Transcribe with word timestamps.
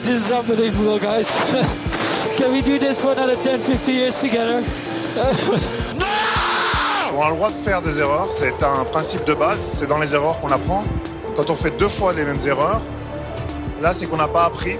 This 0.00 0.28
is 0.28 0.30
unbelievable, 0.30 1.00
guys? 1.00 1.28
Can 2.36 2.52
we 2.52 2.62
do 2.62 2.78
this 2.78 3.00
for 3.00 3.10
another 3.12 3.34
10, 3.34 3.58
50 3.58 3.92
years 3.92 4.20
together? 4.20 4.62
On 7.16 7.20
a 7.20 7.30
le 7.30 7.34
droit 7.34 7.50
de 7.50 7.56
faire 7.56 7.82
des 7.82 7.98
erreurs, 7.98 8.30
c'est 8.30 8.62
un 8.62 8.84
principe 8.84 9.24
de 9.24 9.34
base, 9.34 9.58
c'est 9.58 9.88
dans 9.88 9.98
les 9.98 10.14
erreurs 10.14 10.38
qu'on 10.40 10.50
apprend. 10.50 10.84
Quand 11.34 11.50
on 11.50 11.56
fait 11.56 11.76
deux 11.76 11.88
fois 11.88 12.12
les 12.12 12.24
mêmes 12.24 12.38
erreurs, 12.46 12.80
là 13.82 13.92
c'est 13.92 14.06
qu'on 14.06 14.18
n'a 14.18 14.28
pas 14.28 14.44
appris. 14.44 14.76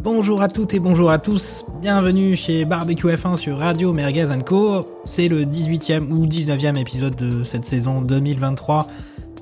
Bonjour 0.00 0.42
à 0.42 0.48
toutes 0.48 0.74
et 0.74 0.80
bonjour 0.80 1.12
à 1.12 1.20
tous, 1.20 1.64
bienvenue 1.80 2.34
chez 2.34 2.64
Barbecue 2.64 3.06
F1 3.06 3.36
sur 3.36 3.58
Radio 3.58 3.92
Merguez 3.92 4.26
Co. 4.44 4.86
C'est 5.04 5.28
le 5.28 5.44
18e 5.44 6.10
ou 6.10 6.26
19e 6.26 6.76
épisode 6.76 7.14
de 7.14 7.44
cette 7.44 7.64
saison 7.64 8.02
2023 8.02 8.88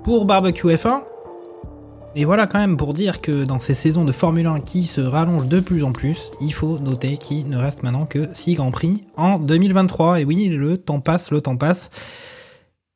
pour 0.04 0.26
Barbecue 0.26 0.66
F1. 0.66 1.00
Et 2.18 2.24
voilà 2.24 2.48
quand 2.48 2.58
même 2.58 2.76
pour 2.76 2.94
dire 2.94 3.20
que 3.20 3.44
dans 3.44 3.60
ces 3.60 3.74
saisons 3.74 4.04
de 4.04 4.10
Formule 4.10 4.48
1 4.48 4.58
qui 4.58 4.82
se 4.82 5.00
rallongent 5.00 5.46
de 5.46 5.60
plus 5.60 5.84
en 5.84 5.92
plus, 5.92 6.32
il 6.40 6.52
faut 6.52 6.80
noter 6.80 7.16
qu'il 7.16 7.48
ne 7.48 7.56
reste 7.56 7.84
maintenant 7.84 8.06
que 8.06 8.28
6 8.32 8.54
Grands 8.54 8.72
Prix 8.72 9.04
en 9.16 9.38
2023. 9.38 10.18
Et 10.18 10.24
oui, 10.24 10.48
le 10.48 10.78
temps 10.78 10.98
passe, 10.98 11.30
le 11.30 11.40
temps 11.40 11.56
passe. 11.56 11.90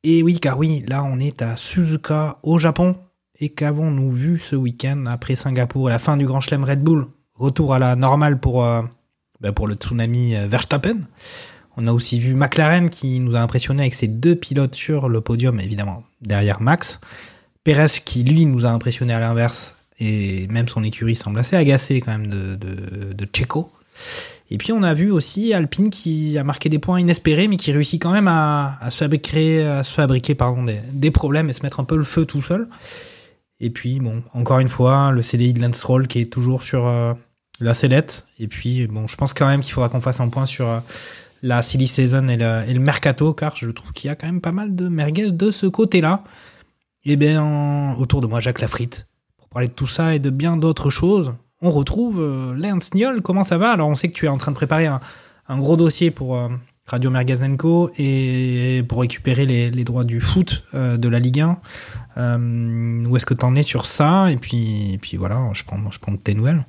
Et 0.03 0.23
oui, 0.23 0.41
car 0.41 0.57
oui, 0.59 0.83
là 0.89 1.05
on 1.05 1.19
est 1.19 1.41
à 1.41 1.55
Suzuka 1.55 2.39
au 2.43 2.59
Japon. 2.59 2.97
Et 3.39 3.47
qu'avons-nous 3.47 4.11
vu 4.11 4.37
ce 4.37 4.57
week-end 4.57 5.05
après 5.07 5.37
Singapour, 5.37 5.87
la 5.87 5.99
fin 5.99 6.17
du 6.17 6.25
Grand 6.25 6.41
Chelem 6.41 6.65
Red 6.65 6.83
Bull? 6.83 7.07
Retour 7.35 7.73
à 7.73 7.79
la 7.79 7.95
normale 7.95 8.41
pour, 8.41 8.65
euh, 8.65 8.81
bah, 9.39 9.53
pour 9.53 9.67
le 9.67 9.75
tsunami 9.75 10.35
euh, 10.35 10.47
Verstappen. 10.47 10.97
On 11.77 11.87
a 11.87 11.93
aussi 11.93 12.19
vu 12.19 12.33
McLaren 12.33 12.89
qui 12.89 13.21
nous 13.21 13.37
a 13.37 13.39
impressionné 13.39 13.83
avec 13.83 13.93
ses 13.93 14.09
deux 14.09 14.35
pilotes 14.35 14.75
sur 14.75 15.07
le 15.07 15.21
podium, 15.21 15.61
évidemment, 15.61 16.03
derrière 16.19 16.59
Max. 16.59 16.99
Perez 17.63 18.01
qui, 18.03 18.23
lui, 18.23 18.45
nous 18.45 18.65
a 18.65 18.69
impressionné 18.69 19.13
à 19.13 19.19
l'inverse. 19.19 19.75
Et 19.99 20.47
même 20.47 20.67
son 20.67 20.83
écurie 20.83 21.15
semble 21.15 21.39
assez 21.39 21.55
agacée 21.55 22.01
quand 22.01 22.11
même 22.11 22.27
de, 22.27 22.55
de, 22.55 23.27
Checo. 23.31 23.71
Et 24.49 24.57
puis 24.57 24.73
on 24.73 24.83
a 24.83 24.93
vu 24.93 25.11
aussi 25.11 25.53
Alpine 25.53 25.89
qui 25.89 26.37
a 26.37 26.43
marqué 26.43 26.67
des 26.67 26.79
points 26.79 26.99
inespérés, 26.99 27.47
mais 27.47 27.57
qui 27.57 27.71
réussit 27.71 28.01
quand 28.01 28.11
même 28.11 28.27
à, 28.27 28.79
se 28.89 28.97
fabriquer, 28.97 30.35
des, 30.91 31.11
problèmes 31.11 31.49
et 31.49 31.53
se 31.53 31.63
mettre 31.63 31.79
un 31.79 31.83
peu 31.83 31.95
le 31.95 32.03
feu 32.03 32.25
tout 32.25 32.41
seul. 32.41 32.67
Et 33.59 33.69
puis, 33.69 33.99
bon, 33.99 34.23
encore 34.33 34.59
une 34.59 34.67
fois, 34.67 35.11
le 35.11 35.21
CDI 35.21 35.53
de 35.53 35.61
Lance 35.61 35.77
Stroll 35.77 36.07
qui 36.07 36.19
est 36.19 36.31
toujours 36.31 36.63
sur 36.63 36.85
euh, 36.85 37.13
la 37.61 37.73
sellette. 37.73 38.27
Et 38.39 38.47
puis, 38.47 38.87
bon, 38.87 39.07
je 39.07 39.15
pense 39.15 39.33
quand 39.33 39.47
même 39.47 39.61
qu'il 39.61 39.73
faudra 39.73 39.89
qu'on 39.89 40.01
fasse 40.01 40.19
un 40.19 40.27
point 40.27 40.45
sur 40.45 40.67
euh, 40.67 40.79
la 41.43 41.61
silly 41.61 41.87
season 41.87 42.27
et 42.27 42.35
le, 42.35 42.63
et 42.67 42.73
le 42.73 42.79
mercato, 42.79 43.33
car 43.33 43.55
je 43.55 43.69
trouve 43.69 43.93
qu'il 43.93 44.09
y 44.09 44.11
a 44.11 44.15
quand 44.15 44.25
même 44.27 44.41
pas 44.41 44.51
mal 44.51 44.75
de 44.75 44.89
merguez 44.89 45.31
de 45.31 45.51
ce 45.51 45.65
côté-là. 45.67 46.23
Et 47.05 47.17
bien, 47.17 47.95
autour 47.99 48.21
de 48.21 48.27
moi, 48.27 48.39
Jacques 48.39 48.61
Lafritte. 48.61 49.07
Pour 49.37 49.49
parler 49.49 49.67
de 49.67 49.73
tout 49.73 49.87
ça 49.87 50.15
et 50.15 50.19
de 50.19 50.29
bien 50.29 50.55
d'autres 50.55 50.89
choses, 50.89 51.33
on 51.61 51.69
retrouve 51.69 52.21
euh, 52.21 52.53
Lance 52.53 52.93
Niol. 52.93 53.21
Comment 53.21 53.43
ça 53.43 53.57
va? 53.57 53.71
Alors, 53.71 53.89
on 53.89 53.95
sait 53.95 54.07
que 54.07 54.15
tu 54.15 54.25
es 54.25 54.29
en 54.29 54.37
train 54.37 54.51
de 54.51 54.55
préparer 54.55 54.85
un, 54.87 55.01
gros 55.49 55.75
dossier 55.75 56.11
pour 56.11 56.37
euh, 56.37 56.47
Radio 56.85 57.09
Mergazenco 57.09 57.91
et 57.97 58.83
pour 58.87 59.01
récupérer 59.01 59.45
les, 59.45 59.83
droits 59.83 60.05
du 60.05 60.21
foot 60.21 60.63
euh, 60.73 60.95
de 60.95 61.09
la 61.09 61.19
Ligue 61.19 61.41
1. 61.41 61.59
Euh, 62.15 63.05
où 63.05 63.17
est-ce 63.17 63.25
que 63.25 63.33
tu 63.33 63.43
en 63.43 63.53
es 63.55 63.63
sur 63.63 63.85
ça? 63.85 64.31
Et 64.31 64.37
puis, 64.37 64.97
puis 65.01 65.17
voilà, 65.17 65.49
je 65.51 65.65
prends, 65.65 65.91
je 65.91 65.99
prends 65.99 66.15
tes 66.15 66.33
nouvelles. 66.33 66.65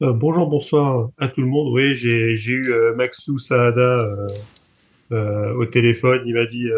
Bonjour, 0.00 0.46
bonsoir 0.46 1.08
à 1.18 1.26
tout 1.26 1.40
le 1.40 1.48
monde. 1.48 1.72
Oui, 1.72 1.96
j'ai 1.96 2.52
eu 2.52 2.72
Maxou 2.96 3.40
Saada 3.40 3.98
au 5.10 5.66
téléphone. 5.66 6.20
Il 6.24 6.34
m'a 6.34 6.46
dit 6.46 6.68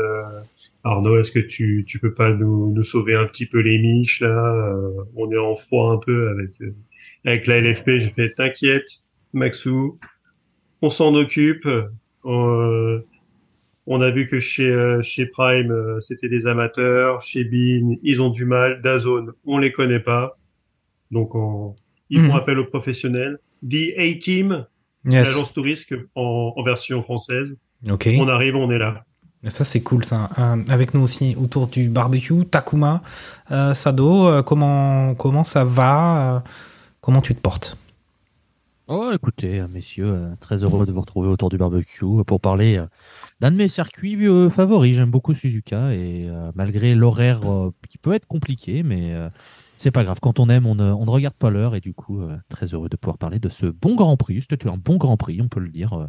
Arnaud, 0.84 1.18
est-ce 1.18 1.30
que 1.32 1.38
tu 1.40 1.84
tu 1.86 1.98
peux 1.98 2.14
pas 2.14 2.32
nous 2.32 2.72
nous 2.72 2.82
sauver 2.84 3.14
un 3.14 3.26
petit 3.26 3.46
peu 3.46 3.60
les 3.60 3.78
miches 3.78 4.20
là 4.20 4.28
Euh, 4.28 4.90
On 5.16 5.30
est 5.30 5.36
en 5.38 5.54
froid 5.54 5.92
un 5.92 5.98
peu 5.98 6.30
avec 6.30 6.50
euh, 6.62 6.74
avec 7.24 7.46
la 7.46 7.60
LFP. 7.60 7.98
J'ai 7.98 8.10
fait 8.10 8.30
t'inquiète, 8.34 8.88
Maxou, 9.32 9.98
on 10.82 10.88
s'en 10.90 11.14
occupe. 11.14 11.66
Euh, 12.24 13.00
on 13.86 14.00
a 14.00 14.10
vu 14.10 14.26
que 14.26 14.38
chez 14.40 14.98
chez 15.02 15.26
Prime 15.26 15.74
c'était 16.00 16.28
des 16.28 16.46
amateurs, 16.46 17.20
chez 17.22 17.44
Bean 17.44 17.96
ils 18.02 18.20
ont 18.22 18.30
du 18.30 18.44
mal, 18.44 18.80
Dazone 18.82 19.32
on 19.44 19.58
les 19.58 19.72
connaît 19.72 20.00
pas, 20.00 20.38
donc 21.10 21.34
on 21.34 21.74
ils 22.10 22.20
Mhm. 22.20 22.28
font 22.30 22.36
appel 22.36 22.58
aux 22.58 22.66
professionnels. 22.66 23.38
The 23.68 23.92
A-Team, 23.98 24.66
Yes. 25.04 25.14
l'agence 25.28 25.52
touriste 25.54 25.94
en, 26.14 26.52
en 26.56 26.62
version 26.62 27.02
française. 27.02 27.56
Ok. 27.90 28.08
On 28.18 28.28
arrive, 28.28 28.56
on 28.56 28.70
est 28.70 28.78
là. 28.78 29.04
Ça 29.48 29.64
c'est 29.64 29.80
cool 29.80 30.04
ça. 30.04 30.28
Euh, 30.38 30.62
avec 30.68 30.92
nous 30.92 31.00
aussi 31.00 31.34
autour 31.34 31.66
du 31.66 31.88
barbecue, 31.88 32.44
Takuma, 32.44 33.02
euh, 33.50 33.72
Sado, 33.72 34.26
euh, 34.26 34.42
comment 34.42 35.14
comment 35.14 35.44
ça 35.44 35.64
va 35.64 36.44
Comment 37.00 37.22
tu 37.22 37.34
te 37.34 37.40
portes? 37.40 37.78
Oh, 38.86 39.10
écoutez, 39.14 39.64
messieurs, 39.70 40.32
très 40.40 40.62
heureux 40.62 40.84
de 40.84 40.92
vous 40.92 41.00
retrouver 41.00 41.28
autour 41.28 41.48
du 41.48 41.56
barbecue 41.56 42.24
pour 42.26 42.40
parler 42.40 42.84
d'un 43.40 43.52
de 43.52 43.56
mes 43.56 43.68
circuits 43.68 44.18
favoris. 44.50 44.96
J'aime 44.96 45.12
beaucoup 45.12 45.32
Suzuka 45.32 45.94
et 45.94 46.28
malgré 46.56 46.94
l'horaire 46.94 47.40
qui 47.88 47.98
peut 47.98 48.12
être 48.12 48.26
compliqué, 48.26 48.82
mais 48.82 49.14
c'est 49.78 49.92
pas 49.92 50.02
grave. 50.02 50.18
Quand 50.20 50.40
on 50.40 50.48
aime, 50.50 50.66
on 50.66 50.74
ne, 50.74 50.90
on 50.90 51.04
ne 51.04 51.10
regarde 51.10 51.36
pas 51.36 51.50
l'heure 51.50 51.76
et 51.76 51.80
du 51.80 51.94
coup, 51.94 52.20
très 52.48 52.66
heureux 52.66 52.88
de 52.88 52.96
pouvoir 52.96 53.16
parler 53.16 53.38
de 53.38 53.48
ce 53.48 53.66
bon 53.66 53.94
Grand 53.94 54.16
Prix. 54.16 54.44
C'était 54.50 54.68
un 54.68 54.76
bon 54.76 54.96
Grand 54.96 55.16
Prix, 55.16 55.40
on 55.40 55.48
peut 55.48 55.60
le 55.60 55.70
dire. 55.70 56.08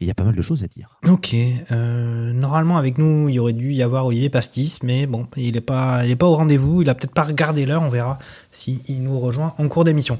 Il 0.00 0.06
y 0.06 0.10
a 0.10 0.14
pas 0.14 0.24
mal 0.24 0.34
de 0.34 0.42
choses 0.42 0.62
à 0.62 0.66
dire. 0.66 0.98
Ok. 1.06 1.34
Euh, 1.34 2.32
normalement 2.32 2.76
avec 2.76 2.98
nous, 2.98 3.28
il 3.28 3.34
y 3.34 3.38
aurait 3.38 3.52
dû 3.52 3.72
y 3.72 3.82
avoir 3.82 4.06
Olivier 4.06 4.28
Pastis, 4.28 4.82
mais 4.82 5.06
bon, 5.06 5.26
il 5.36 5.56
est 5.56 5.62
pas, 5.62 6.04
il 6.04 6.10
est 6.10 6.16
pas 6.16 6.26
au 6.26 6.34
rendez-vous. 6.34 6.82
Il 6.82 6.90
a 6.90 6.94
peut-être 6.94 7.14
pas 7.14 7.22
regardé 7.22 7.64
l'heure. 7.64 7.82
On 7.82 7.88
verra 7.88 8.18
si 8.50 8.82
il 8.88 9.02
nous 9.02 9.18
rejoint 9.18 9.54
en 9.58 9.68
cours 9.68 9.84
d'émission. 9.84 10.18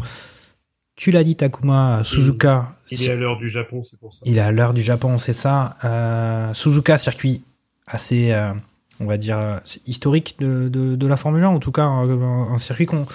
Tu 0.94 1.10
l'as 1.10 1.24
dit, 1.24 1.36
Takuma, 1.36 2.02
Suzuka. 2.04 2.76
Il 2.90 3.02
est 3.02 3.10
à 3.10 3.16
l'heure 3.16 3.36
du 3.36 3.50
Japon, 3.50 3.82
c'est 3.84 3.98
pour 3.98 4.14
ça. 4.14 4.20
Il 4.24 4.38
est 4.38 4.40
à 4.40 4.50
l'heure 4.50 4.72
du 4.72 4.82
Japon, 4.82 5.18
c'est 5.18 5.34
ça. 5.34 5.76
Euh, 5.84 6.54
Suzuka, 6.54 6.96
circuit 6.96 7.44
assez, 7.86 8.32
euh, 8.32 8.52
on 8.98 9.04
va 9.04 9.18
dire, 9.18 9.60
historique 9.86 10.36
de, 10.38 10.70
de, 10.70 10.96
de 10.96 11.06
la 11.06 11.18
Formule 11.18 11.44
1, 11.44 11.48
en 11.48 11.58
tout 11.58 11.70
cas 11.70 11.84
un, 11.84 12.08
un 12.10 12.56
circuit 12.58 12.86
qu'on, 12.86 13.06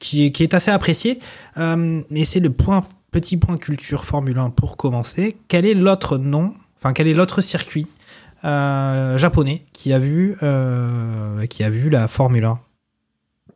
qui, 0.00 0.26
est, 0.26 0.32
qui 0.32 0.42
est 0.42 0.54
assez 0.54 0.72
apprécié. 0.72 1.20
Euh, 1.56 2.02
mais 2.10 2.24
c'est 2.24 2.40
le 2.40 2.50
point, 2.50 2.82
petit 3.10 3.36
point 3.36 3.56
culture 3.56 4.04
Formule 4.04 4.38
1 4.38 4.50
pour 4.50 4.76
commencer. 4.76 5.36
Quel 5.48 5.66
est 5.66 5.74
l'autre 5.74 6.18
nom, 6.18 6.54
enfin 6.76 6.92
quel 6.92 7.08
est 7.08 7.14
l'autre 7.14 7.40
circuit 7.40 7.86
euh, 8.44 9.18
japonais 9.18 9.64
qui 9.72 9.92
a 9.92 9.98
vu, 9.98 10.36
euh, 10.42 11.46
qui 11.46 11.64
a 11.64 11.70
vu 11.70 11.90
la 11.90 12.08
Formule 12.08 12.44
1 12.44 12.60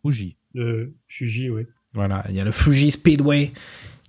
Fuji. 0.03 0.37
Le 0.55 0.95
Fuji, 1.09 1.51
oui. 1.51 1.67
Voilà, 1.95 2.25
il 2.29 2.35
y 2.35 2.41
a 2.41 2.45
le 2.45 2.51
Fuji 2.51 2.91
Speedway 2.91 3.53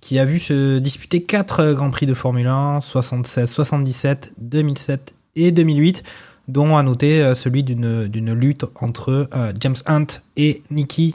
qui 0.00 0.18
a 0.18 0.24
vu 0.24 0.38
se 0.38 0.78
disputer 0.78 1.22
quatre 1.22 1.72
Grands 1.72 1.90
Prix 1.90 2.06
de 2.06 2.14
Formule 2.14 2.46
1, 2.46 2.80
76, 2.80 3.50
77, 3.50 4.34
2007 4.38 5.16
et 5.36 5.52
2008, 5.52 6.02
dont 6.48 6.76
à 6.76 6.82
noter 6.82 7.22
euh, 7.22 7.34
celui 7.34 7.62
d'une 7.62 8.06
d'une 8.08 8.32
lutte 8.32 8.64
entre 8.76 9.28
euh, 9.34 9.52
James 9.60 9.76
Hunt 9.86 10.06
et 10.36 10.62
Niki 10.70 11.14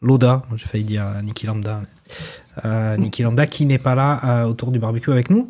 Loda. 0.00 0.42
J'ai 0.56 0.66
failli 0.66 0.84
dire 0.84 1.04
Niki 1.22 1.46
Lambda. 1.46 1.82
Euh, 2.64 2.96
Niki 2.96 3.22
Lambda 3.22 3.46
qui 3.46 3.64
n'est 3.66 3.78
pas 3.78 3.94
là 3.94 4.20
euh, 4.42 4.44
autour 4.46 4.72
du 4.72 4.78
barbecue 4.78 5.10
avec 5.10 5.30
nous. 5.30 5.48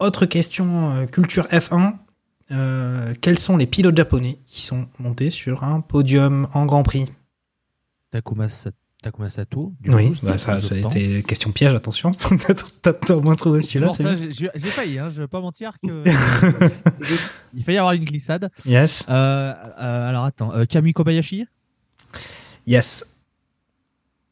Autre 0.00 0.26
question 0.26 0.90
euh, 0.90 1.06
culture 1.06 1.46
F1. 1.46 1.94
Euh, 2.50 3.14
quels 3.20 3.38
sont 3.38 3.56
les 3.56 3.66
pilotes 3.66 3.96
japonais 3.96 4.38
qui 4.44 4.62
sont 4.62 4.86
montés 4.98 5.30
sur 5.30 5.64
un 5.64 5.80
podium 5.80 6.48
en 6.52 6.66
Grand 6.66 6.82
Prix? 6.82 7.10
Takuma, 8.10 8.48
Sa- 8.48 8.70
Takuma 9.02 9.30
Sato. 9.30 9.72
du 9.80 9.90
Oui, 9.94 10.10
coup, 10.12 10.26
bah, 10.26 10.38
ça, 10.38 10.60
ça 10.60 10.74
a 10.74 10.78
été 10.78 11.22
question 11.22 11.52
piège, 11.52 11.74
attention. 11.74 12.12
T'as- 12.82 13.14
au 13.14 13.20
moins 13.22 13.34
trouvé 13.34 13.62
celui-là. 13.62 13.86
Bon, 13.88 13.94
ça, 13.94 14.14
j'ai 14.16 14.50
failli, 14.58 14.98
hein, 14.98 15.08
je 15.10 15.22
vais 15.22 15.28
pas 15.28 15.40
mentir 15.40 15.72
que 15.82 16.04
il 17.54 17.62
failli 17.64 17.76
y 17.76 17.78
avoir 17.78 17.92
une 17.94 18.04
glissade. 18.04 18.50
Yes, 18.66 19.04
alors 19.08 20.24
attends, 20.24 20.52
Kamui 20.68 20.92
Kobayashi? 20.92 21.46
Yes. 22.66 23.14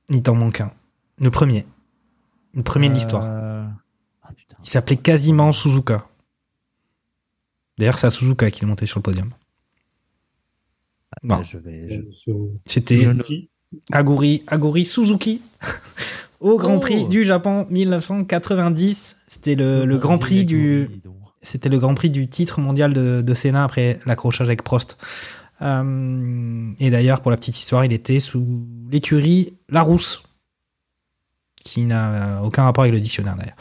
Il 0.08 0.22
t'en 0.22 0.34
manque 0.34 0.60
un. 0.60 0.70
Le 1.20 1.30
premier. 1.30 1.64
Le 2.54 2.62
premier 2.62 2.88
de 2.88 2.94
l'histoire. 2.94 3.24
Euh, 3.26 3.64
Ah. 4.22 4.30
Il 4.64 4.68
s'appelait 4.68 4.96
quasiment 4.96 5.50
Suzuka. 5.52 6.06
D'ailleurs, 7.78 7.98
c'est 7.98 8.06
à 8.06 8.10
Suzuka 8.10 8.50
qu'il 8.50 8.64
est 8.64 8.66
monté 8.66 8.86
sur 8.86 8.98
le 8.98 9.02
podium. 9.02 9.30
Bon. 11.22 11.36
Ah, 11.40 11.42
Je 11.42 11.58
vais, 11.58 11.88
je- 11.90 12.10
Sur- 12.12 12.48
C'était 12.66 13.06
Aguri, 13.90 14.44
Aguri 14.46 14.84
Suzuki 14.84 15.40
au 16.40 16.58
Grand 16.58 16.76
Oh. 16.76 16.80
Prix 16.80 17.08
du 17.08 17.24
Japon 17.24 17.66
1990. 17.70 19.16
C'était 19.28 19.54
le, 19.54 19.84
le 19.84 19.98
Grand 19.98 20.18
Prix 20.18 20.44
du, 20.44 20.88
c'était 21.40 21.68
le 21.68 21.78
Grand 21.78 21.94
Prix 21.94 22.10
du 22.10 22.28
titre 22.28 22.60
mondial 22.60 22.92
de, 22.92 23.22
de 23.22 23.34
Senna 23.34 23.64
après 23.64 23.98
l'accrochage 24.06 24.46
avec 24.46 24.62
Prost. 24.62 24.96
Euh, 25.62 26.72
et 26.78 26.90
d'ailleurs, 26.90 27.20
pour 27.20 27.30
la 27.30 27.36
petite 27.36 27.56
histoire, 27.58 27.84
il 27.84 27.92
était 27.92 28.20
sous 28.20 28.66
l'écurie 28.90 29.54
Larousse, 29.68 30.22
qui 31.62 31.84
n'a 31.84 32.42
aucun 32.42 32.64
rapport 32.64 32.82
avec 32.84 32.94
le 32.94 33.00
dictionnaire 33.00 33.36
d'ailleurs. 33.36 33.56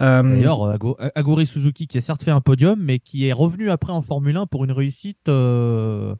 Euh, 0.00 0.22
D'ailleurs, 0.22 0.62
euh, 0.62 0.74
Ago- 0.74 0.96
Aguri 1.14 1.46
Suzuki 1.46 1.86
qui 1.86 1.98
a 1.98 2.00
certes 2.00 2.22
fait 2.22 2.30
un 2.30 2.40
podium, 2.40 2.78
mais 2.80 2.98
qui 2.98 3.26
est 3.26 3.32
revenu 3.34 3.70
après 3.70 3.92
en 3.92 4.00
Formule 4.00 4.36
1 4.36 4.46
pour 4.46 4.64
une 4.64 4.72
réussite 4.72 5.28
euh, 5.28 6.14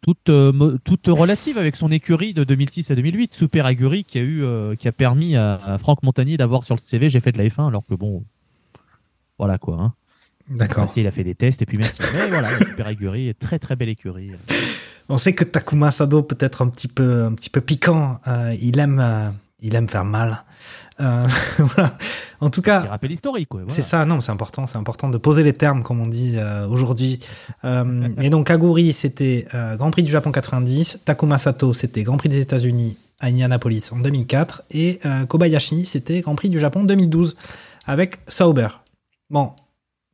toute, 0.00 0.28
euh, 0.28 0.52
relative 1.08 1.58
avec 1.58 1.76
son 1.76 1.90
écurie 1.90 2.34
de 2.34 2.44
2006 2.44 2.90
à 2.90 2.94
2008. 2.94 3.34
Super 3.34 3.66
Aguri 3.66 4.04
qui 4.04 4.18
a, 4.18 4.22
eu, 4.22 4.42
euh, 4.44 4.74
qui 4.76 4.86
a 4.88 4.92
permis 4.92 5.36
à, 5.36 5.54
à 5.56 5.78
Franck 5.78 6.02
Montagny 6.02 6.36
d'avoir 6.36 6.64
sur 6.64 6.74
le 6.76 6.80
CV 6.80 7.08
j'ai 7.08 7.20
fait 7.20 7.32
de 7.32 7.38
la 7.38 7.44
F1 7.48 7.68
alors 7.68 7.84
que 7.86 7.94
bon. 7.94 8.24
Voilà 9.38 9.58
quoi. 9.58 9.76
Hein. 9.80 9.94
D'accord. 10.48 10.88
Il 10.96 11.06
a 11.06 11.10
fait 11.12 11.24
des 11.24 11.34
tests 11.34 11.62
et 11.62 11.66
puis 11.66 11.78
merci. 11.78 12.00
Mais 12.14 12.28
voilà, 12.28 12.48
Super 12.58 12.86
Aguri 12.88 13.34
très 13.38 13.58
très 13.58 13.76
belle 13.76 13.88
écurie. 13.88 14.32
On 15.08 15.18
sait 15.18 15.34
que 15.34 15.44
Takuma 15.44 15.90
Sado 15.90 16.22
peut 16.22 16.36
être 16.40 16.62
un 16.62 16.68
petit 16.68 16.88
peu, 16.88 17.24
un 17.24 17.32
petit 17.34 17.50
peu 17.50 17.60
piquant. 17.60 18.20
Euh, 18.26 18.54
il 18.60 18.78
aime, 18.78 19.00
euh, 19.00 19.30
il 19.62 19.74
aime 19.74 19.88
faire 19.88 20.04
mal. 20.04 20.44
Euh, 21.00 21.26
voilà. 21.58 21.96
En 22.40 22.50
tout 22.50 22.60
cas, 22.62 22.80
Petit 22.80 22.88
rappel 22.88 23.12
historique. 23.12 23.48
quoi, 23.48 23.60
voilà. 23.62 23.74
C'est 23.74 23.82
ça, 23.82 24.04
non, 24.04 24.20
c'est 24.20 24.32
important, 24.32 24.66
c'est 24.66 24.76
important 24.78 25.08
de 25.08 25.18
poser 25.18 25.42
les 25.42 25.52
termes, 25.52 25.82
comme 25.82 26.00
on 26.00 26.06
dit 26.06 26.34
euh, 26.36 26.66
aujourd'hui. 26.66 27.20
Euh, 27.64 28.08
et 28.20 28.30
donc, 28.30 28.50
Aguri, 28.50 28.92
c'était 28.92 29.46
euh, 29.54 29.76
Grand 29.76 29.90
Prix 29.90 30.02
du 30.02 30.10
Japon 30.10 30.32
90, 30.32 31.00
Takuma 31.04 31.38
Sato, 31.38 31.72
c'était 31.72 32.02
Grand 32.02 32.16
Prix 32.16 32.28
des 32.28 32.40
États-Unis 32.40 32.98
à 33.20 33.26
Indianapolis 33.26 33.84
en 33.92 33.98
2004, 34.00 34.64
et 34.72 34.98
euh, 35.06 35.24
Kobayashi, 35.24 35.86
c'était 35.86 36.20
Grand 36.20 36.34
Prix 36.34 36.50
du 36.50 36.58
Japon 36.58 36.82
2012 36.82 37.36
avec 37.86 38.18
Sauber. 38.26 38.68
Bon, 39.30 39.52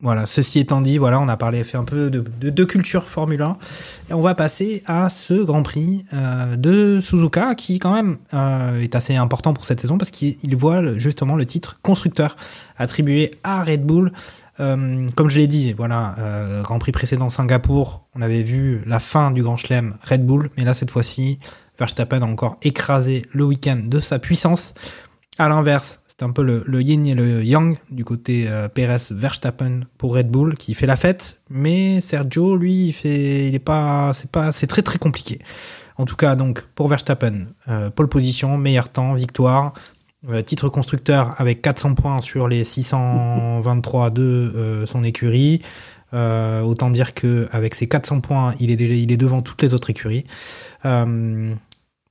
voilà, 0.00 0.27
ceci 0.27 0.61
étant 0.61 0.81
dit, 0.81 0.97
voilà, 0.97 1.21
on 1.21 1.29
a 1.29 1.37
parlé, 1.37 1.65
fait 1.65 1.77
un 1.77 1.85
peu 1.85 2.09
de, 2.09 2.25
de, 2.41 2.50
de 2.50 2.65
culture 2.65 3.03
Formule 3.03 3.43
1, 3.43 3.59
et 4.11 4.15
on 4.15 4.21
va 4.21 4.37
passer 4.37 4.85
à 4.87 5.09
ce 5.09 5.35
Grand 5.35 5.65
Prix 5.65 6.05
euh, 6.12 6.55
de 6.55 7.00
Suzuka, 7.00 7.56
qui 7.56 7.81
quand 7.81 7.93
même 7.93 8.19
euh, 8.33 8.81
est 8.81 8.95
assez 8.95 9.17
important 9.17 9.55
pour 9.55 9.65
cette 9.65 9.81
saison, 9.81 9.99
parce 9.99 10.12
qu'il 10.12 10.37
il 10.45 10.55
voit 10.55 10.97
justement 10.99 11.35
le 11.35 11.45
titre 11.47 11.81
constructeur 11.83 12.37
attribué 12.77 13.33
à 13.43 13.65
Red 13.65 13.85
Bull. 13.85 14.12
Euh, 14.61 15.09
comme 15.17 15.31
je 15.31 15.39
l'ai 15.39 15.49
dit, 15.49 15.73
voilà, 15.73 16.15
euh, 16.19 16.62
Grand 16.62 16.79
Prix 16.79 16.93
précédent 16.93 17.29
Singapour, 17.29 18.06
on 18.15 18.23
avait 18.23 18.45
vu 18.45 18.83
la 18.87 19.00
fin 19.00 19.33
du 19.33 19.43
Grand 19.43 19.56
Chelem 19.56 19.97
Red 20.09 20.25
Bull, 20.25 20.50
mais 20.56 20.65
là 20.65 20.75
cette 20.75 20.93
fois-ci, 20.93 21.41
Verstappen 21.77 22.23
a 22.23 22.27
encore 22.27 22.56
écrasé 22.62 23.27
le 23.33 23.45
week-end 23.45 23.81
de 23.83 23.99
sa 23.99 24.21
puissance. 24.21 24.75
À 25.39 25.49
l'inverse, 25.49 26.03
c'est 26.19 26.25
un 26.25 26.31
peu 26.31 26.43
le, 26.43 26.65
le 26.67 26.82
yin 26.82 27.06
et 27.06 27.15
le 27.15 27.44
yang 27.44 27.76
du 27.91 28.05
côté 28.05 28.47
euh, 28.49 28.69
Perez-Verstappen 28.69 29.82
pour 29.99 30.17
Red 30.17 30.29
Bull 30.31 30.56
qui 30.56 30.75
fait 30.75 30.87
la 30.87 30.97
fête, 30.97 31.41
mais 31.49 32.00
Sergio, 32.00 32.56
lui, 32.56 32.88
il 32.88 32.93
fait, 32.93 33.47
il 33.47 33.55
est 33.55 33.61
pas, 33.61 34.12
c'est 34.15 34.31
pas, 34.31 34.50
c'est 34.50 34.67
très 34.67 34.82
très 34.82 34.99
compliqué. 34.99 35.38
En 35.97 36.06
tout 36.06 36.17
cas, 36.17 36.35
donc 36.35 36.62
pour 36.75 36.88
Verstappen, 36.88 37.47
euh, 37.69 37.91
pole 37.91 38.09
position, 38.09 38.59
meilleur 38.59 38.88
temps, 38.88 39.12
victoire, 39.12 39.75
euh, 40.29 40.43
titre 40.43 40.69
constructeur 40.69 41.41
avec 41.41 41.62
400 41.62 41.94
points 41.94 42.21
sur 42.21 42.49
les 42.49 42.64
623 42.64 44.11
de 44.11 44.23
euh, 44.23 44.87
son 44.87 45.05
écurie. 45.05 45.62
Euh, 46.14 46.62
autant 46.62 46.91
dire 46.91 47.14
que 47.14 47.49
avec 47.53 47.76
ses 47.76 47.87
400 47.87 48.21
points, 48.21 48.55
il 48.59 48.73
est, 48.73 48.81
il 48.81 49.12
est 49.12 49.17
devant 49.17 49.43
toutes 49.43 49.62
les 49.62 49.75
autres 49.75 49.91
écuries. 49.91 50.25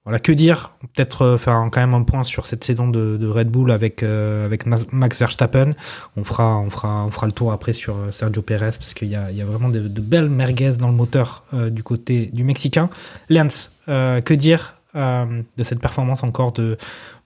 Voilà, 0.07 0.19
que 0.19 0.31
dire? 0.31 0.71
Peut-être 0.95 1.23
euh, 1.23 1.37
faire 1.37 1.67
quand 1.69 1.81
même 1.81 1.93
un 1.93 2.03
point 2.03 2.23
sur 2.23 2.45
cette 2.45 2.63
saison 2.63 2.87
de, 2.87 3.27
Red 3.27 3.49
Bull 3.49 3.71
avec 3.71 4.03
euh, 4.03 4.45
avec 4.45 4.65
Max 4.65 5.19
Verstappen. 5.19 5.71
On 6.15 6.23
fera 6.23 6.59
on 6.61 6.69
fera 6.69 7.05
on 7.05 7.11
fera 7.11 7.25
le 7.25 7.33
tour 7.33 7.51
après 7.51 7.73
sur 7.73 7.97
euh, 7.97 8.11
Sergio 8.13 8.41
Perez 8.41 8.71
parce 8.79 8.93
qu'il 8.93 9.09
y 9.09 9.17
a 9.17 9.29
il 9.31 9.35
y 9.35 9.41
a 9.41 9.45
vraiment 9.45 9.67
de, 9.67 9.81
belles 9.99 10.29
merguez 10.29 10.77
dans 10.79 10.87
le 10.87 10.93
moteur 10.93 11.43
du 11.51 11.83
côté 11.83 12.27
du 12.27 12.45
mexicain. 12.45 12.89
Lance, 13.29 13.73
que 13.87 14.33
dire 14.33 14.75
de 14.95 15.63
cette 15.63 15.81
performance 15.81 16.23
encore 16.23 16.53
de 16.53 16.77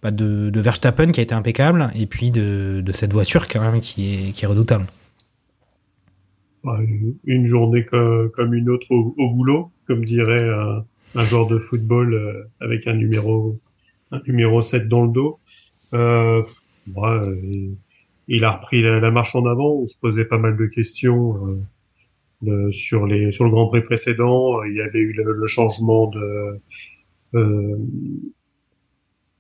bah, 0.01 0.09
de, 0.09 0.49
de 0.49 0.59
Verstappen 0.59 1.11
qui 1.11 1.19
a 1.19 1.23
été 1.23 1.35
impeccable 1.35 1.91
et 1.93 2.07
puis 2.07 2.31
de, 2.31 2.81
de 2.83 2.91
cette 2.91 3.13
voiture 3.13 3.47
quand 3.47 3.61
même 3.61 3.79
qui 3.79 4.15
est 4.15 4.31
qui 4.31 4.45
est 4.45 4.47
redoutable? 4.47 4.87
Bah, 6.63 6.79
une- 7.25 7.45
journée 7.45 7.85
co- 7.85 8.29
comme 8.35 8.55
une 8.55 8.69
autre 8.71 8.87
au, 8.89 9.13
au 9.19 9.29
boulot, 9.29 9.69
comme 9.85 10.03
dirait 10.03 10.49
un, 11.15 11.23
joueur 11.23 11.47
de 11.47 11.57
football 11.59 12.13
euh, 12.13 12.43
avec 12.59 12.87
un 12.87 12.93
numéro 12.93 13.59
un 14.11 14.21
numéro 14.27 14.61
7 14.61 14.87
dans 14.87 15.05
le 15.05 15.11
dos. 15.11 15.39
Euh, 15.93 16.41
euh, 16.97 17.35
il 18.27 18.43
a 18.43 18.51
repris 18.51 18.81
la, 18.81 18.99
la 18.99 19.11
marche 19.11 19.35
en 19.35 19.45
avant. 19.45 19.73
On 19.75 19.85
se 19.85 19.97
posait 19.97 20.25
pas 20.25 20.37
mal 20.37 20.57
de 20.57 20.65
questions 20.65 21.59
euh, 22.47 22.71
sur 22.71 23.05
les 23.07 23.31
sur 23.31 23.45
le 23.45 23.51
Grand 23.51 23.67
Prix 23.67 23.81
précédent. 23.81 24.63
Il 24.63 24.75
y 24.75 24.81
avait 24.81 24.99
eu 24.99 25.13
le, 25.13 25.31
le 25.33 25.47
changement 25.47 26.07
de 26.07 26.59
euh, 27.35 27.77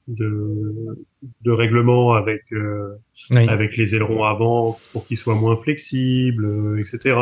de, 0.07 0.97
de 1.41 1.51
règlement 1.51 2.13
avec 2.13 2.43
euh, 2.51 2.95
Oui. 3.31 3.47
avec 3.47 3.77
les 3.77 3.95
ailerons 3.95 4.23
avant 4.23 4.77
pour 4.91 5.05
qu'ils 5.05 5.17
soient 5.17 5.35
moins 5.35 5.55
flexibles, 5.55 6.45
euh, 6.45 6.79
etc. 6.79 7.17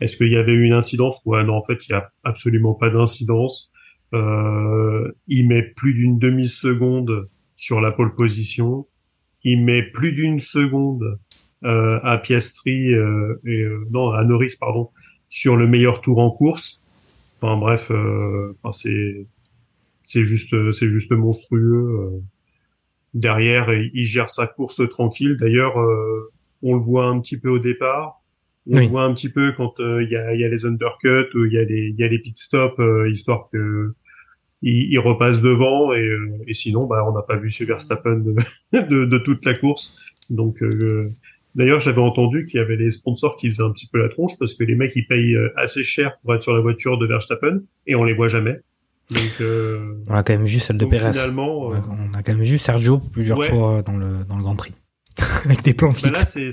Est-ce 0.00 0.16
qu'il 0.16 0.32
y 0.32 0.36
avait 0.36 0.52
eu 0.52 0.62
une 0.64 0.72
incidence? 0.72 1.20
Ouais, 1.24 1.42
non, 1.44 1.54
en 1.54 1.62
fait, 1.62 1.86
il 1.88 1.92
y 1.92 1.94
a 1.94 2.10
absolument 2.24 2.74
pas 2.74 2.90
d'incidence. 2.90 3.70
Euh, 4.14 5.12
il 5.26 5.48
met 5.48 5.62
plus 5.62 5.94
d'une 5.94 6.18
demi-seconde 6.18 7.28
sur 7.56 7.80
la 7.80 7.92
pole 7.92 8.14
position. 8.14 8.86
Il 9.42 9.64
met 9.64 9.82
plus 9.82 10.12
d'une 10.12 10.40
seconde 10.40 11.18
euh, 11.64 12.00
à 12.02 12.18
Piastri 12.18 12.94
euh, 12.94 13.40
et 13.44 13.62
euh, 13.62 13.84
non 13.90 14.10
à 14.10 14.24
Norris 14.24 14.54
pardon 14.58 14.90
sur 15.28 15.56
le 15.56 15.66
meilleur 15.66 16.00
tour 16.00 16.18
en 16.18 16.30
course. 16.30 16.80
Enfin 17.36 17.56
bref, 17.56 17.90
euh, 17.90 18.52
enfin 18.54 18.72
c'est 18.72 19.26
c'est 20.02 20.24
juste 20.24 20.54
c'est 20.72 20.88
juste 20.88 21.12
monstrueux. 21.12 22.00
euh. 22.00 22.20
Derrière, 23.14 23.72
il 23.72 24.04
gère 24.04 24.28
sa 24.30 24.46
course 24.46 24.82
tranquille. 24.90 25.36
D'ailleurs, 25.40 25.76
on 26.62 26.74
le 26.74 26.80
voit 26.80 27.06
un 27.06 27.20
petit 27.20 27.38
peu 27.38 27.48
au 27.48 27.58
départ. 27.58 28.17
On 28.70 28.76
Oui. 28.78 28.86
voit 28.88 29.04
un 29.04 29.14
petit 29.14 29.28
peu 29.30 29.52
quand 29.52 29.80
euh, 29.80 30.02
il 30.02 30.10
y, 30.10 30.16
a, 30.16 30.34
y 30.34 30.44
a 30.44 30.48
les 30.48 30.64
undercuts, 30.66 31.34
ou 31.34 31.44
il 31.46 31.52
y 31.52 31.58
a 31.58 31.64
les, 31.64 31.88
il 31.88 31.96
y 31.98 32.04
a 32.04 32.08
les 32.08 32.18
pit 32.18 32.36
stops, 32.38 32.78
euh, 32.80 33.10
histoire 33.10 33.48
que 33.52 33.92
il, 34.62 34.92
il 34.92 34.98
repasse 34.98 35.40
devant. 35.40 35.92
Et, 35.94 36.04
euh, 36.04 36.28
et 36.46 36.54
sinon, 36.54 36.86
bah, 36.86 37.04
on 37.08 37.12
n'a 37.12 37.22
pas 37.22 37.36
vu 37.36 37.50
ce 37.50 37.64
Verstappen 37.64 38.16
de, 38.18 38.34
de, 38.72 39.04
de 39.04 39.18
toute 39.18 39.44
la 39.44 39.54
course. 39.54 39.98
Donc, 40.30 40.56
d'ailleurs, 41.54 41.80
j'avais 41.80 42.00
entendu 42.02 42.44
qu'il 42.44 42.58
y 42.60 42.62
avait 42.62 42.76
les 42.76 42.90
sponsors 42.90 43.36
qui 43.36 43.48
faisaient 43.48 43.62
un 43.62 43.72
petit 43.72 43.88
peu 43.90 43.98
la 43.98 44.08
tronche 44.10 44.32
parce 44.38 44.54
que 44.54 44.64
les 44.64 44.74
mecs 44.74 44.94
ils 44.94 45.06
payent 45.06 45.38
assez 45.56 45.82
cher 45.82 46.18
pour 46.22 46.34
être 46.34 46.42
sur 46.42 46.54
la 46.54 46.60
voiture 46.60 46.98
de 46.98 47.06
Verstappen 47.06 47.60
et 47.86 47.94
on 47.94 48.04
les 48.04 48.12
voit 48.14 48.28
jamais. 48.28 48.60
Donc, 49.10 49.40
euh, 49.40 49.94
On 50.06 50.14
a 50.14 50.22
quand 50.22 50.34
même 50.34 50.44
vu 50.44 50.58
celle 50.58 50.76
de 50.76 50.84
On 50.84 50.92
euh, 50.92 51.76
a, 51.76 51.82
on 52.10 52.12
a 52.14 52.22
quand 52.22 52.34
même 52.34 52.42
vu 52.44 52.58
Sergio 52.58 52.98
plusieurs 52.98 53.38
Ouais. 53.38 53.48
fois 53.48 53.80
dans 53.80 53.96
le 53.96 54.22
dans 54.28 54.36
le 54.36 54.42
Grand 54.42 54.54
Prix 54.56 54.74
avec 55.46 55.62
des 55.62 55.72
plans 55.72 55.88
Bah 55.88 55.94
fixes. 55.94 56.12
là, 56.36 56.52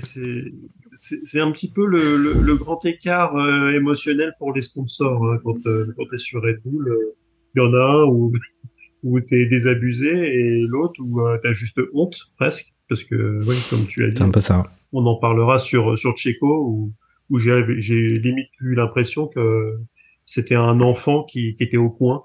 c'est 0.96 1.40
un 1.40 1.52
petit 1.52 1.70
peu 1.72 1.86
le, 1.86 2.16
le, 2.16 2.32
le 2.40 2.56
grand 2.56 2.84
écart 2.84 3.36
euh, 3.36 3.70
émotionnel 3.72 4.32
pour 4.38 4.52
les 4.54 4.62
sponsors 4.62 5.24
hein, 5.24 5.38
quand 5.44 5.64
euh, 5.66 5.92
quand 5.96 6.04
t'es 6.10 6.18
sur 6.18 6.42
Red 6.42 6.60
Bull. 6.64 6.88
euh, 6.88 7.14
Il 7.54 7.62
y 7.62 7.66
en 7.66 7.72
a 7.74 7.78
un 7.84 8.04
où 8.04 8.32
où 9.02 9.20
t'es 9.20 9.46
désabusé 9.46 10.08
et 10.10 10.60
l'autre 10.66 10.94
où 11.00 11.20
euh, 11.20 11.38
t'as 11.42 11.52
juste 11.52 11.80
honte 11.94 12.18
presque 12.38 12.72
parce 12.88 13.04
que 13.04 13.40
oui, 13.46 13.56
comme 13.70 13.86
tu 13.86 14.04
as 14.04 14.08
dit, 14.08 14.14
C'est 14.16 14.22
un 14.24 14.30
peu 14.30 14.40
ça. 14.40 14.64
on 14.92 15.04
en 15.06 15.16
parlera 15.16 15.58
sur 15.58 15.96
sur 15.98 16.16
Checo 16.16 16.64
où 16.66 16.92
où 17.30 17.38
j'ai 17.38 18.18
limite 18.18 18.48
eu 18.60 18.74
l'impression 18.74 19.26
que 19.26 19.74
c'était 20.24 20.54
un 20.54 20.80
enfant 20.80 21.24
qui 21.24 21.54
qui 21.54 21.62
était 21.64 21.76
au 21.76 21.90
coin. 21.90 22.24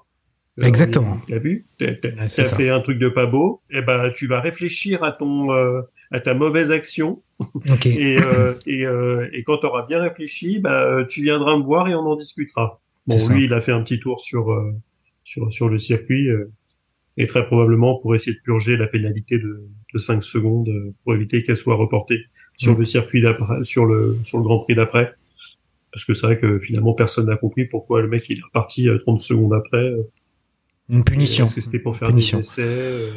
Euh, 0.60 0.64
Exactement. 0.64 1.18
T'as 1.28 1.38
vu? 1.38 1.66
T'as 1.78 1.86
Ouais, 1.86 2.28
fait 2.28 2.68
un 2.68 2.80
truc 2.80 2.98
de 2.98 3.08
pas 3.08 3.26
beau, 3.26 3.62
et 3.70 3.80
ben 3.82 4.10
tu 4.14 4.26
vas 4.26 4.40
réfléchir 4.40 5.02
à 5.02 5.10
ton 5.12 5.50
euh, 5.52 5.80
à 6.12 6.20
ta 6.20 6.34
mauvaise 6.34 6.70
action 6.70 7.22
Ok. 7.70 7.86
et 7.86 8.18
euh, 8.18 8.54
et, 8.66 8.86
euh, 8.86 9.28
et 9.32 9.42
quand 9.42 9.58
tu 9.58 9.66
auras 9.66 9.86
bien 9.86 10.00
réfléchi, 10.00 10.58
bah 10.58 11.04
tu 11.08 11.22
viendras 11.22 11.56
me 11.56 11.62
voir 11.62 11.88
et 11.88 11.94
on 11.94 12.00
en 12.06 12.16
discutera. 12.16 12.80
Bon, 13.06 13.16
lui, 13.30 13.44
il 13.44 13.52
a 13.52 13.60
fait 13.60 13.72
un 13.72 13.82
petit 13.82 13.98
tour 13.98 14.20
sur 14.20 14.52
euh, 14.52 14.72
sur 15.24 15.52
sur 15.52 15.68
le 15.68 15.78
circuit 15.78 16.28
euh, 16.28 16.52
et 17.16 17.26
très 17.26 17.44
probablement 17.46 17.98
pour 17.98 18.14
essayer 18.14 18.34
de 18.36 18.42
purger 18.42 18.76
la 18.76 18.86
pénalité 18.86 19.38
de 19.38 19.66
de 19.92 19.98
5 19.98 20.22
secondes 20.22 20.68
euh, 20.68 20.94
pour 21.04 21.14
éviter 21.14 21.42
qu'elle 21.42 21.56
soit 21.56 21.74
reportée 21.74 22.20
sur 22.56 22.74
Mm. 22.74 22.78
le 22.78 22.84
circuit 22.84 23.22
d'après, 23.22 23.64
sur 23.64 23.84
le 23.86 24.18
sur 24.24 24.38
le 24.38 24.44
Grand 24.44 24.60
Prix 24.60 24.74
d'après. 24.76 25.12
Parce 25.92 26.04
que 26.06 26.14
c'est 26.14 26.26
vrai 26.26 26.38
que 26.38 26.58
finalement 26.60 26.94
personne 26.94 27.26
n'a 27.26 27.36
compris 27.36 27.66
pourquoi 27.66 28.00
le 28.00 28.08
mec 28.08 28.24
il 28.30 28.38
est 28.38 28.42
reparti 28.42 28.88
euh, 28.88 28.98
30 28.98 29.20
secondes 29.20 29.52
après. 29.52 29.92
Euh, 30.92 30.96
Une 30.96 31.04
punition. 31.04 31.46
Est-ce 31.46 31.54
que 31.54 31.60
c'était 31.60 31.78
pour 31.78 31.96
faire 31.96 32.08
Punition. 32.08 32.38
des 32.38 32.44
essais 32.44 32.62
euh, 32.62 33.08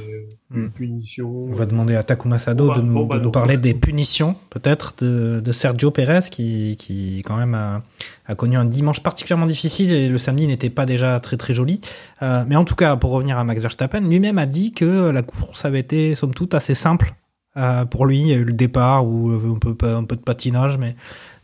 Hmm. 0.52 0.66
Une 0.66 0.70
punition 0.70 1.28
On 1.28 1.54
va 1.54 1.66
demander 1.66 1.96
à 1.96 2.04
Takuma 2.04 2.38
Sado 2.38 2.68
bah, 2.68 2.76
de, 2.76 2.82
nous, 2.82 2.94
bon, 2.94 3.06
bah, 3.06 3.18
de 3.18 3.24
nous 3.24 3.32
parler 3.32 3.58
des 3.58 3.74
punitions, 3.74 4.36
peut-être, 4.52 4.94
de, 5.00 5.40
de 5.40 5.52
Sergio 5.52 5.90
Pérez, 5.90 6.20
qui, 6.30 6.76
qui 6.78 7.24
quand 7.26 7.36
même 7.36 7.56
a, 7.56 7.82
a 8.28 8.36
connu 8.36 8.56
un 8.56 8.66
dimanche 8.66 9.02
particulièrement 9.02 9.48
difficile 9.48 9.92
et 9.92 10.08
le 10.08 10.20
samedi 10.20 10.46
n'était 10.46 10.70
pas 10.70 10.86
déjà 10.86 11.20
très 11.20 11.36
très 11.36 11.56
joli. 11.56 11.82
Euh, 12.22 12.44
mais 12.48 12.56
en 12.56 12.64
tout 12.64 12.76
cas, 12.76 12.96
pour 12.96 13.10
revenir 13.10 13.40
à 13.40 13.44
Max 13.44 13.60
Verstappen, 13.60 14.02
lui-même 14.02 14.38
a 14.38 14.46
dit 14.46 14.72
que 14.72 15.10
la 15.10 15.24
course 15.24 15.66
avait 15.66 15.80
été, 15.80 16.14
somme 16.14 16.36
toute, 16.36 16.54
assez 16.54 16.76
simple. 16.76 17.16
euh, 17.58 17.86
pour 17.86 18.06
lui, 18.06 18.20
il 18.20 18.28
y 18.28 18.34
a 18.34 18.38
eu 18.38 18.44
le 18.44 18.54
départ 18.54 19.08
ou 19.08 19.32
un 19.32 19.58
peu, 19.58 19.76
un 19.88 20.04
peu 20.04 20.16
de 20.16 20.22
patinage, 20.22 20.78
mais, 20.78 20.96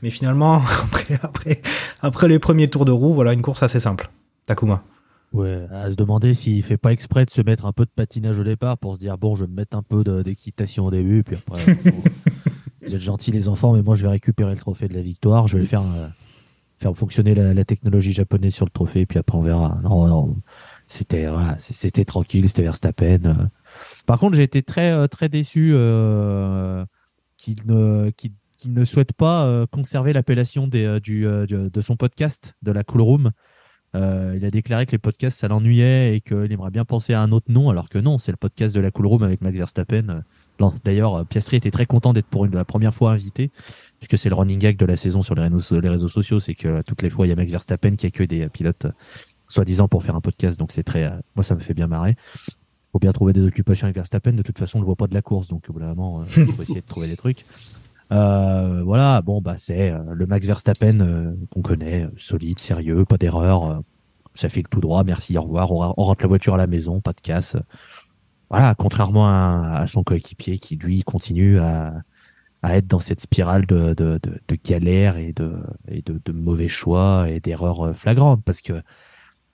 mais 0.03 0.11
finalement, 0.11 0.61
après, 0.83 1.19
après, 1.23 1.61
après 2.03 2.27
les 2.27 2.37
premiers 2.37 2.67
tours 2.67 2.85
de 2.85 2.91
roue, 2.91 3.15
voilà, 3.15 3.33
une 3.33 3.41
course 3.41 3.63
assez 3.63 3.79
simple. 3.79 4.11
Takuma. 4.45 4.83
Ouais, 5.33 5.65
à 5.71 5.89
se 5.89 5.95
demander 5.95 6.33
s'il 6.33 6.61
fait 6.61 6.77
pas 6.77 6.91
exprès 6.91 7.25
de 7.25 7.29
se 7.29 7.41
mettre 7.41 7.65
un 7.65 7.71
peu 7.71 7.85
de 7.85 7.91
patinage 7.95 8.37
au 8.39 8.43
départ 8.43 8.77
pour 8.77 8.95
se 8.95 8.99
dire 8.99 9.17
bon, 9.17 9.35
je 9.35 9.45
vais 9.45 9.49
me 9.49 9.55
mettre 9.55 9.77
un 9.77 9.81
peu 9.83 10.03
d'équitation 10.23 10.87
au 10.87 10.91
début, 10.91 11.23
puis 11.23 11.37
après, 11.37 11.73
bon, 11.73 11.91
vous 12.85 12.95
êtes 12.95 13.01
gentils 13.01 13.31
les 13.31 13.47
enfants, 13.47 13.73
mais 13.73 13.81
moi 13.81 13.95
je 13.95 14.01
vais 14.03 14.09
récupérer 14.09 14.51
le 14.51 14.59
trophée 14.59 14.89
de 14.89 14.93
la 14.93 15.01
victoire, 15.01 15.47
je 15.47 15.55
vais 15.55 15.61
le 15.63 15.67
faire 15.69 15.83
euh, 15.83 16.07
faire 16.75 16.93
fonctionner 16.95 17.33
la, 17.33 17.53
la 17.53 17.63
technologie 17.63 18.11
japonaise 18.11 18.53
sur 18.53 18.65
le 18.65 18.71
trophée, 18.71 19.05
puis 19.05 19.19
après 19.19 19.37
on 19.37 19.41
verra. 19.41 19.79
Non, 19.83 20.05
non, 20.07 20.35
c'était 20.87 21.27
voilà, 21.27 21.55
c'était 21.59 22.03
tranquille, 22.03 22.49
c'était 22.49 22.63
Verstappen. 22.63 23.19
euh. 23.25 23.33
Par 24.05 24.19
contre, 24.19 24.35
j'ai 24.35 24.43
été 24.43 24.63
très 24.63 24.91
euh, 24.91 25.07
très 25.07 25.29
déçu 25.29 25.71
euh, 25.73 26.83
qu'il 27.37 27.55
ne 27.67 28.09
qu'il 28.09 28.31
ne 28.65 28.83
souhaite 28.83 29.13
pas 29.13 29.65
conserver 29.71 30.11
l'appellation 30.13 30.67
des, 30.67 30.99
du, 30.99 31.25
du- 31.47 31.69
de 31.71 31.81
son 31.81 31.95
podcast 31.95 32.53
de 32.61 32.71
la 32.73 32.83
Cool 32.83 33.01
Room. 33.01 33.31
Euh, 33.95 34.35
il 34.37 34.45
a 34.45 34.51
déclaré 34.51 34.85
que 34.85 34.91
les 34.91 34.97
podcasts, 34.97 35.39
ça 35.39 35.47
l'ennuyait 35.47 36.15
et 36.15 36.21
qu'il 36.21 36.51
aimerait 36.51 36.71
bien 36.71 36.85
penser 36.85 37.13
à 37.13 37.21
un 37.21 37.31
autre 37.31 37.51
nom, 37.51 37.69
alors 37.69 37.89
que 37.89 37.97
non, 37.97 38.17
c'est 38.17 38.31
le 38.31 38.37
podcast 38.37 38.73
de 38.73 38.79
la 38.79 38.91
Cool 38.91 39.07
Room 39.07 39.23
avec 39.23 39.41
Max 39.41 39.55
Verstappen. 39.57 40.09
Euh, 40.09 40.21
D'ailleurs, 40.83 41.15
euh, 41.15 41.23
Piastri 41.23 41.57
était 41.57 41.71
très 41.71 41.85
content 41.85 42.13
d'être 42.13 42.27
pour 42.27 42.45
une, 42.45 42.53
la 42.53 42.65
première 42.65 42.93
fois 42.93 43.11
invité, 43.11 43.51
puisque 43.99 44.17
c'est 44.17 44.29
le 44.29 44.35
running 44.35 44.59
gag 44.59 44.77
de 44.77 44.85
la 44.85 44.97
saison 44.97 45.21
sur 45.21 45.35
les 45.35 45.47
réseaux, 45.89 46.07
sociaux, 46.07 46.39
c'est 46.39 46.53
que 46.53 46.67
euh, 46.67 46.81
toutes 46.85 47.01
les 47.01 47.09
fois, 47.09 47.25
il 47.25 47.29
y 47.29 47.33
a 47.33 47.35
Max 47.35 47.51
Verstappen 47.51 47.95
qui 47.95 48.05
accueille 48.05 48.27
des 48.27 48.47
pilotes, 48.49 48.87
soi-disant 49.47 49.87
pour 49.87 50.03
faire 50.03 50.15
un 50.15 50.21
podcast, 50.21 50.59
donc 50.59 50.71
c'est 50.71 50.83
très... 50.83 51.11
moi, 51.35 51.43
ça 51.43 51.55
me 51.55 51.59
fait 51.59 51.73
bien 51.73 51.87
marrer. 51.87 52.15
faut 52.91 52.99
bien 52.99 53.11
trouver 53.11 53.33
des 53.33 53.45
occupations 53.45 53.85
avec 53.85 53.95
Verstappen, 53.95 54.33
de 54.33 54.43
toute 54.43 54.57
façon, 54.57 54.77
on 54.77 54.81
le 54.81 54.85
voit 54.85 54.95
pas 54.95 55.07
de 55.07 55.13
la 55.13 55.21
course, 55.21 55.47
donc 55.47 55.65
au 55.69 55.73
bout 55.73 55.79
d'un 55.79 55.93
moment, 55.93 56.23
faut 56.23 56.61
essayer 56.61 56.81
de 56.81 56.85
trouver 56.85 57.07
des 57.07 57.17
trucs. 57.17 57.43
Euh, 58.11 58.83
voilà, 58.83 59.21
bon, 59.21 59.39
bah 59.41 59.55
c'est 59.57 59.91
euh, 59.91 59.99
le 60.13 60.25
Max 60.25 60.45
Verstappen 60.45 60.99
euh, 60.99 61.33
qu'on 61.49 61.61
connaît, 61.61 62.03
euh, 62.03 62.11
solide, 62.17 62.59
sérieux, 62.59 63.05
pas 63.05 63.17
d'erreur, 63.17 63.81
ça 64.33 64.49
file 64.49 64.67
tout 64.67 64.81
droit, 64.81 65.03
merci, 65.03 65.37
au 65.37 65.43
revoir, 65.43 65.71
on, 65.71 66.03
rentre 66.03 66.23
la 66.23 66.27
voiture 66.27 66.55
à 66.55 66.57
la 66.57 66.67
maison, 66.67 66.99
pas 66.99 67.13
de 67.13 67.21
casse. 67.21 67.55
Voilà, 68.49 68.75
contrairement 68.75 69.29
à, 69.29 69.77
à 69.77 69.87
son 69.87 70.03
coéquipier 70.03 70.59
qui 70.59 70.75
lui 70.75 71.03
continue 71.03 71.59
à, 71.59 71.93
à 72.63 72.75
être 72.77 72.87
dans 72.87 72.99
cette 72.99 73.21
spirale 73.21 73.65
de, 73.65 73.93
de, 73.93 74.19
de, 74.21 74.41
de 74.45 74.57
galère 74.61 75.15
et 75.15 75.31
de, 75.31 75.55
et 75.87 76.01
de, 76.01 76.21
de 76.23 76.31
mauvais 76.33 76.67
choix 76.67 77.29
et 77.29 77.39
d'erreurs 77.39 77.95
flagrantes, 77.95 78.43
parce 78.43 78.61
que 78.61 78.73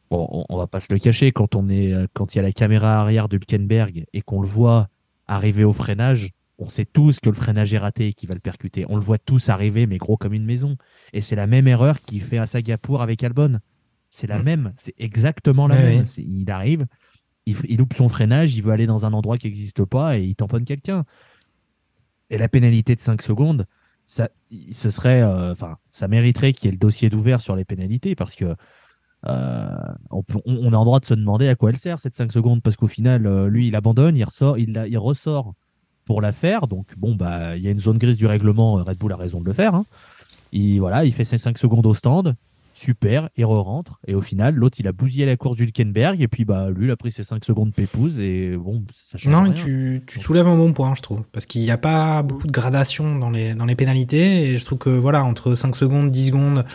bon, 0.10 0.28
on, 0.32 0.46
on 0.50 0.58
va 0.58 0.66
pas 0.66 0.80
se 0.80 0.92
le 0.92 0.98
cacher, 0.98 1.32
quand 1.32 1.56
on 1.56 1.70
est 1.70 1.94
quand 2.14 2.34
il 2.34 2.38
y 2.38 2.40
a 2.40 2.44
la 2.44 2.54
caméra 2.54 3.00
arrière 3.00 3.30
de 3.30 3.38
Hülkenberg 3.38 4.06
et 4.14 4.22
qu'on 4.24 4.42
le 4.42 4.48
voit 4.48 4.88
arriver 5.28 5.64
au 5.64 5.74
freinage, 5.74 6.34
on 6.60 6.70
sait 6.70 6.86
tous 6.86 7.20
que 7.20 7.30
le 7.30 7.36
freinage 7.36 7.74
est 7.74 7.78
raté 7.78 8.08
et 8.08 8.14
qu'il 8.14 8.28
va 8.30 8.34
le 8.36 8.40
percuter. 8.42 8.86
On 8.90 8.96
le 8.96 9.02
voit 9.02 9.18
tous 9.20 9.50
arriver, 9.50 9.86
mais 9.86 9.98
gros 9.98 10.18
comme 10.18 10.34
une 10.34 10.46
maison. 10.46 10.76
Et 11.14 11.22
c'est 11.22 11.36
la 11.36 11.46
même 11.48 11.68
erreur 11.68 12.02
qu'il 12.02 12.22
fait 12.22 12.40
à 12.40 12.48
Singapour 12.48 13.02
avec 13.02 13.24
Albon. 13.24 13.60
C'est 14.10 14.28
la 14.28 14.42
même, 14.42 14.74
c'est 14.78 14.96
exactement 14.98 15.68
la 15.68 15.76
Ouais, 15.76 15.98
même. 15.98 16.06
oui. 16.18 16.24
Il 16.44 16.50
arrive, 16.52 16.86
il, 17.46 17.78
loupe 17.78 17.94
son 17.94 18.08
freinage, 18.10 18.56
il 18.56 18.64
veut 18.64 18.72
aller 18.72 18.88
dans 18.88 19.06
un 19.06 19.14
endroit 19.14 19.38
qui 19.38 19.48
n'existe 19.48 19.86
pas 19.86 20.18
et 20.18 20.24
il 20.24 20.36
tamponne 20.36 20.66
quelqu'un. 20.66 21.06
Et 22.30 22.38
la 22.38 22.50
pénalité 22.50 22.96
de 22.96 23.02
5 23.02 23.22
secondes, 23.22 23.66
ça, 24.06 24.30
ce 24.72 24.90
serait, 24.90 25.22
euh, 25.22 25.54
ça 25.92 26.08
mériterait 26.08 26.54
qu'il 26.54 26.66
y 26.66 26.70
ait 26.70 26.72
le 26.72 26.78
dossier 26.78 27.10
d'ouvert 27.10 27.42
sur 27.42 27.56
les 27.56 27.66
pénalités 27.66 28.16
parce 28.16 28.34
que 28.36 28.56
euh, 29.28 29.78
on, 30.10 30.24
peut- 30.24 30.40
on- 30.46 30.68
on 30.68 30.74
a 30.74 30.78
en 30.78 30.86
droit 30.86 31.00
de 31.00 31.06
se 31.06 31.14
demander 31.14 31.48
à 31.48 31.56
quoi 31.56 31.70
elle 31.72 31.78
sert 31.78 32.00
cette 32.00 32.16
5 32.16 32.32
secondes 32.32 32.62
parce 32.62 32.76
qu'au 32.78 32.88
final, 32.88 33.26
euh, 33.28 33.48
lui, 33.50 33.68
il 33.68 33.76
abandonne, 33.76 34.16
il 34.16 34.24
ressort, 34.24 34.58
il 34.58 34.98
ressort 34.98 35.54
pour 36.08 36.22
la 36.22 36.32
faire. 36.32 36.66
Donc 36.68 36.88
bon, 36.98 37.14
bah, 37.16 37.56
il 37.56 37.62
y 37.64 37.68
a 37.68 37.72
une 37.72 37.80
zone 37.80 38.00
grise 38.00 38.18
du 38.18 38.26
règlement. 38.26 38.80
euh, 38.80 38.84
Red 38.84 38.98
Bull 38.98 39.12
a 39.14 39.18
raison 39.18 39.40
de 39.42 39.46
le 39.46 39.54
faire. 39.54 39.76
hein. 39.76 39.86
Il 40.54 40.80
voilà, 40.80 41.06
il 41.06 41.14
fait 41.14 41.26
ses 41.26 41.38
5 41.38 41.58
secondes 41.60 41.86
au 41.86 41.94
stand. 41.94 42.36
Super, 42.74 43.30
il 43.36 43.44
re-rentre. 43.44 44.00
Et 44.08 44.14
au 44.14 44.22
final, 44.22 44.54
l'autre, 44.54 44.78
il 44.80 44.88
a 44.88 44.92
bousillé 44.92 45.26
la 45.26 45.36
course 45.36 45.58
du 45.58 45.64
Hülkenberg. 45.64 46.22
Et 46.22 46.28
puis, 46.28 46.46
bah, 46.46 46.70
lui, 46.70 46.86
il 46.86 46.92
a 46.92 46.96
pris 46.96 47.12
ses 47.12 47.24
5 47.24 47.44
secondes 47.44 47.74
pépouze. 47.74 48.20
Et 48.20 48.56
bon, 48.56 48.84
ça 48.94 49.18
change 49.18 49.34
Non, 49.34 49.42
rien. 49.42 49.50
mais 49.50 49.56
tu, 49.56 50.04
tu 50.06 50.20
soulèves 50.20 50.48
un 50.48 50.56
bon 50.56 50.74
point, 50.74 50.94
je 50.96 51.02
trouve. 51.02 51.24
Parce 51.32 51.48
qu'il 51.48 51.62
n'y 51.62 51.72
a 51.72 51.78
pas 51.80 52.22
beaucoup 52.22 52.46
de 52.46 52.52
gradation 52.52 53.18
dans 53.18 53.32
les, 53.32 53.56
dans 53.56 53.66
les 53.66 53.76
pénalités. 53.76 54.52
Et 54.52 54.58
je 54.60 54.64
trouve 54.64 54.78
que, 54.78 54.92
voilà, 54.92 55.24
entre 55.26 55.56
5 55.56 55.76
secondes, 55.76 56.12
10 56.12 56.28
secondes, 56.28 56.66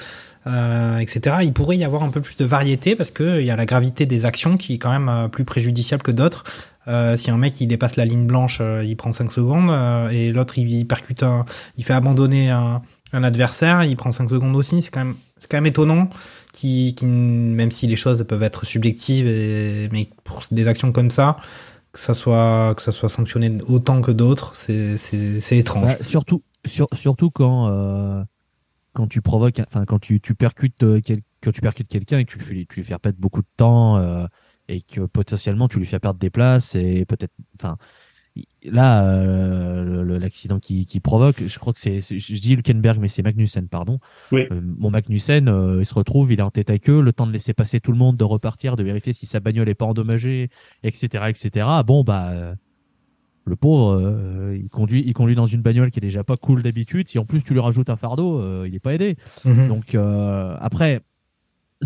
euh, 0.47 0.99
etc., 0.99 1.37
il 1.43 1.53
pourrait 1.53 1.77
y 1.77 1.85
avoir 1.85 2.03
un 2.03 2.09
peu 2.11 2.21
plus 2.21 2.37
de 2.37 2.45
variété 2.45 2.97
parce 2.97 3.11
qu'il 3.11 3.43
y 3.43 3.51
a 3.51 3.57
la 3.57 3.67
gravité 3.67 4.07
des 4.07 4.25
actions 4.25 4.57
qui 4.57 4.75
est 4.75 4.79
quand 4.79 4.91
même 4.91 5.09
euh, 5.09 5.29
plus 5.29 5.45
préjudiciable 5.45 6.03
que 6.03 6.11
d'autres. 6.13 6.45
Euh, 6.89 7.17
si 7.17 7.31
un 7.31 7.37
mec 7.39 7.61
il 7.61 7.69
dépasse 7.69 7.97
la 7.97 8.05
ligne 8.05 8.27
blanche, 8.27 8.59
euh, 8.61 8.83
il 8.85 8.97
prend 8.97 9.13
5 9.13 9.31
secondes. 9.31 9.71
euh, 9.71 10.09
et 10.09 10.33
l'autre, 10.33 10.59
il, 10.59 10.87
percute 10.87 11.23
un, 11.23 11.45
il 11.77 11.85
fait 11.85 11.93
abandonner 11.93 12.51
un, 12.51 12.83
un 13.13 13.23
adversaire, 13.25 13.85
il 13.85 13.95
prend 13.97 14.11
5 14.11 14.29
secondes 14.29 14.57
aussi. 14.57 14.83
C'est 14.83 14.91
quand 14.91 15.05
même, 15.05 15.15
c'est 15.39 15.49
quand 15.51 15.59
même 15.59 15.67
étonnant. 15.67 16.11
Qui, 16.53 16.95
même 17.03 17.71
si 17.71 17.87
les 17.87 17.97
choses 17.97 18.23
peuvent 18.29 18.43
être 18.43 18.67
subjectives, 18.67 19.27
et, 19.27 19.89
mais 19.91 20.11
pour 20.23 20.43
des 20.51 20.67
actions 20.67 20.93
comme 20.93 21.11
ça, 21.11 21.39
que 21.93 21.99
ça 21.99 22.13
soit 22.13 22.75
que 22.77 22.83
ça 22.83 22.93
soit 22.93 23.09
sanctionné 23.09 23.57
autant 23.69 24.03
que 24.03 24.11
d'autres, 24.11 24.53
c'est 24.55 25.57
étrange. 25.57 25.87
Bah, 25.87 26.05
surtout, 26.05 26.43
sur- 26.67 26.89
surtout 26.93 27.31
quand, 27.31 27.69
euh, 27.71 28.23
quand 28.93 29.07
tu 29.07 29.23
provoques, 29.23 29.61
enfin, 29.67 29.85
quand 29.85 29.99
tu, 29.99 30.21
tu 30.21 30.35
percutes, 30.35 30.83
euh, 30.83 31.01
quel- 31.05 31.21
quand 31.43 31.53
tu 31.53 31.61
percutes 31.61 31.89
quelqu'un 31.89 32.19
et 32.19 32.25
que 32.25 32.33
tu 32.33 32.39
lui, 32.39 32.45
fais, 32.45 32.67
tu 32.69 32.81
lui 32.81 32.85
fais 32.85 32.97
perdre 32.99 33.19
beaucoup 33.19 33.41
de 33.43 33.47
temps 33.57 33.97
euh, 33.97 34.27
et 34.69 34.81
que 34.83 35.01
potentiellement 35.03 35.69
tu 35.69 35.79
lui 35.79 35.87
fais 35.87 35.99
perdre 35.99 36.21
des 36.21 36.31
places 36.31 36.75
et 36.75 37.05
peut-être, 37.05 37.33
enfin, 37.59 37.77
là, 38.65 39.05
euh, 39.07 40.19
l'accident 40.19 40.59
qui, 40.59 40.87
qui 40.87 41.01
provoque, 41.01 41.43
je 41.47 41.59
crois 41.59 41.73
que 41.73 41.81
c'est, 41.81 42.01
je 42.01 42.41
dis 42.41 42.53
Hülkenberg, 42.55 42.99
mais 43.01 43.09
c'est 43.09 43.23
Magnussen, 43.23 43.69
pardon. 43.69 43.99
Oui. 44.31 44.43
Euh, 44.51 44.61
mon 44.63 44.91
Magnussen, 44.91 45.49
euh, 45.49 45.81
il 45.81 45.87
se 45.87 45.95
retrouve, 45.95 46.33
il 46.33 46.39
est 46.39 46.43
en 46.43 46.51
tête 46.51 46.71
à 46.71 46.79
queue, 46.79 47.01
le 47.01 47.13
temps 47.13 47.27
de 47.27 47.33
laisser 47.33 47.55
passer 47.55 47.81
tout 47.81 47.93
le 47.93 47.99
monde, 47.99 48.17
de 48.17 48.25
repartir, 48.25 48.77
de 48.77 48.83
vérifier 48.83 49.13
si 49.13 49.27
sa 49.27 49.41
bagnole 49.41 49.69
est 49.69 49.75
pas 49.75 49.87
endommagée, 49.87 50.49
etc., 50.83 51.25
etc. 51.29 51.67
Bon, 51.85 52.05
bah. 52.05 52.55
Le 53.45 53.57
pauvre, 53.57 54.01
euh, 54.01 54.57
il 54.57 54.69
conduit, 54.69 55.03
il 55.07 55.13
conduit 55.15 55.35
dans 55.35 55.47
une 55.47 55.63
bagnole 55.63 55.91
qui 55.91 55.99
est 55.99 56.01
déjà 56.01 56.23
pas 56.25 56.37
cool 56.37 56.63
d'habitude. 56.63 57.09
Si 57.09 57.19
en 57.19 57.25
plus 57.25 57.43
tu 57.43 57.53
lui 57.53 57.61
rajoutes 57.61 57.91
un 57.91 57.97
fardeau, 57.97 58.39
euh, 58.41 58.67
il 58.69 58.75
est 58.75 58.81
pas 58.81 58.95
aidé. 58.95 59.17
Mhm. 59.45 59.69
Donc 59.69 59.95
euh, 59.95 60.57
après, 60.61 61.01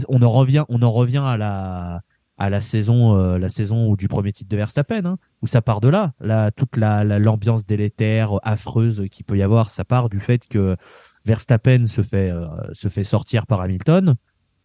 on 0.08 0.20
en 0.22 0.30
revient, 0.30 0.64
on 0.68 0.82
en 0.82 0.90
revient 0.92 1.22
à 1.24 1.36
la 1.36 2.02
à 2.38 2.50
la 2.50 2.60
saison, 2.60 3.16
euh, 3.16 3.38
la 3.38 3.48
saison 3.48 3.88
où 3.88 3.96
du 3.96 4.08
premier 4.08 4.30
titre 4.30 4.50
de 4.50 4.56
Verstappen, 4.58 5.06
hein, 5.06 5.16
où 5.40 5.46
ça 5.46 5.62
part 5.62 5.80
de 5.80 5.88
là. 5.88 6.12
Là, 6.20 6.50
toute 6.50 6.76
la 6.76 7.02
la- 7.02 7.18
l'ambiance 7.18 7.64
délétère, 7.64 8.32
affreuse 8.42 9.04
qui 9.10 9.22
peut 9.22 9.38
y 9.38 9.42
avoir, 9.42 9.70
ça 9.70 9.86
part 9.86 10.10
du 10.10 10.20
fait 10.20 10.46
que 10.46 10.76
Verstappen 11.24 11.86
se 11.86 12.02
fait 12.02 12.30
euh, 12.30 12.46
se 12.74 12.88
fait 12.88 13.04
sortir 13.04 13.46
par 13.46 13.62
Hamilton. 13.62 14.16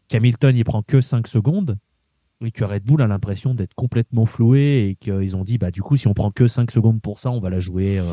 Qu'Hamilton 0.09 0.53
il 0.57 0.65
prend 0.65 0.81
que 0.83 0.99
5 0.99 1.27
secondes 1.27 1.77
et 2.43 2.51
que 2.51 2.63
Red 2.63 2.83
Bull 2.83 3.01
a 3.01 3.07
l'impression 3.07 3.53
d'être 3.53 3.73
complètement 3.75 4.25
floué 4.25 4.89
et 4.89 4.95
qu'ils 4.95 5.35
ont 5.35 5.43
dit 5.43 5.57
bah 5.57 5.71
du 5.71 5.81
coup 5.81 5.97
si 5.97 6.07
on 6.07 6.13
prend 6.13 6.31
que 6.31 6.47
5 6.47 6.71
secondes 6.71 7.01
pour 7.01 7.19
ça 7.19 7.29
on 7.31 7.39
va 7.39 7.49
la 7.49 7.59
jouer 7.59 7.99
euh, 7.99 8.03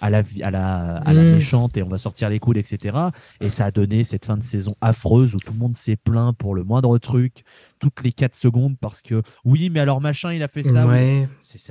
à 0.00 0.10
la 0.10 0.22
vi- 0.22 0.42
à 0.42 0.50
la 0.50 0.96
à 0.98 1.12
la 1.12 1.22
Mm. 1.22 1.34
méchante 1.34 1.76
et 1.76 1.82
on 1.82 1.88
va 1.88 1.98
sortir 1.98 2.28
les 2.30 2.38
coudes 2.38 2.56
etc 2.56 2.96
et 3.40 3.50
ça 3.50 3.66
a 3.66 3.70
donné 3.70 4.04
cette 4.04 4.24
fin 4.24 4.36
de 4.36 4.42
saison 4.42 4.74
affreuse 4.80 5.34
où 5.34 5.38
tout 5.38 5.52
le 5.52 5.58
monde 5.58 5.76
s'est 5.76 5.96
plaint 5.96 6.36
pour 6.36 6.54
le 6.54 6.64
moindre 6.64 6.96
truc 6.98 7.44
toutes 7.78 8.02
les 8.02 8.12
4 8.12 8.34
secondes 8.36 8.76
parce 8.80 9.02
que 9.02 9.22
oui 9.44 9.68
mais 9.70 9.80
alors 9.80 10.00
machin 10.00 10.32
il 10.32 10.42
a 10.42 10.48
fait 10.48 10.62
ça 10.64 10.84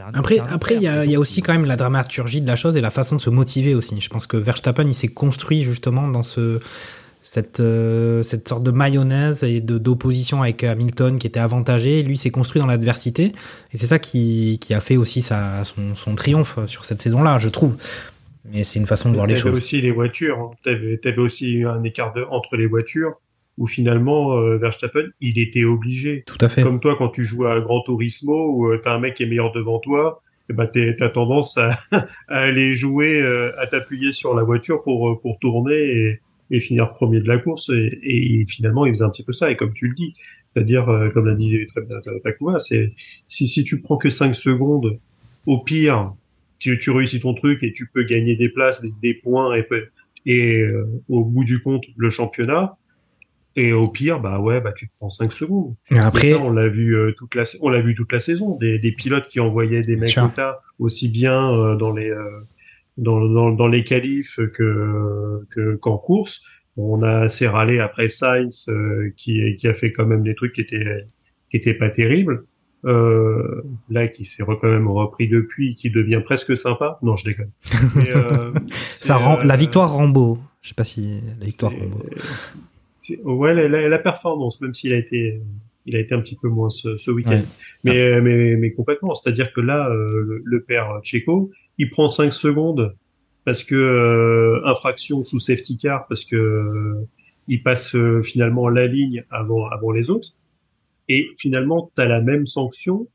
un- 0.03 0.09
Après, 0.13 0.39
un 0.39 0.45
après, 0.45 0.75
il 0.75 0.81
y 0.83 0.87
a, 0.87 0.91
enfer. 0.91 1.05
il 1.05 1.11
y 1.11 1.15
a 1.15 1.19
aussi 1.19 1.41
quand 1.41 1.53
même 1.53 1.65
la 1.65 1.75
dramaturgie 1.75 2.41
de 2.41 2.47
la 2.47 2.55
chose 2.55 2.77
et 2.77 2.81
la 2.81 2.91
façon 2.91 3.15
de 3.15 3.21
se 3.21 3.29
motiver 3.31 3.73
aussi. 3.75 3.99
Je 4.01 4.09
pense 4.09 4.27
que 4.27 4.37
Verstappen, 4.37 4.85
il 4.87 4.93
s'est 4.93 5.07
construit 5.07 5.63
justement 5.63 6.07
dans 6.07 6.23
ce 6.23 6.59
cette 7.33 7.59
euh, 7.61 8.21
cette 8.21 8.47
sorte 8.47 8.61
de 8.61 8.69
mayonnaise 8.69 9.43
et 9.43 9.59
de 9.59 9.79
d'opposition 9.79 10.43
avec 10.43 10.63
Hamilton 10.63 11.17
qui 11.17 11.25
était 11.25 11.39
avantagé. 11.39 12.03
Lui, 12.03 12.15
s'est 12.15 12.29
construit 12.29 12.59
dans 12.61 12.67
l'adversité 12.67 13.31
et 13.73 13.77
c'est 13.77 13.87
ça 13.87 13.97
qui 13.97 14.59
qui 14.61 14.75
a 14.75 14.79
fait 14.79 14.97
aussi 14.97 15.21
sa 15.23 15.65
son, 15.65 15.95
son 15.95 16.13
triomphe 16.13 16.59
sur 16.67 16.85
cette 16.85 17.01
saison-là, 17.01 17.39
je 17.39 17.49
trouve. 17.49 17.75
Mais 18.51 18.61
c'est 18.61 18.77
une 18.77 18.85
façon 18.85 19.09
de 19.09 19.15
voir 19.15 19.25
les 19.25 19.33
T'avais 19.33 19.49
choses. 19.49 19.57
aussi 19.57 19.81
les 19.81 19.91
voitures. 19.91 20.37
hein. 20.37 20.51
T'avais 20.63 20.99
avais 21.03 21.17
aussi 21.17 21.63
un 21.63 21.81
écart 21.83 22.13
de, 22.13 22.23
entre 22.29 22.55
les 22.55 22.67
voitures 22.67 23.13
où 23.57 23.65
finalement 23.67 24.37
euh, 24.37 24.57
Verstappen, 24.57 25.05
il 25.21 25.39
était 25.39 25.63
obligé. 25.63 26.23
Tout 26.27 26.37
à 26.41 26.49
fait. 26.49 26.61
Comme 26.61 26.79
toi, 26.79 26.95
quand 26.97 27.09
tu 27.09 27.23
joues 27.23 27.45
à 27.47 27.59
Gran 27.61 27.81
Turismo 27.81 28.51
où 28.51 28.67
euh, 28.71 28.79
t'as 28.83 28.93
un 28.93 28.99
mec 28.99 29.15
qui 29.15 29.23
est 29.23 29.27
meilleur 29.27 29.51
devant 29.53 29.79
toi, 29.79 30.19
eh 30.49 30.53
ben 30.53 30.67
t'as 30.67 31.09
tendance 31.09 31.57
à, 31.57 31.69
à 32.27 32.37
aller 32.49 32.75
jouer, 32.75 33.19
euh, 33.21 33.51
à 33.59 33.65
t'appuyer 33.65 34.11
sur 34.11 34.35
la 34.35 34.43
voiture 34.43 34.83
pour 34.83 35.09
euh, 35.09 35.19
pour 35.19 35.39
tourner 35.39 35.73
et, 35.75 36.19
et 36.51 36.59
finir 36.59 36.93
premier 36.93 37.19
de 37.19 37.27
la 37.27 37.37
course. 37.37 37.69
Et, 37.69 37.99
et 38.03 38.45
finalement, 38.47 38.85
il 38.85 38.93
faisait 38.93 39.05
un 39.05 39.09
petit 39.09 39.23
peu 39.23 39.33
ça. 39.33 39.51
Et 39.51 39.55
comme 39.57 39.73
tu 39.73 39.87
le 39.87 39.95
dis, 39.95 40.13
C'est-à-dire, 40.53 40.89
euh, 40.89 41.09
comme 41.09 41.25
l'a 41.25 41.35
dit 41.35 41.65
très 41.67 41.81
bien 41.81 41.97
Takuma, 42.23 42.59
c'est 42.59 42.93
si, 43.27 43.47
si 43.47 43.63
tu 43.63 43.81
prends 43.81 43.97
que 43.97 44.09
5 44.09 44.33
secondes, 44.35 44.99
au 45.45 45.59
pire, 45.59 46.13
tu, 46.59 46.77
tu 46.79 46.91
réussis 46.91 47.19
ton 47.19 47.33
truc 47.33 47.63
et 47.63 47.73
tu 47.73 47.87
peux 47.87 48.03
gagner 48.03 48.35
des 48.35 48.49
places, 48.49 48.81
des, 48.81 48.91
des 49.01 49.13
points 49.13 49.55
et, 49.55 49.67
et 50.25 50.61
euh, 50.61 50.87
au 51.09 51.23
bout 51.23 51.43
du 51.43 51.61
compte, 51.61 51.83
le 51.97 52.09
championnat. 52.09 52.77
Et 53.55 53.71
au 53.71 53.87
pire, 53.87 54.19
bah 54.19 54.39
ouais, 54.39 54.61
bah 54.61 54.73
tu 54.75 54.87
te 54.87 54.93
prends 54.97 55.11
5 55.11 55.31
secondes. 55.31 55.75
Après, 55.91 56.29
Et 56.29 56.31
ça, 56.31 56.41
on 56.41 56.51
l'a 56.51 56.67
vu 56.67 56.95
euh, 56.95 57.11
toute 57.11 57.35
la, 57.35 57.43
on 57.61 57.69
l'a 57.69 57.81
vu 57.81 57.93
toute 57.93 58.11
la 58.11 58.19
saison. 58.19 58.55
Des, 58.57 58.79
des 58.79 58.91
pilotes 58.91 59.27
qui 59.27 59.39
envoyaient 59.39 59.83
des 59.83 59.95
mecs 59.95 60.17
au 60.17 60.27
tas 60.29 60.61
aussi 60.79 61.07
bien 61.07 61.51
euh, 61.51 61.75
dans 61.75 61.93
les 61.93 62.09
euh, 62.09 62.39
dans, 62.97 63.19
dans, 63.25 63.51
dans 63.51 63.67
les 63.67 63.83
qualifs 63.83 64.39
que 64.53 65.41
que 65.49 65.75
qu'en 65.75 65.97
course. 65.97 66.41
On 66.75 67.03
a 67.03 67.19
assez 67.19 67.47
râlé 67.47 67.79
après 67.79 68.09
Sainz 68.09 68.65
euh, 68.67 69.11
qui 69.15 69.55
qui 69.57 69.67
a 69.67 69.73
fait 69.75 69.91
quand 69.91 70.07
même 70.07 70.23
des 70.23 70.33
trucs 70.35 70.53
qui 70.53 70.61
étaient 70.61 71.05
qui 71.51 71.57
étaient 71.57 71.75
pas 71.75 71.89
terribles. 71.89 72.45
Euh, 72.85 73.61
là, 73.89 74.09
qui 74.09 74.25
s'est 74.25 74.43
quand 74.43 74.61
même 74.63 74.89
repris 74.89 75.29
depuis, 75.29 75.73
qui 75.75 75.89
devient 75.89 76.19
presque 76.25 76.57
sympa. 76.57 76.99
Non, 77.01 77.15
je 77.15 77.23
déconne. 77.23 77.51
Mais, 77.95 78.09
euh, 78.09 78.51
ça 78.75 79.15
rend, 79.15 79.39
euh, 79.39 79.43
la 79.45 79.55
victoire 79.55 79.93
Rambo. 79.93 80.37
Je 80.61 80.69
sais 80.69 80.73
pas 80.75 80.83
si 80.83 81.21
la 81.39 81.45
victoire 81.45 81.71
Rambo. 81.71 81.99
Ouais, 83.23 83.53
la, 83.53 83.67
la- 83.69 83.87
la 83.87 83.99
performance, 83.99 84.59
même 84.61 84.73
s'il 84.73 84.91
a 84.93 84.97
été, 84.97 85.41
il 85.85 85.95
a 85.95 85.99
été 85.99 86.13
un 86.15 86.19
petit 86.19 86.35
peu 86.41 86.49
moins 86.49 86.69
ce, 86.69 86.97
ce 86.97 87.11
week-end. 87.11 87.31
Ouais. 87.31 87.41
Mais, 87.85 88.19
mais, 88.21 88.55
mais 88.57 88.71
complètement. 88.71 89.13
C'est-à-dire 89.15 89.53
que 89.53 89.61
là, 89.61 89.89
euh, 89.89 90.21
le, 90.25 90.41
le 90.43 90.63
père 90.63 90.99
Checo, 91.03 91.51
il 91.77 91.89
prend 91.89 92.07
5 92.07 92.31
secondes 92.33 92.95
parce 93.45 93.63
que 93.63 93.75
euh, 93.75 94.61
infraction 94.65 95.23
sous 95.23 95.39
safety 95.39 95.77
car, 95.77 96.07
parce 96.07 96.23
que 96.25 96.35
euh, 96.35 97.07
il 97.47 97.61
passe 97.61 97.93
euh, 97.95 98.21
finalement 98.23 98.69
la 98.69 98.87
ligne 98.87 99.25
avant, 99.29 99.67
avant 99.67 99.91
les 99.91 100.09
autres. 100.09 100.29
Et 101.09 101.27
finalement, 101.37 101.91
tu 101.95 102.01
as 102.01 102.05
la 102.05 102.21
même 102.21 102.45
sanction 102.47 103.07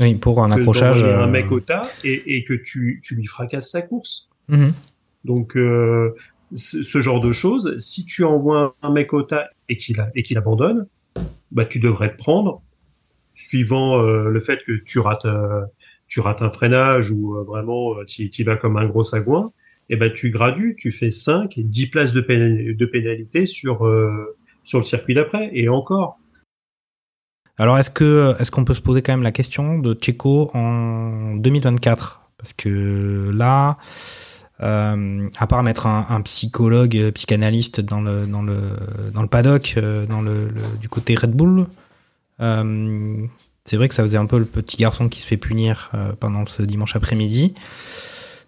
Oui, 0.00 0.14
pour 0.16 0.42
un 0.42 0.48
que 0.50 0.60
accrochage. 0.60 0.96
d'envoyer 1.02 1.14
un 1.14 1.28
euh, 1.28 1.30
mec 1.30 1.52
au 1.52 1.60
tas 1.60 1.88
et, 2.02 2.36
et 2.36 2.42
que 2.44 2.54
tu, 2.54 3.00
tu 3.04 3.14
lui 3.14 3.26
fracasses 3.26 3.70
sa 3.70 3.82
course. 3.82 4.28
mhm. 4.48 4.72
Donc, 5.24 5.56
euh, 5.56 6.14
ce 6.54 7.00
genre 7.00 7.20
de 7.20 7.32
choses, 7.32 7.78
si 7.78 8.04
tu 8.04 8.24
envoies 8.24 8.74
un 8.82 8.90
mec 8.92 9.12
au 9.12 9.22
tas 9.22 9.48
et 9.68 9.76
qu'il 9.76 9.98
a- 10.00 10.10
et 10.14 10.22
qu'il 10.22 10.36
abandonne, 10.36 10.86
bah 11.52 11.64
tu 11.64 11.78
devrais 11.80 12.10
te 12.12 12.16
prendre, 12.18 12.60
suivant 13.32 14.00
le 14.02 14.40
fait 14.40 14.60
que 14.66 14.72
tu 14.72 14.98
rates 14.98 15.24
euh, 15.24 15.62
tu 16.14 16.20
rates 16.20 16.42
un 16.42 16.50
freinage 16.50 17.10
ou 17.10 17.34
euh, 17.34 17.42
vraiment 17.42 17.98
euh, 17.98 18.04
tu 18.04 18.22
y 18.22 18.42
vas 18.44 18.54
comme 18.54 18.76
un 18.76 18.86
gros 18.86 19.02
sagouin, 19.02 19.50
et 19.90 19.96
ben 19.96 20.12
tu 20.12 20.30
gradues, 20.30 20.76
tu 20.78 20.92
fais 20.92 21.10
5 21.10 21.58
et 21.58 21.64
10 21.64 21.88
places 21.88 22.12
de, 22.12 22.20
de 22.20 22.86
pénalité 22.86 23.46
sur 23.46 23.84
euh, 23.84 24.36
sur 24.62 24.78
le 24.78 24.84
circuit 24.84 25.14
d'après 25.14 25.50
et 25.52 25.68
encore. 25.68 26.20
Alors, 27.58 27.78
est-ce 27.78 27.90
que 27.90 28.32
est-ce 28.38 28.52
qu'on 28.52 28.64
peut 28.64 28.74
se 28.74 28.80
poser 28.80 29.02
quand 29.02 29.12
même 29.12 29.24
la 29.24 29.32
question 29.32 29.80
de 29.80 29.92
Checo 30.00 30.52
en 30.54 31.34
2024 31.34 32.20
Parce 32.38 32.52
que 32.52 33.32
là, 33.34 33.76
à 34.60 35.46
part 35.48 35.64
mettre 35.64 35.88
un, 35.88 36.06
un 36.10 36.20
psychologue, 36.20 37.10
psychanalyste 37.10 37.80
dans 37.80 38.00
le 38.00 38.28
dans 38.28 38.42
le 38.42 38.60
dans 39.12 39.22
le 39.22 39.28
paddock, 39.28 39.80
dans 40.08 40.22
le, 40.22 40.52
du 40.80 40.88
côté 40.88 41.16
Red 41.16 41.32
Bull, 41.32 41.66
c'est 43.64 43.76
vrai 43.76 43.88
que 43.88 43.94
ça 43.94 44.02
faisait 44.02 44.18
un 44.18 44.26
peu 44.26 44.38
le 44.38 44.44
petit 44.44 44.76
garçon 44.76 45.08
qui 45.08 45.20
se 45.20 45.26
fait 45.26 45.36
punir 45.36 45.90
euh, 45.94 46.12
pendant 46.18 46.46
ce 46.46 46.62
dimanche 46.62 46.96
après-midi. 46.96 47.54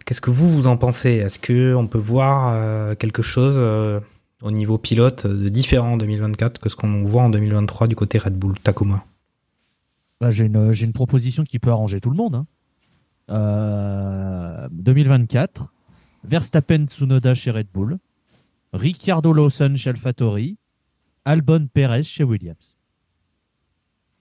Qu'est-ce 0.04 0.20
que 0.20 0.30
vous 0.30 0.48
vous 0.48 0.66
en 0.66 0.76
pensez? 0.76 1.10
Est-ce 1.14 1.38
que 1.38 1.74
on 1.74 1.86
peut 1.86 1.98
voir 1.98 2.54
euh, 2.54 2.94
quelque 2.94 3.22
chose 3.22 3.56
euh, 3.56 3.98
au 4.42 4.50
niveau 4.50 4.78
pilote 4.78 5.26
de 5.26 5.48
différent 5.48 5.94
en 5.94 5.96
2024 5.96 6.60
que 6.60 6.68
ce 6.68 6.76
qu'on 6.76 7.02
voit 7.04 7.22
en 7.22 7.30
2023 7.30 7.88
du 7.88 7.96
côté 7.96 8.18
Red 8.18 8.38
Bull? 8.38 8.58
Takuma 8.60 9.04
Bah, 10.20 10.30
j'ai 10.30 10.44
une, 10.44 10.92
proposition 10.92 11.44
qui 11.44 11.58
peut 11.58 11.70
arranger 11.70 12.00
tout 12.00 12.10
le 12.10 12.16
monde. 12.16 12.36
hein. 12.36 12.46
Euh, 13.30 14.68
2024, 14.70 15.72
Verstappen 16.22 16.86
Tsunoda 16.86 17.34
chez 17.34 17.50
Red 17.50 17.66
Bull, 17.74 17.98
Ricciardo 18.72 19.32
Lawson 19.32 19.74
chez 19.76 19.90
AlphaTauri, 19.90 20.56
Albon 21.24 21.66
Perez 21.72 22.04
chez 22.04 22.22
Williams. 22.22 22.78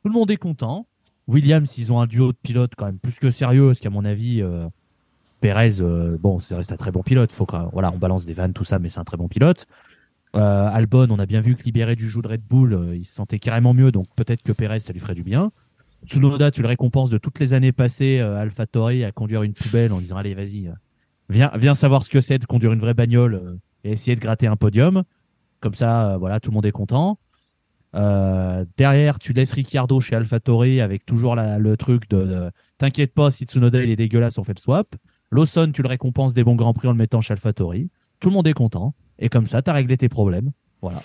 Tout 0.01 0.09
le 0.09 0.13
monde 0.13 0.31
est 0.31 0.37
content. 0.37 0.87
Williams, 1.27 1.77
ils 1.77 1.91
ont 1.91 1.99
un 1.99 2.07
duo 2.07 2.31
de 2.31 2.37
pilotes 2.41 2.73
quand 2.77 2.85
même 2.85 2.99
plus 2.99 3.17
que 3.19 3.31
sérieux, 3.31 3.67
parce 3.67 3.79
qu'à 3.79 3.89
mon 3.89 4.05
avis, 4.05 4.41
euh, 4.41 4.67
Perez, 5.45 5.79
euh, 5.79 6.17
bon, 6.19 6.39
ça 6.39 6.57
reste 6.57 6.71
un 6.71 6.77
très 6.77 6.91
bon 6.91 7.03
pilote. 7.03 7.31
Faut 7.31 7.45
que, 7.45 7.55
voilà, 7.71 7.91
on 7.91 7.97
balance 7.97 8.25
des 8.25 8.33
vannes, 8.33 8.53
tout 8.53 8.63
ça, 8.63 8.79
mais 8.79 8.89
c'est 8.89 8.99
un 8.99 9.03
très 9.03 9.17
bon 9.17 9.27
pilote. 9.27 9.67
Euh, 10.35 10.67
Albon, 10.67 11.07
on 11.11 11.19
a 11.19 11.27
bien 11.27 11.39
vu 11.39 11.55
que 11.55 11.63
libéré 11.63 11.95
du 11.95 12.09
joug 12.09 12.23
de 12.23 12.27
Red 12.29 12.41
Bull, 12.41 12.73
euh, 12.73 12.95
il 12.95 13.05
se 13.05 13.13
sentait 13.13 13.37
carrément 13.37 13.73
mieux, 13.73 13.91
donc 13.91 14.07
peut-être 14.15 14.41
que 14.41 14.51
Perez, 14.51 14.79
ça 14.79 14.91
lui 14.91 14.99
ferait 14.99 15.13
du 15.13 15.23
bien. 15.23 15.51
Tsunoda, 16.07 16.49
tu 16.49 16.63
le 16.63 16.67
récompenses 16.67 17.11
de 17.11 17.19
toutes 17.19 17.39
les 17.39 17.53
années 17.53 17.71
passées 17.71 18.19
AlphaTauri 18.19 19.03
à 19.03 19.11
conduire 19.11 19.43
une 19.43 19.53
poubelle 19.53 19.93
en 19.93 19.99
disant 19.99 20.17
allez 20.17 20.35
vas-y, 20.35 20.71
viens, 21.29 21.51
viens 21.55 21.73
savoir 21.73 22.03
ce 22.03 22.09
que 22.09 22.21
c'est 22.21 22.37
de 22.37 22.45
conduire 22.45 22.73
une 22.73 22.79
vraie 22.79 22.93
bagnole 22.93 23.59
et 23.83 23.91
essayer 23.91 24.15
de 24.15 24.21
gratter 24.21 24.45
un 24.45 24.55
podium. 24.55 25.03
Comme 25.61 25.73
ça, 25.73 26.17
voilà, 26.19 26.39
tout 26.39 26.51
le 26.51 26.55
monde 26.55 26.65
est 26.65 26.71
content. 26.71 27.17
Euh, 27.95 28.65
derrière, 28.77 29.19
tu 29.19 29.31
laisses 29.33 29.53
Ricciardo 29.53 29.99
chez 29.99 30.15
AlphaTauri 30.15 30.81
avec 30.81 31.05
toujours 31.05 31.35
la- 31.35 31.57
le 31.59 31.77
truc 31.77 32.09
de, 32.09 32.23
de, 32.23 32.51
t'inquiète 32.77 33.13
pas 33.13 33.31
si 33.31 33.45
Tsunoda 33.45 33.81
il 33.81 33.89
est 33.89 33.95
dégueulasse, 33.95 34.37
on 34.37 34.43
fait 34.43 34.55
le 34.57 34.61
swap. 34.61 34.95
Lawson, 35.31 35.71
tu 35.73 35.81
le 35.81 35.87
récompenses 35.87 36.33
des 36.33 36.43
bons 36.43 36.55
grands 36.55 36.73
prix 36.73 36.87
en 36.87 36.91
le 36.91 36.97
mettant 36.97 37.21
chez 37.21 37.31
AlphaTauri. 37.33 37.89
Tout 38.19 38.29
le 38.29 38.33
monde 38.33 38.47
est 38.47 38.53
content 38.53 38.93
et 39.17 39.29
comme 39.29 39.47
ça, 39.47 39.61
t'as 39.61 39.73
réglé 39.73 39.97
tes 39.97 40.09
problèmes. 40.09 40.51
Voilà. 40.81 41.01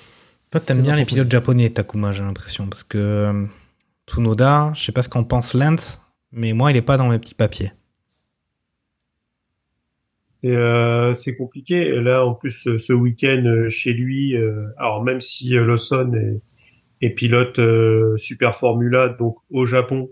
Toi, 0.50 0.60
t'aimes 0.60 0.82
bien 0.82 0.96
les 0.96 1.04
pilotes 1.04 1.30
japonais, 1.30 1.70
Takuma, 1.70 2.12
j'ai 2.12 2.24
l'impression, 2.24 2.66
parce 2.68 2.82
que 2.82 2.98
euh, 2.98 3.46
Tsunoda, 4.08 4.72
je 4.74 4.82
sais 4.82 4.92
pas 4.92 5.02
ce 5.02 5.08
qu'en 5.08 5.22
pense 5.22 5.54
Lance, 5.54 6.02
mais 6.32 6.52
moi, 6.52 6.72
il 6.72 6.76
est 6.76 6.82
pas 6.82 6.96
dans 6.96 7.08
mes 7.08 7.20
petits 7.20 7.34
papiers. 7.34 7.72
Et 10.42 10.56
euh, 10.56 11.14
c'est 11.14 11.36
compliqué. 11.36 12.00
Là, 12.00 12.24
en 12.24 12.34
plus, 12.34 12.66
ce, 12.78 12.92
week-end 12.92 13.44
euh, 13.46 13.68
chez 13.68 13.92
lui, 13.92 14.34
euh, 14.36 14.66
alors 14.76 15.04
même 15.04 15.20
si 15.20 15.50
Lawson 15.50 16.12
est, 16.14 16.40
est 17.00 17.10
pilote 17.10 17.58
euh, 17.58 18.16
Super 18.16 18.56
Formula, 18.56 19.08
donc 19.08 19.36
au 19.50 19.66
Japon, 19.66 20.10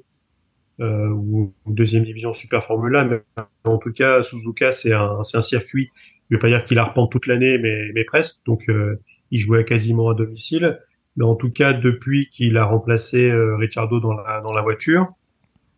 euh, 0.80 1.08
ou 1.08 1.52
deuxième 1.66 2.04
division 2.04 2.32
Super 2.32 2.64
Formula, 2.64 3.04
mais 3.04 3.20
en 3.64 3.78
tout 3.78 3.92
cas, 3.92 4.22
Suzuka, 4.22 4.72
c'est 4.72 4.92
un, 4.92 5.22
c'est 5.22 5.36
un 5.36 5.42
circuit. 5.42 5.90
Je 6.30 6.36
vais 6.36 6.40
pas 6.40 6.48
dire 6.48 6.64
qu'il 6.64 6.78
arpente 6.78 7.10
toute 7.10 7.26
l'année, 7.26 7.58
mais, 7.58 7.90
mais 7.94 8.04
presque. 8.04 8.38
Donc, 8.46 8.68
euh, 8.68 9.00
il 9.30 9.38
jouait 9.38 9.64
quasiment 9.64 10.10
à 10.10 10.14
domicile. 10.14 10.78
Mais 11.16 11.24
en 11.24 11.34
tout 11.34 11.50
cas, 11.50 11.72
depuis 11.72 12.28
qu'il 12.30 12.56
a 12.56 12.64
remplacé 12.64 13.30
euh, 13.30 13.56
Ricciardo 13.56 13.98
dans 13.98 14.12
la, 14.12 14.40
dans 14.40 14.52
la 14.52 14.62
voiture, 14.62 15.08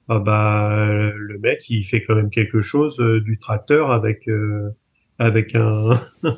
ah 0.08 0.18
bah 0.18 1.12
le 1.14 1.38
mec 1.38 1.70
il 1.70 1.84
fait 1.84 2.02
quand 2.02 2.16
même 2.16 2.30
quelque 2.30 2.60
chose 2.60 2.98
euh, 3.00 3.20
du 3.20 3.38
tracteur 3.38 3.92
avec 3.92 4.28
euh, 4.28 4.70
avec 5.20 5.54
un 5.54 5.90
un 6.24 6.34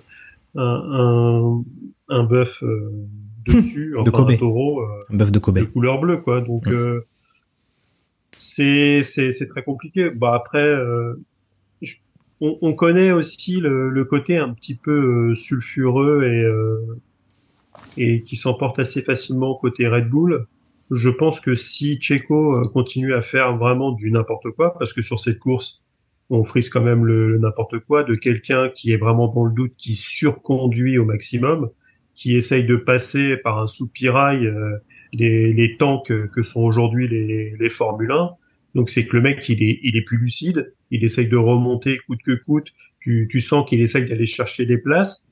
un, 0.55 1.65
un 2.11 2.23
bœuf 2.25 2.63
dessus 3.47 3.95
De 4.05 4.11
Kobe. 4.11 4.31
un 4.31 4.37
taureau 4.37 4.81
euh, 4.83 4.87
Un 5.11 5.17
bœuf 5.17 5.33
de 5.33 5.39
Kobe. 5.39 5.59
de 5.59 5.65
couleur 5.65 6.01
bleue 6.01 6.19
quoi 6.19 6.41
donc 6.41 6.67
Mm. 6.67 6.73
euh, 6.73 7.01
c'est 8.39 9.03
c'est 9.03 9.33
c'est 9.33 9.47
très 9.49 9.63
compliqué 9.63 10.11
bah 10.11 10.35
après 10.35 10.63
euh, 10.67 11.15
je- 11.83 11.97
on, 12.41 12.59
on 12.63 12.75
connaît 12.75 13.13
aussi 13.13 13.61
le, 13.61 13.89
le 13.91 14.05
côté 14.05 14.37
un 14.39 14.53
petit 14.53 14.75
peu 14.75 15.31
euh, 15.31 15.35
sulfureux 15.35 16.23
et 16.25 16.43
euh, 16.43 16.79
et 17.97 18.23
qui 18.23 18.37
s'emporte 18.37 18.79
assez 18.79 19.01
facilement 19.03 19.55
côté 19.55 19.87
Red 19.87 20.09
Bull 20.09 20.47
je 20.91 21.09
pense 21.09 21.41
que 21.41 21.55
si 21.55 21.99
Checo 22.01 22.69
continue 22.71 23.15
à 23.15 23.23
faire 23.23 23.57
vraiment 23.57 23.93
du 23.93 24.11
n'importe 24.13 24.51
quoi, 24.51 24.77
parce 24.79 24.93
que 24.93 25.01
sur 25.01 25.19
cette 25.21 25.39
course, 25.39 25.83
on 26.29 26.45
frise 26.45 26.69
quand 26.69 26.83
même 26.83 27.07
le, 27.07 27.31
le 27.31 27.39
n'importe 27.39 27.79
quoi 27.79 28.03
de 28.03 28.15
quelqu'un 28.15 28.69
qui 28.69 28.93
est 28.93 28.99
vraiment 28.99 29.27
dans 29.29 29.47
le 29.47 29.55
doute, 29.55 29.73
qui 29.79 29.95
surconduit 29.95 30.99
au 30.99 31.07
maximum, 31.07 31.71
qui 32.15 32.37
essaye 32.37 32.65
de 32.65 32.77
passer 32.77 33.37
par 33.37 33.59
un 33.59 33.67
soupirail 33.67 34.47
euh, 34.47 34.77
les, 35.13 35.53
les 35.53 35.77
temps 35.77 36.01
que, 36.01 36.27
que 36.27 36.43
sont 36.43 36.61
aujourd'hui 36.61 37.09
les, 37.09 37.55
les 37.59 37.69
Formule 37.69 38.13
1. 38.13 38.31
Donc 38.75 38.91
c'est 38.91 39.07
que 39.07 39.17
le 39.17 39.23
mec, 39.23 39.49
il 39.49 39.63
est, 39.63 39.81
il 39.83 39.97
est 39.97 40.03
plus 40.03 40.19
lucide, 40.19 40.75
il 40.91 41.05
essaye 41.05 41.29
de 41.29 41.37
remonter 41.37 41.99
coûte 42.07 42.21
que 42.25 42.33
coûte, 42.33 42.73
tu, 43.01 43.29
tu 43.31 43.41
sens 43.41 43.69
qu'il 43.69 43.81
essaye 43.81 44.05
d'aller 44.05 44.27
chercher 44.27 44.65
des 44.65 44.79
places, 44.79 45.29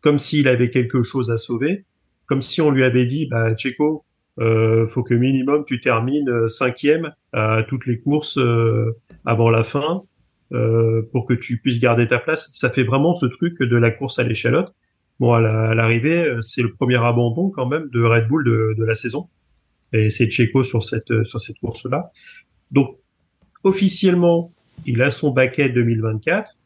comme 0.00 0.18
s'il 0.18 0.48
avait 0.48 0.70
quelque 0.70 1.02
chose 1.02 1.30
à 1.30 1.36
sauver, 1.36 1.84
comme 2.26 2.42
si 2.42 2.60
on 2.60 2.70
lui 2.70 2.84
avait 2.84 3.06
dit, 3.06 3.26
bah, 3.26 3.56
Checo, 3.56 4.04
euh, 4.40 4.86
faut 4.86 5.02
que 5.02 5.14
minimum 5.14 5.64
tu 5.66 5.80
termines 5.80 6.28
euh, 6.28 6.48
cinquième 6.48 7.12
à 7.32 7.62
toutes 7.62 7.86
les 7.86 8.00
courses 8.00 8.36
euh, 8.38 8.96
avant 9.24 9.48
la 9.48 9.62
fin 9.62 10.02
euh, 10.52 11.02
pour 11.12 11.24
que 11.24 11.34
tu 11.34 11.58
puisses 11.58 11.80
garder 11.80 12.08
ta 12.08 12.18
place. 12.18 12.48
Ça 12.52 12.70
fait 12.70 12.82
vraiment 12.82 13.14
ce 13.14 13.26
truc 13.26 13.60
de 13.60 13.76
la 13.76 13.90
course 13.90 14.18
à 14.18 14.24
l'échalote. 14.24 14.74
Bon, 15.20 15.32
à 15.32 15.40
la- 15.40 15.70
à 15.70 15.74
l'arrivée, 15.74 16.24
euh, 16.24 16.40
c'est 16.40 16.62
le 16.62 16.72
premier 16.72 16.96
abandon 16.96 17.50
quand 17.50 17.66
même 17.66 17.88
de 17.92 18.02
Red 18.02 18.26
Bull 18.28 18.44
de, 18.44 18.74
de 18.78 18.84
la 18.84 18.94
saison. 18.94 19.28
Et 19.92 20.10
c'est 20.10 20.28
Checo 20.28 20.64
sur 20.64 20.82
cette 20.82 21.10
euh, 21.12 21.24
sur 21.24 21.40
cette 21.40 21.58
course-là. 21.58 22.10
Donc 22.72 22.96
officiellement, 23.62 24.52
il 24.86 25.00
a 25.02 25.10
son 25.10 25.30
baquet 25.30 25.68
2024. 25.68 26.56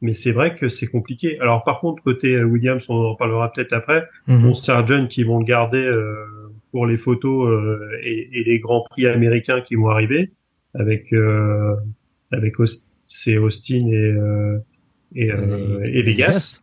Mais 0.00 0.14
c'est 0.14 0.30
vrai 0.30 0.54
que 0.54 0.68
c'est 0.68 0.86
compliqué. 0.86 1.40
Alors 1.40 1.64
par 1.64 1.80
contre, 1.80 2.02
côté 2.04 2.34
euh, 2.36 2.44
Williams, 2.44 2.84
on 2.88 2.94
en 2.94 3.14
parlera 3.16 3.52
peut-être 3.52 3.72
après. 3.72 4.06
Mhm. 4.28 4.42
Bon, 4.42 4.54
Sargent, 4.54 5.06
qui 5.08 5.24
vont 5.24 5.38
le 5.38 5.44
garder 5.44 5.78
euh, 5.84 6.14
pour 6.70 6.86
les 6.86 6.96
photos 6.96 7.48
euh, 7.48 7.80
et, 8.02 8.28
et 8.32 8.44
les 8.44 8.58
grands 8.60 8.84
prix 8.90 9.06
américains 9.06 9.60
qui 9.60 9.74
vont 9.74 9.88
arriver 9.88 10.30
avec 10.74 11.12
euh, 11.12 11.74
avec 12.30 12.58
Aust- 12.60 12.86
c'est 13.06 13.38
Austin 13.38 13.86
et 13.88 13.94
euh, 13.96 14.58
et, 15.14 15.32
euh, 15.32 15.80
et 15.84 16.02
Vegas. 16.02 16.60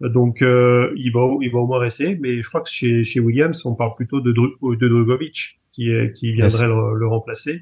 Donc 0.00 0.42
euh, 0.42 0.92
il 0.96 1.12
va 1.12 1.20
il 1.40 1.50
va 1.52 1.58
au 1.60 1.66
moins 1.66 1.78
rester, 1.78 2.16
mais 2.20 2.40
je 2.42 2.48
crois 2.48 2.60
que 2.62 2.68
chez 2.70 3.04
chez 3.04 3.20
Williams 3.20 3.64
on 3.64 3.74
parle 3.74 3.94
plutôt 3.94 4.20
de 4.20 4.32
Dru- 4.32 4.76
de 4.76 4.88
Drogovic 4.88 5.60
qui 5.72 5.90
qui 6.14 6.32
viendrait 6.32 6.66
Yes. 6.66 6.74
le, 6.74 6.98
le 6.98 7.06
remplacer. 7.06 7.60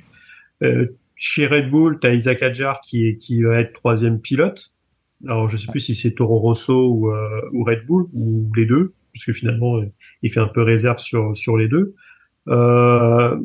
Euh, 0.63 0.87
chez 1.15 1.47
Red 1.47 1.71
Bull, 1.71 1.99
tu 2.01 2.07
as 2.07 2.15
Isaac 2.15 2.43
Hadjar 2.43 2.81
qui 2.81 3.07
est 3.07 3.17
qui 3.19 3.43
va 3.43 3.61
être 3.61 3.73
troisième 3.75 4.21
pilote. 4.21 4.75
Alors 5.29 5.49
je 5.49 5.57
sais 5.57 5.69
plus 5.71 5.81
si 5.81 5.95
c'est 5.95 6.13
Toro 6.13 6.39
Rosso 6.39 6.89
ou, 6.91 7.11
euh, 7.13 7.41
ou 7.53 7.63
Red 7.65 7.87
Bull 7.87 8.07
ou 8.13 8.51
les 8.57 8.67
deux, 8.67 8.93
parce 9.15 9.25
que 9.25 9.33
finalement 9.33 9.77
euh, 9.79 9.87
il 10.23 10.33
fait 10.33 10.41
un 10.41 10.49
peu 10.49 10.63
réserve 10.63 10.99
sur 10.99 11.37
sur 11.37 11.57
les 11.57 11.69
deux. 11.69 11.95
Euh, 12.49 13.37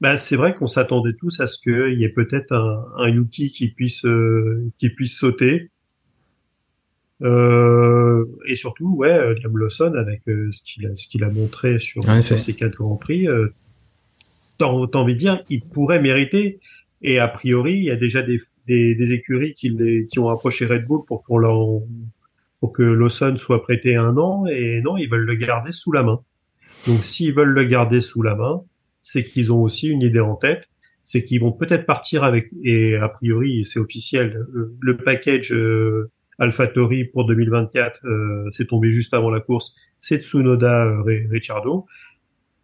bah, 0.00 0.16
c'est 0.16 0.34
vrai 0.36 0.54
qu'on 0.56 0.66
s'attendait 0.66 1.12
tous 1.18 1.38
à 1.38 1.46
ce 1.46 1.58
qu'il 1.62 2.00
y 2.00 2.04
ait 2.04 2.08
peut-être 2.08 2.50
un, 2.52 2.84
un 2.96 3.08
Yuki 3.08 3.50
qui 3.50 3.68
puisse 3.68 4.04
euh, 4.04 4.68
qui 4.78 4.90
puisse 4.90 5.16
sauter. 5.16 5.70
Euh, 7.22 8.24
et 8.46 8.56
surtout, 8.56 8.94
ouais, 8.96 9.12
euh, 9.12 9.34
Liam 9.34 9.56
Lawson 9.56 9.94
avec 9.94 10.22
euh, 10.28 10.50
ce 10.50 10.62
qu'il 10.62 10.86
a 10.86 10.94
ce 10.94 11.06
qu'il 11.06 11.22
a 11.24 11.30
montré 11.30 11.78
sur, 11.78 12.02
sur 12.02 12.38
ces 12.38 12.54
quatre 12.54 12.76
grands 12.76 12.96
prix, 12.96 13.28
euh, 13.28 13.48
t'as 14.58 14.66
envie 14.66 15.14
de 15.14 15.18
dire, 15.18 15.44
il 15.48 15.62
pourrait 15.62 16.00
mériter. 16.00 16.58
Et 17.02 17.18
a 17.18 17.28
priori, 17.28 17.74
il 17.74 17.84
y 17.84 17.90
a 17.90 17.96
déjà 17.96 18.22
des 18.22 18.40
des, 18.66 18.94
des 18.94 19.12
écuries 19.12 19.54
qui 19.54 19.70
les 19.70 20.06
qui 20.06 20.18
ont 20.18 20.28
approché 20.30 20.66
Red 20.66 20.86
Bull 20.86 21.04
pour 21.06 21.22
pour 21.22 21.38
leur 21.38 21.58
pour 22.60 22.72
que 22.72 22.82
Lawson 22.82 23.36
soit 23.36 23.62
prêté 23.62 23.96
un 23.96 24.16
an. 24.16 24.46
Et 24.46 24.80
non, 24.82 24.96
ils 24.96 25.08
veulent 25.08 25.26
le 25.26 25.34
garder 25.34 25.72
sous 25.72 25.92
la 25.92 26.02
main. 26.02 26.20
Donc, 26.86 27.04
s'ils 27.04 27.32
veulent 27.34 27.54
le 27.54 27.64
garder 27.64 28.00
sous 28.00 28.22
la 28.22 28.34
main, 28.34 28.62
c'est 29.02 29.22
qu'ils 29.22 29.52
ont 29.52 29.62
aussi 29.62 29.88
une 29.88 30.02
idée 30.02 30.20
en 30.20 30.36
tête, 30.36 30.68
c'est 31.04 31.22
qu'ils 31.22 31.40
vont 31.40 31.52
peut-être 31.52 31.86
partir 31.86 32.24
avec, 32.24 32.50
et 32.62 32.96
a 32.96 33.08
priori 33.08 33.64
c'est 33.64 33.78
officiel, 33.78 34.46
le, 34.52 34.74
le 34.80 34.96
package 34.96 35.52
euh, 35.52 36.10
AlphaTauri 36.38 37.04
pour 37.04 37.26
2024, 37.26 38.00
euh, 38.04 38.48
c'est 38.50 38.66
tombé 38.66 38.90
juste 38.90 39.14
avant 39.14 39.30
la 39.30 39.40
course, 39.40 39.74
c'est 39.98 40.22
Tsunoda 40.24 40.86
euh, 40.86 41.02
Ri- 41.02 41.26
Ricciardo. 41.30 41.86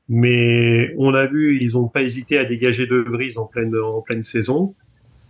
Mais 0.09 0.95
on 0.97 1.13
a 1.15 1.27
vu, 1.27 1.59
ils 1.61 1.73
n'ont 1.75 1.89
pas 1.89 2.03
hésité 2.03 2.39
à 2.39 2.45
dégager 2.45 2.87
De 2.87 2.97
Vries 2.97 3.37
en 3.37 3.45
pleine 3.47 3.77
en 3.77 4.01
pleine 4.01 4.23
saison. 4.23 4.75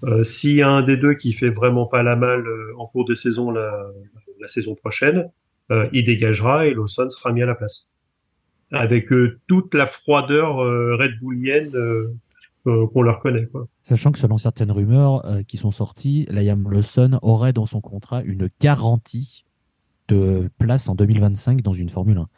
Euh, 0.05 0.23
S'il 0.23 0.55
y 0.55 0.63
a 0.63 0.69
un 0.69 0.83
des 0.83 0.97
deux 0.97 1.15
qui 1.15 1.33
fait 1.33 1.51
vraiment 1.51 1.87
pas 1.87 2.03
la 2.05 2.15
malle 2.15 2.47
euh, 2.47 2.73
en 2.79 2.87
cours 2.87 3.05
de 3.05 3.15
saison 3.15 3.51
la, 3.51 3.91
la 4.41 4.47
saison 4.49 4.77
prochaine, 4.77 5.29
euh, 5.73 5.89
il 5.93 6.05
dégagera 6.05 6.67
et 6.67 6.75
Lawson 6.75 7.11
sera 7.11 7.33
mis 7.33 7.43
à 7.43 7.47
la 7.47 7.57
place 7.57 7.91
avec 8.71 9.13
euh, 9.13 9.41
toute 9.49 9.75
la 9.75 9.87
froideur 9.87 10.59
Red 10.59 11.19
Bullienne 11.21 11.73
qu'on 12.65 13.03
leur 13.03 13.21
connaît. 13.21 13.47
Quoi. 13.47 13.67
Sachant 13.83 14.13
que 14.13 14.19
selon 14.19 14.37
certaines 14.39 14.71
rumeurs 14.71 15.25
euh, 15.27 15.43
qui 15.43 15.57
sont 15.57 15.71
sorties, 15.71 16.27
Liam 16.31 16.71
Lawson 16.71 17.19
aurait 17.23 17.53
dans 17.53 17.67
son 17.67 17.81
contrat 17.81 18.23
une 18.23 18.49
garantie 18.61 19.45
de 20.09 20.51
place 20.59 20.89
en 20.89 20.95
2025 20.95 21.63
dans 21.63 21.73
une 21.73 21.89
Formule 21.91 22.19
1. 22.19 22.29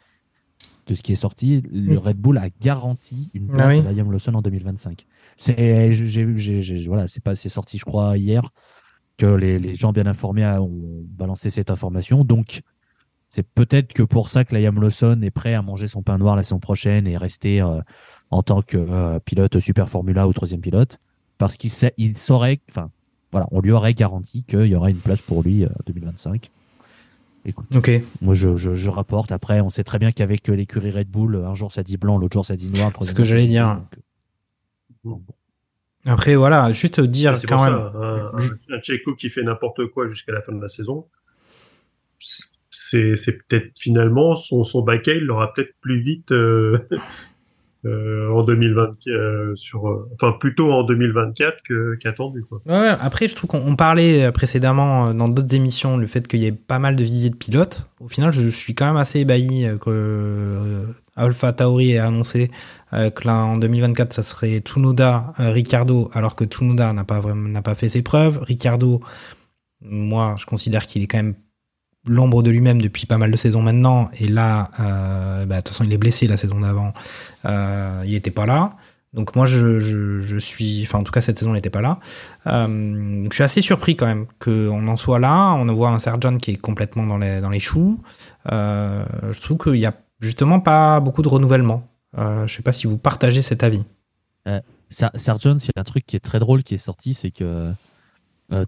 De 0.87 0.95
ce 0.95 1.03
qui 1.03 1.11
est 1.13 1.15
sorti, 1.15 1.61
le 1.71 1.93
Mm. 1.95 1.97
Red 1.99 2.17
Bull 2.17 2.37
a 2.37 2.49
garanti 2.61 3.29
une 3.33 3.47
place 3.47 3.79
oui. 3.79 3.87
à 3.87 3.91
Liam 3.93 4.11
Lawson 4.11 4.33
en 4.33 4.41
2025. 4.41 5.05
C'est, 5.37 5.93
j'ai, 5.93 6.37
j'ai, 6.37 6.61
j'ai- 6.61 6.87
voilà, 6.87 7.07
c'est 7.07 7.23
pas, 7.23 7.35
c'est 7.35 7.49
sorti, 7.49 7.77
je 7.77 7.85
crois, 7.85 8.17
hier 8.17 8.49
que 9.17 9.25
les, 9.27 9.59
les 9.59 9.75
gens 9.75 9.91
bien 9.93 10.07
informés 10.07 10.45
ont 10.45 11.03
balancé 11.05 11.49
cette 11.49 11.69
information. 11.69 12.23
Donc, 12.25 12.61
c'est 13.29 13.47
peut-être 13.47 13.93
que 13.93 14.03
pour 14.03 14.29
ça 14.29 14.43
que 14.43 14.55
Liam 14.55 14.81
Lawson 14.81 15.21
est 15.21 15.31
prêt 15.31 15.53
à 15.53 15.61
manger 15.61 15.87
son 15.87 16.01
pain 16.03 16.17
noir 16.17 16.35
la 16.35 16.43
saison 16.43 16.59
prochaine 16.59 17.07
et 17.07 17.15
rester 17.15 17.61
euh, 17.61 17.79
en 18.31 18.43
tant 18.43 18.61
que 18.61 18.77
euh, 18.77 19.19
pilote 19.19 19.59
Super 19.59 19.89
Formula 19.89 20.27
ou 20.27 20.33
troisième 20.33 20.61
pilote, 20.61 20.99
parce 21.37 21.57
qu'il 21.57 21.69
sait, 21.69 21.93
il 21.97 22.17
saurait, 22.17 22.59
enfin, 22.69 22.89
voilà, 23.31 23.47
on 23.51 23.61
lui 23.61 23.71
aurait 23.71 23.93
garanti 23.93 24.43
qu'il 24.43 24.65
y 24.65 24.75
aura 24.75 24.89
une 24.89 24.97
place 24.97 25.21
pour 25.21 25.43
lui 25.43 25.63
euh, 25.63 25.67
en 25.69 25.83
2025. 25.87 26.49
Écoute, 27.43 27.65
Ok. 27.75 27.89
moi 28.21 28.35
je, 28.35 28.55
je, 28.57 28.73
je 28.75 28.89
rapporte. 28.89 29.31
Après, 29.31 29.61
on 29.61 29.69
sait 29.69 29.83
très 29.83 29.97
bien 29.99 30.11
qu'avec 30.11 30.47
euh, 30.49 30.53
l'écurie 30.55 30.91
Red 30.91 31.09
Bull, 31.09 31.35
un 31.45 31.55
jour 31.55 31.71
ça 31.71 31.81
dit 31.83 31.97
blanc, 31.97 32.17
l'autre 32.17 32.33
jour 32.33 32.45
ça 32.45 32.55
dit 32.55 32.67
noir. 32.67 32.87
le 32.89 32.93
troisième 32.93 33.17
que 33.17 33.23
j'allais 33.23 33.41
dit 33.43 33.47
dire. 33.49 33.81
euh, 35.07 35.11
Après, 36.05 36.35
voilà, 36.35 36.71
juste 36.73 36.99
dire 37.01 37.37
C'est 37.39 37.47
quand 37.47 37.57
pour 37.57 37.65
même. 37.65 37.73
ça, 37.73 37.97
un, 37.97 38.73
un, 38.73 38.75
un 38.77 38.81
Checo 38.81 39.15
qui 39.15 39.29
fait 39.29 39.43
n'importe 39.43 39.87
quoi 39.87 40.07
jusqu'à 40.07 40.31
la 40.33 40.41
fin 40.41 40.51
de 40.53 40.61
la 40.61 40.69
saison, 40.69 41.07
c'est 42.69 43.15
c'est 43.15 43.39
peut-être 43.47 43.71
finalement 43.77 44.35
son 44.35 44.63
son 44.63 44.85
il 45.07 45.23
l'aura 45.25 45.53
peut-être 45.53 45.73
plus 45.81 45.99
vite 46.01 46.31
euh, 46.31 46.77
euh, 47.85 48.29
en 48.29 48.43
2020 48.43 48.91
euh, 49.07 49.55
sur, 49.55 49.89
euh, 49.89 50.07
enfin 50.13 50.33
plutôt 50.39 50.71
en 50.71 50.83
2024 50.83 51.63
que 51.63 51.95
qu'attendu 51.95 52.43
quoi. 52.43 52.61
Ouais, 52.67 52.89
après, 53.01 53.27
je 53.27 53.35
trouve 53.35 53.49
qu'on 53.49 53.65
on 53.65 53.75
parlait 53.75 54.25
euh, 54.25 54.31
précédemment 54.31 55.07
euh, 55.07 55.13
dans 55.13 55.27
d'autres 55.27 55.55
émissions 55.55 55.97
le 55.97 56.05
fait 56.05 56.27
qu'il 56.27 56.41
y 56.41 56.45
ait 56.45 56.51
pas 56.51 56.77
mal 56.77 56.95
de 56.95 57.03
visiers 57.03 57.31
de 57.31 57.35
pilotes. 57.35 57.89
Au 57.99 58.07
final, 58.07 58.31
je 58.33 58.47
suis 58.49 58.75
quand 58.75 58.85
même 58.85 58.97
assez 58.97 59.19
ébahi 59.21 59.67
que 59.79 60.85
Alpha 61.15 61.53
Tauri 61.53 61.93
ait 61.93 61.99
annoncé 61.99 62.51
que 62.91 63.27
là 63.27 63.45
en 63.45 63.57
2024 63.57 64.11
ça 64.11 64.23
serait 64.23 64.57
Tsunoda, 64.59 65.33
Ricardo, 65.37 66.09
alors 66.13 66.35
que 66.35 66.45
Tsunoda 66.45 66.91
n'a 66.93 67.03
pas 67.03 67.19
vraiment 67.19 67.47
n'a 67.47 67.61
pas 67.61 67.75
fait 67.75 67.89
ses 67.89 68.01
preuves. 68.01 68.39
Ricardo, 68.41 69.01
moi, 69.81 70.35
je 70.39 70.45
considère 70.45 70.85
qu'il 70.85 71.03
est 71.03 71.07
quand 71.07 71.17
même 71.17 71.35
l'ombre 72.05 72.41
de 72.43 72.49
lui-même 72.49 72.81
depuis 72.81 73.05
pas 73.05 73.17
mal 73.17 73.31
de 73.31 73.37
saisons 73.37 73.61
maintenant. 73.61 74.09
Et 74.19 74.27
là, 74.27 74.71
euh, 74.79 75.45
bah, 75.45 75.57
de 75.57 75.61
toute 75.61 75.69
façon, 75.69 75.83
il 75.83 75.93
est 75.93 75.97
blessé 75.97 76.27
la 76.27 76.37
saison 76.37 76.59
d'avant. 76.59 76.93
Euh, 77.45 78.03
il 78.05 78.15
était 78.15 78.31
pas 78.31 78.45
là. 78.45 78.75
Donc 79.13 79.35
moi, 79.35 79.45
je, 79.45 79.79
je, 79.81 80.37
suis, 80.37 80.83
enfin 80.83 80.99
en 80.99 81.03
tout 81.03 81.11
cas 81.11 81.19
cette 81.19 81.37
saison, 81.37 81.51
il 81.51 81.55
n'était 81.55 81.69
pas 81.69 81.81
là. 81.81 81.99
Euh, 82.47 83.27
je 83.29 83.33
suis 83.35 83.43
assez 83.43 83.61
surpris 83.61 83.97
quand 83.97 84.05
même 84.05 84.25
qu'on 84.39 84.87
en 84.87 84.95
soit 84.95 85.19
là. 85.19 85.51
On 85.53 85.65
voit 85.73 85.89
un 85.89 85.99
Sergeant 85.99 86.37
qui 86.37 86.51
est 86.51 86.55
complètement 86.55 87.05
dans 87.05 87.17
les 87.17 87.41
dans 87.41 87.49
les 87.49 87.59
choux. 87.59 88.01
Euh, 88.51 89.03
je 89.33 89.41
trouve 89.41 89.57
qu'il 89.57 89.75
y 89.75 89.85
a 89.85 89.93
justement 90.21 90.61
pas 90.61 91.01
beaucoup 91.01 91.23
de 91.23 91.27
renouvellement. 91.27 91.87
Je 92.17 92.47
sais 92.47 92.61
pas 92.63 92.71
si 92.71 92.87
vous 92.87 92.97
partagez 92.97 93.41
cet 93.41 93.63
avis. 93.63 93.83
Ser- 94.89 95.11
Sergeant, 95.15 95.57
il 95.57 95.71
y 95.75 95.77
a 95.77 95.81
un 95.81 95.83
truc 95.83 96.05
qui 96.05 96.15
est 96.15 96.21
très 96.21 96.39
drôle 96.39 96.63
qui 96.63 96.75
est 96.75 96.77
sorti, 96.77 97.13
c'est 97.13 97.31
que 97.31 97.73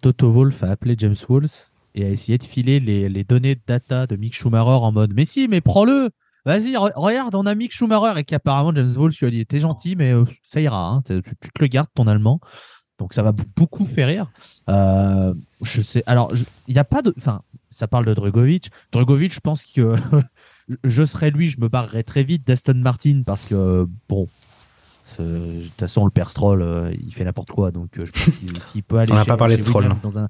Toto 0.01 0.29
Wolff 0.29 0.61
a 0.63 0.71
appelé 0.71 0.95
James 0.97 1.15
Walls 1.29 1.71
et 1.95 2.05
a 2.05 2.09
essayé 2.09 2.37
de 2.37 2.43
filer 2.43 2.79
les, 2.79 3.09
les 3.09 3.23
données 3.23 3.55
de 3.55 3.61
data 3.65 4.07
de 4.07 4.15
Mick 4.15 4.33
Schumacher 4.33 4.69
en 4.83 4.91
mode 4.91 5.13
Mais 5.13 5.25
si, 5.25 5.47
mais 5.47 5.61
prends-le 5.61 6.09
Vas-y, 6.45 6.73
re- 6.73 6.91
regarde, 6.95 7.35
on 7.35 7.45
a 7.45 7.55
Mick 7.55 7.71
Schumacher 7.71 8.19
et 8.19 8.23
qu'apparemment 8.25 8.73
James 8.75 8.91
Walls 8.97 9.13
lui 9.21 9.27
a 9.27 9.29
dit 9.29 9.45
T'es 9.45 9.61
gentil, 9.61 9.95
mais 9.95 10.11
euh, 10.11 10.25
ça 10.43 10.59
ira, 10.59 10.89
hein, 10.89 11.01
tu, 11.05 11.21
tu 11.21 11.49
te 11.49 11.61
le 11.61 11.67
gardes 11.67 11.87
ton 11.95 12.05
allemand. 12.07 12.41
Donc 12.99 13.13
ça 13.13 13.23
va 13.23 13.31
beaucoup 13.31 13.85
fait 13.85 14.05
rire. 14.05 14.29
Euh, 14.69 15.33
je 15.61 15.81
sais. 15.81 16.03
Alors, 16.05 16.33
il 16.67 16.73
n'y 16.73 16.79
a 16.79 16.83
pas 16.83 17.01
de. 17.01 17.13
Enfin, 17.17 17.41
ça 17.71 17.87
parle 17.87 18.05
de 18.05 18.13
Drugovic. 18.13 18.71
Drugovic, 18.91 19.33
je 19.33 19.39
pense 19.39 19.65
que 19.65 19.95
je 20.83 21.05
serais 21.05 21.31
lui, 21.31 21.49
je 21.49 21.59
me 21.61 21.69
barrerais 21.69 22.03
très 22.03 22.23
vite 22.23 22.45
d'Aston 22.45 22.75
Martin 22.75 23.23
parce 23.25 23.45
que, 23.45 23.87
bon, 24.09 24.27
de 25.17 25.61
toute 25.63 25.79
façon, 25.79 26.05
le 26.05 26.11
père 26.11 26.29
Stroll, 26.29 26.61
euh, 26.61 26.93
il 27.01 27.13
fait 27.13 27.23
n'importe 27.23 27.51
quoi. 27.51 27.71
Donc, 27.71 27.91
je 27.95 28.11
pense 28.11 28.71
qu'il 28.71 28.83
peut 28.83 28.97
aller 28.99 29.11
On 29.11 29.15
n'a 29.15 29.25
pas 29.25 29.37
parlé 29.37 29.55
de 29.55 29.61
Stroll, 29.61 29.83
Williams 29.83 30.01
dans 30.01 30.19
un, 30.19 30.27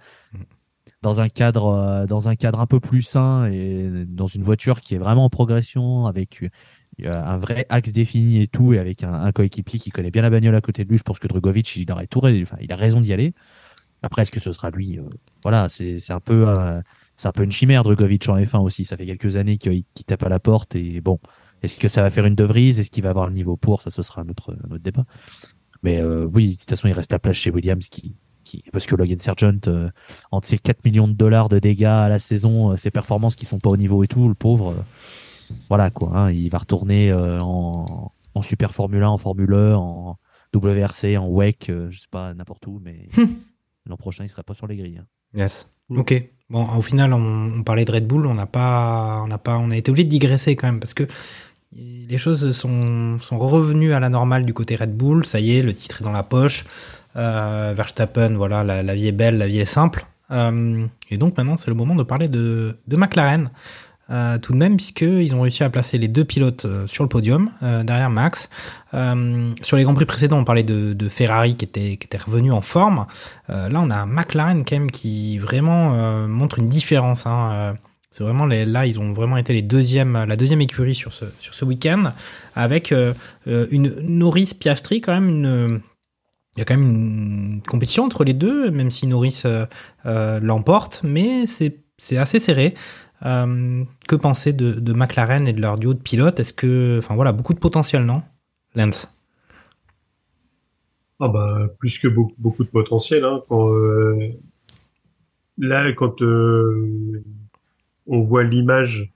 dans 1.04 1.20
un 1.20 1.30
cadre, 1.30 1.66
euh, 1.66 2.06
dans 2.08 2.30
un 2.30 2.36
cadre 2.36 2.62
un 2.62 2.66
peu 2.66 2.80
plus 2.80 3.04
sain 3.04 3.46
et 3.52 4.06
dans 4.08 4.26
une 4.26 4.42
voiture 4.42 4.82
qui 4.82 4.96
est 4.96 4.98
vraiment 4.98 5.26
en 5.26 5.30
progression 5.30 6.08
avec 6.08 6.50
euh, 7.04 7.13
un 7.13 7.38
vrai 7.38 7.66
axe 7.70 7.92
défini 7.92 8.42
et 8.42 8.48
tout, 8.48 8.74
et 8.74 8.80
avec 8.80 9.04
un, 9.04 9.32
coéquipier 9.34 9.80
qui 9.80 9.92
connaît 9.92 10.12
bien 10.12 10.22
la 10.22 10.30
bagnole 10.30 10.56
à 10.56 10.62
côté 10.62 10.86
de 10.86 10.89
lui, 10.89 10.98
je 10.98 11.04
pense 11.04 11.20
que 11.20 11.28
Drugovic, 11.28 11.76
il 11.76 11.86
tout, 12.10 12.22
il 12.26 12.72
a 12.72 12.76
raison 12.76 13.02
d'y 13.02 13.12
aller. 13.12 13.34
Après, 14.02 14.22
est-ce 14.22 14.32
que 14.32 14.39
ce 14.39 14.54
sera 14.54 14.70
lui 14.72 14.98
euh, 14.98 15.04
Voilà, 15.44 15.68
c'est 15.70 16.12
un 16.12 16.22
peu, 16.22 16.48
c'est 17.18 17.28
un 17.28 17.32
peu 17.34 17.44
une 17.44 17.52
chimère 17.52 17.84
Drugovic 17.84 18.28
en 18.30 18.38
F1 18.38 18.62
aussi. 18.62 18.86
Ça 18.86 18.96
fait 18.96 19.06
quelques 19.06 19.36
années 19.36 19.58
qu'il 19.58 19.84
tape 20.08 20.24
à 20.24 20.30
la 20.30 20.39
porte 20.39 20.76
et 20.76 21.02
bon, 21.02 21.20
est-ce 21.63 21.80
que 21.80 21.89
ça 21.89 22.02
va 22.02 22.12
faire 22.12 22.26
une 22.26 22.36
De 22.36 22.46
Vries? 22.46 22.80
Est-ce 22.80 22.89
qu'il 22.89 23.04
va 23.04 23.10
avoir 23.10 23.28
le 23.28 23.34
niveau 23.34 23.58
pour? 23.58 23.82
Ça, 23.82 23.92
ce 23.92 24.02
sera 24.02 24.22
un 24.22 24.30
autre, 24.30 24.56
un 24.66 24.72
autre 24.72 24.84
débat. 24.84 25.06
Mais 25.84 26.02
oui, 26.02 26.52
de 26.52 26.56
toute 26.56 26.70
façon, 26.70 26.88
il 26.88 26.94
reste 26.94 27.12
la 27.12 27.20
place 27.20 27.36
chez 27.36 27.52
Williams 27.52 27.89
qui, 27.89 28.16
qui 28.43 28.63
parce 28.71 28.86
que 28.86 28.95
Logan 28.95 29.19
Sargent, 29.19 29.60
euh, 29.67 29.89
entre 30.32 30.47
ses 30.47 30.58
4 30.58 30.84
millions 30.86 31.08
de 31.08 31.13
dollars 31.13 31.49
de 31.49 31.60
dégâts 31.60 31.86
à 31.86 32.10
la 32.10 32.19
saison, 32.19 32.71
euh, 32.71 32.77
ses 32.77 32.91
performances 32.91 33.36
qui 33.36 33.45
sont 33.45 33.60
pas 33.60 33.69
au 33.69 33.77
niveau 33.77 34.03
et 34.03 34.08
tout, 34.08 34.27
le 34.27 34.36
pauvre, 34.36 34.71
euh, 34.71 35.56
voilà 35.69 35.89
quoi, 35.89 36.12
hein, 36.17 36.32
il 36.32 36.49
va 36.49 36.58
retourner 36.60 37.12
euh, 37.12 37.39
en, 37.41 38.12
en 38.36 38.41
Super 38.41 38.73
Formule 38.73 39.03
1, 39.03 39.10
en 39.10 39.17
Formule 39.17 39.51
E, 39.53 39.75
en 39.75 40.17
WRC, 40.56 41.17
en 41.17 41.27
WEC, 41.27 41.69
euh, 41.69 41.88
je 41.89 41.99
sais 42.01 42.08
pas, 42.12 42.34
n'importe 42.34 42.65
où, 42.67 42.79
mais 42.84 43.08
l'an 43.86 43.97
prochain, 43.97 44.23
il 44.23 44.29
sera 44.29 44.43
pas 44.43 44.53
sur 44.53 44.67
les 44.67 44.75
grilles. 44.77 44.99
hein. 45.01 45.08
Yes. 45.36 45.69
Ok. 45.89 46.13
Bon, 46.49 46.63
au 46.77 46.82
final, 46.82 47.13
on, 47.13 47.51
on 47.60 47.63
parlait 47.63 47.86
de 47.86 47.91
Red 47.91 48.06
Bull, 48.06 48.27
on 48.27 48.36
n'a 48.36 48.45
pas, 48.45 49.21
on 49.23 49.27
n'a 49.27 49.38
pas, 49.39 49.58
on 49.58 49.71
a 49.71 49.77
été 49.77 49.89
obligé 49.89 50.03
de 50.06 50.10
digresser 50.10 50.56
quand 50.56 50.67
même 50.67 50.79
parce 50.79 50.93
que 50.93 51.08
les 51.75 52.17
choses 52.19 52.51
sont, 52.51 53.17
sont 53.19 53.39
revenues 53.39 53.93
à 53.93 53.99
la 53.99 54.10
normale 54.10 54.45
du 54.45 54.53
côté 54.53 54.75
Red 54.75 54.95
Bull. 54.95 55.25
Ça 55.25 55.39
y 55.39 55.58
est, 55.58 55.63
le 55.63 55.73
titre 55.73 56.01
est 56.01 56.03
dans 56.03 56.12
la 56.12 56.21
poche. 56.23 56.65
Euh, 57.15 57.73
Verstappen, 57.76 58.34
voilà, 58.36 58.63
la, 58.63 58.95
vie 58.95 59.08
est 59.08 59.13
belle, 59.13 59.38
la 59.38 59.47
vie 59.47 59.60
est 59.60 59.65
simple. 59.65 60.06
Euh, 60.32 60.86
et 61.10 61.17
donc 61.17 61.38
maintenant, 61.38 61.58
c'est 61.58 61.69
le 61.69 61.76
moment 61.76 61.95
de 61.95 62.04
parler 62.04 62.28
de, 62.28 62.76
McLaren. 62.89 63.52
euh, 64.10 64.38
tout 64.38 64.54
de 64.54 64.58
même, 64.58 64.78
puisqu'ils 64.78 65.34
ont 65.36 65.41
réussi 65.41 65.63
à 65.63 65.69
placer 65.69 65.97
les 65.97 66.08
deux 66.08 66.26
pilotes 66.26 66.65
sur 66.88 67.04
le 67.04 67.10
podium, 67.10 67.52
derrière 67.62 68.10
Max. 68.10 68.49
Sur 68.91 69.78
les 69.78 69.84
Grands 69.84 69.93
Prix 69.93 70.06
précédents, 70.06 70.39
on 70.39 70.43
parlait 70.43 70.63
de, 70.63 71.10
Ferrari 71.10 71.56
qui 71.56 71.65
était, 71.65 72.17
revenu 72.17 72.52
en 72.52 72.62
forme. 72.62 73.06
Là, 73.47 73.80
on 73.80 73.89
a 73.89 74.06
McLaren 74.06 74.65
quand 74.65 74.76
même 74.76 74.91
qui 74.91 75.38
vraiment 75.38 76.28
montre 76.28 76.60
une 76.60 76.67
différence. 76.67 77.26
Hein. 77.28 77.76
C'est 78.12 78.23
vraiment 78.23 78.45
là, 78.45 78.86
ils 78.86 78.99
ont 78.99 79.13
vraiment 79.13 79.38
été 79.38 79.54
les 79.54 79.63
deuxièmes, 79.63 80.26
la 80.28 80.36
deuxième 80.36 80.62
écurie 80.62 80.93
sur 80.93 81.13
ce, 81.13 81.26
sur 81.39 81.56
ce 81.56 81.65
week-end, 81.65 82.12
avec 82.56 82.93
une 83.45 83.95
Norris 84.02 84.54
Piastri 84.60 85.02
quand 85.02 85.13
même 85.13 85.30
une 85.30 85.82
il 86.56 86.60
y 86.60 86.62
a 86.62 86.66
quand 86.66 86.78
même 86.78 87.56
une 87.56 87.62
compétition 87.62 88.04
entre 88.04 88.24
les 88.24 88.34
deux, 88.34 88.70
même 88.70 88.92
si 88.92 89.08
Norris 89.08 89.42
euh, 89.46 89.66
euh, 90.06 90.39
l'emporte, 90.39 91.02
mais 91.04 91.46
c'est 91.46 92.18
assez 92.18 92.39
serré. 92.39 92.74
Euh, 93.26 93.86
que 94.10 94.18
penser 94.18 94.52
de, 94.52 94.94
McLaren 94.94 95.48
et 95.48 95.54
de 95.54 95.62
leur 95.62 95.78
duo 95.78 95.94
de 95.94 96.00
pilotes? 96.00 96.39
Est-ce 96.39 96.54
que, 96.54 97.00
enfin 97.00 97.16
voilà, 97.16 97.32
beaucoup 97.32 97.54
de 97.54 97.60
potentiel, 97.60 98.06
non, 98.06 98.22
Lance 98.76 99.12
Ah 101.20 101.30
bah 101.30 101.70
plus 101.80 102.00
que 102.00 102.10
beaucoup, 102.10 102.63
de 102.63 102.70
potentiel. 102.70 103.24
Hein, 103.24 103.42
là, 105.58 105.92
quand 105.94 106.22
on 106.22 108.22
voit 108.22 108.44
l'image 108.44 109.12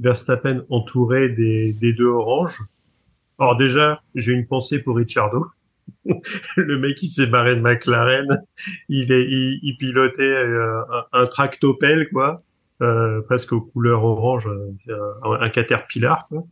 Verstappen 0.00 0.64
entouré 0.68 1.28
des, 1.28 1.72
des 1.72 1.92
deux 1.92 2.08
oranges. 2.08 2.60
Alors 3.38 3.56
déjà, 3.56 4.02
j'ai 4.16 4.32
une 4.32 4.46
pensée 4.46 4.80
pour 4.80 4.96
Ricciardo. 4.96 5.46
le 6.56 6.78
mec 6.78 6.96
qui 6.96 7.08
s'est 7.08 7.26
barré 7.26 7.56
de 7.56 7.60
McLaren, 7.60 8.26
il 8.88 9.12
est, 9.12 9.24
il, 9.24 9.60
il 9.62 9.76
pilotait 9.76 10.22
euh, 10.22 10.80
un, 10.90 11.22
un 11.22 11.26
tractopelle 11.26 12.08
quoi, 12.10 12.42
euh, 12.82 13.20
presque 13.22 13.52
aux 13.52 13.60
couleurs 13.60 14.04
orange, 14.04 14.48
euh, 14.48 15.12
un, 15.24 15.40
un 15.40 15.48
caterpillar 15.48 16.26
quoi. 16.28 16.44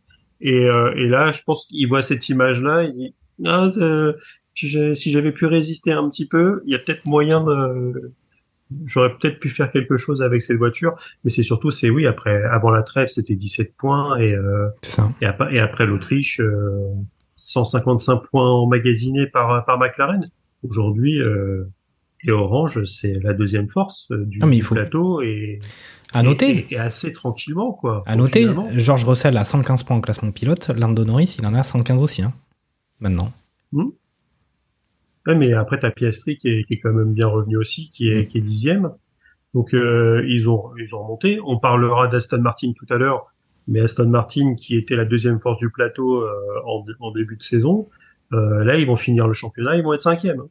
Et, 0.43 0.65
euh, 0.65 0.93
et 0.95 1.07
là, 1.07 1.31
je 1.31 1.43
pense 1.43 1.67
qu'il 1.67 1.87
voit 1.87 2.01
cette 2.01 2.27
image-là, 2.29 2.83
il 2.83 2.93
dit 2.93 3.15
ah, 3.45 3.71
euh, 3.77 4.13
si 4.55 5.11
j'avais 5.11 5.31
pu 5.31 5.45
résister 5.45 5.91
un 5.91 6.09
petit 6.09 6.27
peu, 6.27 6.61
il 6.65 6.71
y 6.71 6.75
a 6.75 6.79
peut-être 6.79 7.05
moyen 7.05 7.43
de, 7.43 8.11
j'aurais 8.85 9.15
peut-être 9.17 9.39
pu 9.39 9.49
faire 9.49 9.71
quelque 9.71 9.97
chose 9.97 10.21
avec 10.21 10.41
cette 10.41 10.57
voiture. 10.57 10.95
Mais 11.23 11.29
c'est 11.29 11.43
surtout, 11.43 11.71
c'est 11.71 11.89
oui, 11.89 12.07
après, 12.07 12.43
avant 12.43 12.71
la 12.71 12.83
trêve, 12.83 13.07
c'était 13.09 13.35
17 13.35 13.75
points 13.75 14.17
et 14.17 14.33
euh, 14.33 14.67
ça. 14.81 15.09
et 15.21 15.25
après, 15.25 15.55
et 15.55 15.59
après 15.59 15.85
l'Autriche, 15.85 16.39
euh, 16.39 16.93
155 17.41 18.17
points 18.29 18.49
emmagasinés 18.49 19.27
par, 19.27 19.65
par 19.65 19.77
McLaren. 19.79 20.29
Aujourd'hui, 20.67 21.19
euh, 21.19 21.65
les 22.23 22.31
Oranges, 22.33 22.83
c'est 22.83 23.13
la 23.23 23.33
deuxième 23.33 23.67
force 23.67 24.07
euh, 24.11 24.25
du, 24.25 24.39
mais 24.45 24.57
il 24.57 24.59
du 24.59 24.63
faut- 24.65 24.75
plateau 24.75 25.21
et, 25.21 25.59
À 26.13 26.21
noter, 26.21 26.51
et, 26.69 26.73
et 26.75 26.77
assez 26.77 27.11
tranquillement, 27.13 27.71
quoi. 27.71 28.03
à 28.05 28.15
noter. 28.15 28.47
George 28.75 29.03
Russell 29.05 29.37
a 29.37 29.43
115 29.43 29.83
points 29.83 29.97
au 29.97 30.01
classement 30.01 30.31
pilote, 30.31 30.69
Lando 30.77 31.03
Norris, 31.03 31.37
il 31.39 31.45
en 31.47 31.53
a 31.55 31.63
115 31.63 32.01
aussi, 32.01 32.21
hein, 32.21 32.33
maintenant. 32.99 33.31
Ouais, 35.27 35.35
mais 35.35 35.53
après, 35.53 35.79
t'as 35.79 35.91
Piastri 35.91 36.37
qui 36.37 36.47
est, 36.49 36.63
qui 36.63 36.73
est 36.75 36.79
quand 36.79 36.93
même 36.93 37.13
bien 37.13 37.27
revenu 37.27 37.57
aussi, 37.57 37.89
qui 37.91 38.09
est, 38.09 38.27
qui 38.27 38.39
est 38.39 38.41
dixième. 38.41 38.91
Donc, 39.53 39.73
euh, 39.73 40.23
ils 40.27 40.49
ont, 40.49 40.71
ils 40.79 40.95
ont 40.95 41.03
remonté. 41.03 41.39
On 41.45 41.59
parlera 41.59 42.07
d'Aston 42.07 42.39
Martin 42.41 42.71
tout 42.75 42.91
à 42.91 42.97
l'heure, 42.97 43.30
mais 43.71 43.79
Aston 43.81 44.09
Martin, 44.09 44.55
qui 44.61 44.71
était 44.75 44.95
la 44.95 45.05
deuxième 45.05 45.39
force 45.39 45.59
du 45.65 45.69
plateau 45.77 46.21
euh, 46.21 46.29
en, 46.65 46.85
en 46.99 47.11
début 47.11 47.37
de 47.37 47.43
saison, 47.43 47.89
euh, 48.33 48.63
là, 48.63 48.77
ils 48.77 48.85
vont 48.85 48.95
finir 49.07 49.27
le 49.27 49.33
championnat, 49.33 49.75
ils 49.77 49.83
vont 49.83 49.93
être 49.93 50.03
cinquième. 50.11 50.41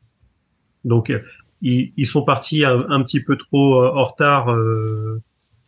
Donc, 0.85 1.11
euh, 1.11 1.21
ils, 1.63 1.93
ils 1.97 2.07
sont 2.07 2.25
partis 2.25 2.65
un, 2.65 2.79
un 2.97 3.03
petit 3.05 3.23
peu 3.23 3.37
trop 3.37 3.85
en 3.85 4.05
retard, 4.05 4.51
euh, 4.53 5.21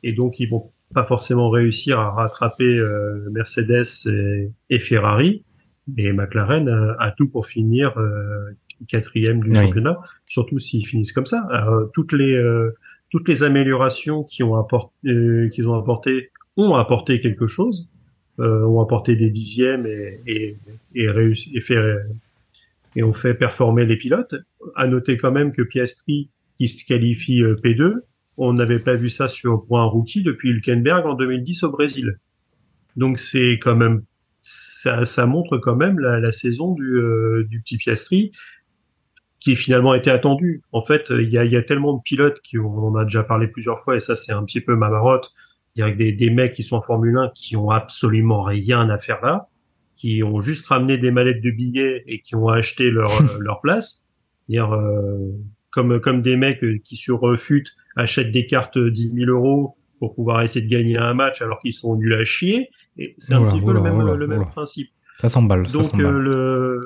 et 0.03 0.13
donc 0.13 0.41
ils 0.41 0.49
vont 0.49 0.73
pas 0.95 1.05
forcément 1.05 1.49
réussir 1.51 1.99
à 2.01 2.11
rattraper 2.11 2.73
euh, 2.79 3.29
Mercedes 3.31 3.85
et, 4.07 4.51
et 4.71 4.79
Ferrari. 4.79 5.45
Et 5.97 6.13
McLaren 6.13 6.69
a, 6.69 6.97
a 7.07 7.11
tout 7.13 7.29
pour 7.29 7.47
finir 7.47 7.99
euh, 7.99 8.51
quatrième 8.89 9.41
du 9.41 9.51
Oui. 9.51 9.57
championnat, 9.57 9.99
surtout 10.27 10.59
s'ils 10.59 10.87
finissent 10.87 11.13
comme 11.13 11.27
ça. 11.27 11.47
Alors, 11.51 11.91
toutes 11.95 12.13
les 12.13 12.35
euh, 12.37 12.75
toutes 13.11 13.29
les 13.29 13.43
améliorations 13.43 14.23
qui 14.25 14.43
ont 14.43 14.57
apporté, 14.57 15.09
euh, 15.09 15.49
qu'ils 15.53 15.67
ont 15.69 15.75
apporté 15.79 16.31
ont 16.57 16.75
apporté 16.75 17.21
quelque 17.21 17.47
chose, 17.47 17.89
euh, 18.41 18.65
ont 18.65 18.81
apporté 18.81 19.17
des 19.17 19.31
dixièmes 19.31 19.87
et 19.87 20.21
et, 20.27 20.57
et 20.95 21.11
réussi 21.11 21.51
et 21.55 21.61
fait 21.61 21.99
et 22.97 23.03
ont 23.03 23.15
fait 23.15 23.35
performer 23.35 23.87
les 23.87 23.97
pilotes. 23.97 24.35
À 24.77 24.87
noter 24.87 25.17
quand 25.17 25.33
même 25.33 25.53
que 25.53 25.63
Piastri 25.63 26.31
qui 26.57 26.69
se 26.69 26.85
qualifie 26.85 27.43
euh, 27.43 27.57
P2, 27.57 28.01
on 28.37 28.53
n'avait 28.53 28.79
pas 28.79 28.95
vu 28.95 29.11
ça 29.11 29.29
sur 29.29 29.65
pour 29.67 29.79
un 29.81 29.85
rookie 29.85 30.23
depuis 30.23 30.51
Hülkenberg 30.51 31.07
en 31.07 31.15
2010 31.15 31.63
au 31.65 31.71
Brésil. 31.71 32.19
Donc 32.97 33.19
c'est 33.19 33.59
quand 33.63 33.77
même 33.77 34.03
ça, 34.43 35.05
ça 35.05 35.27
montre 35.27 35.59
quand 35.59 35.77
même 35.77 35.99
la, 35.99 36.19
la 36.19 36.33
saison 36.33 36.73
du, 36.75 36.97
euh, 36.97 37.47
du 37.49 37.61
petit 37.61 37.77
Piastri 37.77 38.33
qui 39.39 39.57
finalement 39.57 39.95
été 39.95 40.11
attendu. 40.11 40.63
En 40.73 40.83
fait, 40.83 41.07
il 41.11 41.31
y 41.31 41.39
a, 41.39 41.45
y 41.45 41.57
a 41.57 41.63
tellement 41.63 41.95
de 41.95 42.03
pilotes 42.03 42.41
qui 42.43 42.59
on 42.59 42.89
en 42.89 42.95
a 42.97 43.05
déjà 43.05 43.23
parlé 43.23 43.49
plusieurs 43.49 43.81
fois 43.81 43.97
et 43.97 44.01
ça 44.01 44.15
c'est 44.17 44.33
un 44.33 44.45
petit 44.45 44.61
peu 44.61 44.77
ma. 44.77 44.91
A 45.81 45.91
des, 45.91 46.13
des 46.13 46.31
mecs 46.31 46.53
qui 46.53 46.63
sont 46.63 46.77
en 46.77 46.81
Formule 46.83 47.17
1 47.17 47.31
qui 47.35 47.57
ont 47.57 47.71
absolument 47.71 48.43
rien 48.43 48.91
à 48.91 48.99
faire 48.99 49.25
là, 49.25 49.49
qui 49.95 50.23
ont 50.23 50.41
juste 50.41 50.67
ramené 50.67 50.99
des 50.99 51.11
mallettes 51.11 51.43
de 51.43 51.51
billets 51.51 52.05
et 52.07 52.21
qui 52.21 52.35
ont 52.35 52.49
acheté 52.49 52.91
leur 52.91 53.11
leur 53.41 53.61
place. 53.61 54.03
Dire 54.49 54.75
euh, 54.75 55.33
comme 55.71 56.01
comme 56.01 56.21
des 56.21 56.37
mecs 56.37 56.65
qui 56.83 56.97
sur 56.97 57.39
FUT 57.39 57.65
achètent 57.97 58.33
des 58.33 58.47
cartes 58.47 58.79
10 58.79 59.13
000 59.15 59.31
euros 59.31 59.77
pour 59.99 60.15
pouvoir 60.15 60.43
essayer 60.43 60.65
de 60.67 60.71
gagner 60.71 60.99
un 60.99 61.15
match 61.15 61.41
alors 61.43 61.61
qu'ils 61.61 61.73
sont 61.73 61.97
nuls 61.97 62.15
à 62.15 62.25
chier. 62.25 62.69
Et 62.99 63.15
c'est 63.19 63.35
un 63.35 63.41
Oula, 63.41 63.51
petit 63.51 63.61
peu 63.61 63.67
oula, 63.67 63.75
le 63.75 63.83
même 63.83 63.97
oula, 63.97 64.15
le 64.15 64.27
même 64.27 64.45
principe. 64.45 64.91
Ça 65.19 65.29
s'emballe, 65.29 65.67
Donc 65.69 65.95
euh, 66.01 66.19
le 66.19 66.81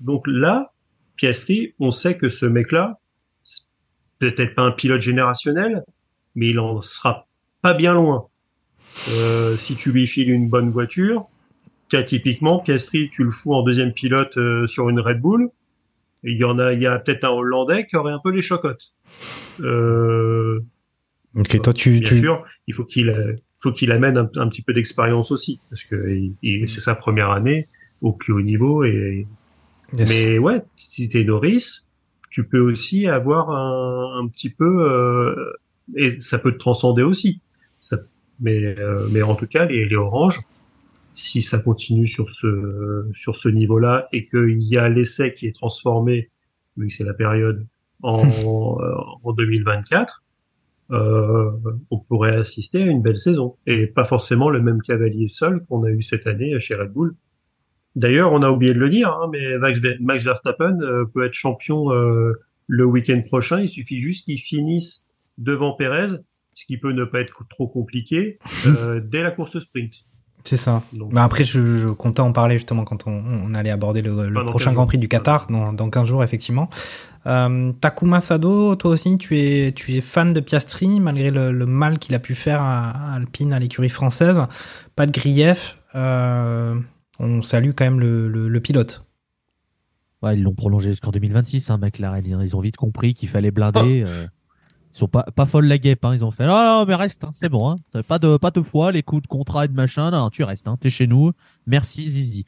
donc 0.00 0.24
là, 0.26 0.72
Piastri, 1.16 1.74
on 1.78 1.90
sait 1.90 2.16
que 2.16 2.28
ce 2.28 2.46
mec-là, 2.46 2.98
peut-être 4.18 4.54
pas 4.54 4.62
un 4.62 4.72
pilote 4.72 5.00
générationnel, 5.00 5.84
mais 6.34 6.48
il 6.48 6.58
en 6.58 6.80
sera 6.80 7.28
pas 7.62 7.74
bien 7.74 7.94
loin. 7.94 8.26
Euh, 9.10 9.56
si 9.56 9.74
tu 9.76 9.90
lui 9.92 10.06
files 10.06 10.30
une 10.30 10.48
bonne 10.50 10.68
voiture, 10.70 11.26
t'as 11.88 12.02
typiquement 12.02 12.58
Piastri, 12.60 13.08
tu 13.10 13.24
le 13.24 13.30
fous 13.30 13.54
en 13.54 13.62
deuxième 13.62 13.92
pilote 13.92 14.36
euh, 14.36 14.66
sur 14.66 14.88
une 14.90 15.00
Red 15.00 15.20
Bull. 15.20 15.48
Il 16.24 16.36
y 16.36 16.44
en 16.44 16.58
a, 16.58 16.72
il 16.72 16.82
y 16.82 16.86
a 16.86 16.98
peut-être 16.98 17.24
un 17.24 17.30
Hollandais 17.30 17.86
qui 17.86 17.96
aurait 17.96 18.12
un 18.12 18.20
peu 18.22 18.30
les 18.30 18.42
chocottes. 18.42 18.92
Euh, 19.60 20.60
Ok, 21.34 21.62
toi, 21.62 21.72
tu, 21.72 21.92
bien 21.92 22.00
tu, 22.02 22.18
sûr, 22.20 22.44
il 22.66 22.74
faut 22.74 22.84
qu'il 22.84 23.10
faut 23.58 23.72
qu'il 23.72 23.90
amène 23.90 24.18
un, 24.18 24.28
un 24.36 24.48
petit 24.48 24.60
peu 24.60 24.74
d'expérience 24.74 25.30
aussi, 25.32 25.60
parce 25.70 25.82
que 25.84 26.10
il- 26.10 26.34
il- 26.42 26.68
c'est 26.68 26.80
sa 26.80 26.94
première 26.94 27.30
année 27.30 27.68
au 28.02 28.12
plus 28.12 28.32
haut 28.34 28.42
niveau. 28.42 28.84
Et 28.84 29.26
Yes. 29.94 30.08
mais 30.10 30.38
ouais, 30.38 30.62
si 30.76 31.08
t'es 31.08 31.24
Norris, 31.24 31.80
tu 32.30 32.44
peux 32.46 32.60
aussi 32.60 33.06
avoir 33.08 33.50
un, 33.50 34.20
un 34.22 34.28
petit 34.28 34.48
peu 34.50 34.64
euh, 34.90 35.52
et 35.96 36.20
ça 36.20 36.38
peut 36.38 36.52
te 36.52 36.58
transcender 36.58 37.02
aussi. 37.02 37.40
Ça, 37.82 37.98
mais 38.40 38.78
euh, 38.78 39.06
mais 39.12 39.20
en 39.20 39.34
tout 39.34 39.46
cas, 39.46 39.66
les, 39.66 39.84
les 39.84 39.96
oranges, 39.96 40.40
si 41.12 41.42
ça 41.42 41.58
continue 41.58 42.06
sur 42.06 42.30
ce 42.30 43.10
sur 43.12 43.36
ce 43.36 43.50
niveau-là 43.50 44.08
et 44.14 44.26
qu'il 44.26 44.62
y 44.62 44.78
a 44.78 44.88
l'essai 44.88 45.34
qui 45.34 45.46
est 45.46 45.54
transformé, 45.54 46.30
vu 46.78 46.88
que 46.88 46.94
c'est 46.94 47.04
la 47.04 47.12
période 47.12 47.66
en 48.02 48.24
euh, 48.80 48.94
en 49.22 49.32
2024 49.32 50.22
euh, 50.92 51.50
on 51.90 51.98
pourrait 52.00 52.36
assister 52.36 52.82
à 52.82 52.86
une 52.86 53.00
belle 53.00 53.16
saison 53.16 53.56
et 53.66 53.86
pas 53.86 54.04
forcément 54.04 54.50
le 54.50 54.60
même 54.60 54.82
cavalier 54.82 55.26
seul 55.28 55.64
qu'on 55.64 55.84
a 55.84 55.90
eu 55.90 56.02
cette 56.02 56.26
année 56.26 56.58
chez 56.60 56.74
Red 56.74 56.92
Bull. 56.92 57.14
D'ailleurs, 57.96 58.32
on 58.32 58.42
a 58.42 58.50
oublié 58.50 58.74
de 58.74 58.78
le 58.78 58.90
dire, 58.90 59.10
hein, 59.10 59.30
mais 59.32 59.58
Max, 59.58 59.80
Max 60.00 60.24
Verstappen 60.24 60.80
euh, 60.80 61.04
peut 61.06 61.24
être 61.24 61.32
champion 61.32 61.92
euh, 61.92 62.32
le 62.66 62.84
week-end 62.84 63.22
prochain. 63.26 63.60
Il 63.60 63.68
suffit 63.68 64.00
juste 64.00 64.26
qu'il 64.26 64.38
finisse 64.38 65.06
devant 65.38 65.72
Perez, 65.72 66.18
ce 66.54 66.66
qui 66.66 66.78
peut 66.78 66.92
ne 66.92 67.04
pas 67.04 67.20
être 67.20 67.44
trop 67.48 67.66
compliqué 67.68 68.38
euh, 68.66 69.00
dès 69.04 69.22
la 69.22 69.30
course 69.30 69.58
sprint. 69.58 69.92
C'est 70.44 70.56
ça. 70.56 70.82
Donc, 70.92 71.12
Mais 71.12 71.20
après, 71.20 71.44
je, 71.44 71.78
je 71.78 71.88
comptais 71.88 72.20
en 72.20 72.32
parler 72.32 72.54
justement 72.56 72.82
quand 72.84 73.06
on, 73.06 73.12
on 73.12 73.54
allait 73.54 73.70
aborder 73.70 74.02
le, 74.02 74.32
prochain 74.46 74.70
15 74.70 74.74
Grand 74.74 74.86
Prix 74.86 74.98
du. 74.98 75.06
Qatar, 75.06 75.46
dans, 75.48 75.72
dans 75.72 75.88
15 75.88 76.08
jours, 76.08 76.24
effectivement. 76.24 76.68
Euh, 77.26 77.70
Takuma 77.80 78.20
Sado, 78.20 78.74
toi 78.74 78.90
aussi, 78.90 79.16
tu 79.18 79.38
es, 79.38 79.70
tu 79.70 79.94
es 79.94 80.00
fan 80.00 80.32
de 80.32 80.40
Piastri, 80.40 80.98
malgré 80.98 81.30
le, 81.30 81.52
le 81.52 81.66
mal 81.66 82.00
qu'il 82.00 82.14
a 82.16 82.18
pu 82.18 82.34
faire 82.34 82.60
à, 82.60 82.90
à 82.90 83.14
Alpine, 83.14 83.52
à 83.52 83.60
l'écurie 83.60 83.88
française. 83.88 84.36
Pas 84.96 85.06
de 85.06 85.12
grief. 85.12 85.78
Euh, 85.94 86.74
on 87.20 87.42
salue 87.42 87.70
quand 87.76 87.84
même 87.84 88.00
le, 88.00 88.26
le, 88.26 88.48
le 88.48 88.60
pilote. 88.60 89.04
Ouais, 90.22 90.36
ils 90.36 90.42
l'ont 90.42 90.54
prolongé 90.54 90.90
jusqu'en 90.90 91.12
2026, 91.12 91.70
hein, 91.70 91.78
McLaren. 91.78 92.24
Ils 92.26 92.56
ont 92.56 92.60
vite 92.60 92.76
compris 92.76 93.14
qu'il 93.14 93.28
fallait 93.28 93.52
blinder. 93.52 94.02
euh, 94.04 94.26
ils 94.92 94.98
sont 94.98 95.08
pas, 95.08 95.24
pas 95.24 95.46
folles 95.46 95.66
la 95.66 95.78
guêpe. 95.78 96.04
Hein. 96.04 96.14
Ils 96.14 96.24
ont 96.24 96.30
fait 96.30 96.46
non, 96.46 96.62
non, 96.62 96.84
mais 96.86 96.94
reste, 96.94 97.24
hein, 97.24 97.32
c'est 97.34 97.48
bon. 97.48 97.70
Hein. 97.70 98.02
Pas 98.06 98.18
de 98.18 98.36
pas 98.36 98.50
de 98.50 98.62
foi, 98.62 98.92
les 98.92 99.02
coups 99.02 99.22
de 99.22 99.28
contrat 99.28 99.64
et 99.64 99.68
de 99.68 99.74
machin. 99.74 100.10
Non, 100.10 100.30
tu 100.30 100.44
restes. 100.44 100.68
Hein. 100.68 100.76
T'es 100.78 100.90
chez 100.90 101.06
nous. 101.06 101.32
Merci 101.66 102.08
Zizi. 102.08 102.44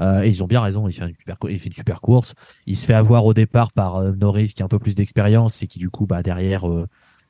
Euh, 0.00 0.22
et 0.22 0.28
ils 0.28 0.42
ont 0.42 0.46
bien 0.46 0.60
raison. 0.60 0.88
Il 0.88 0.92
fait, 0.92 1.04
une 1.04 1.14
super, 1.16 1.36
il 1.48 1.58
fait 1.58 1.68
une 1.68 1.74
super 1.74 2.00
course. 2.00 2.34
Il 2.66 2.76
se 2.76 2.86
fait 2.86 2.94
avoir 2.94 3.24
au 3.26 3.34
départ 3.34 3.72
par 3.72 3.96
euh, 3.96 4.12
Norris 4.12 4.52
qui 4.54 4.62
a 4.62 4.64
un 4.64 4.68
peu 4.68 4.78
plus 4.78 4.94
d'expérience 4.94 5.62
et 5.62 5.66
qui 5.66 5.78
du 5.78 5.90
coup, 5.90 6.06
bah 6.06 6.22
derrière, 6.22 6.68
euh, 6.68 6.88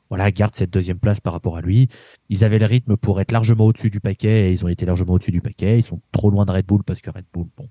voilà, 0.09 0.31
garde 0.31 0.55
cette 0.55 0.71
deuxième 0.71 0.99
place 0.99 1.21
par 1.21 1.33
rapport 1.33 1.57
à 1.57 1.61
lui. 1.61 1.89
Ils 2.29 2.45
avaient 2.45 2.59
le 2.59 2.67
rythme 2.67 2.97
pour 2.97 3.21
être 3.21 3.33
largement 3.33 3.67
au-dessus 3.67 3.91
du 3.91 4.01
paquet 4.01 4.49
et 4.49 4.53
ils 4.53 4.65
ont 4.65 4.69
été 4.69 4.87
largement 4.87 5.15
au-dessus 5.15 5.33
du 5.33 5.41
paquet. 5.41 5.79
Ils 5.79 5.85
sont 5.85 6.01
trop 6.13 6.31
loin 6.31 6.45
de 6.45 6.53
Red 6.53 6.67
Bull 6.67 6.83
parce 6.85 7.01
que 7.01 7.11
Red 7.11 7.27
Bull, 7.33 7.47
bon, 7.57 7.69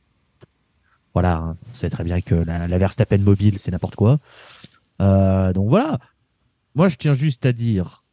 voilà, 1.13 1.38
hein, 1.38 1.58
on 1.71 1.75
sait 1.75 1.89
très 1.89 2.03
bien 2.03 2.21
que 2.21 2.36
la, 2.36 2.67
la 2.67 2.77
Verstappen 2.77 3.19
mobile, 3.19 3.60
c'est 3.60 3.71
n'importe 3.71 3.95
quoi. 3.95 4.19
Donc 4.99 5.67
voilà. 5.67 5.99
Moi, 6.76 6.90
je 6.90 6.98
tiens 6.98 7.14
juste 7.14 7.46
à 7.46 7.54
dire, 7.54 8.04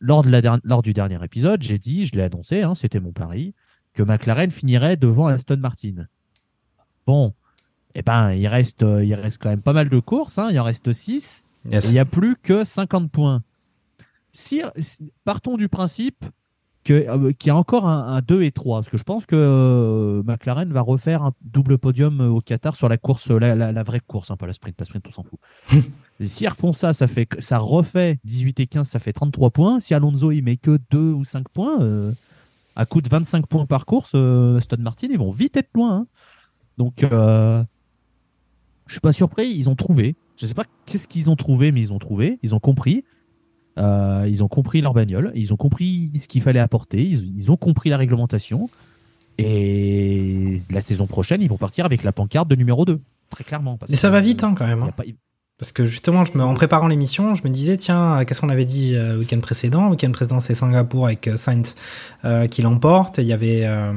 lors, 0.00 0.22
de 0.22 0.30
la 0.30 0.40
der- 0.40 0.58
lors 0.64 0.82
du 0.82 0.92
dernier 0.92 1.22
épisode, 1.24 1.62
j'ai 1.62 1.78
dit, 1.78 2.06
je 2.06 2.14
l'ai 2.14 2.22
annoncé, 2.22 2.62
hein, 2.62 2.74
c'était 2.74 3.00
mon 3.00 3.12
pari, 3.12 3.54
que 3.92 4.02
McLaren 4.02 4.50
finirait 4.50 4.96
devant 4.96 5.26
Aston 5.26 5.58
Martin. 5.58 6.06
Bon, 7.06 7.34
eh 7.94 8.02
ben, 8.02 8.32
il 8.32 8.46
reste, 8.48 8.82
euh, 8.82 9.04
il 9.04 9.14
reste 9.14 9.38
quand 9.42 9.48
même 9.50 9.62
pas 9.62 9.72
mal 9.72 9.88
de 9.88 9.98
courses, 9.98 10.38
hein, 10.38 10.48
il 10.50 10.58
en 10.58 10.64
reste 10.64 10.92
6. 10.92 11.44
Yes. 11.70 11.84
Et 11.84 11.88
il 11.88 11.92
n'y 11.92 11.98
a 11.98 12.04
plus 12.04 12.36
que 12.36 12.64
50 12.64 13.10
points. 13.10 13.42
Si- 14.32 14.62
partons 15.24 15.56
du 15.56 15.68
principe 15.68 16.24
que, 16.86 16.92
euh, 16.94 17.32
qu'il 17.32 17.48
y 17.48 17.50
a 17.50 17.56
encore 17.56 17.86
un, 17.86 18.06
un 18.16 18.20
2 18.20 18.42
et 18.42 18.52
3, 18.52 18.80
parce 18.80 18.88
que 18.90 18.96
je 18.96 19.02
pense 19.02 19.26
que 19.26 19.34
euh, 19.36 20.22
McLaren 20.24 20.72
va 20.72 20.80
refaire 20.80 21.22
un 21.22 21.32
double 21.42 21.78
podium 21.78 22.20
euh, 22.20 22.28
au 22.28 22.40
Qatar 22.40 22.76
sur 22.76 22.88
la 22.88 22.96
course, 22.96 23.28
la, 23.30 23.54
la- 23.54 23.72
la 23.72 23.82
vraie 23.82 24.00
course, 24.00 24.30
hein, 24.30 24.36
pas 24.36 24.46
la 24.46 24.52
sprint, 24.52 24.76
la 24.78 24.86
sprint, 24.86 25.04
on 25.08 25.10
s'en 25.12 25.22
fout. 25.22 25.38
Et 26.20 26.24
si 26.28 26.44
ils 26.44 26.48
refont 26.48 26.72
ça, 26.72 26.94
ça, 26.94 27.06
fait, 27.06 27.28
ça 27.40 27.58
refait 27.58 28.18
18 28.24 28.60
et 28.60 28.66
15, 28.66 28.88
ça 28.88 28.98
fait 28.98 29.12
33 29.12 29.50
points. 29.50 29.80
Si 29.80 29.94
Alonso 29.94 30.30
il 30.30 30.42
met 30.42 30.56
que 30.56 30.78
2 30.90 30.98
ou 31.12 31.24
5 31.24 31.48
points, 31.48 31.80
euh, 31.82 32.12
à 32.76 32.86
coût 32.86 33.00
de 33.00 33.08
25 33.08 33.46
points 33.46 33.66
par 33.66 33.84
course, 33.86 34.12
euh, 34.14 34.58
Aston 34.58 34.76
Martin, 34.80 35.08
ils 35.10 35.18
vont 35.18 35.30
vite 35.30 35.56
être 35.56 35.70
loin. 35.74 35.92
hein. 35.96 36.06
Donc, 36.78 37.02
euh, 37.02 37.62
je 38.86 38.92
suis 38.92 39.00
pas 39.00 39.12
surpris, 39.12 39.48
ils 39.48 39.68
ont 39.68 39.74
trouvé. 39.74 40.14
Je 40.36 40.46
sais 40.46 40.54
pas 40.54 40.64
qu'est-ce 40.84 41.08
qu'ils 41.08 41.30
ont 41.30 41.36
trouvé, 41.36 41.72
mais 41.72 41.80
ils 41.80 41.92
ont 41.92 41.98
trouvé, 41.98 42.38
ils 42.42 42.54
ont 42.54 42.60
compris. 42.60 43.04
Euh, 43.78 44.26
ils 44.28 44.42
ont 44.42 44.48
compris 44.48 44.80
leur 44.80 44.94
bagnole, 44.94 45.32
ils 45.34 45.52
ont 45.52 45.56
compris 45.56 46.10
ce 46.18 46.26
qu'il 46.28 46.40
fallait 46.42 46.60
apporter, 46.60 47.02
ils, 47.04 47.36
ils 47.36 47.50
ont 47.50 47.56
compris 47.56 47.90
la 47.90 47.96
réglementation. 47.98 48.70
Et 49.38 50.58
la 50.70 50.80
saison 50.80 51.06
prochaine, 51.06 51.42
ils 51.42 51.48
vont 51.48 51.58
partir 51.58 51.84
avec 51.84 52.02
la 52.02 52.12
pancarte 52.12 52.48
de 52.48 52.56
numéro 52.56 52.84
2, 52.84 53.00
très 53.30 53.44
clairement. 53.44 53.76
parce 53.76 53.90
Mais 53.90 53.96
ça 53.96 54.08
que, 54.08 54.12
va 54.14 54.20
vite 54.20 54.42
hein, 54.44 54.54
quand 54.56 54.66
même. 54.66 54.82
hein. 54.82 54.90
pas- 54.96 55.04
Parce 55.58 55.72
que 55.72 55.86
justement, 55.86 56.26
je 56.26 56.36
me, 56.36 56.44
en 56.44 56.52
préparant 56.52 56.86
l'émission, 56.86 57.34
je 57.34 57.42
me 57.42 57.48
disais, 57.48 57.78
tiens, 57.78 58.18
euh, 58.18 58.24
qu'est-ce 58.24 58.42
qu'on 58.42 58.50
avait 58.50 58.66
dit 58.66 58.94
euh, 58.94 59.14
le 59.14 59.20
week-end 59.20 59.40
précédent? 59.40 59.86
Le 59.86 59.92
week-end 59.92 60.10
précédent, 60.10 60.40
c'est 60.40 60.54
Singapour 60.54 61.06
avec 61.06 61.28
euh, 61.28 61.38
Sainz 61.38 61.76
euh, 62.26 62.46
qui 62.46 62.60
l'emporte. 62.60 63.16
Il 63.16 63.24
y 63.24 63.32
avait, 63.32 63.62
euh, 63.64 63.90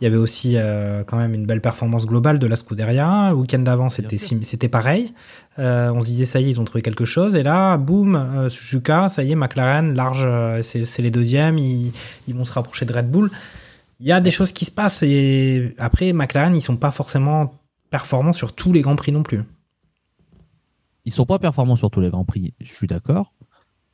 il 0.00 0.04
y 0.04 0.06
avait 0.06 0.16
aussi 0.16 0.54
euh, 0.56 1.04
quand 1.04 1.18
même 1.18 1.34
une 1.34 1.44
belle 1.44 1.60
performance 1.60 2.06
globale 2.06 2.38
de 2.38 2.46
la 2.46 2.56
Scuderia. 2.56 3.28
Le 3.28 3.36
week-end 3.36 3.58
d'avant, 3.58 3.90
c'était 3.90 4.16
c'était 4.16 4.70
pareil. 4.70 5.12
Euh, 5.58 5.90
on 5.92 6.00
se 6.00 6.06
disait, 6.06 6.24
ça 6.24 6.40
y 6.40 6.46
est, 6.46 6.50
ils 6.52 6.60
ont 6.60 6.64
trouvé 6.64 6.80
quelque 6.80 7.04
chose. 7.04 7.34
Et 7.34 7.42
là, 7.42 7.76
boum, 7.76 8.16
euh, 8.16 8.48
Suzuka, 8.48 9.10
ça 9.10 9.22
y 9.22 9.32
est, 9.32 9.36
McLaren, 9.36 9.92
large, 9.92 10.24
euh, 10.24 10.62
c'est 10.62 10.86
c'est 10.86 11.02
les 11.02 11.10
deuxièmes. 11.10 11.58
Ils, 11.58 11.92
ils 12.28 12.34
vont 12.34 12.44
se 12.44 12.52
rapprocher 12.54 12.86
de 12.86 12.94
Red 12.94 13.10
Bull. 13.10 13.30
Il 14.00 14.06
y 14.06 14.12
a 14.12 14.22
des 14.22 14.30
choses 14.30 14.52
qui 14.52 14.64
se 14.64 14.70
passent. 14.70 15.02
Et 15.02 15.74
après, 15.76 16.14
McLaren, 16.14 16.56
ils 16.56 16.62
sont 16.62 16.76
pas 16.76 16.92
forcément 16.92 17.52
performants 17.90 18.32
sur 18.32 18.54
tous 18.54 18.72
les 18.72 18.80
grands 18.80 18.96
prix 18.96 19.12
non 19.12 19.22
plus. 19.22 19.42
Ils 21.08 21.10
sont 21.10 21.24
pas 21.24 21.38
performants 21.38 21.74
sur 21.74 21.90
tous 21.90 22.02
les 22.02 22.10
grands 22.10 22.26
prix, 22.26 22.52
je 22.60 22.70
suis 22.70 22.86
d'accord. 22.86 23.32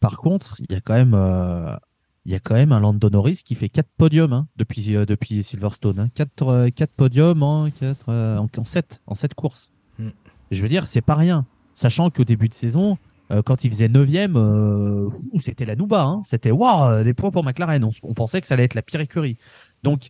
Par 0.01 0.17
contre, 0.17 0.57
il 0.59 0.73
y 0.73 0.75
a 0.75 0.81
quand 0.81 0.95
même, 0.95 1.15
euh, 1.15 1.77
il 2.25 2.33
y 2.33 2.35
a 2.35 2.41
quand 2.41 2.55
même 2.55 2.73
un 2.73 2.81
Lando 2.81 3.09
Norris 3.09 3.43
qui 3.45 3.55
fait 3.55 3.69
quatre 3.69 3.89
podiums 3.97 4.33
hein, 4.33 4.49
depuis 4.57 4.97
euh, 4.97 5.07
depuis 5.07 5.45
Silverstone, 5.45 6.01
hein. 6.01 6.09
quatre 6.13 6.49
euh, 6.49 6.71
quatre 6.71 6.91
podiums 6.91 7.41
en 7.45 7.71
quatre 7.71 8.07
euh, 8.09 8.37
en, 8.37 8.49
en 8.59 8.65
sept 8.65 9.01
en 9.07 9.15
sept 9.15 9.35
courses. 9.35 9.71
Mm. 10.01 10.09
Je 10.51 10.61
veux 10.61 10.69
dire, 10.69 10.89
c'est 10.89 11.03
pas 11.03 11.15
rien, 11.15 11.47
sachant 11.77 12.11
qu'au 12.11 12.25
début 12.25 12.49
de 12.49 12.55
saison, 12.55 12.99
euh, 13.31 13.43
quand 13.43 13.63
il 13.63 13.71
faisait 13.71 13.89
neuvième, 13.89 14.35
euh, 14.37 15.09
ouh, 15.31 15.39
c'était 15.39 15.67
la 15.67 15.77
Nouba, 15.77 16.03
hein. 16.03 16.25
c'était 16.27 16.51
waouh, 16.51 17.05
des 17.05 17.15
points 17.15 17.31
pour 17.31 17.45
McLaren. 17.45 17.85
On, 17.85 17.93
on 18.03 18.15
pensait 18.15 18.41
que 18.41 18.49
ça 18.49 18.55
allait 18.55 18.65
être 18.65 18.75
la 18.75 18.83
pire 18.83 19.01
écurie. 19.01 19.39
Donc, 19.85 20.09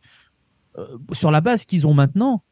sur 1.12 1.30
la 1.30 1.42
base 1.42 1.66
qu'ils 1.66 1.86
ont 1.86 1.92
maintenant, 1.92 2.44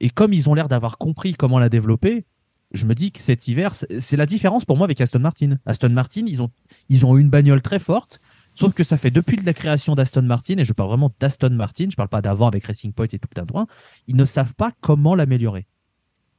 et 0.00 0.10
comme 0.10 0.32
ils 0.32 0.48
ont 0.48 0.54
l'air 0.54 0.66
d'avoir 0.66 0.98
compris 0.98 1.34
comment 1.34 1.60
la 1.60 1.68
développer, 1.68 2.26
je 2.72 2.86
me 2.86 2.94
dis 2.94 3.10
que 3.12 3.18
cet 3.18 3.48
hiver, 3.48 3.74
c'est 3.98 4.16
la 4.16 4.26
différence 4.26 4.64
pour 4.64 4.76
moi 4.76 4.84
avec 4.84 5.00
Aston 5.00 5.18
Martin. 5.18 5.58
Aston 5.66 5.90
Martin, 5.90 6.24
ils 6.26 6.40
ont, 6.40 6.50
ils 6.88 7.04
ont 7.04 7.16
une 7.16 7.28
bagnole 7.28 7.62
très 7.62 7.78
forte, 7.78 8.20
sauf 8.54 8.74
que 8.74 8.84
ça 8.84 8.96
fait 8.96 9.10
depuis 9.10 9.36
la 9.38 9.54
création 9.54 9.94
d'Aston 9.94 10.22
Martin, 10.22 10.56
et 10.58 10.64
je 10.64 10.72
parle 10.72 10.88
vraiment 10.90 11.12
d'Aston 11.18 11.50
Martin, 11.50 11.88
je 11.90 11.96
parle 11.96 12.08
pas 12.08 12.22
d'avant 12.22 12.46
avec 12.46 12.64
Racing 12.64 12.92
Point 12.92 13.08
et 13.12 13.18
tout 13.18 13.28
un 13.36 13.44
droit, 13.44 13.66
ils 14.06 14.16
ne 14.16 14.24
savent 14.24 14.54
pas 14.54 14.72
comment 14.80 15.14
l'améliorer. 15.14 15.66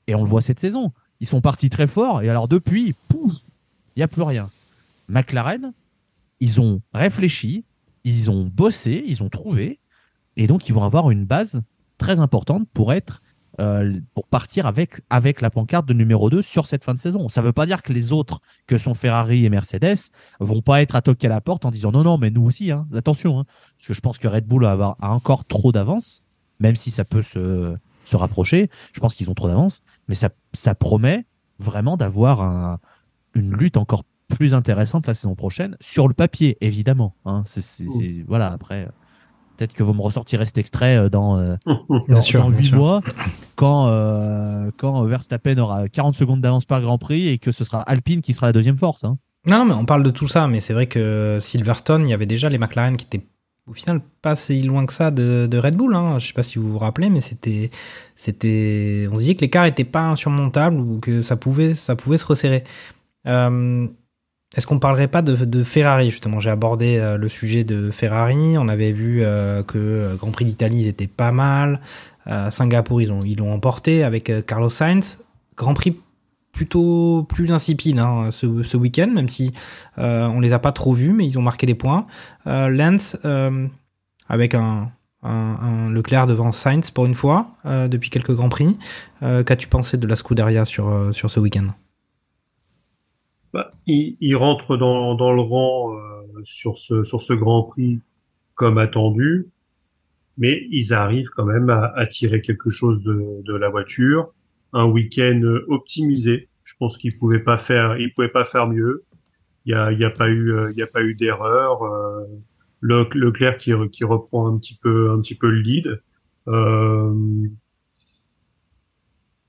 Et 0.07 0.15
on 0.15 0.23
le 0.23 0.29
voit 0.29 0.41
cette 0.41 0.59
saison. 0.59 0.91
Ils 1.19 1.27
sont 1.27 1.41
partis 1.41 1.69
très 1.69 1.87
fort, 1.87 2.21
et 2.21 2.29
alors 2.29 2.47
depuis, 2.47 2.95
il 3.13 3.33
n'y 3.97 4.03
a 4.03 4.07
plus 4.07 4.23
rien. 4.23 4.49
McLaren, 5.09 5.73
ils 6.39 6.61
ont 6.61 6.81
réfléchi, 6.93 7.65
ils 8.03 8.31
ont 8.31 8.45
bossé, 8.45 9.03
ils 9.05 9.21
ont 9.21 9.29
trouvé, 9.29 9.79
et 10.37 10.47
donc 10.47 10.69
ils 10.69 10.73
vont 10.73 10.83
avoir 10.83 11.11
une 11.11 11.25
base 11.25 11.61
très 11.97 12.19
importante 12.19 12.67
pour 12.73 12.93
être 12.93 13.21
euh, 13.59 13.99
pour 14.13 14.27
partir 14.27 14.65
avec, 14.65 15.01
avec 15.09 15.41
la 15.41 15.49
pancarte 15.49 15.85
de 15.85 15.93
numéro 15.93 16.29
2 16.29 16.41
sur 16.41 16.67
cette 16.67 16.83
fin 16.83 16.93
de 16.93 16.99
saison. 16.99 17.27
Ça 17.29 17.41
ne 17.41 17.47
veut 17.47 17.53
pas 17.53 17.65
dire 17.65 17.81
que 17.83 17.91
les 17.91 18.13
autres, 18.13 18.39
que 18.67 18.77
sont 18.77 18.93
Ferrari 18.93 19.45
et 19.45 19.49
Mercedes, 19.49 19.97
vont 20.39 20.61
pas 20.61 20.81
être 20.81 20.95
à 20.95 21.01
toquer 21.01 21.27
à 21.27 21.29
la 21.31 21.41
porte 21.41 21.65
en 21.65 21.71
disant 21.71 21.91
non, 21.91 22.03
non, 22.03 22.17
mais 22.17 22.29
nous 22.29 22.43
aussi, 22.43 22.71
hein, 22.71 22.87
attention. 22.95 23.39
hein. 23.39 23.45
parce 23.77 23.87
que 23.87 23.93
je 23.93 23.99
pense 24.01 24.17
que 24.17 24.27
Red 24.27 24.45
Bull 24.45 24.65
avoir, 24.65 24.95
a 25.01 25.11
encore 25.13 25.45
trop 25.45 25.71
d'avance, 25.71 26.23
même 26.59 26.75
si 26.75 26.91
ça 26.91 27.03
peut 27.05 27.21
se, 27.23 27.75
se 28.05 28.15
rapprocher. 28.15 28.69
Je 28.93 28.99
pense 28.99 29.15
qu'ils 29.15 29.29
ont 29.29 29.33
trop 29.35 29.47
d'avance, 29.47 29.81
mais 30.07 30.15
ça, 30.15 30.29
ça 30.53 30.73
promet 30.75 31.25
vraiment 31.59 31.97
d'avoir 31.97 32.41
un, 32.41 32.79
une 33.35 33.53
lutte 33.53 33.77
encore 33.77 34.03
plus 34.29 34.53
intéressante 34.53 35.07
la 35.07 35.13
saison 35.13 35.35
prochaine, 35.35 35.75
sur 35.81 36.07
le 36.07 36.13
papier, 36.13 36.57
évidemment. 36.61 37.15
hein. 37.25 37.43
C'est- 37.45 37.59
c'est- 37.61 37.85
c'est- 37.99 38.23
voilà, 38.25 38.47
après. 38.53 38.87
Peut-être 39.61 39.73
que 39.73 39.83
vous 39.83 39.93
me 39.93 40.01
ressortirez 40.01 40.47
cet 40.47 40.57
extrait 40.57 40.97
euh, 40.97 41.09
dans, 41.09 41.37
euh, 41.37 41.55
dans, 42.07 42.19
sûr, 42.19 42.41
dans 42.41 42.49
bien 42.49 42.57
8 42.57 42.65
sûr. 42.65 42.77
mois, 42.79 43.01
quand, 43.55 43.89
euh, 43.89 44.71
quand 44.77 45.03
Verstappen 45.03 45.55
aura 45.59 45.87
40 45.87 46.15
secondes 46.15 46.41
d'avance 46.41 46.65
par 46.65 46.81
Grand 46.81 46.97
Prix 46.97 47.27
et 47.27 47.37
que 47.37 47.51
ce 47.51 47.63
sera 47.63 47.81
Alpine 47.83 48.23
qui 48.23 48.33
sera 48.33 48.47
la 48.47 48.53
deuxième 48.53 48.77
force. 48.77 49.03
hein. 49.03 49.19
Non, 49.45 49.59
non, 49.59 49.65
mais 49.65 49.73
on 49.75 49.85
parle 49.85 50.01
de 50.01 50.09
tout 50.09 50.25
ça, 50.25 50.47
mais 50.47 50.61
c'est 50.61 50.73
vrai 50.73 50.87
que 50.87 51.37
Silverstone, 51.39 52.07
il 52.07 52.09
y 52.09 52.13
avait 52.13 52.25
déjà 52.25 52.49
les 52.49 52.57
McLaren 52.57 52.97
qui 52.97 53.05
étaient 53.05 53.23
au 53.67 53.73
final 53.73 54.01
pas 54.23 54.35
si 54.35 54.63
loin 54.63 54.87
que 54.87 54.93
ça 54.93 55.11
de, 55.11 55.45
de 55.45 55.57
Red 55.59 55.75
Bull. 55.75 55.93
Hein. 55.95 56.17
Je 56.17 56.25
sais 56.25 56.33
pas 56.33 56.41
si 56.41 56.57
vous 56.57 56.71
vous 56.71 56.79
rappelez, 56.79 57.11
mais 57.11 57.21
c'était, 57.21 57.69
c'était, 58.15 59.07
on 59.11 59.13
se 59.13 59.19
disait 59.19 59.35
que 59.35 59.41
l'écart 59.41 59.65
était 59.65 59.83
pas 59.83 60.01
insurmontable 60.01 60.77
ou 60.77 60.99
que 60.99 61.21
ça 61.21 61.35
pouvait, 61.35 61.75
ça 61.75 61.95
pouvait 61.95 62.17
se 62.17 62.25
resserrer. 62.25 62.63
Euh, 63.27 63.87
est-ce 64.55 64.67
qu'on 64.67 64.79
parlerait 64.79 65.07
pas 65.07 65.21
de, 65.21 65.63
Ferrari 65.63 66.11
justement? 66.11 66.39
J'ai 66.41 66.49
abordé 66.49 66.97
euh, 66.97 67.17
le 67.17 67.29
sujet 67.29 67.63
de 67.63 67.89
Ferrari. 67.89 68.57
On 68.57 68.67
avait 68.67 68.91
vu 68.91 69.21
euh, 69.21 69.63
que 69.63 69.77
euh, 69.77 70.15
Grand 70.15 70.31
Prix 70.31 70.45
d'Italie 70.45 70.81
ils 70.81 70.87
étaient 70.87 71.07
pas 71.07 71.31
mal. 71.31 71.79
Singapour 72.51 73.01
ils 73.01 73.11
ont 73.11 73.23
ils 73.23 73.39
l'ont 73.39 73.51
emporté 73.51 74.03
avec 74.03 74.31
Carlos 74.45 74.69
Sainz. 74.69 75.21
Grand 75.57 75.73
Prix 75.73 75.99
plutôt 76.51 77.23
plus 77.23 77.51
insipide 77.51 77.97
hein, 77.97 78.29
ce, 78.31 78.61
ce 78.61 78.77
week-end, 78.77 79.07
même 79.07 79.27
si 79.27 79.53
on 79.97 80.39
les 80.39 80.53
a 80.53 80.59
pas 80.59 80.71
trop 80.71 80.93
vus, 80.93 81.13
mais 81.13 81.25
ils 81.25 81.39
ont 81.39 81.41
marqué 81.41 81.65
des 81.65 81.73
points. 81.73 82.05
Lance 82.45 83.17
avec 84.29 84.53
un, 84.53 84.91
un, 85.23 85.89
Leclerc 85.89 86.27
devant 86.27 86.51
Sainz 86.51 86.91
pour 86.91 87.07
une 87.07 87.15
fois 87.15 87.47
depuis 87.65 88.11
quelques 88.11 88.35
grands 88.35 88.49
prix. 88.49 88.77
Qu'as-tu 89.21 89.67
pensé 89.67 89.97
de 89.97 90.05
la 90.05 90.15
Scuderia 90.15 90.65
sur 90.65 91.09
sur 91.15 91.31
ce 91.31 91.39
week-end? 91.39 91.69
Bah, 93.53 93.71
il, 93.85 94.17
il 94.21 94.35
dans, 94.37 95.15
dans 95.15 95.33
le 95.33 95.41
rang 95.41 95.93
euh, 95.93 95.99
sur 96.43 96.77
ce 96.77 97.03
sur 97.03 97.21
ce 97.21 97.33
Grand 97.33 97.63
Prix 97.63 97.99
comme 98.55 98.77
attendu, 98.77 99.47
mais 100.37 100.65
ils 100.69 100.93
arrivent 100.93 101.29
quand 101.35 101.45
même 101.45 101.69
à, 101.69 101.87
à 101.95 102.05
tirer 102.05 102.41
quelque 102.41 102.69
chose 102.69 103.03
de, 103.03 103.41
de 103.43 103.55
la 103.55 103.69
voiture. 103.69 104.33
Un 104.73 104.85
week-end 104.85 105.41
optimisé. 105.67 106.47
Je 106.63 106.75
pense 106.79 106.97
qu'ils 106.97 107.17
pouvaient 107.17 107.43
pas 107.43 107.57
faire, 107.57 107.97
ils 107.97 108.13
pouvaient 108.13 108.29
pas 108.29 108.45
faire 108.45 108.67
mieux. 108.67 109.03
Il 109.65 109.71
y 109.71 109.75
a, 109.75 109.91
y 109.91 110.05
a 110.05 110.09
pas 110.09 110.29
eu, 110.29 110.53
euh, 110.53 110.71
il 110.71 110.77
y 110.77 110.81
a 110.81 110.87
pas 110.87 111.03
eu 111.03 111.13
d'erreur. 111.15 111.83
Euh, 111.83 112.25
Le, 112.79 113.07
Leclerc 113.13 113.57
qui, 113.57 113.73
qui 113.91 114.03
reprend 114.03 114.47
un 114.47 114.57
petit 114.57 114.77
peu, 114.81 115.11
un 115.11 115.19
petit 115.19 115.35
peu 115.35 115.49
le 115.49 115.59
lead. 115.59 116.01
Euh, 116.47 117.13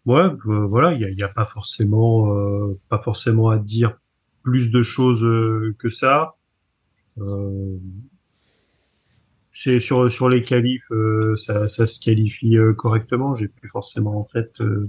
ouais, 0.06 0.20
euh, 0.46 0.66
voilà, 0.66 0.92
il 0.92 1.00
y 1.00 1.04
a, 1.04 1.10
y 1.10 1.22
a 1.22 1.28
pas 1.28 1.44
forcément, 1.46 2.34
euh, 2.34 2.78
pas 2.88 2.98
forcément 2.98 3.50
à 3.50 3.58
dire 3.58 3.98
plus 4.42 4.70
de 4.70 4.82
choses 4.82 5.24
euh, 5.24 5.74
que 5.78 5.88
ça. 5.88 6.34
Euh, 7.20 7.76
c'est 9.50 9.80
sur 9.80 10.10
sur 10.10 10.28
les 10.28 10.40
qualifs, 10.40 10.90
euh, 10.92 11.36
ça, 11.36 11.68
ça 11.68 11.86
se 11.86 12.00
qualifie 12.00 12.56
euh, 12.56 12.72
correctement. 12.72 13.34
J'ai 13.36 13.48
plus 13.48 13.68
forcément 13.68 14.20
en 14.20 14.24
tête 14.24 14.60
euh, 14.60 14.88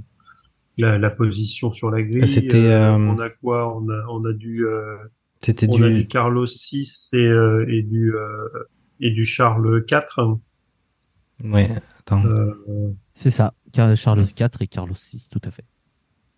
la, 0.78 0.98
la 0.98 1.10
position 1.10 1.70
sur 1.72 1.92
la 1.92 2.02
grille. 2.02 2.28
C'était, 2.28 2.72
euh, 2.72 2.96
on 2.96 3.20
a 3.20 3.30
quoi? 3.30 3.76
On 3.76 3.90
a 3.90 4.06
on 4.10 4.24
a 4.26 4.32
du 4.32 4.66
euh, 4.66 4.96
C'était 5.40 5.68
on 5.70 5.82
a 5.82 5.90
du 5.90 5.96
du 6.04 6.08
Carlos 6.08 6.46
6 6.46 7.10
et 7.14 7.18
euh, 7.18 7.66
et 7.68 7.82
du 7.84 8.16
euh, 8.16 8.48
et 9.02 9.12
du 9.12 9.26
Charles 9.26 9.84
4. 9.86 10.38
ouais. 11.44 11.70
Attends. 12.00 12.26
Euh, 12.26 12.54
C'est 13.14 13.32
ça, 13.32 13.54
Charles 13.74 14.26
4 14.28 14.62
et 14.62 14.68
Carlos 14.68 14.96
6, 14.96 15.30
tout 15.30 15.42
à 15.44 15.52
fait. 15.52 15.66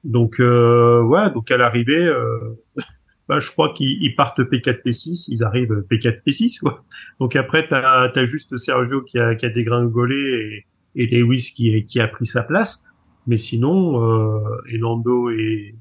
Donc 0.04 0.40
euh, 0.40 1.02
ouais, 1.02 1.32
donc 1.32 1.50
à 1.52 1.58
l'arrivée, 1.58 2.06
euh, 2.06 2.64
bah, 3.28 3.40
je 3.40 3.52
crois 3.52 3.74
qu'ils 3.74 4.02
ils 4.04 4.16
partent 4.16 4.40
P4, 4.40 4.84
P6, 4.84 5.26
ils 5.30 5.44
arrivent 5.44 5.84
P4, 5.90 6.22
P6, 6.26 6.60
quoi. 6.60 6.84
Donc 7.20 7.36
après, 7.36 7.68
t'as 7.68 8.12
as 8.14 8.26
juste 8.26 8.56
Sergio 8.58 9.02
qui 9.02 9.20
a, 9.20 9.36
qui 9.36 9.46
a 9.46 9.50
dégringolé 9.50 10.66
et, 10.96 11.04
et 11.04 11.08
Lewis 11.08 11.54
qui, 11.56 11.86
qui 11.86 12.00
a 12.00 12.08
pris 12.08 12.26
sa 12.26 12.44
place. 12.44 12.84
Mais 13.28 13.38
sinon, 13.38 14.04
euh, 14.04 14.62
et 14.70 14.78
Lando 14.78 15.30
et, 15.30 15.76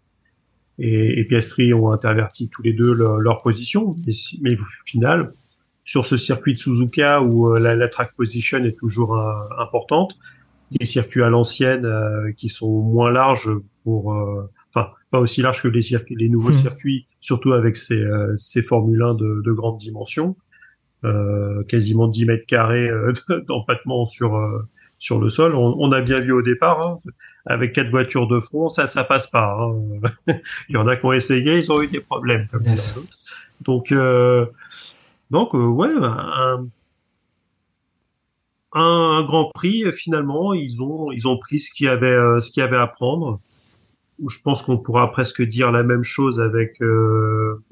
Piastri 1.29 1.73
ont 1.73 1.93
interverti 1.93 2.49
tous 2.49 2.63
les 2.63 2.73
deux 2.73 2.93
leur, 2.93 3.43
position. 3.43 3.97
Mais, 4.41 4.55
au 4.55 4.65
final, 4.87 5.33
sur 5.85 6.07
ce 6.07 6.17
circuit 6.17 6.55
de 6.55 6.59
Suzuka 6.59 7.23
où 7.23 7.55
euh, 7.55 7.61
la, 7.61 7.77
la 7.77 7.89
track 7.89 8.15
position 8.17 8.65
est 8.65 8.77
toujours 8.77 9.17
euh, 9.17 9.33
importante, 9.59 10.15
les 10.81 10.87
circuits 10.87 11.23
à 11.23 11.29
l'ancienne 11.31 11.85
euh, 11.85 12.33
qui 12.37 12.49
sont 12.49 12.81
moins 12.81 13.11
larges 13.11 13.51
pour, 13.85 14.13
euh, 14.15 14.51
enfin 14.75 14.89
pas 15.11 15.21
aussi 15.21 15.43
larges 15.43 15.63
que 15.63 15.69
les, 15.69 15.83
circuits, 15.83 16.17
les 16.19 16.29
nouveaux 16.29 16.51
Hmm. 16.51 16.55
circuits, 16.55 17.07
surtout 17.21 17.53
avec 17.53 17.77
ces, 17.77 18.01
euh, 18.01 18.35
ces 18.37 18.63
Formule 18.63 19.03
1 19.03 19.15
de, 19.15 19.43
de 19.45 19.53
grande 19.53 19.79
dimension, 19.79 20.37
euh, 21.05 21.63
quasiment 21.65 22.09
10 22.09 22.27
mètres 22.27 22.47
carrés 22.47 22.89
d'empattement 23.49 24.05
sur 24.07 24.37
euh, 24.37 24.67
sur 24.99 25.21
le 25.21 25.29
sol. 25.29 25.55
On, 25.55 25.75
on 25.79 25.93
a 25.93 26.01
bien 26.01 26.19
vu 26.21 26.33
au 26.33 26.41
départ, 26.43 26.81
hein, 26.87 26.99
avec 27.47 27.73
quatre 27.75 27.91
voitures 27.91 28.27
de 28.27 28.41
front, 28.41 28.69
ça 28.71 28.87
ça 28.87 29.05
passe 29.05 29.27
pas. 29.27 29.55
hein. 29.61 29.75
Il 30.69 30.75
y 30.75 30.77
en 30.79 30.87
a 30.89 30.97
qui 30.97 31.05
ont 31.05 31.13
essayé, 31.13 31.59
ils 31.59 31.71
ont 31.71 31.83
eu 31.83 31.89
des 31.89 32.01
problèmes 32.01 32.47
comme 32.51 32.63
Yes. 32.63 32.95
Donc 33.61 33.93
euh, 33.93 34.47
donc 35.31 35.55
euh, 35.55 35.59
ouais, 35.67 35.91
un, 36.01 36.67
un, 38.75 39.19
un 39.19 39.25
Grand 39.25 39.51
Prix. 39.55 39.85
Finalement, 39.93 40.53
ils 40.53 40.83
ont 40.83 41.11
ils 41.13 41.27
ont 41.29 41.39
pris 41.39 41.59
ce 41.61 41.73
qu'il 41.73 41.87
y 41.87 41.89
avait 41.89 42.07
euh, 42.07 42.41
ce 42.41 42.51
qu'il 42.53 42.61
y 42.61 42.65
avait 42.65 42.77
à 42.77 42.87
prendre. 42.87 43.41
Je 44.29 44.39
pense 44.45 44.63
qu'on 44.63 44.79
pourra 44.79 45.11
presque 45.11 45.43
dire 45.43 45.73
la 45.73 45.83
même 45.83 46.03
chose 46.05 46.41
avec 46.41 46.81
euh, 46.83 47.63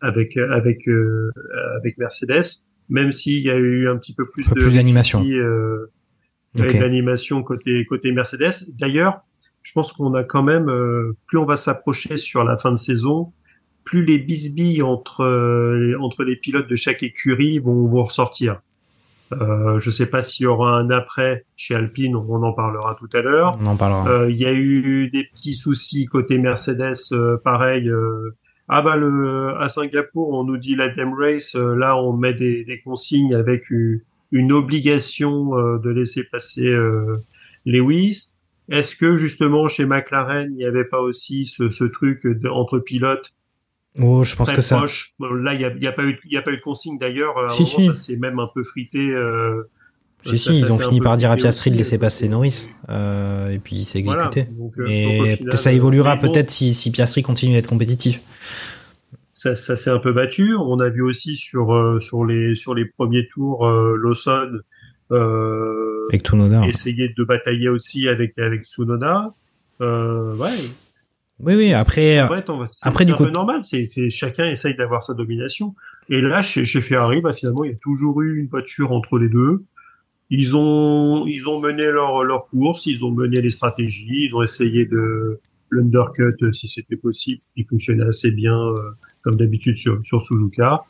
avec 0.00 0.36
avec 0.36 0.88
euh, 0.88 1.30
avec 1.76 1.96
Mercedes, 1.98 2.66
même 2.88 3.12
s'il 3.12 3.38
y 3.42 3.50
a 3.50 3.56
eu 3.56 3.88
un 3.88 3.96
petit 3.96 4.14
peu 4.14 4.24
plus 4.24 4.48
peu 4.48 4.54
de 4.56 4.64
plus 4.64 4.74
d'animation. 4.74 5.20
euh, 5.38 5.90
d'animation 6.80 7.42
côté 7.42 7.84
côté 7.86 8.12
Mercedes. 8.12 8.66
D'ailleurs, 8.78 9.20
je 9.62 9.72
pense 9.72 9.92
qu'on 9.92 10.12
a 10.14 10.24
quand 10.24 10.42
même 10.42 10.68
euh, 10.68 11.16
plus 11.26 11.38
on 11.38 11.46
va 11.46 11.56
s'approcher 11.56 12.16
sur 12.18 12.44
la 12.44 12.56
fin 12.58 12.70
de 12.72 12.76
saison, 12.76 13.32
plus 13.84 14.04
les 14.04 14.18
bisbilles 14.18 14.82
entre 14.82 15.22
euh, 15.22 15.78
les- 15.78 15.94
entre 15.94 16.24
les 16.24 16.36
pilotes 16.36 16.68
de 16.68 16.76
chaque 16.76 17.02
écurie 17.02 17.58
vont, 17.60 17.86
vont 17.86 18.04
ressortir. 18.04 18.60
Euh, 19.40 19.78
je 19.78 19.90
sais 19.90 20.06
pas 20.06 20.22
s'il 20.22 20.44
y 20.44 20.46
aura 20.46 20.76
un 20.76 20.90
après 20.90 21.44
chez 21.56 21.74
Alpine, 21.74 22.16
on 22.16 22.42
en 22.42 22.52
parlera 22.52 22.94
tout 22.98 23.08
à 23.16 23.20
l'heure. 23.22 23.56
On 23.60 23.66
en 23.66 23.76
parlera. 23.76 24.08
Euh, 24.08 24.30
Il 24.30 24.36
y 24.36 24.46
a 24.46 24.52
eu 24.52 25.08
des 25.10 25.24
petits 25.24 25.54
soucis 25.54 26.06
côté 26.06 26.38
Mercedes, 26.38 26.94
euh, 27.12 27.36
pareil. 27.36 27.88
euh, 27.88 28.34
ah 28.68 28.80
bah 28.82 28.96
le 28.96 29.54
à 29.58 29.68
Singapour, 29.68 30.30
on 30.30 30.44
nous 30.44 30.56
dit 30.56 30.76
la 30.76 30.88
Dam 30.88 31.12
Race. 31.14 31.54
là, 31.54 31.96
on 31.96 32.12
met 32.12 32.32
des, 32.34 32.64
des 32.64 32.80
consignes 32.80 33.34
avec 33.34 33.70
une, 33.70 34.00
une 34.30 34.52
obligation 34.52 35.58
euh, 35.58 35.78
de 35.78 35.90
laisser 35.90 36.24
passer 36.24 36.68
euh, 36.68 37.16
Lewis. 37.66 38.28
Est-ce 38.68 38.96
que 38.96 39.16
justement 39.16 39.68
chez 39.68 39.84
McLaren, 39.84 40.48
il 40.52 40.56
n'y 40.56 40.64
avait 40.64 40.84
pas 40.84 41.00
aussi 41.00 41.44
ce, 41.46 41.68
ce 41.70 41.84
truc 41.84 42.26
entre 42.50 42.78
pilotes 42.78 43.32
Oh, 44.00 44.24
je 44.24 44.34
pense 44.36 44.48
très 44.48 44.56
que 44.56 44.62
ça. 44.62 44.82
Là, 45.20 45.52
il 45.54 45.58
n'y 45.58 45.64
a, 45.64 45.72
y 45.76 45.86
a 45.86 45.92
pas 45.92 46.04
eu, 46.04 46.18
il 46.24 46.32
y 46.32 46.36
a 46.36 46.42
pas 46.42 46.52
eu 46.52 46.56
de 46.56 46.62
consigne 46.62 46.96
d'ailleurs. 46.98 47.36
Un 47.38 47.48
Si, 47.50 47.66
si. 47.66 47.86
ça 47.86 47.94
s'est 47.94 48.16
même 48.16 48.38
un 48.38 48.48
peu 48.54 48.64
frité. 48.64 49.10
euh, 49.10 49.64
Si, 50.24 50.38
ça- 50.38 50.52
si, 50.52 50.60
ça 50.60 50.66
ils 50.66 50.72
ont 50.72 50.78
fini 50.78 51.00
par 51.00 51.16
dire 51.16 51.30
à 51.30 51.36
Piastri 51.36 51.70
de 51.70 51.76
laisser 51.76 51.96
euh, 51.96 51.98
passer 51.98 52.28
Norris. 52.28 52.68
Euh, 52.88 53.50
et 53.50 53.58
puis 53.58 53.76
il 53.76 53.84
s'est 53.84 54.02
Voilà. 54.02 54.28
exécuté. 54.28 54.50
Euh, 54.78 54.86
final, 54.86 55.38
peut-être 55.38 55.58
ça 55.58 55.72
évoluera 55.72 56.16
bon, 56.16 56.30
peut-être 56.30 56.50
si, 56.50 56.72
si 56.74 56.90
Piastri 56.90 57.22
continue 57.22 57.52
d'être 57.54 57.66
compétitif. 57.68 58.20
ça, 59.34 59.54
ça 59.54 59.76
s'est 59.76 59.90
un 59.90 59.98
peu 59.98 60.12
battu. 60.12 60.54
On 60.54 60.78
a 60.80 60.88
vu 60.88 61.02
aussi 61.02 61.36
sur 61.36 61.74
euh, 61.74 61.98
sur 62.00 62.24
les 62.24 62.54
sur 62.54 62.74
les 62.74 62.84
premiers 62.86 63.26
tours 63.34 63.66
euh, 63.66 63.96
Lawson 64.00 64.60
euh, 65.10 66.08
Tsunoda. 66.12 66.66
essayer 66.66 67.08
de 67.16 67.24
batailler 67.24 67.68
aussi 67.68 68.08
avec 68.08 68.38
avec 68.38 68.64
Tsunoda. 68.64 69.34
Euh, 69.80 70.34
ouais. 70.36 70.48
Oui, 71.42 71.54
oui, 71.56 71.72
après, 71.72 72.18
c'est- 72.70 72.86
après, 72.88 73.04
du 73.04 73.12
côté- 73.14 73.32
normal. 73.32 73.60
C'est 73.64 73.88
c'est- 73.90 74.10
chacun 74.10 74.46
essaye 74.48 74.74
d'avoir 74.76 75.02
sa 75.02 75.14
domination. 75.14 75.74
Et 76.08 76.20
là, 76.20 76.40
chez, 76.42 76.64
chez 76.64 76.80
Ferrari, 76.80 77.20
bah, 77.20 77.32
finalement, 77.32 77.64
il 77.64 77.70
y 77.72 77.74
a 77.74 77.78
toujours 77.78 78.22
eu 78.22 78.38
une 78.38 78.46
voiture 78.48 78.92
entre 78.92 79.18
les 79.18 79.28
deux. 79.28 79.64
Ils 80.30 80.56
ont 80.56 81.26
ils 81.26 81.46
ont 81.48 81.60
mené 81.60 81.90
leur 81.90 82.24
leur 82.24 82.46
course, 82.46 82.86
ils 82.86 83.04
ont 83.04 83.10
mené 83.10 83.40
les 83.42 83.50
stratégies, 83.50 84.24
ils 84.28 84.34
ont 84.34 84.42
essayé 84.42 84.86
de 84.86 85.40
l'undercut 85.70 86.34
euh, 86.42 86.52
si 86.52 86.68
c'était 86.68 86.96
possible, 86.96 87.42
qui 87.54 87.64
fonctionnait 87.64 88.04
assez 88.04 88.30
bien 88.30 88.56
euh, 88.58 88.92
comme 89.22 89.34
d'habitude 89.34 89.76
sur 89.76 89.98
sur 90.04 90.22
Suzuka. 90.22 90.84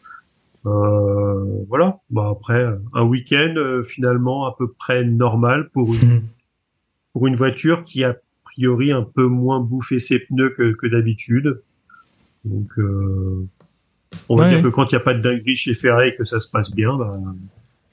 Euh, 0.64 1.44
voilà. 1.68 1.98
Bah 2.10 2.28
après 2.30 2.64
un 2.94 3.02
week-end 3.02 3.54
euh, 3.56 3.82
finalement 3.82 4.46
à 4.46 4.54
peu 4.56 4.68
près 4.70 5.02
normal 5.04 5.70
pour 5.72 5.92
une 5.92 6.22
pour 7.12 7.26
une 7.26 7.34
voiture 7.34 7.82
qui 7.82 8.04
a 8.04 8.16
priori 8.52 8.92
un 8.92 9.02
peu 9.02 9.26
moins 9.26 9.60
bouffé 9.60 9.98
ses 9.98 10.18
pneus 10.20 10.50
que, 10.56 10.72
que 10.74 10.86
d'habitude. 10.86 11.62
Donc 12.44 12.70
euh, 12.78 13.46
on 14.28 14.36
va 14.36 14.44
Ouais. 14.44 14.50
dire 14.50 14.62
que 14.62 14.68
quand 14.68 14.90
il 14.90 14.94
n'y 14.94 15.00
a 15.00 15.04
pas 15.04 15.14
de 15.14 15.20
dinguerie 15.22 15.56
chez 15.56 15.74
Ferrari 15.74 16.08
et 16.08 16.14
que 16.16 16.24
ça 16.24 16.38
se 16.40 16.48
passe 16.48 16.70
bien, 16.70 16.96
bah, 16.96 17.18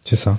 c'est 0.05 0.15
ça. 0.15 0.37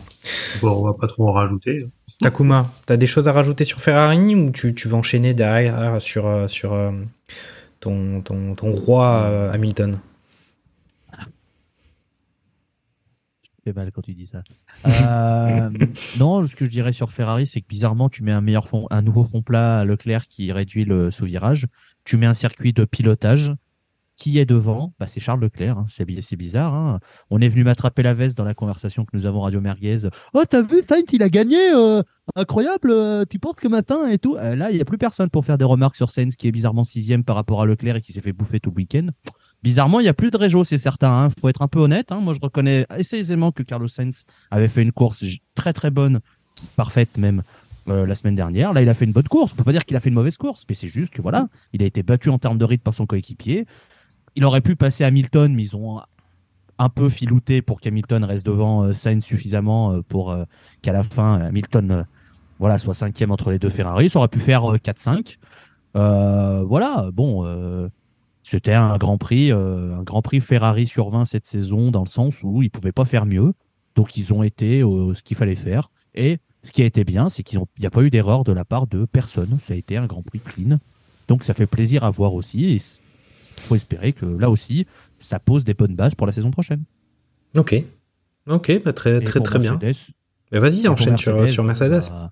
bon, 0.62 0.70
on 0.82 0.84
va 0.86 0.94
pas 0.94 1.06
trop 1.06 1.28
en 1.28 1.32
rajouter. 1.32 1.86
Takuma, 2.20 2.70
t'as 2.86 2.96
des 2.96 3.06
choses 3.06 3.28
à 3.28 3.32
rajouter 3.32 3.64
sur 3.64 3.80
Ferrari 3.80 4.34
ou 4.34 4.50
tu, 4.50 4.74
tu 4.74 4.88
vas 4.88 4.98
enchaîner 4.98 5.32
derrière 5.32 6.00
sur, 6.02 6.26
euh, 6.26 6.48
sur 6.48 6.74
euh, 6.74 6.90
ton, 7.80 8.20
ton, 8.20 8.54
ton 8.54 8.72
roi 8.72 9.50
Hamilton? 9.52 9.98
Fait 13.72 13.78
mal 13.78 13.90
quand 13.92 14.02
tu 14.02 14.14
dis 14.14 14.26
ça. 14.26 14.42
Euh, 14.86 15.70
non, 16.18 16.46
ce 16.46 16.56
que 16.56 16.64
je 16.64 16.70
dirais 16.70 16.92
sur 16.92 17.10
Ferrari, 17.10 17.46
c'est 17.46 17.60
que 17.60 17.66
bizarrement, 17.68 18.08
tu 18.08 18.22
mets 18.22 18.32
un 18.32 18.40
meilleur 18.40 18.68
fond, 18.68 18.86
un 18.90 19.02
nouveau 19.02 19.24
fond 19.24 19.42
plat 19.42 19.80
à 19.80 19.84
Leclerc 19.84 20.26
qui 20.28 20.52
réduit 20.52 20.84
le 20.84 21.10
sous-virage. 21.10 21.66
Tu 22.04 22.16
mets 22.16 22.26
un 22.26 22.34
circuit 22.34 22.72
de 22.72 22.84
pilotage. 22.84 23.52
Qui 24.16 24.38
est 24.38 24.44
devant 24.44 24.92
bah, 25.00 25.06
C'est 25.08 25.18
Charles 25.18 25.40
Leclerc. 25.40 25.78
hein. 25.78 25.86
C'est 25.88 26.04
bi- 26.04 26.20
c'est 26.20 26.36
bizarre. 26.36 26.74
hein. 26.74 27.00
On 27.30 27.40
est 27.40 27.48
venu 27.48 27.64
m'attraper 27.64 28.02
la 28.02 28.12
veste 28.12 28.36
dans 28.36 28.44
la 28.44 28.52
conversation 28.52 29.06
que 29.06 29.16
nous 29.16 29.24
avons 29.24 29.40
Radio 29.40 29.62
Merguez. 29.62 30.10
Oh, 30.34 30.42
t'as 30.46 30.60
vu, 30.60 30.82
Sainz, 30.86 31.04
il 31.12 31.22
a 31.22 31.30
gagné 31.30 31.56
euh, 31.74 32.02
Incroyable 32.36 32.90
euh, 32.90 33.24
Tu 33.24 33.38
penses 33.38 33.54
que 33.56 33.66
matin 33.66 34.06
et 34.08 34.18
tout 34.18 34.34
Là, 34.34 34.70
il 34.70 34.74
n'y 34.74 34.80
a 34.82 34.84
plus 34.84 34.98
personne 34.98 35.30
pour 35.30 35.46
faire 35.46 35.56
des 35.56 35.64
remarques 35.64 35.96
sur 35.96 36.10
Sainz 36.10 36.36
qui 36.36 36.48
est 36.48 36.52
bizarrement 36.52 36.84
sixième 36.84 37.24
par 37.24 37.34
rapport 37.34 37.62
à 37.62 37.64
Leclerc 37.66 37.96
et 37.96 38.00
qui 38.02 38.12
s'est 38.12 38.20
fait 38.20 38.34
bouffer 38.34 38.60
tout 38.60 38.68
le 38.68 38.76
week-end. 38.76 39.06
Bizarrement, 39.62 40.00
il 40.00 40.04
n'y 40.04 40.08
a 40.08 40.14
plus 40.14 40.30
de 40.30 40.36
réjo, 40.36 40.64
c'est 40.64 40.78
certain. 40.78 41.28
Il 41.28 41.40
faut 41.40 41.48
être 41.48 41.62
un 41.62 41.68
peu 41.68 41.80
honnête. 41.80 42.12
hein. 42.12 42.20
Moi, 42.20 42.34
je 42.34 42.40
reconnais 42.40 42.86
assez 42.88 43.18
aisément 43.18 43.52
que 43.52 43.62
Carlos 43.62 43.88
Sainz 43.88 44.24
avait 44.50 44.68
fait 44.68 44.82
une 44.82 44.92
course 44.92 45.24
très 45.54 45.72
très 45.72 45.90
bonne, 45.90 46.20
parfaite 46.76 47.16
même, 47.18 47.42
euh, 47.88 48.06
la 48.06 48.14
semaine 48.14 48.36
dernière. 48.36 48.72
Là, 48.72 48.80
il 48.80 48.88
a 48.88 48.94
fait 48.94 49.04
une 49.04 49.12
bonne 49.12 49.28
course. 49.28 49.52
On 49.52 49.56
peut 49.56 49.64
pas 49.64 49.72
dire 49.72 49.84
qu'il 49.84 49.96
a 49.96 50.00
fait 50.00 50.08
une 50.08 50.14
mauvaise 50.14 50.38
course, 50.38 50.64
mais 50.68 50.74
c'est 50.74 50.88
juste 50.88 51.12
que 51.12 51.20
voilà, 51.20 51.48
il 51.72 51.82
a 51.82 51.86
été 51.86 52.02
battu 52.02 52.30
en 52.30 52.38
termes 52.38 52.56
de 52.58 52.64
rythme 52.64 52.82
par 52.82 52.94
son 52.94 53.04
coéquipier. 53.04 53.66
Il 54.34 54.44
aurait 54.44 54.60
pu 54.62 54.76
passer 54.76 55.04
Hamilton, 55.04 55.54
mais 55.54 55.64
ils 55.64 55.76
ont 55.76 56.00
un 56.78 56.88
peu 56.88 57.10
filouté 57.10 57.60
pour 57.60 57.80
qu'Hamilton 57.82 58.24
reste 58.24 58.46
devant 58.46 58.84
euh, 58.84 58.94
Sainz 58.94 59.22
suffisamment 59.22 59.92
euh, 59.92 60.00
pour 60.02 60.30
euh, 60.30 60.44
qu'à 60.80 60.92
la 60.94 61.02
fin 61.02 61.38
Hamilton 61.38 62.06
voilà 62.58 62.78
soit 62.78 62.94
cinquième 62.94 63.30
entre 63.30 63.50
les 63.50 63.58
deux 63.58 63.68
Ferrari. 63.68 64.08
Ça 64.08 64.18
aurait 64.20 64.28
pu 64.28 64.40
faire 64.40 64.70
euh, 64.72 64.78
4-5. 64.78 65.36
Euh, 65.96 66.62
voilà, 66.64 67.10
bon. 67.12 67.44
C'était 68.42 68.72
un 68.72 68.96
Grand 68.96 69.18
Prix, 69.18 69.52
euh, 69.52 69.96
un 69.96 70.02
Grand 70.02 70.22
Prix 70.22 70.40
Ferrari 70.40 70.86
sur 70.86 71.10
20 71.10 71.24
cette 71.24 71.46
saison, 71.46 71.90
dans 71.90 72.02
le 72.02 72.08
sens 72.08 72.42
où 72.42 72.62
ils 72.62 72.70
pouvaient 72.70 72.92
pas 72.92 73.04
faire 73.04 73.26
mieux. 73.26 73.52
Donc 73.94 74.16
ils 74.16 74.32
ont 74.32 74.42
été 74.42 74.82
euh, 74.82 75.14
ce 75.14 75.22
qu'il 75.22 75.36
fallait 75.36 75.56
faire. 75.56 75.90
Et 76.14 76.38
ce 76.62 76.72
qui 76.72 76.82
a 76.82 76.84
été 76.84 77.04
bien, 77.04 77.28
c'est 77.28 77.42
qu'il 77.42 77.60
n'y 77.78 77.86
a 77.86 77.90
pas 77.90 78.02
eu 78.02 78.10
d'erreur 78.10 78.44
de 78.44 78.52
la 78.52 78.64
part 78.64 78.86
de 78.86 79.04
personne. 79.04 79.58
Ça 79.64 79.74
a 79.74 79.76
été 79.76 79.96
un 79.96 80.06
Grand 80.06 80.22
Prix 80.22 80.40
clean. 80.40 80.78
Donc 81.28 81.44
ça 81.44 81.54
fait 81.54 81.66
plaisir 81.66 82.04
à 82.04 82.10
voir 82.10 82.34
aussi. 82.34 82.64
Et 82.64 82.74
il 82.74 82.80
faut 83.62 83.76
espérer 83.76 84.12
que 84.12 84.26
là 84.26 84.50
aussi, 84.50 84.86
ça 85.20 85.38
pose 85.38 85.64
des 85.64 85.74
bonnes 85.74 85.94
bases 85.94 86.14
pour 86.14 86.26
la 86.26 86.32
saison 86.32 86.50
prochaine. 86.50 86.82
Ok. 87.56 87.74
Ok, 88.48 88.82
bah 88.82 88.92
très 88.92 89.18
Et 89.18 89.24
très 89.24 89.40
très 89.40 89.58
bien. 89.58 89.78
Mercedes, 89.80 90.12
Bah, 90.50 90.60
Vas-y, 90.60 90.88
enchaîne 90.88 91.16
sur, 91.16 91.48
sur 91.48 91.62
Mercedes. 91.62 92.02
Bah, 92.08 92.30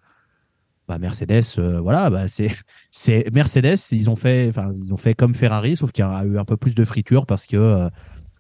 bah, 0.89 0.99
Mercedes, 0.99 1.45
euh, 1.59 1.81
voilà, 1.81 2.11
bah, 2.11 2.29
c'est 2.29 2.51
c'est 2.93 3.27
Mercedes. 3.33 3.79
Ils 3.93 4.11
ont 4.11 4.17
fait, 4.17 4.49
enfin, 4.49 4.71
ils 4.73 4.93
ont 4.93 4.97
fait 4.97 5.15
comme 5.15 5.35
Ferrari, 5.35 5.77
sauf 5.77 5.93
qu'il 5.93 6.05
y 6.05 6.09
a 6.09 6.25
eu 6.25 6.39
un 6.39 6.45
peu 6.45 6.57
plus 6.57 6.75
de 6.75 6.85
friture 6.85 7.27
parce 7.27 7.47
que 7.47 7.57
euh, 7.57 7.89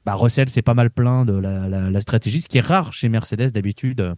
bah, 0.06 0.14
Russell 0.14 0.48
s'est 0.48 0.62
pas 0.62 0.74
mal 0.74 0.90
plein 0.90 1.24
de 1.24 1.34
la, 1.34 1.68
la, 1.68 1.90
la 1.90 2.00
stratégie, 2.00 2.40
ce 2.40 2.48
qui 2.48 2.58
est 2.58 2.62
rare 2.62 2.92
chez 2.94 3.08
Mercedes 3.08 3.50
d'habitude. 3.52 4.00
euh, 4.00 4.14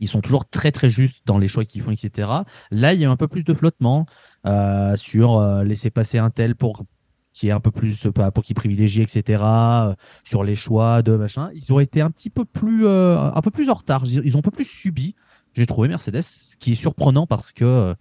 Ils 0.00 0.08
sont 0.08 0.20
toujours 0.20 0.48
très 0.48 0.70
très 0.72 0.88
justes 0.88 1.22
dans 1.26 1.38
les 1.38 1.48
choix 1.48 1.64
qu'ils 1.64 1.82
font, 1.82 1.90
etc. 1.90 2.28
Là, 2.70 2.94
il 2.94 3.00
y 3.00 3.04
a 3.04 3.10
un 3.10 3.16
peu 3.16 3.26
plus 3.28 3.44
de 3.44 3.52
flottement 3.54 4.06
euh, 4.46 4.96
sur 4.96 5.36
euh, 5.38 5.64
laisser 5.64 5.90
passer 5.90 6.18
un 6.18 6.30
tel 6.30 6.54
pour 6.54 6.84
qui 7.32 7.48
est 7.48 7.52
un 7.52 7.60
peu 7.60 7.70
plus 7.70 8.08
pour 8.34 8.42
qui 8.44 8.54
privilégie, 8.54 9.02
etc. 9.02 9.96
sur 10.24 10.42
les 10.44 10.54
choix 10.56 11.02
de 11.02 11.14
machin. 11.16 11.50
Ils 11.54 11.72
ont 11.72 11.78
été 11.78 12.00
un 12.00 12.10
petit 12.10 12.30
peu 12.30 12.44
plus 12.44 12.88
un 12.88 13.40
peu 13.42 13.50
plus 13.50 13.70
en 13.70 13.74
retard. 13.74 14.04
Ils 14.06 14.34
ont 14.36 14.40
un 14.40 14.42
peu 14.42 14.50
plus 14.50 14.64
subi. 14.64 15.14
J'ai 15.58 15.66
trouvé 15.66 15.88
Mercedes, 15.88 16.22
ce 16.22 16.56
qui 16.56 16.70
est 16.70 16.76
surprenant 16.76 17.26
parce 17.26 17.52
que 17.52 17.64
euh, 17.64 17.94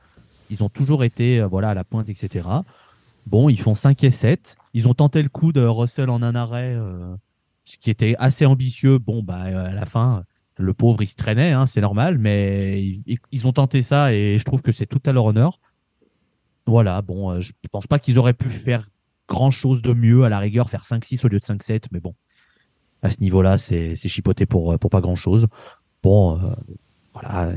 ils 0.51 0.63
ont 0.63 0.69
toujours 0.69 1.03
été 1.03 1.39
euh, 1.39 1.47
voilà 1.47 1.71
à 1.71 1.73
la 1.73 1.83
pointe, 1.83 2.07
etc. 2.07 2.47
Bon, 3.25 3.49
ils 3.49 3.59
font 3.59 3.73
5 3.73 4.03
et 4.03 4.11
7. 4.11 4.57
Ils 4.75 4.87
ont 4.87 4.93
tenté 4.93 5.23
le 5.23 5.29
coup 5.29 5.51
de 5.51 5.61
Russell 5.61 6.11
en 6.11 6.21
un 6.21 6.35
arrêt, 6.35 6.75
euh, 6.75 7.15
ce 7.65 7.79
qui 7.79 7.89
était 7.89 8.15
assez 8.19 8.45
ambitieux. 8.45 8.99
Bon, 8.99 9.23
bah, 9.23 9.39
à 9.41 9.73
la 9.73 9.85
fin, 9.87 10.23
le 10.57 10.71
pauvre, 10.75 11.01
il 11.01 11.07
se 11.07 11.15
traînait, 11.15 11.51
hein, 11.51 11.65
c'est 11.65 11.81
normal, 11.81 12.19
mais 12.19 12.79
ils, 12.83 13.17
ils 13.31 13.47
ont 13.47 13.53
tenté 13.53 13.81
ça 13.81 14.13
et 14.13 14.37
je 14.37 14.43
trouve 14.43 14.61
que 14.61 14.71
c'est 14.71 14.85
tout 14.85 15.01
à 15.07 15.11
leur 15.11 15.25
honneur. 15.25 15.59
Voilà, 16.67 17.01
bon, 17.01 17.41
je 17.41 17.53
pense 17.71 17.87
pas 17.87 17.97
qu'ils 17.97 18.19
auraient 18.19 18.35
pu 18.35 18.51
faire 18.51 18.87
grand 19.27 19.49
chose 19.49 19.81
de 19.81 19.93
mieux, 19.93 20.25
à 20.25 20.29
la 20.29 20.37
rigueur, 20.37 20.69
faire 20.69 20.83
5-6 20.83 21.25
au 21.25 21.27
lieu 21.27 21.39
de 21.39 21.45
5-7, 21.45 21.85
mais 21.91 21.99
bon, 21.99 22.13
à 23.01 23.09
ce 23.09 23.19
niveau-là, 23.21 23.57
c'est 23.57 23.95
chipoté 23.95 24.45
pour, 24.45 24.77
pour 24.77 24.91
pas 24.91 25.01
grand 25.01 25.15
chose. 25.15 25.47
Bon, 26.03 26.39
voilà, 27.21 27.53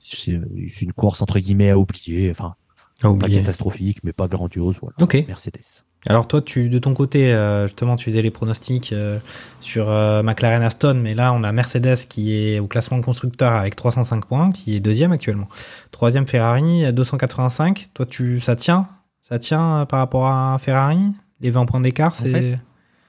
c'est 0.00 0.32
une 0.32 0.92
course 0.92 1.22
entre 1.22 1.38
guillemets 1.38 1.70
à 1.70 1.78
oublier, 1.78 2.30
enfin, 2.30 2.54
À 3.02 3.12
pas 3.14 3.28
catastrophique, 3.28 3.98
mais 4.04 4.12
pas 4.12 4.28
grandiose, 4.28 4.76
voilà. 4.80 4.96
Ok. 5.00 5.24
Mercedes. 5.26 5.84
Alors 6.06 6.28
toi, 6.28 6.42
tu 6.42 6.68
de 6.68 6.78
ton 6.78 6.92
côté, 6.92 7.32
euh, 7.32 7.66
justement, 7.66 7.96
tu 7.96 8.04
faisais 8.04 8.20
les 8.20 8.30
pronostics 8.30 8.92
euh, 8.92 9.18
sur 9.60 9.88
euh, 9.88 10.22
McLaren 10.22 10.62
Aston, 10.62 11.00
mais 11.02 11.14
là, 11.14 11.32
on 11.32 11.42
a 11.44 11.52
Mercedes 11.52 12.06
qui 12.08 12.36
est 12.36 12.58
au 12.58 12.66
classement 12.66 13.00
constructeur 13.00 13.52
avec 13.52 13.74
305 13.74 14.26
points, 14.26 14.52
qui 14.52 14.76
est 14.76 14.80
deuxième 14.80 15.12
actuellement. 15.12 15.48
Troisième 15.92 16.26
Ferrari, 16.26 16.84
euh, 16.84 16.92
285. 16.92 17.88
Toi, 17.94 18.04
tu, 18.04 18.38
ça 18.38 18.54
tient, 18.54 18.86
ça 19.22 19.38
tient 19.38 19.86
par 19.88 20.00
rapport 20.00 20.26
à 20.26 20.58
Ferrari, 20.60 21.00
les 21.40 21.50
20 21.50 21.64
points 21.64 21.80
d'écart, 21.80 22.14
c'est. 22.14 22.30
fait, 22.30 22.58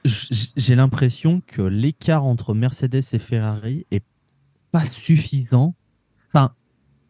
J'ai 0.05 0.75
l'impression 0.75 1.41
que 1.45 1.61
l'écart 1.61 2.23
entre 2.23 2.53
Mercedes 2.53 3.03
et 3.11 3.19
Ferrari 3.19 3.85
est 3.91 4.03
pas 4.71 4.85
suffisant. 4.85 5.75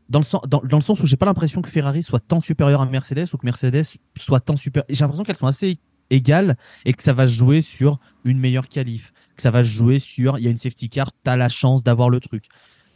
Dans 0.07 0.19
le 0.19 0.25
sens, 0.25 0.41
dans, 0.47 0.61
dans 0.63 0.77
le 0.77 0.91
où 0.91 1.05
j'ai 1.07 1.17
pas 1.17 1.25
l'impression 1.25 1.61
que 1.61 1.69
Ferrari 1.69 2.03
soit 2.03 2.19
tant 2.19 2.39
supérieur 2.39 2.81
à 2.81 2.85
Mercedes 2.85 3.25
ou 3.33 3.37
que 3.37 3.45
Mercedes 3.45 3.85
soit 4.17 4.39
tant 4.39 4.55
supérieur. 4.55 4.85
J'ai 4.89 5.01
l'impression 5.01 5.23
qu'elles 5.23 5.35
sont 5.35 5.47
assez 5.47 5.79
égales 6.11 6.57
et 6.85 6.93
que 6.93 7.01
ça 7.01 7.13
va 7.13 7.25
jouer 7.25 7.61
sur 7.61 7.99
une 8.23 8.39
meilleure 8.39 8.69
qualif, 8.69 9.13
que 9.35 9.41
ça 9.41 9.51
va 9.51 9.63
jouer 9.63 9.99
sur 9.99 10.37
il 10.37 10.43
y 10.43 10.47
a 10.47 10.51
une 10.51 10.57
safety 10.57 10.89
car, 10.89 11.11
t'as 11.23 11.35
la 11.35 11.49
chance 11.49 11.83
d'avoir 11.83 12.09
le 12.09 12.19
truc. 12.19 12.45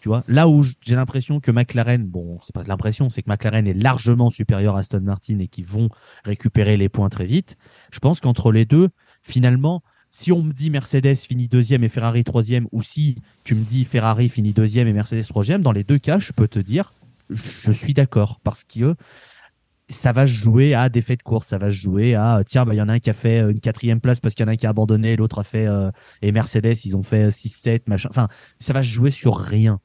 Tu 0.02 0.08
vois, 0.08 0.24
là 0.28 0.48
où 0.48 0.64
j'ai 0.64 0.96
l'impression 0.96 1.42
que 1.42 1.52
McLaren, 1.52 2.06
bon, 2.06 2.40
c'est 2.42 2.54
pas 2.54 2.64
l'impression, 2.64 3.10
c'est 3.10 3.22
que 3.22 3.30
McLaren 3.30 3.68
est 3.68 3.74
largement 3.74 4.30
supérieur 4.30 4.78
à 4.78 4.80
Aston 4.80 5.02
Martin 5.02 5.40
et 5.40 5.48
qu'ils 5.48 5.66
vont 5.66 5.90
récupérer 6.24 6.78
les 6.78 6.88
points 6.88 7.10
très 7.10 7.26
vite. 7.26 7.58
Je 7.92 8.00
pense 8.00 8.22
qu'entre 8.22 8.54
les 8.54 8.66
deux, 8.66 8.90
finalement, 9.24 9.84
si 10.12 10.32
on 10.32 10.42
me 10.42 10.54
dit 10.54 10.70
Mercedes 10.70 11.16
finit 11.16 11.48
deuxième 11.48 11.84
et 11.84 11.90
Ferrari 11.90 12.24
troisième, 12.24 12.68
ou 12.72 12.82
si 12.82 13.16
tu 13.44 13.56
me 13.56 13.64
dis 13.64 13.86
Ferrari 13.86 14.30
finit 14.30 14.54
deuxième 14.54 14.88
et 14.88 14.94
Mercedes 14.94 15.24
troisième, 15.28 15.62
dans 15.62 15.72
les 15.72 15.84
deux 15.84 16.00
cas, 16.00 16.20
je 16.20 16.32
peux 16.32 16.48
te 16.48 16.60
dire, 16.60 16.94
je 17.30 17.72
suis 17.72 17.94
d'accord 17.94 18.40
parce 18.44 18.64
que 18.64 18.96
ça 19.90 20.12
va 20.12 20.28
se 20.28 20.34
jouer 20.34 20.76
à 20.76 20.90
des 20.90 21.02
faits 21.02 21.20
de 21.20 21.24
course, 21.24 21.48
ça 21.48 21.58
va 21.58 21.68
se 21.68 21.76
jouer 21.76 22.16
à 22.16 22.44
tiens, 22.46 22.66
bah, 22.66 22.74
il 22.74 22.78
y 22.78 22.82
en 22.82 22.90
a 22.90 22.94
un 22.94 23.00
qui 23.00 23.10
a 23.10 23.14
fait 23.14 23.40
une 23.40 23.60
quatrième 23.60 24.00
place 24.00 24.20
parce 24.20 24.36
qu'il 24.36 24.44
y 24.44 24.48
en 24.48 24.50
a 24.50 24.54
un 24.54 24.56
qui 24.56 24.68
a 24.68 24.70
abandonné, 24.70 25.16
l'autre 25.16 25.40
a 25.40 25.44
fait 25.44 25.68
euh, 25.68 25.92
et 26.22 26.32
Mercedes 26.32 26.86
ils 26.86 26.96
ont 26.96 27.04
fait 27.04 27.30
6-7 27.30 27.82
machin. 27.88 28.10
Enfin, 28.12 28.28
ça 28.60 28.74
va 28.74 28.84
se 28.84 28.90
jouer 28.90 29.12
sur 29.12 29.38
rien. 29.38 29.80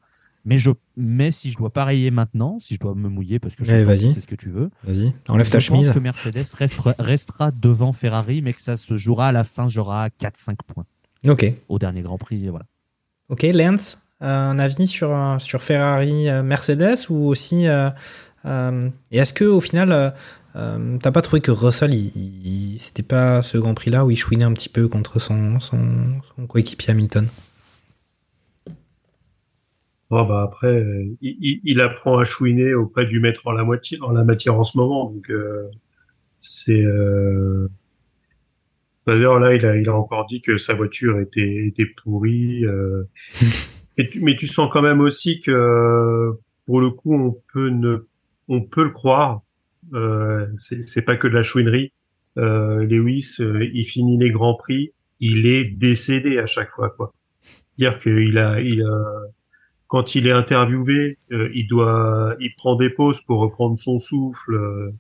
Mais 0.47 0.59
je, 0.59 0.71
mais 0.97 1.31
si 1.31 1.51
je 1.51 1.57
dois 1.57 1.71
parier 1.73 2.11
maintenant, 2.11 2.59
si 2.61 2.75
je 2.75 2.81
dois 2.81 2.95
me 2.95 3.09
mouiller 3.09 3.39
parce 3.39 3.55
que 3.55 3.65
je 3.65 3.73
sais 4.13 4.21
ce 4.21 4.27
que 4.27 4.35
tu 4.35 4.51
veux, 4.51 4.71
Vas-y, 4.85 5.13
enlève 5.29 5.49
ta 5.49 5.59
je 5.59 5.69
pense 5.71 5.79
chemise. 5.79 5.93
que 5.93 5.99
Mercedes 5.99 6.45
restera, 6.59 6.95
restera 6.99 7.51
devant 7.51 7.93
Ferrari, 7.93 8.43
mais 8.43 8.53
que 8.53 8.61
ça 8.61 8.77
se 8.77 8.99
jouera 8.99 9.29
à 9.29 9.33
la 9.33 9.45
fin, 9.45 9.69
j'aurai 9.69 10.09
4-5 10.21 10.57
points 10.67 10.85
Ok, 11.27 11.51
au 11.69 11.79
dernier 11.79 12.03
Grand 12.03 12.19
Prix. 12.19 12.47
Voilà. 12.49 12.67
ok, 13.31 13.43
Lance, 13.55 14.03
un 14.21 14.59
avis 14.59 14.87
sur 14.87 15.11
euh, 15.17 15.39
sur 15.39 15.63
Ferrari, 15.63 16.29
euh, 16.29 16.43
Mercedes 16.43 17.09
ou 17.09 17.27
aussi 17.27 17.67
euh, 17.67 17.89
euh, 18.45 18.91
et 19.11 19.19
est-ce 19.19 19.33
que 19.33 19.45
au 19.47 19.63
final 19.63 20.15
euh, 20.57 20.99
t'as 20.99 21.11
pas 21.11 21.23
trouvé 21.23 21.41
que 21.41 21.51
Russell, 21.51 21.95
il, 21.95 22.13
il- 22.75 22.79
c'était 22.79 23.03
pas 23.03 23.41
ce 23.43 23.57
Grand 23.57 23.73
Prix 23.75 23.91
là 23.91 24.05
où 24.05 24.11
il 24.11 24.17
chouinait 24.19 24.45
un 24.45 24.53
petit 24.53 24.69
peu 24.69 24.89
contre 24.89 25.19
son 25.21 25.59
son, 25.61 26.21
son 26.37 26.47
coéquipier 26.47 26.91
Hamilton? 26.91 27.27
Oh, 30.17 30.25
bah 30.25 30.43
après, 30.43 31.09
il, 31.21 31.81
apprend 31.81 32.19
à 32.19 32.25
chouiner 32.25 32.73
auprès 32.73 33.05
du 33.05 33.19
maître 33.19 33.49
en 33.49 33.51
la 33.51 33.65
moitié, 33.65 33.99
en 34.01 34.13
la 34.13 34.23
matière 34.23 34.55
en 34.55 34.63
ce 34.63 34.79
moment. 34.79 35.11
Donc 35.11 35.29
euh, 35.29 35.69
c'est. 36.39 36.85
Euh... 36.85 37.69
D'ailleurs 39.09 39.41
là, 39.41 39.57
il 39.57 39.89
a, 39.89 39.95
encore 39.97 40.27
dit 40.27 40.41
que 40.41 40.57
sa 40.57 40.73
voiture 40.75 41.19
était, 41.19 41.73
pourrie. 41.97 42.65
euh. 42.65 43.03
Mais 44.21 44.37
tu 44.37 44.47
sens 44.47 44.71
quand 44.73 44.83
même 44.83 45.01
aussi 45.01 45.41
que 45.41 46.31
pour 46.65 46.81
le 46.81 46.91
coup, 46.91 47.15
on 47.15 47.37
peut 47.53 47.71
ne, 47.71 48.07
on 48.47 48.61
peut 48.63 48.85
le 48.85 48.91
croire. 48.91 49.43
Euh, 49.95 50.47
c'est 50.57 51.03
pas 51.03 51.17
que 51.17 51.27
de 51.27 51.35
la 51.35 51.43
chouinerie. 51.43 51.93
Lewis, 52.37 53.39
il 53.41 53.85
finit 53.85 54.17
les 54.17 54.31
grands 54.31 54.55
prix, 54.55 54.93
il 55.19 55.47
est 55.47 55.65
décédé 55.65 56.39
à 56.39 56.47
chaque 56.47 56.71
fois, 56.71 56.91
quoi. 56.91 57.13
Dire 57.79 57.99
qu'il 57.99 58.39
a, 58.39 58.61
il 58.61 58.83
a, 58.83 59.05
quand 59.95 60.17
il 60.17 60.27
est 60.27 60.33
interviewé, 60.33 61.19
euh, 61.31 61.49
il 61.55 61.69
doit, 61.69 62.35
il 62.41 62.53
prend 62.57 62.75
des 62.75 62.91
pauses 62.91 63.21
pour 63.21 63.39
reprendre 63.39 63.79
son 63.79 63.99
souffle. 64.01 64.53
euh, 64.53 64.91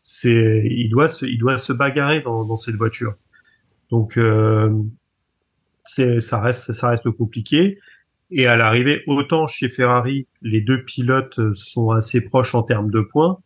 c'est, 0.00 0.62
il 0.70 0.90
doit 0.90 1.08
se, 1.08 1.26
il 1.26 1.38
doit 1.38 1.58
se 1.58 1.72
bagarrer 1.72 2.20
dans, 2.20 2.44
dans 2.44 2.56
cette 2.56 2.76
voiture. 2.76 3.14
Donc, 3.90 4.16
euh, 4.16 4.70
c'est, 5.84 6.20
ça 6.20 6.40
reste, 6.40 6.72
ça 6.72 6.90
reste 6.90 7.10
compliqué. 7.10 7.80
Et 8.30 8.46
à 8.46 8.56
l'arrivée, 8.56 9.02
autant 9.08 9.48
chez 9.48 9.68
Ferrari, 9.68 10.28
les 10.40 10.60
deux 10.60 10.84
pilotes 10.84 11.40
sont 11.54 11.90
assez 11.90 12.20
proches 12.20 12.54
en 12.54 12.62
termes 12.62 12.92
de 12.92 13.00
points, 13.00 13.38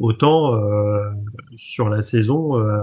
autant 0.00 0.56
euh, 0.56 1.08
sur 1.56 1.88
la 1.88 2.02
saison, 2.02 2.58
euh, 2.58 2.82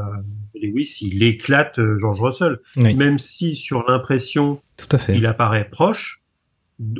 Lewis, 0.53 0.99
il 1.01 1.23
éclate 1.23 1.78
George 1.97 2.21
Russell. 2.21 2.59
Oui. 2.78 2.93
Même 2.93 3.19
si 3.19 3.53
sur 3.57 3.84
l'impression, 3.86 4.61
Tout 4.78 4.88
à 4.95 4.97
fait. 4.97 5.17
il 5.17 5.26
apparaît 5.26 5.67
proche 5.69 6.21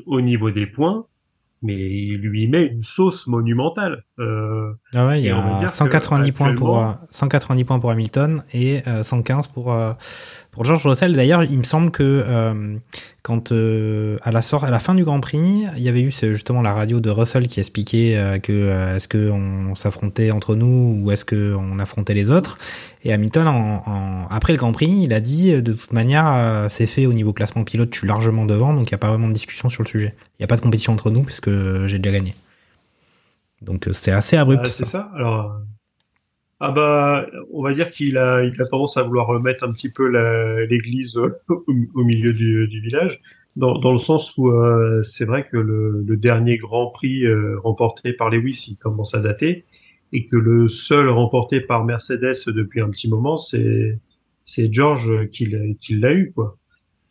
au 0.05 0.21
niveau 0.21 0.51
des 0.51 0.67
points, 0.67 1.07
mais 1.61 1.76
il 1.76 2.17
lui 2.17 2.47
met 2.47 2.67
une 2.67 2.82
sauce 2.82 3.28
monumentale. 3.28 4.05
Euh, 4.18 4.72
Ah 4.95 5.07
ouais, 5.07 5.20
il 5.22 5.26
y 5.26 5.30
a 5.30 5.34
dire 5.59 5.68
que 5.68 5.74
190 5.74 6.32
points 6.32 6.55
pour 6.55 6.78
euh, 6.80 6.82
actuellement- 6.84 7.07
190 7.11 7.63
points 7.66 7.80
pour 7.80 7.91
Hamilton 7.91 8.43
et 8.53 8.82
euh, 8.88 9.03
115 9.03 9.47
pour 9.47 9.74
euh, 9.74 9.91
pour 10.51 10.63
George 10.63 10.86
Russell. 10.88 11.11
D'ailleurs, 11.13 11.43
il 11.43 11.57
me 11.57 11.63
semble 11.63 11.91
que 11.91 12.01
euh, 12.26 12.78
quand 13.24 13.51
euh, 13.51 14.18
à 14.24 14.32
la 14.32 14.41
sort 14.41 14.63
à 14.63 14.70
la 14.70 14.80
fin 14.80 14.95
du 14.95 15.03
Grand 15.03 15.20
Prix, 15.20 15.66
il 15.76 15.84
y 15.84 15.89
avait 15.89 16.01
eu 16.01 16.11
justement 16.11 16.61
la 16.61 16.72
radio 16.72 17.01
de 17.01 17.09
Russell 17.09 17.47
qui 17.47 17.59
expliquait 17.59 18.16
euh, 18.16 18.38
que 18.39 18.53
euh, 18.53 18.95
est-ce 18.95 19.09
que 19.09 19.30
on 19.30 19.76
s'affrontait 19.76 20.32
entre 20.32 20.55
nous 20.55 21.01
ou 21.03 21.11
est-ce 21.11 21.26
que 21.26 21.53
on 21.53 21.78
affrontait 21.80 22.13
les 22.13 22.30
autres. 22.30 22.57
Et 23.03 23.11
Hamilton, 23.11 23.47
en, 23.49 23.84
en- 23.86 24.28
après 24.30 24.53
le 24.53 24.57
Grand 24.57 24.72
Prix, 24.72 25.01
il 25.03 25.11
a 25.13 25.20
dit 25.20 25.51
euh, 25.51 25.61
de 25.61 25.74
toute 25.74 25.91
manière, 25.91 26.26
euh, 26.28 26.68
c'est 26.70 26.88
fait 26.88 27.05
au 27.05 27.11
niveau 27.13 27.34
classement 27.34 27.66
pilote, 27.66 27.89
je 27.91 27.99
suis 27.99 28.07
largement 28.07 28.45
devant, 28.45 28.74
donc 28.74 28.89
il 28.89 28.93
n'y 28.93 28.95
a 28.95 28.99
pas 28.99 29.09
vraiment 29.09 29.28
de 29.28 29.34
discussion 29.34 29.68
sur 29.68 29.84
le 29.84 29.89
sujet. 29.89 30.16
Il 30.39 30.41
n'y 30.41 30.45
a 30.45 30.47
pas 30.47 30.55
de 30.55 30.61
compétition 30.61 30.93
entre 30.93 31.11
nous 31.11 31.22
puisque 31.24 31.49
j'ai 31.88 31.99
déjà 31.99 32.16
gagné. 32.16 32.34
Donc 33.62 33.88
euh, 33.88 33.93
c'est 33.93 34.12
assez 34.12 34.38
abrupt. 34.38 34.64
ah, 34.66 34.70
c'est 34.70 34.86
ça. 34.86 35.12
Alors, 35.16 35.51
euh, 35.51 35.60
ah 36.60 36.72
bah, 36.72 37.26
on 37.51 37.62
va 37.64 37.74
dire 37.74 37.91
qu'il 37.91 38.18
a, 38.18 38.43
il 38.43 38.62
a 38.62 38.66
tendance 38.66 38.97
à 38.97 39.03
vouloir 39.03 39.28
remettre 39.28 39.64
un 39.64 39.72
petit 39.72 39.89
peu 39.89 40.08
l'église 40.68 41.18
euh, 41.18 41.38
au, 41.49 41.64
au 41.93 42.03
milieu 42.03 42.34
du, 42.34 42.68
du 42.68 42.80
village, 42.80 43.22
dans, 43.56 43.78
dans 43.78 43.91
le 43.91 43.97
sens 43.97 44.38
où 44.38 44.49
euh, 44.49 45.01
c'est 45.01 45.26
vrai 45.26 45.47
que 45.47 45.58
le, 45.58 46.03
le 46.06 46.18
dernier 46.18 46.58
Grand 46.58 46.88
Prix 46.88 47.26
euh, 47.26 47.60
remporté 47.60 48.14
par 48.14 48.30
Lewis, 48.30 48.66
il 48.70 48.78
commence 48.78 49.16
à 49.16 49.22
dater, 49.22 49.66
et 50.14 50.26
que 50.26 50.38
le 50.38 50.68
seul 50.68 51.10
remporté 51.10 51.60
par 51.60 51.84
Mercedes 51.84 52.36
depuis 52.47 52.82
un 52.82 52.89
petit 52.89 53.10
moment, 53.10 53.38
c'est 53.38 53.99
c'est 54.43 54.72
George 54.72 55.28
qui 55.30 55.47
l'a 55.47 56.14
eu 56.14 56.32
quoi. 56.34 56.58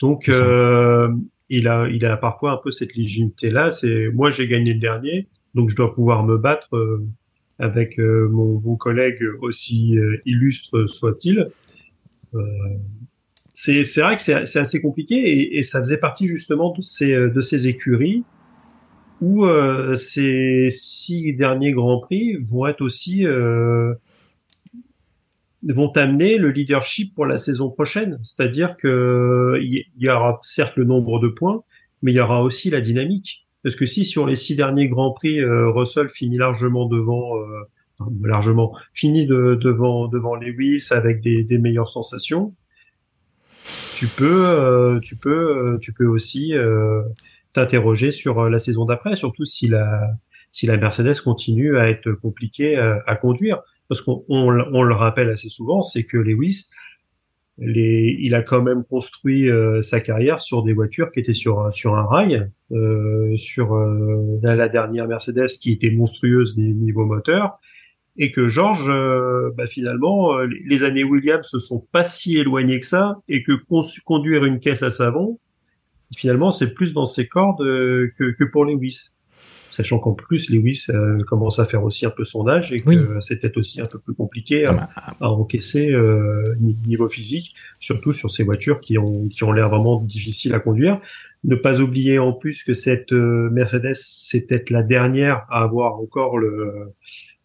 Donc 0.00 0.28
euh, 0.28 1.12
il 1.48 1.68
a 1.68 1.88
il 1.88 2.06
a 2.06 2.16
parfois 2.16 2.52
un 2.52 2.56
peu 2.62 2.70
cette 2.70 2.94
légitimité 2.94 3.50
là. 3.50 3.72
C'est 3.72 4.08
moi 4.14 4.30
j'ai 4.30 4.48
gagné 4.48 4.72
le 4.72 4.80
dernier, 4.80 5.28
donc 5.54 5.70
je 5.70 5.76
dois 5.76 5.94
pouvoir 5.94 6.24
me 6.24 6.36
battre 6.36 6.76
euh, 6.76 7.06
avec 7.58 7.98
euh, 7.98 8.28
mon, 8.28 8.60
mon 8.60 8.76
collègue 8.76 9.22
aussi 9.40 9.98
euh, 9.98 10.16
illustre 10.26 10.86
soit-il. 10.86 11.48
C'est 13.54 14.00
vrai 14.00 14.16
que 14.16 14.22
c'est 14.22 14.58
assez 14.58 14.82
compliqué 14.82 15.14
et, 15.14 15.58
et 15.58 15.62
ça 15.62 15.78
faisait 15.78 15.98
partie 15.98 16.26
justement 16.26 16.72
de 16.72 16.82
ces 16.82 17.14
de 17.14 17.40
ces 17.40 17.68
écuries 17.68 18.24
où 19.20 19.46
euh, 19.46 19.94
ces 19.94 20.68
six 20.70 21.32
derniers 21.32 21.72
grands 21.72 21.98
prix 21.98 22.36
vont 22.36 22.66
être 22.66 22.82
aussi 22.82 23.26
euh, 23.26 23.94
vont 25.62 25.90
amener 25.92 26.36
le 26.36 26.50
leadership 26.50 27.14
pour 27.14 27.24
la 27.24 27.38
saison 27.38 27.70
prochaine. 27.70 28.18
C'est-à-dire 28.22 28.76
que 28.76 29.58
il 29.62 29.86
y 29.98 30.08
aura 30.10 30.40
certes 30.42 30.76
le 30.76 30.84
nombre 30.84 31.20
de 31.20 31.28
points, 31.28 31.62
mais 32.02 32.12
il 32.12 32.16
y 32.16 32.20
aura 32.20 32.42
aussi 32.42 32.68
la 32.70 32.80
dynamique. 32.80 33.43
Parce 33.64 33.76
que 33.76 33.86
si 33.86 34.04
sur 34.04 34.26
les 34.26 34.36
six 34.36 34.54
derniers 34.54 34.88
grands 34.88 35.12
prix, 35.12 35.40
euh, 35.40 35.70
Russell 35.70 36.10
finit 36.10 36.36
largement 36.36 36.86
devant, 36.86 37.40
euh, 37.40 37.62
enfin, 37.98 38.10
largement 38.22 38.76
finit 38.92 39.26
de, 39.26 39.58
devant 39.60 40.06
devant 40.06 40.36
Lewis 40.36 40.88
avec 40.90 41.22
des, 41.22 41.42
des 41.42 41.56
meilleures 41.56 41.88
sensations, 41.88 42.54
tu 43.96 44.06
peux 44.06 44.44
euh, 44.46 45.00
tu 45.00 45.16
peux 45.16 45.78
tu 45.80 45.94
peux 45.94 46.04
aussi 46.04 46.52
t'interroger 47.54 48.12
sur 48.12 48.50
la 48.50 48.58
saison 48.58 48.84
d'après, 48.84 49.16
surtout 49.16 49.46
si 49.46 49.66
la 49.66 50.12
si 50.52 50.66
la 50.66 50.76
Mercedes 50.76 51.20
continue 51.24 51.78
à 51.78 51.88
être 51.88 52.12
compliquée 52.12 52.76
à, 52.76 53.16
conduire. 53.16 53.62
Parce 53.88 54.02
qu'on 54.02 54.24
on, 54.28 54.48
on 54.48 54.82
le 54.82 54.94
rappelle 54.94 55.28
assez 55.28 55.48
souvent, 55.48 55.82
c'est 55.82 56.04
que 56.04 56.16
Lewis, 56.16 56.68
les, 57.58 58.16
il 58.20 58.34
a 58.34 58.42
quand 58.42 58.62
même 58.62 58.84
construit 58.84 59.48
euh, 59.48 59.80
sa 59.80 60.00
carrière 60.00 60.40
sur 60.40 60.62
des 60.62 60.72
voitures 60.72 61.12
qui 61.12 61.20
étaient 61.20 61.34
sur 61.34 61.72
sur 61.72 61.96
un 61.96 62.04
rail, 62.04 62.50
euh, 62.72 63.36
sur 63.36 63.74
euh, 63.74 64.38
la, 64.42 64.68
dernière 64.68 65.06
Mercedes 65.06 65.46
qui 65.60 65.72
était 65.72 65.90
monstrueuse 65.90 66.56
des 66.56 66.72
niveaux 66.72 67.06
moteurs, 67.06 67.58
et 68.16 68.30
que 68.30 68.48
George, 68.48 68.88
euh, 68.88 69.50
bah, 69.56 69.66
finalement, 69.66 70.36
euh, 70.36 70.48
les 70.66 70.82
années 70.82 71.04
Williams 71.04 71.46
se 71.46 71.58
sont 71.58 71.86
pas 71.92 72.02
si 72.02 72.38
éloignées 72.38 72.80
que 72.80 72.86
ça, 72.86 73.18
et 73.28 73.42
que 73.42 73.52
con- 73.52 73.82
conduire 74.04 74.44
une 74.44 74.58
caisse 74.58 74.82
à 74.82 74.90
savon, 74.90 75.38
finalement, 76.16 76.50
c'est 76.50 76.74
plus 76.74 76.92
dans 76.92 77.06
ses 77.06 77.26
cordes 77.26 77.62
euh, 77.62 78.12
que, 78.18 78.32
que 78.32 78.44
pour 78.44 78.64
Lewis. 78.64 79.10
Sachant 79.74 79.98
qu'en 79.98 80.12
plus, 80.12 80.50
Lewis 80.50 80.84
euh, 80.90 81.18
commence 81.24 81.58
à 81.58 81.64
faire 81.64 81.82
aussi 81.82 82.06
un 82.06 82.10
peu 82.10 82.24
son 82.24 82.46
âge 82.46 82.72
et 82.72 82.80
que 82.80 82.88
Oui. 82.88 82.96
c'est 83.20 83.40
peut-être 83.40 83.56
aussi 83.56 83.80
un 83.80 83.86
peu 83.86 83.98
plus 83.98 84.14
compliqué 84.14 84.66
à, 84.66 84.70
Ah 84.70 84.74
bah, 84.96 85.16
à 85.26 85.30
encaisser 85.30 85.90
euh, 85.92 86.44
ni- 86.60 86.78
niveau 86.86 87.08
physique, 87.08 87.54
surtout 87.80 88.12
sur 88.12 88.30
ces 88.30 88.44
voitures 88.44 88.80
qui 88.80 88.98
ont 88.98 89.26
qui 89.28 89.42
ont 89.42 89.50
l'air 89.52 89.68
vraiment 89.68 90.00
difficiles 90.00 90.54
à 90.54 90.60
conduire. 90.60 91.00
Ne 91.42 91.56
pas 91.56 91.80
oublier 91.80 92.18
en 92.20 92.32
plus 92.32 92.62
que 92.62 92.72
cette 92.72 93.12
euh, 93.12 93.50
Mercedes, 93.50 93.94
c'est 93.96 94.42
peut-être 94.46 94.70
la 94.70 94.82
dernière 94.82 95.44
à 95.50 95.62
avoir 95.64 95.98
encore 95.98 96.38
le 96.38 96.92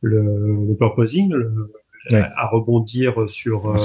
le, 0.02 0.22
le 0.68 0.76
purposing, 0.76 1.32
le- 1.34 1.72
Ouais. 2.12 2.22
à 2.38 2.48
rebondir 2.48 3.30
sur 3.30 3.70
euh, 3.70 3.76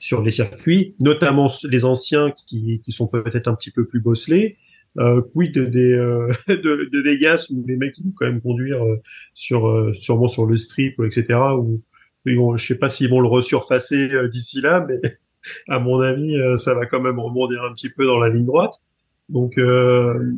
sur 0.00 0.20
les 0.22 0.30
circuits, 0.32 0.94
notamment 0.98 1.46
les 1.64 1.84
anciens 1.84 2.32
qui, 2.46 2.80
qui 2.84 2.90
sont 2.92 3.06
peut-être 3.06 3.46
un 3.48 3.54
petit 3.54 3.70
peu 3.70 3.86
plus 3.86 4.00
bosselés. 4.00 4.56
Euh, 4.98 5.20
quid 5.20 5.58
des 5.58 5.92
euh, 5.92 6.32
de, 6.48 6.88
de 6.90 7.00
Vegas 7.02 7.48
où 7.50 7.62
les 7.66 7.76
mecs 7.76 7.98
ils 7.98 8.04
vont 8.04 8.12
quand 8.16 8.26
même 8.26 8.40
conduire 8.40 8.82
euh, 8.82 8.96
sur 9.34 9.68
euh, 9.68 9.92
sûrement 9.94 10.26
sur 10.28 10.46
le 10.46 10.56
strip 10.56 10.98
etc 11.04 11.38
où 11.58 11.82
ils 12.24 12.36
vont, 12.38 12.56
je 12.56 12.66
sais 12.66 12.76
pas 12.76 12.88
s'ils 12.88 13.10
vont 13.10 13.20
le 13.20 13.28
resurfacer 13.28 14.08
euh, 14.14 14.28
d'ici 14.28 14.60
là 14.62 14.86
mais 14.88 14.98
à 15.68 15.78
mon 15.78 16.00
avis 16.00 16.36
euh, 16.36 16.56
ça 16.56 16.72
va 16.74 16.86
quand 16.86 17.00
même 17.00 17.18
rebondir 17.18 17.62
un 17.62 17.74
petit 17.74 17.90
peu 17.90 18.06
dans 18.06 18.18
la 18.18 18.30
ligne 18.30 18.46
droite 18.46 18.80
donc 19.28 19.58
euh, 19.58 20.32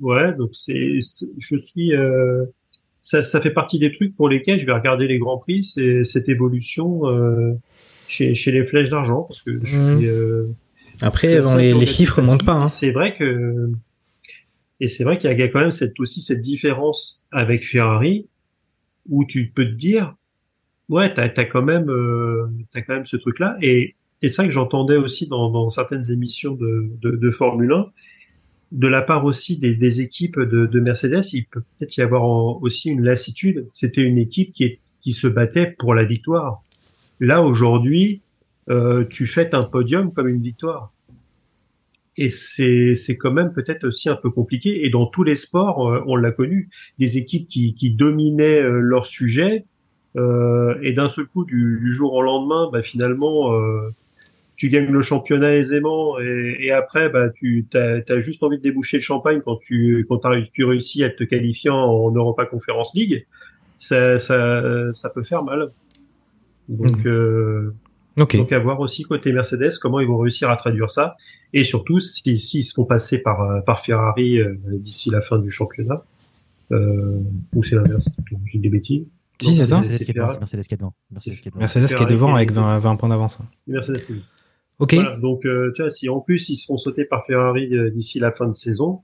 ouais 0.00 0.32
donc 0.34 0.50
c'est 0.54 0.98
je 1.38 1.56
suis 1.56 1.94
euh, 1.94 2.44
ça, 3.02 3.22
ça 3.22 3.40
fait 3.40 3.50
partie 3.52 3.78
des 3.78 3.92
trucs 3.92 4.16
pour 4.16 4.28
lesquels 4.28 4.58
je 4.58 4.66
vais 4.66 4.72
regarder 4.72 5.06
les 5.06 5.18
grands 5.18 5.38
prix 5.38 5.62
c'est 5.62 6.02
cette 6.02 6.28
évolution 6.28 7.06
euh, 7.08 7.52
chez, 8.08 8.34
chez 8.34 8.50
les 8.50 8.64
flèches 8.64 8.90
d'argent 8.90 9.22
parce 9.22 9.42
que 9.42 9.52
je 9.64 9.76
Mhm. 9.76 9.98
suis 9.98 10.08
euh, 10.08 10.46
Après, 11.00 11.40
bon, 11.40 11.54
les, 11.56 11.72
les 11.74 11.86
chiffres 11.86 12.20
montent 12.22 12.44
pas. 12.44 12.54
Hein. 12.54 12.66
C'est 12.68 12.90
vrai 12.90 13.14
que 13.16 13.70
et 14.80 14.88
c'est 14.88 15.04
vrai 15.04 15.18
qu'il 15.18 15.30
y 15.30 15.42
a 15.42 15.48
quand 15.48 15.60
même 15.60 15.70
cette 15.70 15.98
aussi 16.00 16.22
cette 16.22 16.40
différence 16.40 17.26
avec 17.30 17.66
Ferrari 17.66 18.26
où 19.08 19.24
tu 19.24 19.50
peux 19.54 19.64
te 19.64 19.74
dire 19.74 20.14
ouais 20.88 21.12
t'as 21.14 21.24
as 21.24 21.44
quand 21.44 21.62
même 21.62 21.90
euh, 21.90 22.46
t'as 22.72 22.82
quand 22.82 22.94
même 22.94 23.06
ce 23.06 23.16
truc 23.16 23.38
là 23.38 23.56
et 23.62 23.94
et 24.22 24.28
c'est 24.28 24.42
vrai 24.42 24.48
que 24.48 24.54
j'entendais 24.54 24.96
aussi 24.96 25.28
dans, 25.28 25.50
dans 25.50 25.70
certaines 25.70 26.10
émissions 26.10 26.54
de, 26.54 26.90
de, 27.00 27.12
de 27.12 27.30
Formule 27.30 27.72
1 27.72 27.86
de 28.72 28.86
la 28.86 29.02
part 29.02 29.24
aussi 29.24 29.56
des, 29.56 29.74
des 29.74 30.00
équipes 30.00 30.38
de, 30.38 30.66
de 30.66 30.80
Mercedes, 30.80 31.24
il 31.32 31.44
peut 31.46 31.62
peut-être 31.78 31.96
y 31.96 32.02
avoir 32.02 32.22
aussi 32.62 32.90
une 32.90 33.02
lassitude. 33.02 33.66
C'était 33.72 34.02
une 34.02 34.18
équipe 34.18 34.52
qui, 34.52 34.64
est, 34.64 34.78
qui 35.00 35.12
se 35.12 35.26
battait 35.26 35.74
pour 35.78 35.94
la 35.94 36.04
victoire. 36.04 36.62
Là 37.18 37.42
aujourd'hui, 37.42 38.22
euh, 38.68 39.04
tu 39.04 39.26
fêtes 39.26 39.54
un 39.54 39.64
podium 39.64 40.12
comme 40.12 40.28
une 40.28 40.42
victoire. 40.42 40.92
Et 42.16 42.28
c'est 42.30 42.94
c'est 42.96 43.16
quand 43.16 43.32
même 43.32 43.52
peut-être 43.52 43.84
aussi 43.84 44.08
un 44.08 44.16
peu 44.16 44.30
compliqué. 44.30 44.84
Et 44.84 44.90
dans 44.90 45.06
tous 45.06 45.22
les 45.22 45.36
sports, 45.36 45.88
euh, 45.88 46.02
on 46.06 46.16
l'a 46.16 46.32
connu, 46.32 46.68
des 46.98 47.18
équipes 47.18 47.48
qui, 47.48 47.74
qui 47.74 47.90
dominaient 47.90 48.62
euh, 48.62 48.80
leur 48.80 49.06
sujet, 49.06 49.64
euh, 50.16 50.74
et 50.82 50.92
d'un 50.92 51.08
seul 51.08 51.26
coup, 51.26 51.44
du, 51.44 51.78
du 51.80 51.92
jour 51.92 52.12
au 52.14 52.22
lendemain, 52.22 52.68
bah, 52.72 52.82
finalement, 52.82 53.54
euh, 53.54 53.88
tu 54.56 54.68
gagnes 54.68 54.90
le 54.90 55.02
championnat 55.02 55.56
aisément, 55.56 56.18
et, 56.20 56.56
et 56.60 56.72
après, 56.72 57.08
bah, 57.08 57.30
tu 57.30 57.66
as, 57.74 58.20
juste 58.20 58.42
envie 58.42 58.58
de 58.58 58.62
déboucher 58.62 58.98
le 58.98 59.02
champagne 59.02 59.40
quand 59.44 59.56
tu 59.56 60.04
quand 60.08 60.20
tu 60.52 60.64
réussis 60.64 61.04
à 61.04 61.10
te 61.10 61.24
qualifier 61.24 61.70
en 61.70 62.10
Europa 62.10 62.44
Conference 62.46 62.94
League. 62.94 63.26
Ça, 63.78 64.18
ça, 64.18 64.92
ça 64.92 65.08
peut 65.08 65.22
faire 65.22 65.42
mal. 65.42 65.70
Donc, 66.68 67.06
euh, 67.06 67.74
Donc 68.38 68.52
à 68.52 68.58
voir 68.58 68.80
aussi 68.80 69.02
côté 69.04 69.32
Mercedes 69.32 69.78
comment 69.80 70.00
ils 70.00 70.06
vont 70.06 70.18
réussir 70.18 70.50
à 70.50 70.56
traduire 70.56 70.90
ça 70.90 71.16
et 71.52 71.64
surtout 71.64 72.00
si 72.00 72.38
s'ils 72.38 72.64
se 72.64 72.74
font 72.74 72.84
passer 72.84 73.18
par 73.18 73.42
euh, 73.42 73.60
par 73.60 73.80
Ferrari 73.80 74.38
euh, 74.38 74.54
d'ici 74.72 75.10
la 75.10 75.20
fin 75.20 75.38
du 75.38 75.50
championnat 75.50 76.04
euh, 76.72 77.20
ou 77.54 77.62
c'est 77.62 77.76
l'inverse 77.76 78.08
j'ai 78.44 78.58
des 78.58 78.68
bêtises 78.68 79.06
Si, 79.40 79.56
c'est 79.56 79.66
ça. 79.66 79.80
Mercedes 79.80 80.04
qui 80.04 80.10
est 80.10 80.14
devant, 80.14 80.28
Mercedes 80.38 80.62
qui 80.62 80.74
est 80.74 80.76
devant. 80.76 80.94
Mercedes 81.10 81.36
qui 81.94 82.02
est 82.02 82.06
devant. 82.06 82.34
Avec 82.34 82.50
devant. 82.50 82.62
20, 82.62 82.78
20 82.78 82.96
points 82.96 83.08
d'avance. 83.08 83.38
Mercedes 83.66 84.04
oui. 84.10 84.22
Ok. 84.78 84.94
Voilà, 84.94 85.16
donc 85.16 85.44
euh, 85.46 85.72
tu 85.74 85.82
vois 85.82 85.90
si 85.90 86.08
en 86.08 86.20
plus 86.20 86.48
ils 86.48 86.56
se 86.56 86.66
font 86.66 86.78
sauter 86.78 87.04
par 87.04 87.24
Ferrari 87.26 87.74
euh, 87.74 87.90
d'ici 87.90 88.18
la 88.18 88.32
fin 88.32 88.46
de 88.48 88.54
saison 88.54 89.02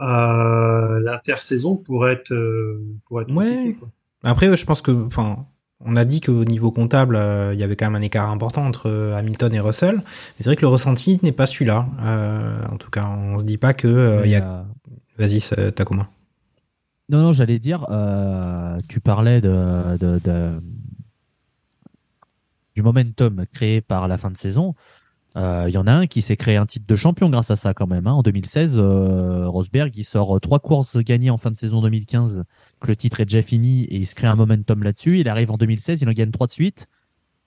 euh, 0.00 1.00
l'intersaison 1.00 1.76
pourrait 1.76 2.14
être 2.14 2.32
euh, 2.32 2.82
pourrait 3.06 3.24
être 3.24 3.34
Ouais. 3.34 3.76
quoi. 3.78 3.88
Après, 4.24 4.56
je 4.56 4.64
pense 4.64 4.80
que, 4.82 4.90
enfin, 4.90 5.46
on 5.84 5.96
a 5.96 6.04
dit 6.04 6.20
qu'au 6.20 6.44
niveau 6.44 6.70
comptable, 6.70 7.16
euh, 7.16 7.52
il 7.54 7.60
y 7.60 7.62
avait 7.62 7.76
quand 7.76 7.86
même 7.86 7.96
un 8.00 8.04
écart 8.04 8.30
important 8.30 8.66
entre 8.66 8.88
euh, 8.88 9.16
Hamilton 9.16 9.54
et 9.54 9.60
Russell. 9.60 9.96
Mais 9.96 10.02
c'est 10.38 10.44
vrai 10.44 10.56
que 10.56 10.62
le 10.62 10.68
ressenti 10.68 11.18
n'est 11.22 11.32
pas 11.32 11.46
celui-là. 11.46 11.86
Euh, 12.02 12.64
en 12.70 12.76
tout 12.76 12.90
cas, 12.90 13.06
on 13.06 13.38
se 13.38 13.44
dit 13.44 13.58
pas 13.58 13.74
que 13.74 13.88
euh, 13.88 14.22
il 14.26 14.30
y 14.30 14.36
a. 14.36 14.64
Vas-y, 15.18 15.40
comment 15.84 16.06
Non, 17.08 17.22
non, 17.22 17.32
j'allais 17.32 17.58
dire, 17.58 17.86
tu 18.88 19.00
parlais 19.00 19.40
de, 19.40 19.96
de, 19.98 20.18
de- 20.24 20.60
du 22.74 22.82
momentum 22.82 23.44
créé 23.52 23.80
par 23.80 24.08
la 24.08 24.16
fin 24.18 24.30
de 24.30 24.36
saison. 24.36 24.74
Il 25.36 25.70
y 25.70 25.78
en 25.78 25.86
a 25.86 25.92
un 25.92 26.06
qui 26.06 26.20
s'est 26.22 26.36
créé 26.36 26.56
un 26.56 26.66
titre 26.66 26.86
de 26.86 26.96
champion 26.96 27.30
grâce 27.30 27.50
à 27.50 27.56
ça 27.56 27.72
quand 27.74 27.86
même. 27.86 28.06
hein. 28.06 28.12
En 28.12 28.22
2016, 28.22 28.74
euh, 28.76 29.46
Rosberg, 29.48 29.94
il 29.96 30.04
sort 30.04 30.38
trois 30.40 30.58
courses 30.58 30.96
gagnées 30.98 31.30
en 31.30 31.38
fin 31.38 31.50
de 31.50 31.56
saison 31.56 31.80
2015, 31.80 32.44
que 32.82 32.88
le 32.88 32.96
titre 32.96 33.20
est 33.20 33.24
déjà 33.24 33.42
fini 33.42 33.84
et 33.84 33.96
il 33.96 34.06
se 34.06 34.14
crée 34.14 34.26
un 34.26 34.36
momentum 34.36 34.82
là-dessus. 34.82 35.20
Il 35.20 35.28
arrive 35.28 35.50
en 35.50 35.56
2016, 35.56 36.02
il 36.02 36.08
en 36.08 36.12
gagne 36.12 36.30
trois 36.30 36.46
de 36.46 36.52
suite. 36.52 36.88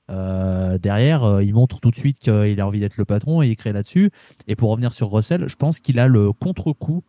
Euh, 0.10 0.78
derrière, 0.78 1.24
euh, 1.24 1.44
il 1.44 1.54
montre 1.54 1.80
tout 1.80 1.92
de 1.92 1.96
suite 1.96 2.20
qu'il 2.20 2.62
a 2.62 2.68
envie 2.68 2.80
d'être 2.80 2.98
le 2.98 3.06
patron 3.06 3.42
et 3.42 3.48
il 3.48 3.56
crée 3.56 3.74
là-dessus. 3.74 4.12
Et 4.48 4.56
pour 4.56 4.72
revenir 4.72 4.94
sur 4.94 5.12
Russell, 5.12 5.48
je 5.48 5.56
pense 5.56 5.80
qu'il 5.80 6.00
a 6.00 6.08
le 6.08 6.32
contre-coup 6.32 7.04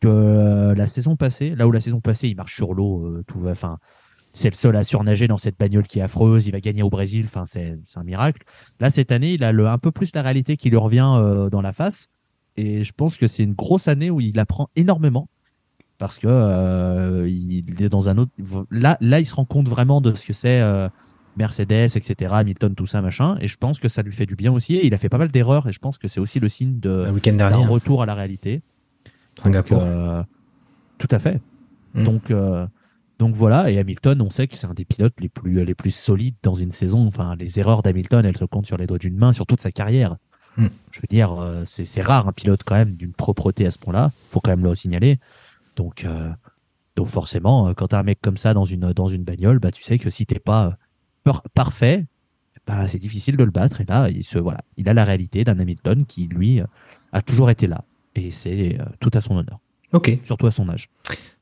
que 0.00 0.74
la 0.76 0.86
saison 0.86 1.16
passée, 1.16 1.54
là 1.54 1.66
où 1.66 1.72
la 1.72 1.80
saison 1.80 2.00
passée, 2.00 2.28
il 2.28 2.36
marche 2.36 2.54
sur 2.54 2.74
l'eau, 2.74 3.06
euh, 3.06 3.24
tout 3.26 3.40
va, 3.40 3.52
enfin, 3.52 3.78
c'est 4.34 4.50
le 4.50 4.56
seul 4.56 4.76
à 4.76 4.84
surnager 4.84 5.26
dans 5.26 5.38
cette 5.38 5.58
bagnole 5.58 5.86
qui 5.86 6.00
est 6.00 6.02
affreuse, 6.02 6.46
il 6.46 6.52
va 6.52 6.60
gagner 6.60 6.82
au 6.82 6.90
Brésil, 6.90 7.24
enfin, 7.24 7.46
c'est 7.46 7.78
un 7.94 8.04
miracle. 8.04 8.42
Là, 8.80 8.90
cette 8.90 9.10
année, 9.10 9.32
il 9.32 9.44
a 9.44 9.72
un 9.72 9.78
peu 9.78 9.90
plus 9.90 10.14
la 10.14 10.20
réalité 10.20 10.58
qui 10.58 10.68
lui 10.68 10.76
revient 10.76 11.48
dans 11.50 11.62
la 11.62 11.72
face, 11.72 12.08
et 12.56 12.84
je 12.84 12.92
pense 12.92 13.16
que 13.16 13.26
c'est 13.28 13.44
une 13.44 13.54
grosse 13.54 13.88
année 13.88 14.10
où 14.10 14.20
il 14.20 14.38
apprend 14.38 14.68
énormément, 14.76 15.30
parce 15.98 16.18
que 16.18 16.26
euh, 16.28 17.28
il 17.28 17.82
est 17.82 17.88
dans 17.88 18.08
un 18.08 18.18
autre, 18.18 18.32
là, 18.70 18.96
là, 19.00 19.20
il 19.20 19.26
se 19.26 19.34
rend 19.34 19.44
compte 19.44 19.68
vraiment 19.68 20.00
de 20.00 20.14
ce 20.14 20.26
que 20.26 20.32
c'est 20.32 20.60
euh, 20.60 20.88
Mercedes, 21.36 21.96
etc., 21.96 22.34
Hamilton, 22.34 22.74
tout 22.74 22.86
ça, 22.86 23.02
machin, 23.02 23.36
et 23.40 23.48
je 23.48 23.56
pense 23.56 23.78
que 23.78 23.88
ça 23.88 24.02
lui 24.02 24.12
fait 24.12 24.26
du 24.26 24.36
bien 24.36 24.52
aussi, 24.52 24.76
et 24.76 24.86
il 24.86 24.94
a 24.94 24.98
fait 24.98 25.08
pas 25.08 25.18
mal 25.18 25.30
d'erreurs, 25.30 25.68
et 25.68 25.72
je 25.72 25.78
pense 25.78 25.98
que 25.98 26.08
c'est 26.08 26.20
aussi 26.20 26.40
le 26.40 26.48
signe 26.48 26.78
de 26.80 27.04
d'un 27.04 27.52
hein, 27.52 27.66
retour 27.66 28.02
à 28.02 28.06
la 28.06 28.14
réalité. 28.14 28.62
Singapour. 29.42 29.82
Euh, 29.82 30.22
tout 30.98 31.08
à 31.10 31.18
fait. 31.18 31.40
Mm. 31.94 32.04
Donc, 32.04 32.30
euh, 32.30 32.66
donc 33.18 33.34
voilà. 33.34 33.70
Et 33.70 33.78
Hamilton, 33.78 34.20
on 34.22 34.30
sait 34.30 34.48
que 34.48 34.56
c'est 34.56 34.66
un 34.66 34.74
des 34.74 34.84
pilotes 34.84 35.20
les 35.20 35.28
plus, 35.28 35.64
les 35.64 35.74
plus 35.74 35.94
solides 35.94 36.36
dans 36.42 36.54
une 36.54 36.70
saison. 36.70 37.06
Enfin, 37.06 37.36
les 37.36 37.58
erreurs 37.58 37.82
d'Hamilton, 37.82 38.24
elles 38.24 38.36
se 38.36 38.44
comptent 38.44 38.66
sur 38.66 38.78
les 38.78 38.86
doigts 38.86 38.98
d'une 38.98 39.16
main 39.16 39.32
sur 39.32 39.46
toute 39.46 39.60
sa 39.60 39.70
carrière. 39.70 40.16
Mm. 40.56 40.66
Je 40.90 41.00
veux 41.00 41.08
dire, 41.08 41.36
c'est 41.66 41.84
c'est 41.84 42.02
rare 42.02 42.28
un 42.28 42.32
pilote 42.32 42.62
quand 42.64 42.76
même 42.76 42.92
d'une 42.92 43.12
propreté 43.12 43.66
à 43.66 43.70
ce 43.70 43.78
point-là. 43.78 44.10
Faut 44.30 44.40
quand 44.40 44.50
même 44.50 44.64
le 44.64 44.74
signaler. 44.74 45.18
Donc, 45.76 46.04
euh, 46.04 46.30
donc 46.96 47.06
forcément, 47.06 47.68
euh, 47.68 47.72
quand 47.74 47.88
t'as 47.88 48.00
un 48.00 48.02
mec 48.02 48.18
comme 48.22 48.36
ça 48.36 48.54
dans 48.54 48.64
une 48.64 48.92
dans 48.92 49.08
une 49.08 49.22
bagnole, 49.24 49.58
bah 49.58 49.70
tu 49.70 49.82
sais 49.82 49.98
que 49.98 50.10
si 50.10 50.26
t'es 50.26 50.38
pas 50.38 50.66
euh, 50.66 50.70
par- 51.24 51.42
parfait, 51.54 52.06
bah 52.66 52.88
c'est 52.88 52.98
difficile 52.98 53.36
de 53.36 53.44
le 53.44 53.50
battre. 53.50 53.80
Et 53.80 53.84
là, 53.84 54.08
il 54.08 54.24
se 54.24 54.38
voilà, 54.38 54.60
il 54.76 54.88
a 54.88 54.94
la 54.94 55.04
réalité 55.04 55.44
d'un 55.44 55.58
Hamilton 55.58 56.04
qui 56.06 56.26
lui 56.26 56.60
a 57.12 57.22
toujours 57.22 57.50
été 57.50 57.66
là. 57.66 57.84
Et 58.14 58.30
c'est 58.30 58.78
tout 59.00 59.10
à 59.12 59.20
son 59.20 59.36
honneur, 59.36 59.58
Ok. 59.92 60.18
surtout 60.24 60.46
à 60.46 60.50
son 60.50 60.68
âge. 60.70 60.88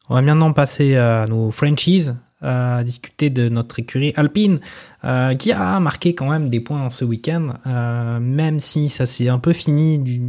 On 0.08 0.14
va 0.16 0.22
maintenant 0.22 0.52
passer 0.52 0.96
à 0.96 1.24
nos 1.28 1.52
franchises, 1.52 2.16
à 2.42 2.82
discuter 2.84 3.30
de 3.30 3.48
notre 3.48 3.78
écurie 3.78 4.12
Alpine, 4.16 4.58
euh, 5.04 5.34
qui 5.36 5.52
a 5.52 5.78
marqué 5.80 6.14
quand 6.16 6.28
même 6.28 6.50
des 6.50 6.60
points 6.60 6.90
ce 6.90 7.04
week-end, 7.04 7.54
euh, 7.66 8.18
même 8.20 8.58
si 8.58 8.88
ça 8.88 9.06
s'est 9.06 9.28
un 9.28 9.38
peu 9.38 9.52
fini 9.52 9.98
du... 10.00 10.20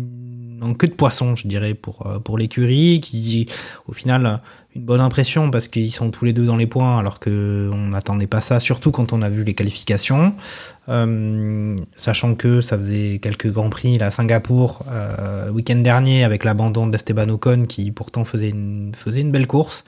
en 0.62 0.74
queue 0.74 0.88
de 0.88 0.94
poisson, 0.94 1.36
je 1.36 1.48
dirais, 1.48 1.74
pour, 1.74 2.08
euh, 2.08 2.20
pour 2.20 2.38
l'écurie, 2.38 3.02
qui 3.02 3.48
au 3.88 3.94
final 3.94 4.42
une 4.76 4.84
bonne 4.84 5.00
impression 5.00 5.50
parce 5.52 5.68
qu'ils 5.68 5.92
sont 5.92 6.12
tous 6.12 6.26
les 6.26 6.34
deux 6.34 6.46
dans 6.46 6.58
les 6.58 6.68
points, 6.68 7.00
alors 7.00 7.20
que 7.20 7.70
on 7.74 7.88
n'attendait 7.90 8.28
pas 8.28 8.42
ça, 8.42 8.60
surtout 8.60 8.92
quand 8.92 9.14
on 9.14 9.22
a 9.22 9.30
vu 9.30 9.44
les 9.44 9.54
qualifications. 9.54 10.36
Euh, 10.90 11.76
sachant 11.96 12.36
que 12.36 12.62
ça 12.62 12.78
faisait 12.78 13.18
quelques 13.20 13.52
grands 13.52 13.72
prix 13.72 13.98
là, 13.98 14.08
à 14.08 14.12
Singapour 14.12 14.84
euh, 14.92 15.50
week-end 15.50 15.78
dernier 15.78 16.24
avec 16.24 16.44
l'abandon 16.44 16.86
d'Esteban 16.86 17.28
Ocon 17.30 17.64
qui 17.68 17.90
pourtant 17.92 18.24
faisait 18.24 18.50
une, 18.50 18.92
faisait 18.96 19.22
une 19.22 19.32
belle 19.32 19.48
course. 19.48 19.84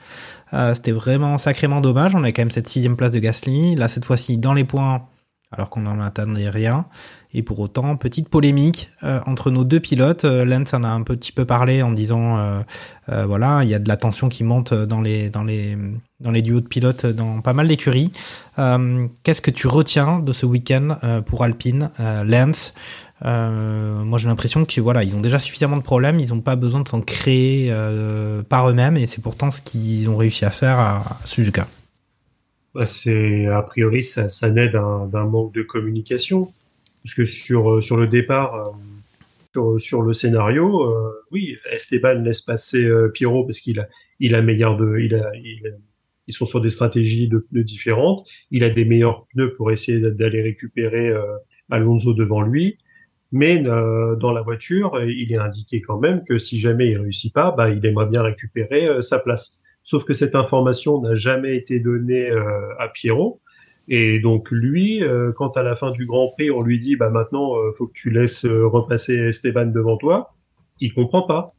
Euh, 0.54 0.74
C'était 0.74 0.92
vraiment 0.92 1.38
sacrément 1.38 1.80
dommage. 1.80 2.14
On 2.16 2.24
a 2.24 2.32
quand 2.32 2.42
même 2.42 2.50
cette 2.50 2.68
sixième 2.68 2.96
place 2.96 3.12
de 3.12 3.18
Gasly. 3.18 3.76
Là 3.76 3.88
cette 3.88 4.06
fois-ci 4.06 4.38
dans 4.38 4.54
les 4.54 4.64
points 4.64 5.06
alors 5.52 5.70
qu'on 5.70 5.80
n'en 5.80 6.00
attendait 6.00 6.50
rien. 6.50 6.86
Et 7.34 7.42
pour 7.42 7.60
autant, 7.60 7.96
petite 7.96 8.28
polémique 8.30 8.90
euh, 9.02 9.20
entre 9.26 9.50
nos 9.50 9.64
deux 9.64 9.80
pilotes. 9.80 10.24
Euh, 10.24 10.46
Lance 10.46 10.72
en 10.72 10.82
a 10.82 10.88
un 10.88 11.02
petit 11.02 11.30
peu 11.30 11.44
parlé 11.44 11.82
en 11.82 11.92
disant, 11.92 12.38
euh, 12.38 13.26
voilà, 13.26 13.64
il 13.64 13.68
y 13.68 13.74
a 13.74 13.78
de 13.78 13.88
la 13.88 13.98
tension 13.98 14.30
qui 14.30 14.44
monte 14.44 14.72
dans 14.72 15.02
les 15.02 15.28
dans 15.28 15.44
les 15.44 15.76
dans 16.20 16.30
les 16.30 16.40
duos 16.40 16.60
de 16.60 16.66
pilotes 16.66 17.04
dans 17.06 17.40
pas 17.40 17.52
mal 17.52 17.68
d'écuries. 17.68 18.12
Qu'est-ce 18.56 19.42
que 19.42 19.50
tu 19.50 19.66
retiens 19.66 20.18
de 20.20 20.32
ce 20.32 20.46
week-end 20.46 20.98
pour 21.24 21.44
Alpine, 21.44 21.90
Lance? 21.98 22.74
Moi 23.22 24.18
j'ai 24.18 24.28
l'impression 24.28 24.64
que 24.66 24.80
voilà 24.80 25.02
ont 25.14 25.20
déjà 25.20 25.38
suffisamment 25.38 25.78
de 25.78 25.82
problèmes, 25.82 26.20
ils 26.20 26.34
n'ont 26.34 26.42
pas 26.42 26.56
besoin 26.56 26.80
de 26.80 26.88
s'en 26.88 27.00
créer 27.00 27.72
par 28.50 28.68
eux-mêmes 28.68 28.98
et 28.98 29.06
c'est 29.06 29.22
pourtant 29.22 29.50
ce 29.50 29.62
qu'ils 29.62 30.10
ont 30.10 30.16
réussi 30.16 30.44
à 30.44 30.50
faire 30.50 30.78
à, 30.78 31.18
Suzuka. 31.24 31.66
Bah, 32.74 32.82
a 32.82 33.62
priori 33.62 34.04
ça, 34.04 34.50
naît 34.50 34.68
d'un 34.68 35.24
manque 35.24 35.54
de 35.54 35.62
communication 35.62 36.50
parce 37.02 37.14
que 37.14 37.24
sur 37.24 37.70
euh, 37.76 37.80
sur 37.80 37.96
le 37.96 38.06
départ 38.06 38.54
euh, 38.54 38.70
sur 39.54 39.80
sur 39.80 40.02
le 40.02 40.12
scénario 40.12 40.84
euh, 40.84 41.10
oui 41.30 41.56
Esteban 41.72 42.14
laisse 42.22 42.42
passer 42.42 42.84
euh, 42.84 43.08
Pirot 43.08 43.44
parce 43.44 43.60
qu'il 43.60 43.80
a 43.80 43.88
il 44.20 44.34
a 44.34 44.42
meilleur 44.42 44.76
de 44.76 44.98
il 44.98 45.14
a, 45.14 45.30
il 45.36 45.66
a- 45.68 45.76
ils 46.26 46.34
sont 46.34 46.44
sur 46.44 46.60
des 46.60 46.68
stratégies 46.68 47.26
de 47.26 47.38
pneus 47.38 47.64
différentes. 47.64 48.28
Il 48.50 48.62
a 48.62 48.68
des 48.68 48.84
meilleurs 48.84 49.26
pneus 49.28 49.54
pour 49.54 49.70
essayer 49.70 49.98
d'aller 49.98 50.42
récupérer 50.42 51.08
euh, 51.08 51.22
Alonso 51.70 52.12
devant 52.12 52.42
lui. 52.42 52.76
Mais 53.32 53.66
euh, 53.66 54.14
dans 54.16 54.32
la 54.32 54.42
voiture 54.42 54.94
euh, 54.96 55.10
il 55.10 55.32
est 55.32 55.38
indiqué 55.38 55.80
quand 55.80 55.98
même 55.98 56.24
que 56.24 56.36
si 56.38 56.60
jamais 56.60 56.88
il 56.90 56.98
réussit 56.98 57.32
pas 57.32 57.50
bah 57.52 57.70
il 57.70 57.84
aimerait 57.86 58.08
bien 58.08 58.22
récupérer 58.22 58.88
euh, 58.88 59.00
sa 59.00 59.18
place. 59.18 59.60
Sauf 59.82 60.04
que 60.04 60.12
cette 60.12 60.34
information 60.34 61.00
n'a 61.00 61.14
jamais 61.14 61.56
été 61.56 61.80
donnée 61.80 62.30
euh, 62.30 62.74
à 62.78 62.88
Pierrot. 62.88 63.40
Et 63.88 64.20
donc 64.20 64.50
lui, 64.50 65.02
euh, 65.02 65.32
quand 65.32 65.56
à 65.56 65.62
la 65.62 65.74
fin 65.74 65.90
du 65.90 66.04
Grand 66.04 66.28
Prix, 66.32 66.50
on 66.50 66.62
lui 66.62 66.78
dit 66.78 66.96
bah 66.96 67.08
maintenant 67.08 67.56
euh, 67.56 67.72
faut 67.72 67.86
que 67.86 67.94
tu 67.94 68.10
laisses 68.10 68.44
euh, 68.44 68.66
repasser 68.66 69.14
Esteban 69.14 69.66
devant 69.66 69.96
toi, 69.96 70.34
il 70.80 70.92
comprend 70.92 71.22
pas. 71.22 71.54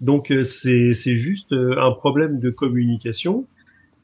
Donc 0.00 0.32
c'est 0.44 0.94
juste 0.94 1.52
un 1.52 1.92
problème 1.92 2.38
de 2.38 2.50
communication. 2.50 3.46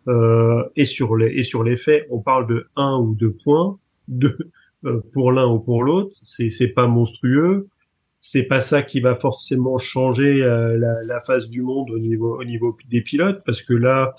Euh, 0.08 0.62
et 0.76 0.84
sur 0.84 1.16
les 1.16 1.32
et 1.38 1.42
sur 1.42 1.64
les 1.64 1.76
faits, 1.76 2.06
on 2.10 2.20
parle 2.20 2.46
de 2.46 2.66
un 2.76 2.98
ou 2.98 3.14
deux 3.14 3.32
points, 3.32 3.78
de 4.08 4.36
euh, 4.84 5.00
pour 5.12 5.32
l'un 5.32 5.46
ou 5.46 5.58
pour 5.58 5.82
l'autre. 5.82 6.16
C'est 6.22 6.50
c'est 6.50 6.68
pas 6.68 6.86
monstrueux 6.86 7.68
c'est 8.28 8.42
pas 8.42 8.60
ça 8.60 8.82
qui 8.82 8.98
va 8.98 9.14
forcément 9.14 9.78
changer 9.78 10.42
euh, 10.42 10.76
la, 10.76 11.02
la 11.04 11.20
face 11.20 11.48
du 11.48 11.62
monde 11.62 11.90
au 11.90 11.98
niveau 11.98 12.40
au 12.40 12.44
niveau 12.44 12.76
des 12.90 13.00
pilotes 13.00 13.42
parce 13.46 13.62
que 13.62 13.72
là 13.72 14.16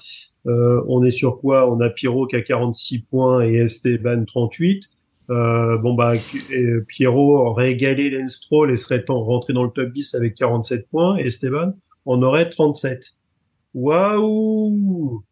euh, 0.47 0.81
on 0.87 1.03
est 1.03 1.11
sur 1.11 1.39
quoi? 1.39 1.69
On 1.71 1.79
a 1.81 1.89
Pierrot 1.89 2.25
qui 2.27 2.35
a 2.35 2.41
46 2.41 2.99
points 2.99 3.45
et 3.45 3.55
Esteban 3.55 4.23
38 4.25 4.83
euh, 5.29 5.77
bon 5.79 5.93
bah 5.93 6.13
Pierrot 6.87 7.45
aurait 7.47 7.71
égalé 7.73 8.09
Lance 8.09 8.35
Stroll 8.35 8.71
et 8.71 8.77
serait 8.77 9.03
en- 9.09 9.21
rentré 9.25 9.51
dans 9.51 9.65
le 9.65 9.71
top 9.71 9.91
10 9.91 10.15
avec 10.15 10.35
47 10.35 10.87
points. 10.89 11.17
Et 11.17 11.27
Esteban 11.27 11.73
en 12.05 12.21
aurait 12.23 12.49
37 12.49 13.13
waouh! 13.73 15.23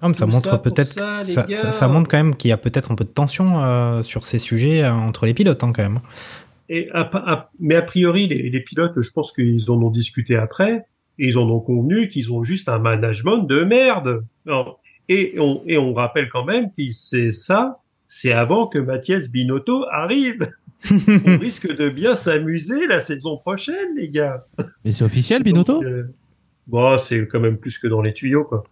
Ah, 0.00 0.12
ça 0.14 0.26
Tout 0.26 0.32
montre 0.32 0.60
peut-être, 0.60 0.86
ça, 0.88 1.22
ça, 1.24 1.44
les 1.46 1.54
ça, 1.54 1.64
gars. 1.66 1.72
ça 1.72 1.88
montre 1.88 2.08
quand 2.10 2.16
même 2.16 2.34
qu'il 2.34 2.48
y 2.48 2.52
a 2.52 2.56
peut-être 2.56 2.90
un 2.90 2.96
peu 2.96 3.04
de 3.04 3.10
tension 3.10 3.62
euh, 3.62 4.02
sur 4.02 4.26
ces 4.26 4.38
sujets 4.40 4.82
euh, 4.82 4.92
entre 4.92 5.26
les 5.26 5.34
pilotes 5.34 5.62
hein, 5.62 5.72
quand 5.74 5.82
même. 5.82 6.00
Et 6.68 6.88
à- 6.92 7.08
à- 7.14 7.50
mais 7.60 7.76
a 7.76 7.82
priori, 7.82 8.26
les, 8.26 8.50
les 8.50 8.60
pilotes, 8.60 9.00
je 9.00 9.10
pense 9.12 9.32
qu'ils 9.32 9.70
en 9.70 9.80
ont 9.80 9.90
discuté 9.90 10.34
après, 10.36 10.84
et 11.22 11.28
ils 11.28 11.38
en 11.38 11.48
ont 11.48 11.60
convenu 11.60 12.08
qu'ils 12.08 12.32
ont 12.32 12.42
juste 12.42 12.68
un 12.68 12.80
management 12.80 13.44
de 13.44 13.62
merde. 13.62 14.24
Non. 14.44 14.74
Et 15.08 15.36
on, 15.38 15.62
et 15.68 15.78
on 15.78 15.94
rappelle 15.94 16.28
quand 16.28 16.44
même 16.44 16.72
que 16.72 16.82
c'est 16.90 17.30
ça, 17.30 17.80
c'est 18.08 18.32
avant 18.32 18.66
que 18.66 18.80
Mathias 18.80 19.30
Binotto 19.30 19.86
arrive. 19.92 20.50
on 20.90 21.38
risque 21.38 21.72
de 21.76 21.88
bien 21.88 22.16
s'amuser 22.16 22.88
la 22.88 22.98
saison 22.98 23.36
prochaine, 23.36 23.94
les 23.96 24.08
gars. 24.08 24.44
Mais 24.84 24.90
c'est 24.90 25.04
officiel, 25.04 25.44
Binotto 25.44 25.74
Donc, 25.74 25.84
euh, 25.84 26.12
bon, 26.66 26.98
c'est 26.98 27.28
quand 27.28 27.38
même 27.38 27.56
plus 27.56 27.78
que 27.78 27.86
dans 27.86 28.02
les 28.02 28.14
tuyaux, 28.14 28.42
quoi. 28.42 28.64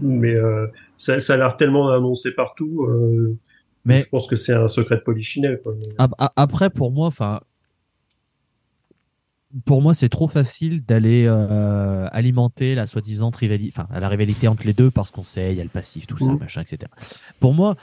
Mais 0.00 0.36
euh, 0.36 0.68
ça, 0.96 1.18
ça 1.18 1.34
a 1.34 1.36
l'air 1.38 1.56
tellement 1.56 1.90
annoncé 1.90 2.30
partout. 2.30 2.84
euh, 2.88 3.36
Mais- 3.84 4.02
je 4.02 4.08
pense 4.10 4.28
que 4.28 4.36
c'est 4.36 4.52
un 4.52 4.68
secret 4.68 4.98
de 4.98 5.00
polichinelle, 5.00 5.60
quoi. 5.60 5.74
Après, 6.36 6.70
pour 6.70 6.92
moi, 6.92 7.08
enfin, 7.08 7.40
pour 9.66 9.82
moi, 9.82 9.94
c'est 9.94 10.08
trop 10.08 10.28
facile 10.28 10.84
d'aller 10.84 11.24
euh, 11.26 12.08
alimenter 12.12 12.74
la 12.74 12.86
soi-disant 12.86 13.30
rivalité, 13.30 13.72
enfin, 13.76 13.88
la 13.98 14.08
rivalité 14.08 14.48
entre 14.48 14.64
les 14.66 14.72
deux 14.72 14.90
parce 14.90 15.10
qu'on 15.10 15.24
sait, 15.24 15.52
il 15.52 15.58
y 15.58 15.60
a 15.60 15.64
le 15.64 15.68
passif, 15.70 16.06
tout 16.06 16.18
ça, 16.18 16.26
Mhm. 16.26 16.38
machin, 16.38 16.62
etc. 16.62 16.90
Pour 17.40 17.52
moi, 17.54 17.76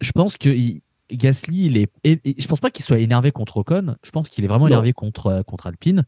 je 0.00 0.12
pense 0.12 0.36
que 0.36 0.48
il- 0.50 0.80
Gasly, 1.12 1.66
il 1.66 1.76
est, 1.76 1.90
et- 2.02 2.18
et 2.24 2.34
je 2.38 2.48
pense 2.48 2.60
pas 2.60 2.70
qu'il 2.70 2.84
soit 2.84 2.98
énervé 2.98 3.30
contre 3.30 3.58
Ocon. 3.58 3.96
Je 4.02 4.10
pense 4.10 4.28
qu'il 4.30 4.42
est 4.44 4.48
vraiment 4.48 4.64
Non. 4.64 4.68
énervé 4.70 4.92
contre 4.94 5.26
euh, 5.26 5.42
contre 5.42 5.66
Alpine 5.66 6.04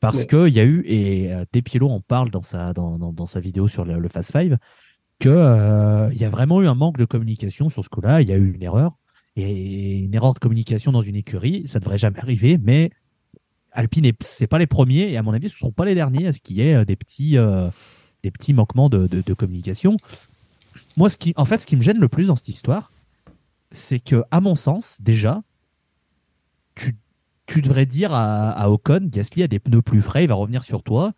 parce 0.00 0.18
Ouais. 0.18 0.26
que 0.26 0.48
il 0.48 0.54
y 0.54 0.60
a 0.60 0.64
eu 0.64 0.82
et 0.86 1.32
euh, 1.32 1.44
Despiello 1.52 1.88
en 1.88 2.00
parle 2.00 2.30
dans 2.30 2.42
sa 2.42 2.72
dans, 2.74 2.98
dans, 2.98 3.12
dans 3.12 3.26
sa 3.26 3.40
vidéo 3.40 3.68
sur 3.68 3.84
le, 3.86 3.98
le 3.98 4.08
Fast 4.08 4.32
Five 4.32 4.58
que 5.18 5.30
euh, 5.30 6.10
il 6.12 6.20
y 6.20 6.24
a 6.26 6.30
vraiment 6.30 6.60
eu 6.60 6.66
un 6.68 6.74
manque 6.74 6.98
de 6.98 7.06
communication 7.06 7.70
sur 7.70 7.82
ce 7.84 7.88
coup-là. 7.88 8.20
Il 8.20 8.28
y 8.28 8.32
a 8.32 8.36
eu 8.36 8.52
une 8.52 8.62
erreur 8.62 8.98
et 9.36 9.98
une 9.98 10.14
erreur 10.14 10.34
de 10.34 10.38
communication 10.40 10.92
dans 10.92 11.02
une 11.02 11.16
écurie, 11.16 11.64
ça 11.66 11.80
devrait 11.80 11.98
jamais 11.98 12.18
arriver. 12.20 12.58
Mais 12.62 12.90
Alpine, 13.74 14.06
est- 14.06 14.22
c'est 14.22 14.46
pas 14.46 14.58
les 14.58 14.66
premiers 14.66 15.10
et 15.10 15.16
à 15.16 15.22
mon 15.22 15.32
avis, 15.32 15.48
ce 15.48 15.54
ne 15.56 15.58
seront 15.58 15.72
pas 15.72 15.84
les 15.84 15.94
derniers 15.94 16.28
à 16.28 16.32
ce 16.32 16.40
qu'il 16.40 16.56
y 16.56 16.62
ait 16.62 16.74
euh, 16.74 16.84
des 16.84 16.96
petits 16.96 17.36
euh, 17.36 17.68
des 18.22 18.30
petits 18.30 18.54
manquements 18.54 18.88
de, 18.88 19.06
de, 19.06 19.34
communication. 19.34 19.98
Moi, 20.96 21.10
en 21.36 21.44
fait, 21.44 21.58
ce 21.58 21.66
qui 21.66 21.76
me 21.76 21.82
gêne 21.82 21.98
le 21.98 22.08
plus 22.08 22.28
dans 22.28 22.36
cette 22.36 22.48
histoire, 22.48 22.90
c'est 23.70 23.98
que, 23.98 24.22
à 24.30 24.40
mon 24.40 24.54
sens, 24.54 24.96
déjà, 25.02 25.42
tu, 26.74 26.96
tu 27.46 27.60
devrais 27.60 27.84
dire 27.84 28.14
à, 28.14 28.50
à 28.52 28.70
Ocon, 28.70 29.00
Gasly 29.02 29.42
a 29.42 29.46
des 29.46 29.58
pneus 29.58 29.82
plus 29.82 30.00
frais, 30.00 30.24
il 30.24 30.28
va 30.28 30.36
revenir 30.36 30.64
sur 30.64 30.82
toi. 30.82 31.12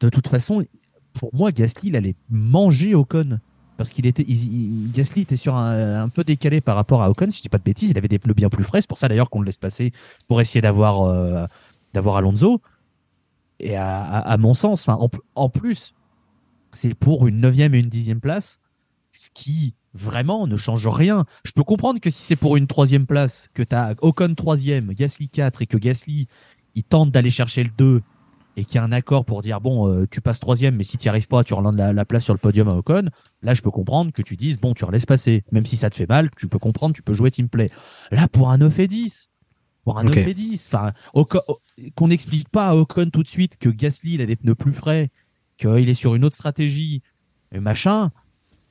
De 0.00 0.08
toute 0.08 0.26
façon, 0.26 0.66
pour 1.12 1.32
moi, 1.34 1.52
Gasly, 1.52 1.90
il 1.90 1.96
allait 1.96 2.16
manger 2.30 2.96
Ocon. 2.96 3.38
Parce 3.78 3.90
qu'il 3.90 4.06
était, 4.06 4.24
Gasly 4.24 5.22
était 5.22 5.36
sur 5.36 5.56
un, 5.56 6.08
peu 6.08 6.24
décalé 6.24 6.60
par 6.60 6.76
rapport 6.76 7.00
à 7.00 7.08
Ocon, 7.08 7.30
si 7.30 7.38
je 7.38 7.42
dis 7.42 7.48
pas 7.48 7.58
de 7.58 7.62
bêtises, 7.62 7.90
il 7.90 7.96
avait 7.96 8.08
des 8.08 8.18
pneus 8.18 8.34
bien 8.34 8.50
plus 8.50 8.64
frais. 8.64 8.82
C'est 8.82 8.88
pour 8.88 8.98
ça 8.98 9.08
d'ailleurs 9.08 9.30
qu'on 9.30 9.40
le 9.40 9.46
laisse 9.46 9.56
passer 9.56 9.92
pour 10.26 10.40
essayer 10.40 10.60
d'avoir 10.60 11.02
euh, 11.02 11.46
d'avoir 11.94 12.16
Alonso. 12.16 12.60
Et 13.60 13.76
à, 13.76 14.36
mon 14.38 14.54
sens, 14.54 14.88
en 15.34 15.48
plus, 15.48 15.94
c'est 16.72 16.94
pour 16.94 17.26
une 17.26 17.40
neuvième 17.40 17.74
et 17.74 17.78
une 17.78 17.88
dixième 17.88 18.20
place, 18.20 18.60
ce 19.12 19.30
qui 19.32 19.74
vraiment 19.94 20.46
ne 20.46 20.56
change 20.56 20.86
rien. 20.86 21.24
Je 21.44 21.52
peux 21.52 21.64
comprendre 21.64 22.00
que 22.00 22.10
si 22.10 22.22
c'est 22.22 22.36
pour 22.36 22.56
une 22.56 22.66
troisième 22.66 23.06
place, 23.06 23.48
que 23.54 23.62
tu 23.62 23.74
as 23.74 23.94
Ocon 24.00 24.34
troisième, 24.34 24.92
Gasly 24.92 25.28
4 25.28 25.62
et 25.62 25.66
que 25.66 25.76
Gasly 25.76 26.28
il 26.74 26.84
tente 26.84 27.10
d'aller 27.10 27.30
chercher 27.30 27.64
le 27.64 27.70
2 27.76 28.02
et 28.58 28.64
qu'il 28.64 28.74
y 28.74 28.78
a 28.78 28.82
un 28.84 28.90
accord 28.92 29.24
pour 29.24 29.40
dire 29.40 29.60
bon 29.60 29.88
euh, 29.88 30.06
tu 30.10 30.20
passes 30.20 30.40
troisième 30.40 30.74
mais 30.74 30.82
si 30.84 30.96
tu 30.98 31.06
n'y 31.06 31.10
arrives 31.10 31.28
pas 31.28 31.44
tu 31.44 31.54
relances 31.54 31.76
la, 31.76 31.92
la 31.92 32.04
place 32.04 32.24
sur 32.24 32.34
le 32.34 32.38
podium 32.38 32.68
à 32.68 32.74
Ocon. 32.74 33.08
Là 33.42 33.54
je 33.54 33.62
peux 33.62 33.70
comprendre 33.70 34.10
que 34.12 34.20
tu 34.20 34.36
dises 34.36 34.58
bon 34.58 34.74
tu 34.74 34.84
relaisses 34.84 35.06
passer. 35.06 35.44
Même 35.52 35.64
si 35.64 35.76
ça 35.76 35.88
te 35.90 35.94
fait 35.94 36.08
mal 36.08 36.28
tu 36.36 36.48
peux 36.48 36.58
comprendre 36.58 36.94
tu 36.94 37.02
peux 37.02 37.14
jouer 37.14 37.30
team 37.30 37.48
play. 37.48 37.70
Là 38.10 38.26
pour 38.26 38.50
un 38.50 38.58
9 38.58 38.78
et 38.80 38.88
10 38.88 39.30
pour 39.84 39.98
un 39.98 40.06
Ok. 40.06 40.16
9 40.16 40.26
et 40.28 40.34
10 40.34 40.66
enfin 40.72 40.92
Ocon- 41.14 41.40
qu'on 41.94 42.08
n'explique 42.08 42.48
pas 42.48 42.68
à 42.70 42.74
Ocon 42.74 43.10
tout 43.12 43.22
de 43.22 43.28
suite 43.28 43.56
que 43.58 43.68
Gasly 43.68 44.14
il 44.14 44.20
a 44.22 44.26
des 44.26 44.36
pneus 44.36 44.56
plus 44.56 44.72
frais 44.74 45.10
qu'il 45.56 45.88
est 45.88 45.94
sur 45.94 46.14
une 46.16 46.24
autre 46.24 46.36
stratégie 46.36 47.02
et 47.52 47.60
machin 47.60 48.10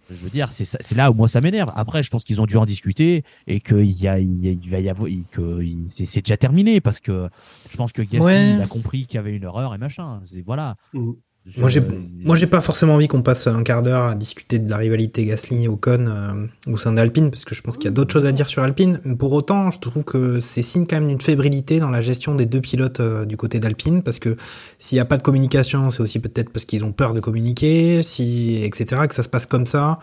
je 0.10 0.16
veux 0.16 0.30
dire, 0.30 0.52
c'est 0.52 0.66
ça- 0.66 0.78
c'est 0.82 0.96
là 0.96 1.12
où 1.12 1.14
moi 1.14 1.28
ça 1.28 1.42
m'énerve. 1.42 1.72
Après, 1.76 2.04
je 2.04 2.10
pense 2.10 2.24
qu'ils 2.24 2.40
ont 2.42 2.46
dû 2.46 2.58
en 2.58 2.66
discuter 2.66 3.24
et 3.48 3.60
qu'il 3.60 3.92
y 3.92 4.08
a, 4.08 4.20
il 4.20 4.44
y 4.46 4.48
a- 4.50 4.52
il 4.52 4.70
va 4.70 4.80
y 4.80 4.90
avoir, 4.90 5.08
il- 5.10 5.24
que 5.32 5.62
c'est 5.88 6.22
déjà 6.22 6.38
terminé 6.38 6.80
parce 6.82 7.00
que 7.00 7.30
je 7.70 7.78
pense 7.78 7.92
que 7.92 8.02
Gasly 8.02 8.20
Ouais. 8.22 8.54
il 8.56 8.62
a 8.62 8.68
compris 8.68 9.06
qu'il 9.06 9.16
y 9.16 9.20
avait 9.20 9.36
une 9.36 9.44
erreur 9.44 9.74
et 9.76 9.78
machin. 9.78 10.22
Voilà. 10.46 10.76
Mhm. 10.94 11.16
Moi, 11.56 11.70
j'ai, 11.70 11.82
moi, 12.24 12.36
j'ai 12.36 12.48
pas 12.48 12.60
forcément 12.60 12.96
envie 12.96 13.08
qu'on 13.08 13.22
passe 13.22 13.48
un 13.48 13.64
quart 13.64 13.82
d'heure 13.82 14.04
à 14.04 14.16
discuter 14.16 14.60
de 14.60 14.70
la 14.70 14.78
rivalité 14.78 15.26
Gasly-Ocon 15.26 16.06
euh, 16.08 16.72
au 16.72 16.78
sein 16.78 16.92
d'Alpine, 16.92 17.30
parce 17.30 17.46
que 17.46 17.56
je 17.56 17.62
pense 17.62 17.78
qu'il 17.78 17.86
y 17.86 17.88
a 17.88 17.92
d'autres 17.92 18.12
choses 18.12 18.26
à 18.26 18.34
dire 18.34 18.50
sur 18.50 18.64
Alpine. 18.64 19.00
Pour 19.18 19.32
autant, 19.32 19.72
je 19.72 19.80
trouve 19.80 20.04
que 20.04 20.42
c'est 20.42 20.62
signe 20.62 20.86
quand 20.86 20.98
même 20.98 21.08
d'une 21.08 21.22
fébrilité 21.22 21.80
dans 21.80 21.90
la 21.90 22.02
gestion 22.02 22.36
des 22.36 22.46
deux 22.46 22.60
pilotes 22.60 23.00
euh, 23.00 23.26
du 23.26 23.38
côté 23.38 23.60
d'Alpine, 23.60 24.04
parce 24.04 24.20
que 24.20 24.36
s'il 24.78 24.98
y 24.98 25.02
a 25.02 25.06
pas 25.06 25.18
de 25.18 25.24
communication, 25.24 25.90
c'est 25.90 26.02
aussi 26.02 26.20
peut-être 26.20 26.50
parce 26.50 26.66
qu'ils 26.66 26.84
ont 26.84 26.92
peur 26.92 27.14
de 27.14 27.22
communiquer, 27.22 28.04
si, 28.04 28.62
etc., 28.64 29.04
que 29.08 29.16
ça 29.16 29.24
se 29.24 29.30
passe 29.30 29.46
comme 29.46 29.66
ça. 29.66 30.00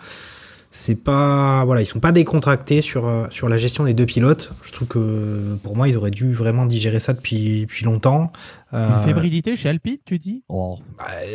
C'est 0.76 0.96
pas, 0.96 1.64
voilà, 1.64 1.82
ils 1.82 1.86
sont 1.86 2.00
pas 2.00 2.10
décontractés 2.10 2.82
sur 2.82 3.06
euh, 3.06 3.28
sur 3.30 3.48
la 3.48 3.58
gestion 3.58 3.84
des 3.84 3.94
deux 3.94 4.06
pilotes. 4.06 4.52
Je 4.64 4.72
trouve 4.72 4.88
que 4.88 5.56
pour 5.62 5.76
moi, 5.76 5.88
ils 5.88 5.96
auraient 5.96 6.10
dû 6.10 6.32
vraiment 6.32 6.66
digérer 6.66 6.98
ça 6.98 7.12
depuis 7.12 7.60
depuis 7.60 7.84
longtemps. 7.84 8.32
Euh, 8.72 8.88
Une 8.98 9.04
fébrilité 9.04 9.54
chez 9.56 9.68
Alpine, 9.68 9.98
tu 10.04 10.18
dis? 10.18 10.42
Oh. 10.48 10.78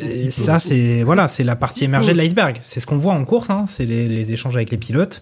et 0.04 0.30
ça, 0.30 0.60
c'est 0.60 1.04
voilà, 1.04 1.30
c'est 1.30 1.46
la 1.46 1.56
partie 1.56 1.86
émergée 1.86 2.12
de 2.12 2.18
l'iceberg. 2.18 2.60
C'est 2.64 2.82
ce 2.82 2.86
qu'on 2.86 2.98
voit 2.98 3.14
en 3.14 3.24
course, 3.24 3.50
hein, 3.50 3.64
c'est 3.66 3.86
les, 3.86 4.10
les 4.10 4.34
échanges 4.34 4.58
avec 4.58 4.72
les 4.72 4.78
pilotes. 4.78 5.22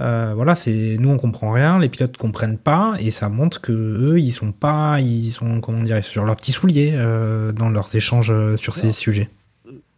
Euh, 0.00 0.34
voilà, 0.36 0.54
c'est 0.54 0.96
nous 1.00 1.10
on 1.10 1.16
comprend 1.16 1.50
rien, 1.50 1.80
les 1.80 1.88
pilotes 1.88 2.16
comprennent 2.16 2.58
pas, 2.58 2.94
et 3.00 3.10
ça 3.10 3.28
montre 3.28 3.60
que 3.60 3.72
eux 3.72 4.20
ils 4.20 4.30
sont 4.30 4.52
pas, 4.52 5.00
ils 5.00 5.30
sont 5.30 5.60
comment 5.60 5.82
dire 5.82 6.04
sur 6.04 6.24
leurs 6.24 6.36
petits 6.36 6.52
souliers 6.52 6.92
euh, 6.94 7.50
dans 7.50 7.70
leurs 7.70 7.92
échanges 7.96 8.30
euh, 8.30 8.56
sur 8.56 8.76
ces 8.76 8.92
sujets. 8.92 9.28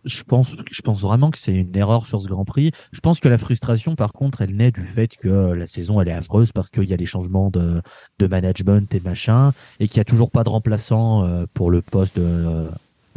Je 0.04 0.22
pense, 0.22 0.56
je 0.70 0.80
pense 0.82 1.02
vraiment 1.02 1.30
que 1.30 1.36
c'est 1.38 1.54
une 1.54 1.76
erreur 1.76 2.06
sur 2.06 2.22
ce 2.22 2.28
Grand 2.28 2.44
Prix. 2.46 2.72
Je 2.92 3.00
pense 3.00 3.20
que 3.20 3.28
la 3.28 3.36
frustration, 3.36 3.96
par 3.96 4.12
contre, 4.14 4.40
elle 4.40 4.56
naît 4.56 4.70
du 4.70 4.84
fait 4.84 5.08
que 5.16 5.28
la 5.52 5.66
saison 5.66 6.00
elle 6.00 6.08
est 6.08 6.12
affreuse 6.12 6.52
parce 6.52 6.70
qu'il 6.70 6.84
y 6.84 6.94
a 6.94 6.96
les 6.96 7.04
changements 7.06 7.50
de, 7.50 7.82
de 8.18 8.26
management 8.26 8.94
et 8.94 9.00
machin, 9.00 9.52
et 9.78 9.88
qu'il 9.88 9.98
y 9.98 10.00
a 10.00 10.04
toujours 10.04 10.30
pas 10.30 10.42
de 10.44 10.48
remplaçant 10.48 11.24
euh, 11.24 11.44
pour 11.52 11.70
le 11.70 11.82
poste 11.82 12.16
de, 12.18 12.24
euh, 12.24 12.66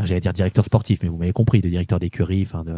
j'allais 0.04 0.20
dire 0.20 0.34
directeur 0.34 0.66
sportif, 0.66 1.00
mais 1.04 1.10
vous 1.10 1.18
m'avez 1.18 1.32
compris, 1.32 1.62
de 1.62 1.70
directeur 1.70 2.00
d'écurie, 2.00 2.44
enfin 2.46 2.64
de 2.66 2.74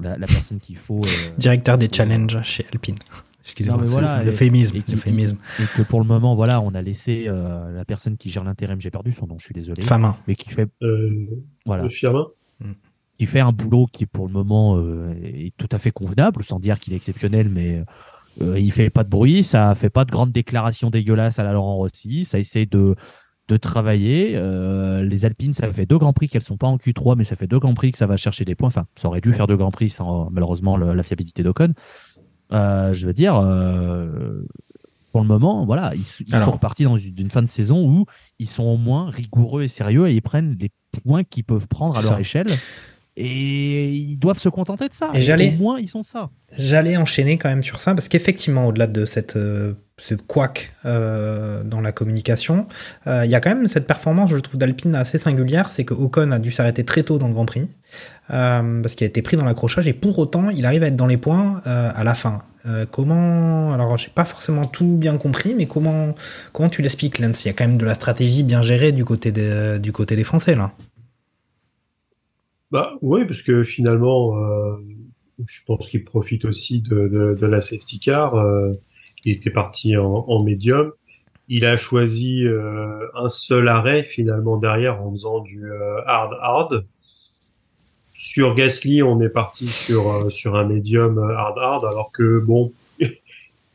la, 0.00 0.16
la 0.16 0.26
personne 0.26 0.58
qu'il 0.58 0.76
faut. 0.76 1.00
euh, 1.04 1.36
Directeur 1.36 1.76
des 1.76 1.88
challenges 1.92 2.40
chez 2.44 2.64
Alpine. 2.72 2.96
Excusez-moi, 3.40 3.76
Non, 3.76 3.80
mais 3.82 3.86
c'est 3.88 3.92
voilà, 3.92 4.24
le 4.24 4.32
et- 4.32 4.36
fémisme. 4.36 4.76
et 4.76 4.80
et 4.80 5.66
que 5.76 5.82
pour 5.82 6.00
le 6.00 6.06
moment, 6.06 6.34
voilà, 6.34 6.60
on 6.60 6.74
a 6.74 6.82
laissé 6.82 7.26
euh, 7.28 7.72
la 7.72 7.84
personne 7.84 8.16
qui 8.16 8.30
gère 8.30 8.44
l'intérim, 8.44 8.80
j'ai 8.80 8.90
perdu 8.90 9.12
son 9.12 9.26
nom, 9.26 9.36
je 9.38 9.44
suis 9.44 9.54
désolé, 9.54 9.82
Famin. 9.82 10.16
mais 10.26 10.34
qui 10.34 10.50
fait, 10.50 10.68
Euh, 10.82 11.26
voilà, 11.66 11.84
Le 11.84 11.88
Firmin 11.88 12.26
qui 13.18 13.26
fait 13.26 13.40
un 13.40 13.52
boulot 13.52 13.86
qui 13.92 14.06
pour 14.06 14.26
le 14.26 14.32
moment 14.32 14.76
euh, 14.78 15.12
est 15.22 15.52
tout 15.56 15.68
à 15.72 15.78
fait 15.78 15.90
convenable, 15.90 16.44
sans 16.44 16.58
dire 16.60 16.78
qu'il 16.78 16.92
est 16.92 16.96
exceptionnel, 16.96 17.48
mais 17.48 17.82
euh, 18.40 18.58
il 18.58 18.70
fait 18.70 18.90
pas 18.90 19.02
de 19.04 19.08
bruit, 19.10 19.42
ça 19.42 19.74
fait 19.74 19.90
pas 19.90 20.04
de 20.04 20.10
grandes 20.12 20.30
déclarations 20.32 20.88
dégueulasses 20.90 21.38
à 21.38 21.42
la 21.44 21.52
Laurent 21.52 21.74
Rossi, 21.76 22.24
ça 22.24 22.38
essaie 22.38 22.66
de 22.66 22.94
de 23.48 23.56
travailler. 23.56 24.32
Euh, 24.34 25.02
les 25.02 25.24
Alpines, 25.24 25.54
ça 25.54 25.72
fait 25.72 25.86
deux 25.86 25.96
grands 25.96 26.12
prix 26.12 26.28
qu'elles 26.28 26.42
sont 26.42 26.58
pas 26.58 26.66
en 26.66 26.76
Q3, 26.76 27.16
mais 27.16 27.24
ça 27.24 27.34
fait 27.34 27.46
deux 27.46 27.58
grands 27.58 27.72
prix 27.72 27.92
que 27.92 27.96
ça 27.98 28.06
va 28.06 28.18
chercher 28.18 28.44
des 28.44 28.54
points. 28.54 28.68
Enfin, 28.68 28.84
ça 28.94 29.08
aurait 29.08 29.22
dû 29.22 29.32
faire 29.32 29.46
deux 29.46 29.56
grands 29.56 29.70
prix 29.70 29.88
sans 29.88 30.28
malheureusement 30.30 30.76
le- 30.76 30.92
la 30.92 31.02
fiabilité 31.02 31.42
d'Ocon. 31.42 31.72
Euh, 32.52 32.92
je 32.92 33.06
veux 33.06 33.14
dire, 33.14 33.34
pour 35.12 35.22
le 35.22 35.26
moment, 35.26 35.64
voilà, 35.64 35.92
ils, 35.94 36.04
ils 36.26 36.34
Alors. 36.34 36.48
sont 36.48 36.52
repartis 36.52 36.84
dans 36.84 36.98
une, 36.98 37.18
une 37.18 37.30
fin 37.30 37.40
de 37.42 37.46
saison 37.48 37.88
où 37.88 38.04
ils 38.38 38.48
sont 38.48 38.64
au 38.64 38.76
moins 38.76 39.08
rigoureux 39.10 39.62
et 39.62 39.68
sérieux 39.68 40.06
et 40.08 40.14
ils 40.14 40.20
prennent 40.22 40.56
les 40.60 40.70
points 41.02 41.24
qu'ils 41.24 41.44
peuvent 41.44 41.68
prendre 41.68 41.96
à 41.96 42.02
leur 42.02 42.12
ça. 42.12 42.20
échelle. 42.20 42.46
Et 43.20 43.90
ils 43.90 44.16
doivent 44.16 44.38
se 44.38 44.48
contenter 44.48 44.88
de 44.88 44.94
ça. 44.94 45.10
Et 45.12 45.20
j'allais- 45.20 45.54
Au 45.54 45.58
moins, 45.62 45.80
ils 45.80 45.88
sont 45.88 46.04
ça. 46.04 46.30
J'allais 46.56 46.96
enchaîner 46.96 47.36
quand 47.36 47.48
même 47.48 47.64
sur 47.64 47.80
ça 47.80 47.92
parce 47.94 48.06
qu'effectivement, 48.08 48.66
au-delà 48.66 48.86
de 48.86 49.04
cette 49.06 49.36
euh, 49.36 49.74
ce 49.98 50.14
couac 50.14 50.72
euh, 50.84 51.64
dans 51.64 51.80
la 51.80 51.90
communication, 51.90 52.66
euh, 53.08 53.24
il 53.24 53.30
y 53.30 53.34
a 53.34 53.40
quand 53.40 53.50
même 53.50 53.66
cette 53.66 53.88
performance, 53.88 54.30
je 54.30 54.36
trouve, 54.36 54.56
d'Alpine 54.56 54.94
assez 54.94 55.18
singulière, 55.18 55.72
c'est 55.72 55.84
que 55.84 55.94
Ocon 55.94 56.30
a 56.30 56.38
dû 56.38 56.52
s'arrêter 56.52 56.84
très 56.84 57.02
tôt 57.02 57.18
dans 57.18 57.26
le 57.26 57.34
Grand 57.34 57.44
Prix 57.46 57.68
parce 58.28 58.94
qu'il 58.94 59.04
a 59.06 59.08
été 59.08 59.22
pris 59.22 59.36
dans 59.38 59.44
l'accrochage 59.44 59.88
et 59.88 59.94
pour 59.94 60.18
autant, 60.18 60.50
il 60.50 60.64
arrive 60.66 60.82
à 60.82 60.88
être 60.88 60.96
dans 60.96 61.06
les 61.06 61.16
points 61.16 61.62
à 61.64 62.04
la 62.04 62.14
fin. 62.14 62.40
Comment 62.90 63.72
Alors, 63.72 63.96
j'ai 63.96 64.10
pas 64.14 64.26
forcément 64.26 64.66
tout 64.66 64.84
bien 64.84 65.16
compris, 65.16 65.54
mais 65.56 65.64
comment 65.64 66.14
comment 66.52 66.68
tu 66.68 66.82
l'expliques, 66.82 67.18
Lance? 67.18 67.44
Il 67.44 67.48
y 67.48 67.50
a 67.50 67.54
quand 67.54 67.66
même 67.66 67.78
de 67.78 67.86
la 67.86 67.94
stratégie 67.94 68.42
bien 68.42 68.60
gérée 68.60 68.92
du 68.92 69.06
côté 69.06 69.32
des 69.32 69.78
du 69.78 69.92
côté 69.92 70.14
des 70.16 70.24
Français 70.24 70.54
là. 70.54 70.72
Bah 72.70 72.92
oui, 73.02 73.24
parce 73.24 73.42
que 73.42 73.62
finalement, 73.62 74.38
euh, 74.38 74.76
je 75.46 75.60
pense 75.66 75.88
qu'il 75.90 76.04
profite 76.04 76.44
aussi 76.44 76.80
de, 76.82 77.08
de, 77.08 77.36
de 77.40 77.46
la 77.46 77.60
safety 77.60 77.98
car. 77.98 78.34
euh, 78.36 78.72
il 79.24 79.32
était 79.32 79.50
parti 79.50 79.96
en, 79.96 80.24
en 80.28 80.44
médium. 80.44 80.92
Il 81.48 81.64
a 81.64 81.76
choisi 81.76 82.44
euh, 82.44 83.06
un 83.14 83.28
seul 83.28 83.68
arrêt 83.68 84.02
finalement 84.02 84.58
derrière 84.58 85.02
en 85.02 85.10
faisant 85.10 85.40
du 85.40 85.64
euh, 85.64 86.00
hard 86.06 86.34
hard. 86.40 86.86
Sur 88.14 88.54
Gasly, 88.54 89.02
on 89.02 89.20
est 89.20 89.28
parti 89.28 89.66
sur 89.68 90.08
euh, 90.10 90.30
sur 90.30 90.56
un 90.56 90.64
médium 90.64 91.18
euh, 91.18 91.36
hard 91.36 91.58
hard, 91.58 91.84
alors 91.84 92.10
que 92.12 92.40
bon, 92.40 92.72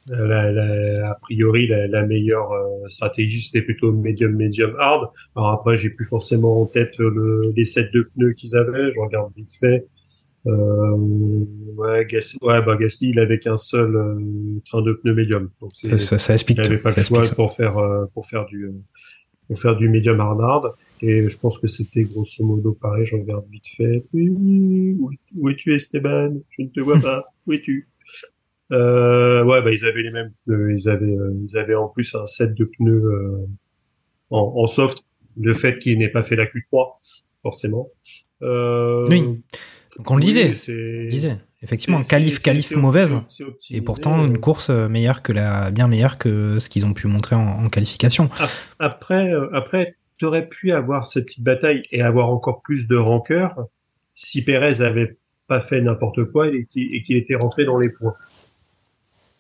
la, 0.08 0.51
la- 0.51 1.12
a 1.12 1.16
priori 1.22 1.68
la, 1.68 1.88
la 1.88 2.06
meilleure 2.06 2.51
euh, 2.51 2.88
stratégie 2.89 3.41
c'était 3.41 3.62
plutôt 3.62 3.91
médium 3.93 4.34
médium 4.36 4.76
hard. 4.80 5.10
Alors 5.36 5.51
après, 5.51 5.78
j'ai 5.78 5.89
plus 5.89 6.06
forcément 6.06 6.62
en 6.62 6.66
tête 6.66 6.91
le, 6.97 7.41
les 7.56 7.66
sets 7.66 7.89
de 7.93 8.01
pneus 8.16 8.34
qu'ils 8.34 8.56
avaient. 8.56 8.91
Je 8.91 8.99
regarde 8.99 9.32
vite 9.36 9.54
fait. 9.60 9.86
Euh, 10.45 10.97
ouais, 11.78 12.06
Gas- 12.06 12.38
ouais, 12.41 12.62
bah 12.62 12.76
Gasly, 12.76 13.10
il 13.12 13.20
avait 13.20 13.39
qu'un 13.39 13.56
seul 13.56 13.95
euh, 13.95 14.60
train 14.66 14.82
de 14.82 14.91
pneus 14.93 15.14
médium. 15.16 15.49
Donc 15.62 15.72
c'est- 15.74 15.89
Ça, 15.91 15.97
ça, 15.97 16.20
ça 16.20 16.34
explique 16.34 16.58
il 16.58 16.64
n'avait 16.64 16.78
pas 16.80 16.89
le 16.95 17.01
choix 17.01 17.22
pour 17.36 17.56
faire 17.56 17.78
euh, 17.78 18.06
pour 18.14 18.28
faire 18.28 18.45
du 18.45 18.66
euh, 18.66 18.72
pour 19.47 19.60
faire 19.60 19.76
du 19.78 19.88
médium 19.89 20.20
hard 20.20 20.41
hard. 20.41 20.74
Et 21.01 21.30
je 21.30 21.38
pense 21.38 21.60
que 21.60 21.68
c'était 21.68 22.04
grosso 22.04 22.43
modo 22.45 22.74
pareil. 22.74 23.06
Je 23.06 23.16
regarde 23.16 23.45
vite 23.49 23.68
fait. 23.78 24.04
Oui, 24.14 24.30
oui, 24.30 24.95
oui. 24.99 25.20
Où 25.38 25.49
es-tu, 25.49 25.74
Esteban 25.74 26.34
Je 26.49 26.64
ne 26.64 26.68
te 26.68 26.80
vois 26.82 26.99
pas. 26.99 27.26
Où 27.47 27.54
es-tu? 27.54 27.88
Euh, 28.74 29.43
Ouais, 29.43 29.61
bah 29.61 29.71
ils 29.71 29.86
avaient 29.86 30.01
les 30.03 30.11
mêmes. 30.11 30.32
pneus. 30.45 30.74
Ils 30.78 30.89
avaient 30.89 31.05
euh, 31.15 31.34
ils 31.47 31.57
avaient 31.57 31.76
en 31.76 31.88
plus 31.88 32.13
un 32.15 32.26
set 32.26 32.53
de 32.55 32.65
pneus 32.65 33.03
euh, 33.05 33.45
en, 34.30 34.53
en 34.57 34.67
soft. 34.67 34.99
Le 35.39 35.53
fait 35.53 35.80
qu'il 35.80 35.97
n'ait 35.97 36.09
pas 36.09 36.21
fait 36.24 36.36
la 36.36 36.45
Q3, 36.45 36.93
forcément. 37.41 37.89
Euh, 38.41 39.07
Oui. 39.09 39.21
Donc 39.97 40.09
on 40.11 40.15
le 40.15 40.21
oui, 40.21 40.26
disait. 40.28 40.53
c'est- 40.55 41.03
On 41.05 41.07
disait. 41.07 41.36
Effectivement, 41.61 42.01
qualif, 42.01 42.39
qualif 42.41 42.76
mauvaise. 42.76 43.15
Et 43.71 43.80
pourtant, 43.82 44.26
une 44.26 44.38
course 44.39 44.69
euh, 44.69 44.89
meilleure 44.89 45.21
que 45.21 45.32
la, 45.32 45.71
bien 45.71 45.88
meilleure 45.88 46.17
que 46.17 46.59
ce 46.59 46.67
qu'ils 46.67 46.86
ont 46.86 46.91
pu 46.93 47.07
montrer 47.07 47.38
en, 47.38 47.63
en 47.63 47.69
qualification. 47.69 48.28
Après, 48.80 49.32
après, 49.53 49.95
t'aurais 50.17 50.47
pu 50.49 50.71
avoir 50.74 51.07
cette 51.07 51.26
petite 51.26 51.43
bataille 51.43 51.84
et 51.91 52.01
avoir 52.01 52.30
encore 52.30 52.61
plus 52.63 52.88
de 52.89 52.97
rancœur 52.97 53.67
si 54.13 54.43
Pérez 54.43 54.82
avait 54.82 55.17
pas 55.47 55.61
fait 55.61 55.80
n'importe 55.82 56.26
quoi 56.26 56.47
et 56.49 56.65
qu'il 56.65 57.15
était 57.15 57.36
rentré 57.36 57.63
dans 57.63 57.78
les 57.80 57.89
points. 57.89 58.13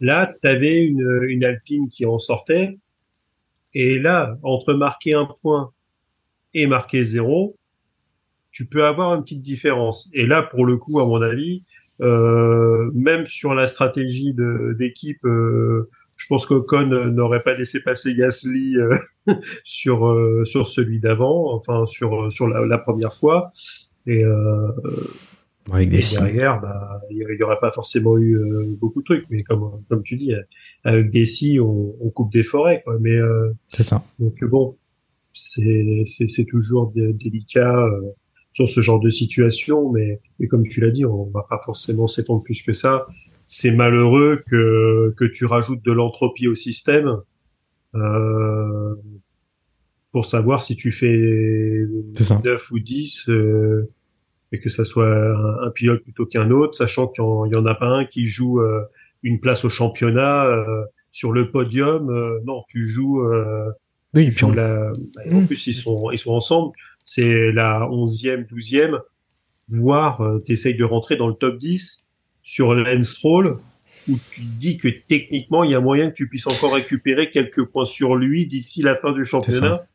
Là, 0.03 0.33
t'avais 0.41 0.83
une, 0.83 1.23
une 1.29 1.45
Alpine 1.45 1.87
qui 1.87 2.05
en 2.05 2.17
sortait 2.17 2.77
et 3.73 3.99
là, 3.99 4.37
entre 4.43 4.73
marquer 4.73 5.13
un 5.13 5.25
point 5.41 5.71
et 6.53 6.67
marquer 6.67 7.05
zéro, 7.05 7.55
tu 8.51 8.65
peux 8.65 8.83
avoir 8.83 9.15
une 9.15 9.23
petite 9.23 9.41
différence. 9.41 10.09
Et 10.13 10.25
là, 10.25 10.43
pour 10.43 10.65
le 10.65 10.75
coup, 10.75 10.99
à 10.99 11.05
mon 11.05 11.21
avis, 11.21 11.63
euh, 12.01 12.91
même 12.93 13.25
sur 13.27 13.53
la 13.53 13.65
stratégie 13.65 14.35
d'équipe, 14.77 15.23
euh, 15.23 15.89
je 16.17 16.27
pense 16.27 16.47
qu'Ocon 16.47 16.85
n'aurait 16.85 17.41
pas 17.41 17.53
laissé 17.55 17.81
passer 17.81 18.13
Gasly 18.13 18.75
euh, 18.75 18.97
sur 19.63 20.05
euh, 20.07 20.43
sur 20.43 20.67
celui 20.67 20.99
d'avant, 20.99 21.55
enfin 21.55 21.85
sur 21.85 22.29
sur 22.29 22.49
la, 22.49 22.65
la 22.65 22.77
première 22.77 23.13
fois. 23.13 23.53
Et, 24.05 24.25
euh, 24.25 24.67
Avec 25.71 25.89
des 25.89 25.97
et 26.15 26.19
derrière, 26.19 26.59
bah, 26.61 27.01
il 27.09 27.17
y 27.39 27.43
aurait 27.43 27.59
pas 27.59 27.71
forcément 27.71 28.17
eu 28.17 28.35
euh, 28.37 28.75
beaucoup 28.81 28.99
de 29.01 29.05
trucs, 29.05 29.25
mais 29.29 29.43
comme 29.43 29.83
comme 29.89 30.03
tu 30.03 30.17
dis, 30.17 30.33
avec 30.83 31.09
des 31.09 31.25
scies, 31.25 31.59
on, 31.61 31.95
on 32.01 32.09
coupe 32.09 32.31
des 32.33 32.43
forêts, 32.43 32.81
quoi. 32.83 32.97
Mais 32.99 33.15
euh, 33.15 33.51
C'est 33.69 33.83
ça. 33.83 34.03
donc 34.19 34.43
bon, 34.43 34.75
c'est 35.33 36.03
c'est 36.05 36.27
c'est 36.27 36.45
toujours 36.45 36.91
dé- 36.91 37.13
délicat 37.13 37.77
euh, 37.85 38.01
sur 38.51 38.67
ce 38.67 38.81
genre 38.81 38.99
de 38.99 39.09
situation, 39.09 39.89
mais 39.91 40.19
mais 40.39 40.47
comme 40.47 40.63
tu 40.67 40.81
l'as 40.81 40.91
dit, 40.91 41.05
on 41.05 41.25
va 41.31 41.45
pas 41.49 41.61
forcément 41.63 42.07
s'étendre 42.07 42.43
plus 42.43 42.61
que 42.61 42.73
ça. 42.73 43.07
C'est 43.45 43.71
malheureux 43.71 44.43
que 44.45 45.13
que 45.15 45.25
tu 45.25 45.45
rajoutes 45.45 45.83
de 45.85 45.91
l'entropie 45.93 46.47
au 46.47 46.55
système 46.55 47.17
euh, 47.95 48.95
pour 50.11 50.25
savoir 50.25 50.61
si 50.61 50.75
tu 50.75 50.91
fais 50.91 51.85
C'est 52.13 52.23
ça. 52.25 52.41
9 52.43 52.71
ou 52.71 52.79
10 52.79 53.29
euh, 53.29 53.89
et 54.53 54.59
que 54.61 54.69
ça 54.69 54.85
soit 54.85 55.09
un, 55.09 55.67
un 55.67 55.71
pilote 55.71 56.01
plutôt 56.03 56.25
qu'un 56.25 56.49
autre, 56.51 56.75
sachant 56.77 57.07
qu'il 57.07 57.23
y 57.23 57.49
y 57.51 57.55
en 57.55 57.65
a 57.65 57.75
pas 57.75 57.87
un 57.87 58.05
qui 58.05 58.25
joue 58.27 58.61
euh, 58.61 58.83
une 59.23 59.39
place 59.41 59.65
au 59.65 59.69
championnat 59.69 60.45
euh, 60.45 60.83
sur 61.11 61.31
le 61.33 61.49
podium. 61.51 62.09
euh, 62.09 62.39
non, 62.45 62.63
tu 62.69 62.87
joues 62.87 63.21
euh, 63.23 63.69
Oui, 64.13 64.21
et 64.21 64.25
tu 64.27 64.31
puis 64.31 64.39
joues 64.41 64.51
on- 64.51 64.55
la- 64.55 64.91
En 65.33 65.41
Mm. 65.41 65.47
plus, 65.47 65.67
ils 65.67 65.73
sont, 65.73 66.11
ils 66.11 66.19
sont 66.19 66.31
ensemble. 66.33 66.73
C'est 67.03 67.51
la 67.51 67.87
11e, 67.89 68.45
12e, 68.45 68.99
voire 69.67 70.21
euh, 70.21 70.39
t'essayes 70.39 70.75
de 70.75 70.83
rentrer 70.83 71.15
dans 71.15 71.27
le 71.27 71.33
top 71.33 71.57
10 71.57 72.03
sur 72.43 72.73
Lance 72.75 73.07
Stroll, 73.07 73.57
où 74.07 74.17
tu 74.29 74.41
te 74.41 74.45
dis 74.59 74.77
que 74.77 74.87
techniquement, 75.07 75.63
il 75.63 75.71
y 75.71 75.75
a 75.75 75.79
moyen 75.79 76.09
que 76.11 76.15
tu 76.15 76.27
puisses 76.27 76.47
encore 76.47 76.75
récupérer 76.75 77.29
quelques 77.31 77.65
points 77.65 77.85
sur 77.85 78.15
lui 78.15 78.45
d'ici 78.45 78.81
la 78.81 78.95
fin 78.95 79.13
du 79.13 79.23
championnat. 79.25 79.85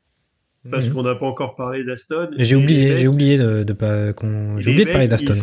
Parce 0.71 0.87
Mhm. 0.89 0.93
qu'on 0.95 1.03
n'a 1.03 1.15
pas 1.15 1.27
encore 1.27 1.55
parlé 1.57 1.85
d'Aston. 1.85 2.31
J'ai 2.39 2.57
oublié, 2.57 2.99
j'ai 2.99 3.09
oublié 3.09 3.39
de, 3.39 3.63
de 3.63 3.73
pas 3.73 4.13
qu'on, 4.13 4.61
j'ai 4.61 4.71
oublié 4.71 4.85
de 4.87 4.91
parler 4.91 5.09
d'Aston. 5.09 5.35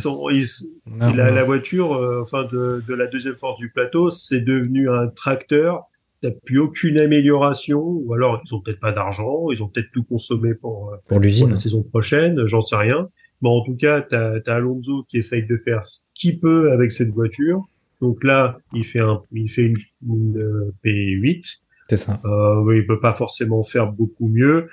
la, 1.15 1.32
la 1.32 1.43
voiture, 1.43 1.93
euh, 1.93 2.21
enfin 2.21 2.47
de, 2.51 2.84
de 2.88 2.93
la 2.93 3.07
deuxième 3.07 3.36
force 3.36 3.59
du 3.59 3.69
plateau, 3.69 4.09
c'est 4.09 4.41
devenu 4.41 4.89
un 4.89 5.07
tracteur. 5.07 5.84
T'as 6.21 6.32
plus 6.32 6.59
aucune 6.59 6.97
amélioration, 6.97 7.82
ou 7.82 8.13
alors 8.13 8.41
ils 8.45 8.53
ont 8.55 8.61
peut-être 8.61 8.80
pas 8.80 8.91
d'argent, 8.91 9.51
ils 9.51 9.61
ont 9.61 9.67
peut-être 9.67 9.91
tout 9.93 10.03
consommé 10.03 10.53
pour, 10.53 10.91
euh, 10.91 10.97
Pour 11.07 11.19
l'usine. 11.19 11.49
la 11.51 11.57
saison 11.57 11.84
prochaine, 11.84 12.45
j'en 12.45 12.61
sais 12.61 12.76
rien. 12.78 13.09
Mais 13.41 13.49
en 13.49 13.61
tout 13.63 13.76
cas, 13.76 14.01
t'as 14.01 14.39
as 14.45 14.53
Alonso 14.53 15.03
qui 15.09 15.17
essaye 15.17 15.45
de 15.45 15.57
faire 15.57 15.86
ce 15.86 15.99
qu'il 16.13 16.39
peut 16.39 16.71
avec 16.71 16.91
cette 16.91 17.09
voiture. 17.09 17.67
Donc 18.01 18.23
là, 18.23 18.57
il 18.73 18.86
fait 18.86 18.99
un, 18.99 19.21
il 19.34 19.49
fait 19.49 19.63
une, 19.63 19.78
une, 20.07 20.38
euh, 20.38 20.71
P8. 20.84 21.43
C'est 21.89 21.97
ça. 21.97 22.19
Euh, 22.26 22.76
il 22.76 22.86
peut 22.88 22.99
pas 22.99 23.13
forcément 23.13 23.61
faire 23.63 23.91
beaucoup 23.91 24.28
mieux. 24.28 24.67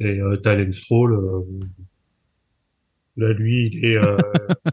Et 0.00 0.20
euh, 0.20 0.36
t'as 0.36 0.54
Lance 0.54 0.76
Stroll, 0.76 1.12
euh, 1.12 1.40
là 3.16 3.32
lui, 3.32 3.70
il 3.72 3.84
est 3.84 3.96
euh, 3.96 4.16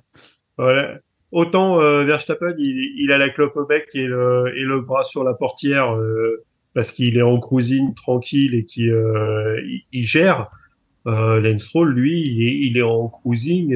voilà. 0.58 1.00
Autant 1.32 1.82
euh, 1.82 2.04
Verstappen, 2.06 2.56
il, 2.58 2.94
il 2.98 3.12
a 3.12 3.18
la 3.18 3.30
clope 3.30 3.58
au 3.58 3.66
bec 3.66 3.88
et 3.94 4.06
le, 4.06 4.54
et 4.56 4.64
le 4.64 4.82
bras 4.82 5.04
sur 5.04 5.24
la 5.24 5.34
portière 5.34 5.96
euh, 5.96 6.44
parce 6.74 6.92
qu'il 6.92 7.18
est 7.18 7.24
en 7.24 7.40
cruising 7.40 7.94
tranquille 7.96 8.54
et 8.54 8.66
qu'il 8.66 8.92
euh, 8.92 9.60
il, 9.66 9.84
il 9.92 10.04
gère. 10.04 10.50
Euh, 11.08 11.40
Lance 11.40 11.64
Stroll, 11.64 11.94
lui, 11.94 12.22
il 12.22 12.48
est, 12.48 12.68
il 12.68 12.78
est 12.78 12.84
en 12.84 13.10
cruising. 13.10 13.76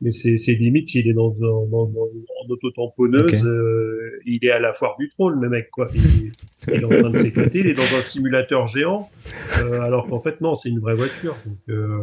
Mais 0.00 0.12
c'est 0.12 0.36
c'est 0.36 0.54
limite 0.54 0.94
il 0.94 1.08
est 1.08 1.12
dans, 1.12 1.30
dans, 1.30 1.66
dans, 1.66 1.86
dans- 1.86 2.02
en 2.44 2.48
auto-tamponneuse, 2.50 3.44
euh, 3.44 4.20
il 4.26 4.44
est 4.44 4.50
à 4.50 4.60
la 4.60 4.72
foire 4.72 4.94
du 4.98 5.08
trône 5.08 5.40
le 5.40 5.48
mec 5.48 5.70
quoi. 5.70 5.88
Il, 5.94 6.30
il 6.68 6.74
est 6.80 6.84
en 6.84 6.88
train 6.88 7.10
de 7.10 7.16
s'éclater, 7.16 7.58
il 7.60 7.66
est 7.66 7.72
dans 7.74 7.82
un 7.82 8.00
simulateur 8.00 8.66
géant, 8.68 9.10
euh, 9.64 9.80
alors 9.80 10.06
qu'en 10.06 10.20
fait 10.20 10.40
non, 10.40 10.54
c'est 10.54 10.68
une 10.68 10.78
vraie 10.78 10.94
voiture. 10.94 11.34
Donc, 11.44 11.58
euh, 11.70 11.98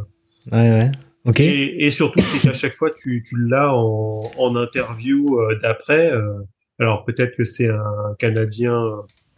Ouais, 0.52 0.70
ouais. 0.72 0.92
Ok. 1.26 1.40
et, 1.40 1.86
et 1.86 1.90
surtout, 1.90 2.20
c'est 2.20 2.48
qu'à 2.50 2.54
chaque 2.54 2.76
fois, 2.76 2.92
tu, 2.92 3.24
tu 3.28 3.36
l'as 3.48 3.74
en, 3.74 4.22
en 4.38 4.56
interview 4.58 5.40
euh, 5.40 5.58
d'après. 5.62 6.12
euh, 6.12 6.34
alors 6.80 7.06
peut-être 7.06 7.36
que 7.38 7.46
c'est 7.46 7.70
un 7.70 8.16
Canadien 8.20 8.78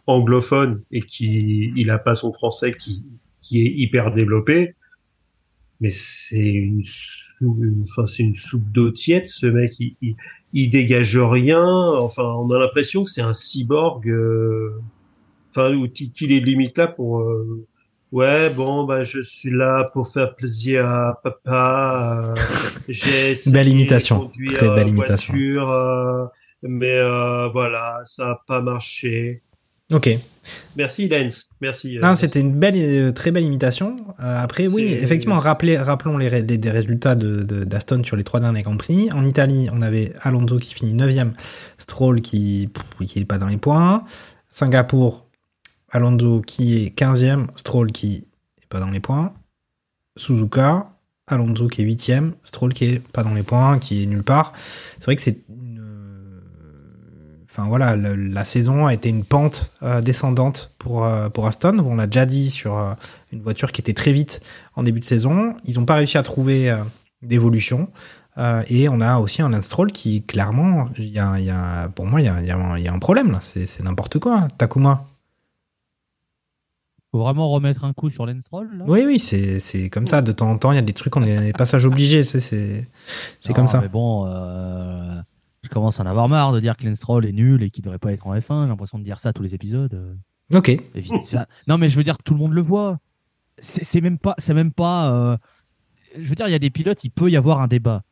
anglophone 0.06 0.82
et 0.90 1.00
qui 1.00 1.72
il 1.76 1.90
a 1.90 1.98
pas 1.98 2.14
son 2.14 2.32
français 2.32 2.72
qui, 2.72 3.04
qui 3.40 3.60
est 3.60 3.70
hyper 3.70 4.12
développé. 4.12 4.74
Mais 5.80 5.90
c'est 5.92 6.36
une, 6.38 6.82
sou- 6.82 7.32
une- 7.62 7.84
enfin 7.88 8.06
c'est 8.06 8.22
une 8.24 8.34
soupe 8.34 8.70
d'eau 8.72 8.90
tiède. 8.90 9.28
Ce 9.28 9.46
mec, 9.46 9.72
il, 9.78 9.94
il, 10.02 10.16
il 10.52 10.70
dégage 10.70 11.16
rien. 11.18 11.64
Enfin, 11.64 12.24
on 12.24 12.50
a 12.50 12.58
l'impression 12.58 13.04
que 13.04 13.10
c'est 13.10 13.22
un 13.22 13.32
cyborg. 13.34 14.08
euh, 14.08 14.72
Enfin, 15.50 15.74
ou 15.74 15.88
qu'il 15.88 16.32
est 16.32 16.40
limite 16.40 16.76
là 16.78 16.86
pour. 16.88 17.20
euh, 17.20 17.66
Ouais, 18.10 18.48
bon, 18.50 18.84
bah, 18.84 19.02
je 19.02 19.20
suis 19.22 19.50
là 19.50 19.84
pour 19.92 20.10
faire 20.12 20.34
plaisir 20.34 20.86
à 20.88 21.20
papa. 21.22 22.32
euh, 22.36 22.40
J'ai 22.88 23.34
Belle 23.50 23.68
imitation. 23.68 24.30
Très 24.52 24.68
belle 24.74 24.88
imitation. 24.88 25.34
voiture, 25.34 25.70
euh, 25.70 26.24
mais 26.62 26.92
euh, 26.98 27.48
voilà, 27.48 28.00
ça 28.04 28.30
a 28.30 28.42
pas 28.46 28.60
marché. 28.62 29.42
Ok. 29.92 30.10
Merci, 30.76 31.08
Lens. 31.08 31.48
Merci. 31.60 31.96
euh, 31.96 32.00
Non, 32.02 32.14
c'était 32.14 32.40
une 32.40 32.52
belle, 32.58 32.74
euh, 32.76 33.12
très 33.12 33.30
belle 33.30 33.44
imitation. 33.44 33.96
Euh, 34.20 34.38
après, 34.42 34.66
oui, 34.66 34.84
effectivement, 34.84 35.38
rappelez, 35.38 35.76
rappelons 35.78 36.18
les, 36.18 36.28
ré- 36.28 36.42
des, 36.42 36.58
des 36.58 36.70
résultats 36.70 37.14
de, 37.14 37.42
de- 37.42 37.64
d'Aston 37.64 38.02
sur 38.04 38.16
les 38.16 38.24
trois 38.24 38.40
derniers 38.40 38.62
Grands 38.62 38.76
Prix. 38.76 39.10
En 39.12 39.24
Italie, 39.24 39.68
on 39.72 39.80
avait 39.82 40.12
Alonso 40.22 40.58
qui 40.58 40.74
finit 40.74 40.94
9ème, 40.94 41.32
Stroll 41.78 42.20
qui, 42.20 42.68
pff, 42.72 43.06
qui 43.08 43.18
est 43.20 43.24
pas 43.24 43.38
dans 43.38 43.46
les 43.46 43.56
points. 43.58 44.04
Singapour, 44.50 45.26
Alonso 45.90 46.40
qui 46.42 46.82
est 46.84 46.94
15ème, 46.98 47.46
Stroll 47.56 47.92
qui 47.92 48.16
est 48.16 48.66
pas 48.68 48.80
dans 48.80 48.90
les 48.90 49.00
points. 49.00 49.32
Suzuka, 50.16 50.90
Alonso 51.26 51.68
qui 51.68 51.82
est 51.82 51.84
8ème, 51.86 52.32
Stroll 52.44 52.72
qui 52.74 52.84
est 52.86 52.98
pas 53.12 53.22
dans 53.22 53.34
les 53.34 53.42
points, 53.42 53.78
qui 53.78 54.02
est 54.02 54.06
nulle 54.06 54.22
part. 54.24 54.52
C'est 54.98 55.04
vrai 55.06 55.16
que 55.16 55.22
c'est 55.22 55.38
Enfin 57.58 57.68
voilà, 57.68 57.96
le- 57.96 58.14
la 58.14 58.44
saison 58.44 58.86
a 58.86 58.94
été 58.94 59.08
une 59.08 59.24
pente 59.24 59.72
euh, 59.82 60.00
descendante 60.00 60.70
pour, 60.78 61.04
euh, 61.04 61.28
pour 61.28 61.48
Aston. 61.48 61.80
On 61.80 61.96
l'a 61.96 62.06
déjà 62.06 62.24
dit 62.24 62.52
sur 62.52 62.78
euh, 62.78 62.92
une 63.32 63.42
voiture 63.42 63.72
qui 63.72 63.80
était 63.80 63.94
très 63.94 64.12
vite 64.12 64.40
en 64.76 64.84
début 64.84 65.00
de 65.00 65.04
saison. 65.04 65.54
Ils 65.64 65.76
n'ont 65.76 65.84
pas 65.84 65.96
réussi 65.96 66.18
à 66.18 66.22
trouver 66.22 66.70
euh, 66.70 66.76
d'évolution. 67.22 67.90
Et 68.68 68.88
on 68.88 69.00
a 69.00 69.18
aussi 69.18 69.42
un 69.42 69.48
Lance 69.48 69.64
Stroll 69.64 69.90
qui, 69.90 70.22
clairement, 70.22 70.88
il 70.96 71.08
y 71.08 71.18
a, 71.18 71.40
y 71.40 71.50
a- 71.50 71.88
pour 71.88 72.06
moi, 72.06 72.20
il 72.20 72.26
y 72.26 72.28
a, 72.28 72.40
il 72.40 72.46
y 72.46 72.52
a 72.52 72.56
un- 72.56 72.78
il 72.78 72.84
y 72.84 72.86
a 72.86 72.92
un 72.92 73.00
problème 73.00 73.32
là. 73.32 73.40
C'est 73.42 73.82
n'importe 73.82 74.20
quoi. 74.20 74.46
Takuma. 74.56 75.04
Faut 77.10 77.18
vraiment 77.18 77.48
remettre 77.50 77.82
un 77.84 77.92
coup 77.92 78.10
sur 78.10 78.26
là 78.26 78.34
Oui, 78.86 79.02
oui, 79.04 79.18
c'est 79.18 79.58
c'est 79.58 79.88
comme 79.90 80.06
ça. 80.06 80.22
De 80.22 80.30
temps 80.30 80.48
en 80.52 80.56
temps, 80.58 80.70
il 80.70 80.76
y 80.76 80.78
a 80.78 80.82
des 80.82 80.92
trucs, 80.92 81.16
on 81.16 81.24
est 81.24 81.40
des 81.40 81.52
passages 81.52 81.84
obligés. 81.84 82.22
C'est 82.22 82.86
comme 83.54 83.66
ça. 83.66 83.80
Mais 83.80 83.88
bon, 83.88 84.24
je 85.68 85.72
commence 85.72 86.00
à 86.00 86.02
en 86.02 86.06
avoir 86.06 86.28
marre 86.28 86.52
de 86.52 86.60
dire 86.60 86.76
que 86.76 86.86
Lenstroll 86.86 87.26
est 87.26 87.32
nul 87.32 87.62
et 87.62 87.70
qu'il 87.70 87.84
devrait 87.84 87.98
pas 87.98 88.12
être 88.12 88.26
en 88.26 88.34
F1. 88.34 88.62
J'ai 88.64 88.68
l'impression 88.68 88.98
de 88.98 89.04
dire 89.04 89.20
ça 89.20 89.32
tous 89.32 89.42
les 89.42 89.54
épisodes. 89.54 89.94
euh. 89.94 90.14
Ok. 90.56 90.74
Ça- 91.22 91.46
Non, 91.66 91.78
mais 91.78 91.88
je 91.88 91.96
veux 91.96 92.04
dire 92.04 92.16
que 92.18 92.22
tout 92.22 92.32
le 92.34 92.40
monde 92.40 92.52
le 92.54 92.62
voit. 92.62 92.98
C'est 93.58 93.84
c'est 93.84 94.00
même 94.00 94.18
pas, 94.18 94.34
c'est 94.38 94.54
même 94.54 94.72
pas. 94.72 95.10
euh, 95.12 95.36
Je 96.18 96.28
veux 96.28 96.34
dire, 96.34 96.48
il 96.48 96.52
y 96.52 96.54
a 96.54 96.58
des 96.58 96.70
pilotes, 96.70 97.04
il 97.04 97.10
peut 97.10 97.30
y 97.30 97.36
avoir 97.36 97.60
un 97.60 97.68
débat. 97.68 98.02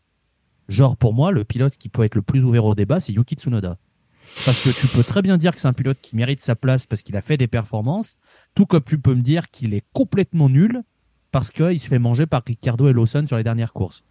Genre 0.69 0.97
pour 0.97 1.15
moi, 1.15 1.31
le 1.33 1.45
pilote 1.45 1.77
qui 1.77 1.89
peut 1.89 2.03
être 2.03 2.15
le 2.17 2.23
plus 2.23 2.45
ouvert 2.45 2.65
au 2.65 2.75
débat, 2.75 3.01
c'est 3.01 3.13
Yuki 3.13 3.37
Tsunoda. 3.37 3.79
Parce 4.45 4.63
que 4.63 4.71
tu 4.71 4.89
peux 4.89 5.05
très 5.05 5.23
bien 5.23 5.39
dire 5.39 5.55
que 5.55 5.61
c'est 5.61 5.69
un 5.69 5.73
pilote 5.73 5.99
qui 6.03 6.17
mérite 6.17 6.43
sa 6.43 6.57
place 6.57 6.85
parce 6.85 7.03
qu'il 7.03 7.17
a 7.17 7.23
fait 7.23 7.37
des 7.37 7.47
performances, 7.47 8.17
tout 8.57 8.67
comme 8.67 8.83
tu 8.83 8.99
peux 8.99 9.15
me 9.15 9.23
dire 9.23 9.49
qu'il 9.51 9.73
est 9.73 9.85
complètement 9.93 10.49
nul 10.49 10.83
parce 11.31 11.51
qu'il 11.53 11.79
se 11.79 11.87
fait 11.87 12.01
manger 12.01 12.27
par 12.27 12.43
Ricardo 12.45 12.89
et 12.89 12.93
Lawson 12.93 13.25
sur 13.29 13.37
les 13.37 13.45
dernières 13.45 13.73
courses. 13.73 14.03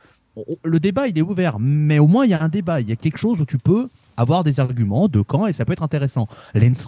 Le 0.64 0.80
débat, 0.80 1.08
il 1.08 1.18
est 1.18 1.22
ouvert, 1.22 1.60
mais 1.60 2.00
au 2.00 2.08
moins 2.08 2.26
il 2.26 2.32
y 2.32 2.34
a 2.34 2.42
un 2.42 2.50
débat, 2.50 2.82
il 2.82 2.90
y 2.90 2.92
a 2.92 2.96
quelque 2.96 3.18
chose 3.18 3.40
où 3.42 3.46
tu 3.46 3.58
peux 3.58 3.88
avoir 4.18 4.44
des 4.44 4.60
arguments 4.60 5.08
de 5.08 5.22
camp 5.22 5.48
et 5.48 5.54
ça 5.54 5.66
peut 5.66 5.74
être 5.74 5.84
intéressant. 5.84 6.28
Lance 6.54 6.88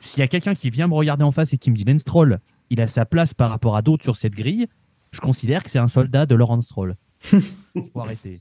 s'il 0.00 0.18
y 0.20 0.22
a 0.22 0.28
quelqu'un 0.28 0.54
qui 0.54 0.68
vient 0.70 0.88
me 0.88 0.94
regarder 0.94 1.22
en 1.24 1.30
face 1.30 1.52
et 1.52 1.58
qui 1.58 1.70
me 1.70 1.76
dit 1.76 1.84
Lance 1.84 2.00
Stroll, 2.00 2.40
il 2.70 2.80
a 2.80 2.88
sa 2.88 3.06
place 3.06 3.34
par 3.34 3.50
rapport 3.50 3.76
à 3.76 3.82
d'autres 3.82 4.02
sur 4.02 4.16
cette 4.16 4.34
grille, 4.34 4.66
je 5.12 5.20
considère 5.20 5.62
que 5.62 5.70
c'est 5.70 5.78
un 5.78 5.88
soldat 5.88 6.26
de 6.26 6.34
Laurent 6.34 6.60
Stroll. 6.60 6.96
Faut 7.22 8.00
arrêter. 8.00 8.40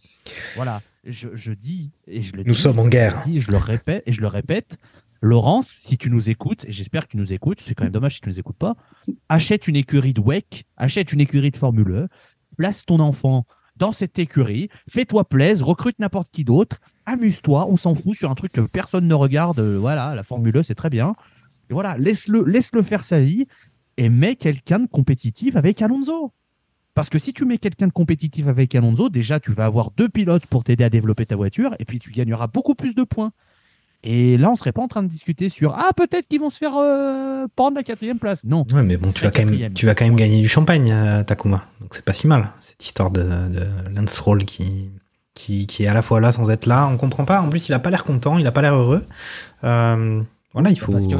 Voilà, 0.55 0.81
je, 1.05 1.27
je 1.33 1.51
dis 1.53 1.91
et 2.07 2.21
je 2.21 2.33
le 2.35 2.43
Nous 2.43 2.53
dis, 2.53 2.59
sommes 2.59 2.79
en 2.79 2.85
je 2.85 2.89
guerre. 2.89 3.21
dis, 3.25 3.39
je 3.41 3.51
le 3.51 3.57
répète 3.57 4.03
et 4.07 4.11
je 4.11 4.21
le 4.21 4.27
répète. 4.27 4.77
Laurence, 5.21 5.67
si 5.67 5.99
tu 5.99 6.09
nous 6.09 6.31
écoutes, 6.31 6.65
et 6.65 6.71
j'espère 6.71 7.03
que 7.05 7.11
tu 7.11 7.17
nous 7.17 7.31
écoutes, 7.31 7.61
c'est 7.61 7.75
quand 7.75 7.83
même 7.83 7.93
dommage 7.93 8.15
si 8.15 8.21
tu 8.21 8.29
nous 8.29 8.39
écoutes 8.39 8.57
pas, 8.57 8.75
achète 9.29 9.67
une 9.67 9.75
écurie 9.75 10.13
de 10.13 10.21
WEC, 10.21 10.65
achète 10.77 11.13
une 11.13 11.21
écurie 11.21 11.51
de 11.51 11.57
Formule 11.57 11.91
E, 11.91 12.07
place 12.57 12.85
ton 12.87 12.99
enfant 12.99 13.45
dans 13.81 13.91
cette 13.91 14.19
écurie, 14.19 14.69
fais-toi 14.87 15.27
plaisir, 15.27 15.65
recrute 15.65 15.97
n'importe 15.97 16.29
qui 16.31 16.43
d'autre, 16.43 16.77
amuse-toi, 17.07 17.65
on 17.67 17.77
s'en 17.77 17.95
fout 17.95 18.15
sur 18.15 18.29
un 18.29 18.35
truc 18.35 18.51
que 18.51 18.61
personne 18.61 19.07
ne 19.07 19.13
regarde, 19.15 19.59
euh, 19.59 19.79
voilà, 19.79 20.13
la 20.13 20.21
Formule 20.21 20.55
E 20.55 20.61
c'est 20.61 20.75
très 20.75 20.91
bien. 20.91 21.15
Voilà, 21.71 21.97
laisse-le 21.97 22.45
laisse-le 22.45 22.83
faire 22.83 23.03
sa 23.03 23.21
vie 23.21 23.47
et 23.97 24.09
mets 24.09 24.35
quelqu'un 24.35 24.79
de 24.79 24.87
compétitif 24.87 25.55
avec 25.55 25.81
Alonso. 25.81 26.31
Parce 26.93 27.09
que 27.09 27.17
si 27.17 27.33
tu 27.33 27.43
mets 27.45 27.57
quelqu'un 27.57 27.87
de 27.87 27.91
compétitif 27.91 28.45
avec 28.47 28.75
Alonso, 28.75 29.09
déjà 29.09 29.39
tu 29.39 29.51
vas 29.51 29.65
avoir 29.65 29.89
deux 29.89 30.09
pilotes 30.09 30.45
pour 30.45 30.63
t'aider 30.63 30.83
à 30.83 30.91
développer 30.91 31.25
ta 31.25 31.35
voiture 31.35 31.75
et 31.79 31.85
puis 31.85 31.97
tu 31.97 32.11
gagneras 32.11 32.45
beaucoup 32.45 32.75
plus 32.75 32.93
de 32.93 33.03
points. 33.03 33.31
Et 34.03 34.37
là, 34.37 34.49
on 34.49 34.55
serait 34.55 34.71
pas 34.71 34.81
en 34.81 34.87
train 34.87 35.03
de 35.03 35.07
discuter 35.07 35.49
sur 35.49 35.75
ah 35.75 35.91
peut-être 35.95 36.27
qu'ils 36.27 36.39
vont 36.39 36.49
se 36.49 36.57
faire 36.57 36.75
euh, 36.75 37.45
prendre 37.55 37.75
la 37.75 37.83
quatrième 37.83 38.17
place. 38.17 38.43
Non. 38.43 38.65
Ouais, 38.73 38.81
mais 38.81 38.97
bon, 38.97 39.11
tu 39.11 39.23
vas 39.23 39.31
quand 39.31 39.45
même, 39.45 39.73
tu 39.73 39.85
vas 39.85 39.93
quand 39.93 40.05
même 40.05 40.15
gagner 40.15 40.41
du 40.41 40.47
champagne, 40.47 40.91
euh, 40.91 41.23
Takuma. 41.23 41.67
Donc 41.79 41.93
c'est 41.93 42.05
pas 42.05 42.13
si 42.13 42.25
mal 42.27 42.49
cette 42.61 42.83
histoire 42.83 43.11
de, 43.11 43.21
de 43.21 43.67
Lance 43.95 44.19
Roll 44.19 44.45
qui, 44.45 44.89
qui, 45.35 45.67
qui 45.67 45.83
est 45.83 45.87
à 45.87 45.93
la 45.93 46.01
fois 46.01 46.19
là 46.19 46.31
sans 46.31 46.49
être 46.49 46.65
là. 46.65 46.87
On 46.87 46.97
comprend 46.97 47.25
pas. 47.25 47.41
En 47.41 47.49
plus, 47.49 47.69
il 47.69 47.73
a 47.73 47.79
pas 47.79 47.91
l'air 47.91 48.03
content, 48.03 48.37
il 48.37 48.47
a 48.47 48.51
pas 48.51 48.61
l'air 48.61 48.73
heureux. 48.73 49.05
Euh, 49.63 50.23
voilà, 50.53 50.71
il 50.71 50.79
faut. 50.79 50.91
Parce 50.91 51.07
que 51.07 51.15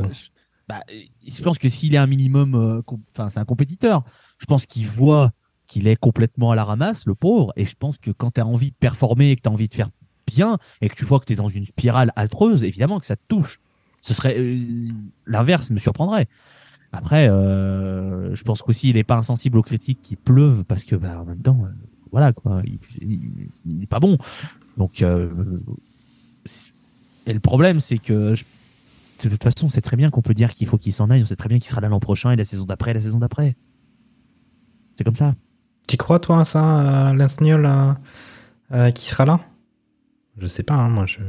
bah, 0.68 0.84
je 1.28 1.42
pense 1.44 1.58
que 1.58 1.70
s'il 1.70 1.94
est 1.94 1.98
un 1.98 2.08
minimum, 2.08 2.56
euh, 2.56 2.82
enfin 3.16 3.30
c'est 3.30 3.40
un 3.40 3.46
compétiteur. 3.46 4.04
Je 4.40 4.46
pense 4.46 4.66
qu'il 4.66 4.88
voit 4.88 5.32
qu'il 5.68 5.88
est 5.88 5.96
complètement 5.96 6.52
à 6.52 6.56
la 6.56 6.64
ramasse, 6.64 7.06
le 7.06 7.16
pauvre. 7.16 7.54
Et 7.56 7.66
je 7.66 7.76
pense 7.76 7.98
que 7.98 8.12
quand 8.12 8.32
tu 8.32 8.42
as 8.42 8.46
envie 8.46 8.72
de 8.72 8.76
performer 8.76 9.32
et 9.32 9.36
que 9.36 9.42
tu 9.42 9.50
as 9.50 9.52
envie 9.52 9.68
de 9.68 9.74
faire 9.74 9.90
bien 10.28 10.58
et 10.82 10.90
que 10.90 10.96
tu 10.96 11.06
vois 11.06 11.20
que 11.20 11.26
tu 11.26 11.34
es 11.34 11.36
dans 11.36 11.48
une 11.50 11.66
spirale 11.66 12.12
affreuse, 12.16 12.64
évidemment 12.64 13.00
que 13.00 13.06
ça 13.06 13.16
te 13.16 13.22
touche. 13.28 13.60
Ce 14.02 14.14
serait 14.14 14.38
euh, 14.40 14.58
l'inverse 15.26 15.70
me 15.70 15.80
surprendrait. 15.80 16.28
Après, 16.94 17.30
euh, 17.30 18.36
je 18.36 18.44
pense 18.44 18.62
qu'aussi 18.62 18.90
il 18.90 18.98
est 18.98 19.04
pas 19.04 19.16
insensible 19.16 19.58
aux 19.58 19.64
critiques 19.64 20.00
qui 20.02 20.16
pleuvent 20.16 20.64
parce 20.66 20.84
que 20.84 20.96
bah, 20.96 21.22
en 21.22 21.26
même 21.26 21.42
temps, 21.42 21.60
euh, 21.64 21.70
voilà 22.12 22.34
quoi, 22.34 22.62
il, 22.66 22.80
il- 23.02 23.48
il 23.66 23.84
est 23.84 23.88
pas 23.88 24.00
bon. 24.00 24.18
Donc, 24.78 25.04
c'est- 26.46 26.72
et 27.28 27.34
le 27.34 27.40
problème 27.40 27.80
c'est 27.80 27.98
que 28.00 28.34
de 29.24 29.30
toute 29.30 29.44
façon, 29.44 29.68
on 29.68 29.70
sait 29.70 29.82
très 29.82 29.98
bien 29.98 30.10
qu'on 30.10 30.24
peut 30.24 30.34
dire 30.34 30.54
qu'il 30.54 30.66
faut 30.68 30.78
qu'il 30.80 30.94
s'en 30.94 31.10
aille. 31.12 31.22
On 31.22 31.26
sait 31.26 31.36
très 31.36 31.50
bien 31.50 31.60
qu'il 31.60 31.70
sera 31.70 31.82
là 31.82 31.90
l'an 31.90 32.00
prochain 32.00 32.32
et 32.32 32.36
la 32.36 32.46
saison 32.46 32.66
d'après, 32.66 32.92
et 32.92 32.94
la 32.96 33.02
saison 33.02 33.20
d'après. 33.20 33.56
C'est 34.98 35.04
comme 35.04 35.16
ça. 35.16 35.36
Tu 35.88 35.96
crois 35.98 36.20
toi 36.20 36.40
à 36.42 36.46
ça, 36.46 37.12
euh, 37.12 37.28
euh, 38.74 38.92
qui 38.92 39.08
sera 39.08 39.26
là? 39.26 39.40
Je 40.42 40.48
sais 40.48 40.64
pas, 40.64 40.74
hein, 40.74 40.90
moi 40.90 41.06
je. 41.06 41.20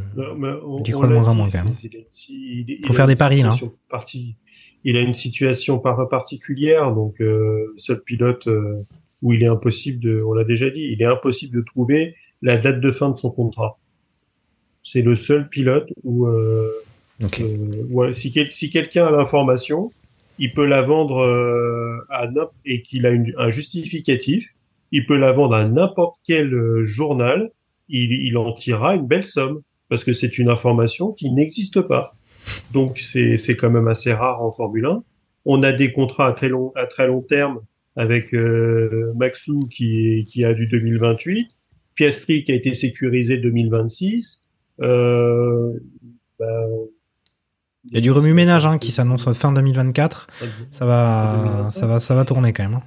J'y 0.85 0.93
crois 0.93 1.07
de 1.07 1.13
moins 1.15 1.29
en 1.29 1.35
moins, 1.35 1.51
quand 1.51 1.65
même. 1.65 1.75
il- 1.85 1.91
il- 1.95 2.65
il- 2.69 2.77
il 2.81 2.87
Faut 2.87 2.93
a 2.93 2.97
faire 2.97 3.05
une 3.05 3.11
des 3.11 3.17
paris, 3.17 3.43
là. 3.43 3.51
situation 3.51 3.75
parti- 3.91 4.37
il 4.85 4.97
a 4.97 5.01
une 5.01 5.13
situation 5.13 5.79
par 5.79 6.09
particulière, 6.09 6.93
donc 6.95 7.21
euh, 7.21 7.73
seul 7.77 8.03
pilote 8.03 8.47
euh, 8.49 8.83
où 9.21 9.33
il 9.33 9.43
est 9.43 9.47
impossible 9.49 10.01
de, 10.01 10.23
on 10.27 10.33
l'a 10.33 10.45
déjà 10.45 10.71
dit, 10.71 10.89
il 10.91 11.01
est 11.03 11.07
impossible 11.07 11.55
de 11.57 11.63
trouver 11.63 12.17
la 12.41 12.57
date 12.57 12.81
de 12.81 12.91
fin 12.91 13.11
de 13.11 13.19
son 13.19 13.31
contrat. 13.31 13.79
C'est 14.83 15.03
le 15.03 15.15
seul 15.15 15.49
pilote 15.49 15.89
où, 16.03 16.27
euh, 16.27 16.69
euh, 17.43 18.13
si, 18.13 18.33
quel- 18.33 18.51
si 18.51 18.71
quelqu'un 18.71 19.07
a 19.07 19.11
l'information, 19.13 19.93
il 20.39 20.53
peut 20.53 20.67
la 20.67 20.83
vendre 20.83 21.19
euh, 21.23 21.99
à 22.11 22.27
et 22.65 22.83
qu'il 22.83 23.07
a 23.07 23.11
une- 23.11 23.33
un 23.39 23.51
justificatif, 23.51 24.49
il 24.91 25.07
peut 25.07 25.17
la 25.19 25.33
vendre 25.33 25.55
à 25.55 25.65
n'importe 25.69 26.17
quel 26.25 26.83
journal, 26.83 27.51
il, 27.93 28.13
il 28.13 28.37
en 28.37 28.53
tirera 28.53 28.97
une 28.97 29.07
belle 29.07 29.25
somme 29.25 29.63
parce 29.89 30.05
que 30.05 30.13
c'est 30.13 30.39
une 30.39 30.49
information 30.49 31.13
qui 31.13 31.31
n'existe 31.31 31.81
pas. 31.83 32.17
Donc 32.73 32.99
c'est 32.99 33.57
quand 33.57 33.71
même 33.71 33.89
assez 33.89 34.13
rare 34.13 34.43
en 34.43 34.51
Formule 34.51 34.87
1. 34.87 35.03
On 35.45 35.63
a 35.63 35.73
des 35.73 35.93
contrats 35.93 36.29
à 36.29 36.33
très 36.33 36.49
long 36.49 36.73
à 36.77 36.87
très 36.87 37.07
long 37.07 37.21
terme 37.21 37.61
avec 37.97 38.35
euh, 38.35 39.13
Maxou 39.17 39.69
qui 39.71 40.25
qui 40.29 40.45
a 40.45 40.55
du 40.55 40.67
2028, 40.67 41.49
Piastri 41.95 42.45
qui 42.45 42.53
a 42.53 42.55
été 42.55 42.75
sécurisé 42.75 43.39
2026. 43.39 44.43
Euh, 44.81 45.73
bah, 46.39 46.47
Il 47.85 47.95
y 47.95 47.99
a 47.99 48.01
du 48.01 48.11
remue-ménage 48.11 48.67
hein, 48.67 48.79
qui 48.79 48.91
s'annonce 48.93 49.31
fin 49.35 49.53
2024. 49.53 50.29
Ça 50.71 50.87
va, 50.87 51.69
ça 51.71 51.87
va, 51.87 52.01
ça 52.01 52.15
va 52.15 52.25
tourner 52.25 52.53
quand 52.53 52.69
même. 52.69 52.81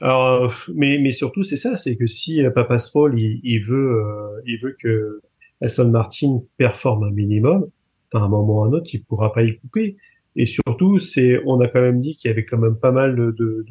Alors, 0.00 0.44
euh, 0.44 0.48
mais, 0.74 0.98
mais 0.98 1.12
surtout, 1.12 1.42
c'est 1.42 1.56
ça, 1.56 1.76
c'est 1.76 1.96
que 1.96 2.06
si 2.06 2.44
euh, 2.44 2.50
Papa 2.50 2.78
Stroll, 2.78 3.18
il, 3.20 3.40
il 3.42 3.62
veut, 3.62 4.02
euh, 4.02 4.40
il 4.46 4.58
veut 4.58 4.76
que 4.78 5.20
Aston 5.60 5.88
Martin 5.90 6.40
performe 6.56 7.04
un 7.04 7.10
minimum, 7.10 7.68
à 8.14 8.18
un 8.18 8.28
moment 8.28 8.60
ou 8.60 8.64
à 8.64 8.66
un 8.68 8.72
autre, 8.72 8.90
il 8.94 9.02
pourra 9.02 9.32
pas 9.32 9.42
y 9.42 9.56
couper. 9.58 9.96
Et 10.36 10.46
surtout, 10.46 10.98
c'est, 10.98 11.40
on 11.46 11.60
a 11.60 11.66
quand 11.66 11.80
même 11.80 12.00
dit 12.00 12.16
qu'il 12.16 12.28
y 12.28 12.32
avait 12.32 12.44
quand 12.44 12.58
même 12.58 12.76
pas 12.76 12.92
mal 12.92 13.16
de, 13.16 13.32
de, 13.32 13.66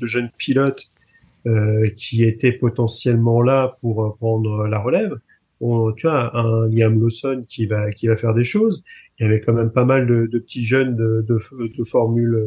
de 0.00 0.06
jeunes 0.06 0.30
pilotes 0.36 0.90
euh, 1.46 1.88
qui 1.96 2.24
étaient 2.24 2.52
potentiellement 2.52 3.42
là 3.42 3.76
pour 3.80 4.04
euh, 4.04 4.10
prendre 4.18 4.66
la 4.66 4.78
relève. 4.80 5.16
Tu 5.60 6.06
vois, 6.06 6.36
un 6.36 6.68
Liam 6.68 6.98
Lawson 6.98 7.44
qui 7.46 7.66
va 7.66 7.90
qui 7.90 8.08
va 8.08 8.16
faire 8.16 8.32
des 8.32 8.44
choses. 8.44 8.82
Il 9.18 9.24
y 9.24 9.28
avait 9.28 9.42
quand 9.42 9.52
même 9.52 9.70
pas 9.70 9.84
mal 9.84 10.06
de, 10.06 10.26
de 10.26 10.38
petits 10.38 10.64
jeunes 10.64 10.96
de, 10.96 11.24
de, 11.28 11.38
de 11.76 11.84
Formule 11.84 12.42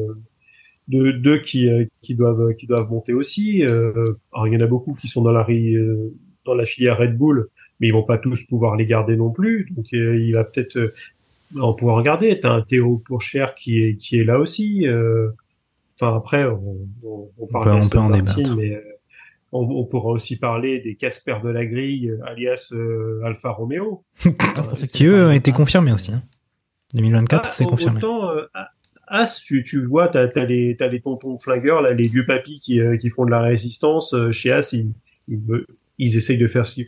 de 0.87 1.11
deux 1.11 1.39
qui 1.39 1.69
euh, 1.69 1.85
qui 2.01 2.15
doivent 2.15 2.55
qui 2.55 2.67
doivent 2.67 2.89
monter 2.89 3.13
aussi. 3.13 3.63
Euh, 3.63 3.91
alors 4.33 4.47
il 4.47 4.53
y 4.53 4.57
en 4.57 4.61
a 4.61 4.67
beaucoup 4.67 4.93
qui 4.93 5.07
sont 5.07 5.21
dans 5.21 5.31
la 5.31 5.45
euh, 5.49 6.13
dans 6.45 6.55
la 6.55 6.65
filière 6.65 6.97
Red 6.97 7.17
Bull, 7.17 7.47
mais 7.79 7.87
ils 7.87 7.91
vont 7.91 8.03
pas 8.03 8.17
tous 8.17 8.43
pouvoir 8.43 8.75
les 8.75 8.85
garder 8.85 9.15
non 9.15 9.31
plus. 9.31 9.69
Donc 9.75 9.91
il 9.91 10.31
va 10.33 10.43
peut-être 10.43 10.93
en 11.59 11.73
pouvoir 11.73 11.97
regarder. 11.97 12.39
T'as 12.39 12.51
un 12.51 12.61
Théo 12.61 13.01
Pourchère 13.05 13.55
qui 13.55 13.81
est 13.81 13.95
qui 13.95 14.19
est 14.19 14.25
là 14.25 14.39
aussi. 14.39 14.85
Enfin 15.99 16.17
après 16.17 16.45
on, 16.45 16.77
on, 17.03 17.29
on 17.37 17.47
parle 17.47 17.69
on 17.69 17.79
peut, 17.79 17.85
on 17.85 17.89
peut 17.89 17.97
en 17.99 18.09
débattre. 18.09 18.55
mais 18.57 18.81
on, 19.53 19.61
on, 19.61 19.85
pourra 19.85 20.11
aussi 20.11 20.37
parler 20.37 20.79
des 20.79 20.95
Casper 20.95 21.37
de 21.43 21.49
la 21.49 21.65
grille, 21.65 22.11
alias 22.25 22.73
Alfa 23.23 23.51
Romeo. 23.51 24.03
qui 24.93 25.05
eux 25.05 25.27
ont 25.27 25.31
été 25.31 25.51
confirmés 25.51 25.93
aussi. 25.93 26.11
Hein. 26.11 26.23
2024, 26.95 27.45
ah, 27.47 27.51
c'est 27.51 27.65
confirmé. 27.65 27.99
Autant, 27.99 28.31
As, 29.15 29.39
tu, 29.45 29.61
tu 29.63 29.85
vois, 29.85 30.07
t'as 30.07 30.27
as 30.35 30.45
les, 30.45 30.75
t'as 30.77 30.87
les 30.87 30.99
tontons 31.01 31.37
flingueurs, 31.37 31.81
là, 31.81 31.93
les 31.93 32.07
vieux 32.07 32.25
papis 32.25 32.59
qui, 32.59 32.81
euh, 32.81 32.97
qui 32.97 33.09
font 33.09 33.25
de 33.25 33.31
la 33.31 33.41
résistance. 33.41 34.13
Euh, 34.13 34.31
chez 34.31 34.51
As, 34.51 34.73
ils, 34.73 34.91
ils, 35.27 35.39
ils, 35.99 36.17
essayent 36.17 36.37
de 36.39 36.47
faire 36.47 36.65
ci. 36.65 36.87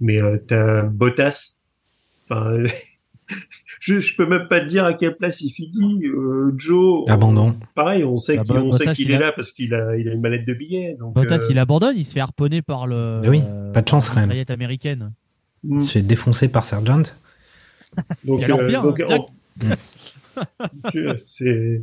Mais 0.00 0.22
euh, 0.22 0.38
t'as 0.46 0.82
Bottas. 0.82 1.54
Enfin, 2.24 2.58
je, 3.80 3.98
je 4.00 4.16
peux 4.16 4.26
même 4.26 4.46
pas 4.48 4.60
te 4.60 4.66
dire 4.66 4.84
à 4.84 4.94
quelle 4.94 5.16
place 5.16 5.40
il 5.40 5.50
finit. 5.50 6.04
Euh, 6.06 6.52
Joe. 6.56 7.04
Abandon. 7.08 7.54
pareil, 7.74 8.04
on 8.04 8.16
sait 8.18 8.38
Ah, 8.38 8.44
qu'il, 8.44 8.54
on 8.56 8.68
Bottas, 8.70 8.78
sait 8.78 8.92
qu'il 8.94 9.06
il 9.06 9.12
est 9.12 9.16
a- 9.16 9.20
là 9.20 9.32
parce 9.32 9.50
qu'il 9.52 9.74
a, 9.74 9.96
il 9.96 10.08
a 10.08 10.12
une 10.12 10.20
mallette 10.20 10.46
de 10.46 10.54
billets. 10.54 10.96
Donc, 10.98 11.14
Bottas, 11.14 11.40
euh, 11.40 11.46
il 11.50 11.58
abandonne, 11.58 11.96
il 11.96 12.04
se 12.04 12.12
fait 12.12 12.20
harponner 12.20 12.62
par 12.62 12.86
le. 12.86 13.20
Mais 13.22 13.28
oui, 13.28 13.42
pas 13.72 13.82
de 13.82 13.88
chance, 13.88 14.08
quand 14.10 14.20
la 14.20 14.26
même. 14.26 14.44
américaine. 14.48 15.12
mm. 15.64 15.78
Il 15.80 15.84
se 15.84 15.92
fait 15.92 16.02
défoncer 16.02 16.48
par 16.48 16.64
Sergeant. 16.66 17.02
Donc, 18.24 18.42
alors 18.42 18.60
euh, 18.60 18.66
bien, 18.66 18.82
donc, 18.82 19.00
hein, 19.00 19.18
c'est 21.18 21.82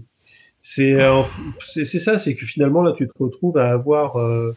c'est 0.64 0.93
euh, 1.02 1.22
c'est 1.60 1.86
c'est 1.86 1.99
ça, 1.99 2.18
c'est 2.18 2.36
que 2.36 2.45
finalement 2.45 2.84
là 2.84 2.93
tu 2.95 3.08
te 3.08 3.14
retrouves 3.24 3.58
à 3.58 3.72
avoir 3.72 4.18
euh, 4.18 4.52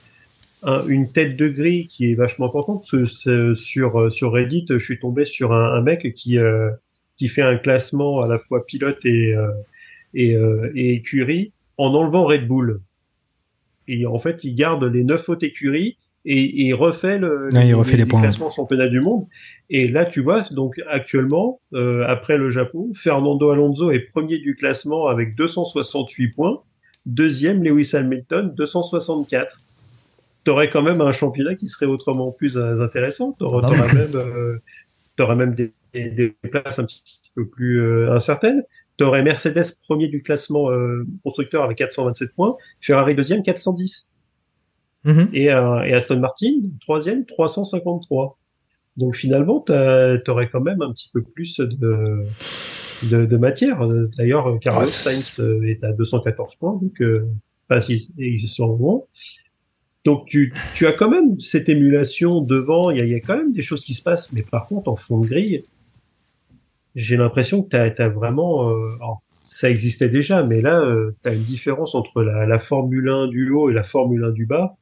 un- 0.63 0.87
une 0.87 1.11
tête 1.11 1.37
de 1.37 1.49
grille 1.49 1.87
qui 1.87 2.11
est 2.11 2.15
vachement 2.15 2.47
importante. 2.47 2.85
Sur 2.85 4.01
euh, 4.01 4.11
sur 4.11 4.33
Reddit, 4.33 4.67
je 4.69 4.79
suis 4.79 4.99
tombé 4.99 5.25
sur 5.25 5.53
un, 5.53 5.81
mec 5.83 6.13
qui 6.15 6.39
euh, 6.39 6.71
qui 7.17 7.29
fait 7.29 7.43
un 7.43 7.57
classement 7.57 8.21
à 8.23 8.29
la 8.29 8.39
fois 8.39 8.67
pilote 8.67 9.05
et 9.05 9.35
euh, 9.35 9.51
et, 10.15 10.37
euh, 10.37 10.71
écurie 10.75 11.53
en 11.79 11.93
enlevant 11.95 12.25
Red 12.25 12.47
Bull. 12.47 12.81
Et 13.89 14.07
en 14.07 14.19
fait, 14.19 14.45
il 14.45 14.55
garde 14.55 14.85
les 14.85 15.05
neuf 15.05 15.29
autres 15.29 15.45
écuries 15.45 15.99
et, 16.25 16.43
et 16.43 16.63
il 16.69 16.75
refait 16.75 17.19
le 17.19 17.49
Ouais, 17.53 17.69
il 17.69 17.75
refait 17.75 17.97
les 17.97 18.07
points. 18.07 18.23
classements 18.23 18.51
championnat 18.51 18.89
du 18.89 19.01
monde. 19.01 19.27
Et 19.71 19.89
là, 19.89 20.05
tu 20.07 20.21
vois, 20.21 20.43
donc 20.51 20.81
actuellement, 20.89 21.61
euh, 21.75 22.05
après 22.07 22.37
le 22.39 22.51
Japon, 22.51 22.93
Fernando 22.95 23.51
Alonso 23.51 23.91
est 23.91 24.01
premier 24.01 24.39
du 24.39 24.55
classement 24.57 25.07
avec 25.09 25.35
268 25.37 26.29
points. 26.35 26.63
Deuxième, 27.07 27.63
Lewis 27.63 27.91
Hamilton, 27.95 28.55
264. 28.57 29.59
T'aurais 30.45 30.69
quand 30.71 30.83
même 30.83 31.01
un 31.01 31.13
championnat 31.13 31.55
qui 31.55 31.69
serait 31.69 31.87
autrement 31.87 32.31
plus 32.31 32.59
intéressant. 32.59 33.33
T'aurais 33.39 33.63
Bah 33.63 33.71
oui. 33.73 33.77
t'aurais 33.79 33.95
même, 33.95 34.11
euh, 34.17 34.59
t'aurais 35.17 35.37
même 35.37 35.55
des, 35.55 35.73
des- 35.95 36.11
des 36.11 36.49
places 36.51 36.79
un 36.79 36.85
petit 36.85 37.03
peu 37.35 37.47
plus 37.47 37.81
euh, 37.81 38.13
incertaines. 38.13 38.63
T'aurais 38.97 39.23
Mercedes 39.23 39.65
premier 39.87 40.09
du 40.09 40.23
classement 40.23 40.71
euh, 40.71 41.05
constructeur 41.25 41.65
avec 41.65 41.79
427 41.79 42.35
points, 42.35 42.57
Ferrari 42.81 43.15
deuxième 43.15 43.43
410 43.43 44.11
Mhm. 45.05 45.29
et, 45.33 45.53
euh, 45.53 45.83
et 45.83 45.93
Aston 45.95 46.19
Martin 46.19 46.53
troisième 46.81 47.25
353. 47.27 48.39
Donc 48.97 49.17
finalement, 49.17 49.61
t'as- 49.61 50.19
t'aurais 50.19 50.49
quand 50.49 50.61
même 50.61 50.81
un 50.83 50.93
petit 50.93 51.11
peu 51.13 51.23
plus 51.23 51.59
de 51.59 52.25
de, 53.11 53.27
de 53.27 53.37
matière. 53.37 53.87
D'ailleurs, 54.17 54.59
Carlos 54.61 54.85
c'est- 54.87 55.11
Sainz 55.11 55.41
euh, 55.41 55.63
est 55.69 55.83
à 55.85 55.93
214 55.93 56.55
points, 56.55 56.79
donc 56.81 57.03
euh, 57.03 57.27
pas 57.69 57.81
si 57.81 58.11
existant 58.19 58.69
loin. 58.69 59.03
Donc 60.05 60.27
tu, 60.27 60.53
tu 60.75 60.87
as 60.87 60.93
quand 60.93 61.11
même 61.11 61.41
cette 61.41 61.69
émulation 61.69 62.41
devant, 62.41 62.91
il 62.91 62.99
y 62.99 63.01
a, 63.01 63.05
il 63.05 63.11
y 63.11 63.15
a 63.15 63.21
quand 63.21 63.37
même 63.37 63.53
des 63.53 63.63
choses 63.63 63.85
qui 63.85 63.95
se 63.95 64.03
passent, 64.03 64.33
mais 64.33 64.43
par 64.43 64.67
contre 64.69 64.89
en 64.89 64.97
fond 64.97 65.19
de 65.19 65.27
grille, 65.27 65.65
j'ai 66.95 67.17
l'impression 67.17 67.63
que 67.63 67.69
tu 67.95 68.03
as, 68.03 68.09
vraiment, 68.09 68.71
euh, 68.71 68.95
alors, 68.97 69.23
ça 69.45 69.69
existait 69.71 70.09
déjà, 70.09 70.43
mais 70.43 70.61
là 70.61 70.83
tu 71.23 71.29
as 71.29 71.35
une 71.35 71.43
différence 71.43 71.95
entre 71.95 72.23
la, 72.23 72.47
la 72.47 72.59
Formule 72.59 73.09
1 73.09 73.27
du 73.29 73.51
haut 73.51 73.71
et 73.71 73.75
la 73.75 73.83
Formule 73.83 74.25
1 74.25 74.31
du 74.31 74.47
bas. 74.47 74.77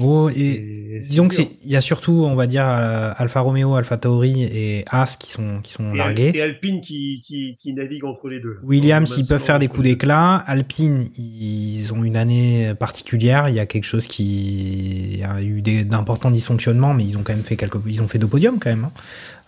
Oh, 0.00 0.28
et 0.28 1.02
disons 1.04 1.28
que 1.28 1.36
il 1.62 1.70
y 1.70 1.76
a 1.76 1.80
surtout, 1.80 2.24
on 2.24 2.34
va 2.34 2.48
dire, 2.48 2.66
euh, 2.66 3.12
Alfa 3.16 3.38
Romeo, 3.40 3.76
Alfa 3.76 3.96
Tauri 3.96 4.42
et 4.42 4.84
As 4.90 5.16
qui 5.16 5.30
sont, 5.30 5.60
qui 5.62 5.72
sont 5.72 5.94
et, 5.94 5.96
largués. 5.96 6.32
et 6.34 6.42
Alpine 6.42 6.80
qui, 6.80 7.22
qui, 7.24 7.56
qui 7.60 7.72
navigue 7.74 8.04
entre 8.04 8.28
les 8.28 8.40
deux. 8.40 8.58
Williams, 8.64 9.14
ils 9.18 9.24
peuvent 9.24 9.40
faire 9.40 9.60
des 9.60 9.68
coups 9.68 9.84
d'éclat. 9.84 10.42
Alpine, 10.48 11.06
ils 11.16 11.92
ont 11.92 12.02
une 12.02 12.16
année 12.16 12.72
particulière. 12.76 13.48
Il 13.48 13.54
y 13.54 13.60
a 13.60 13.66
quelque 13.66 13.84
chose 13.84 14.08
qui 14.08 15.20
a 15.24 15.40
eu 15.40 15.62
des- 15.62 15.84
d'importants 15.84 16.32
dysfonctionnements, 16.32 16.92
mais 16.92 17.04
ils 17.04 17.16
ont 17.16 17.22
quand 17.22 17.34
même 17.34 17.44
fait 17.44 17.56
quelques, 17.56 17.78
ils 17.86 18.02
ont 18.02 18.08
fait 18.08 18.18
deux 18.18 18.26
podiums 18.26 18.58
quand 18.58 18.70
même. 18.70 18.86
hein. 18.86 18.92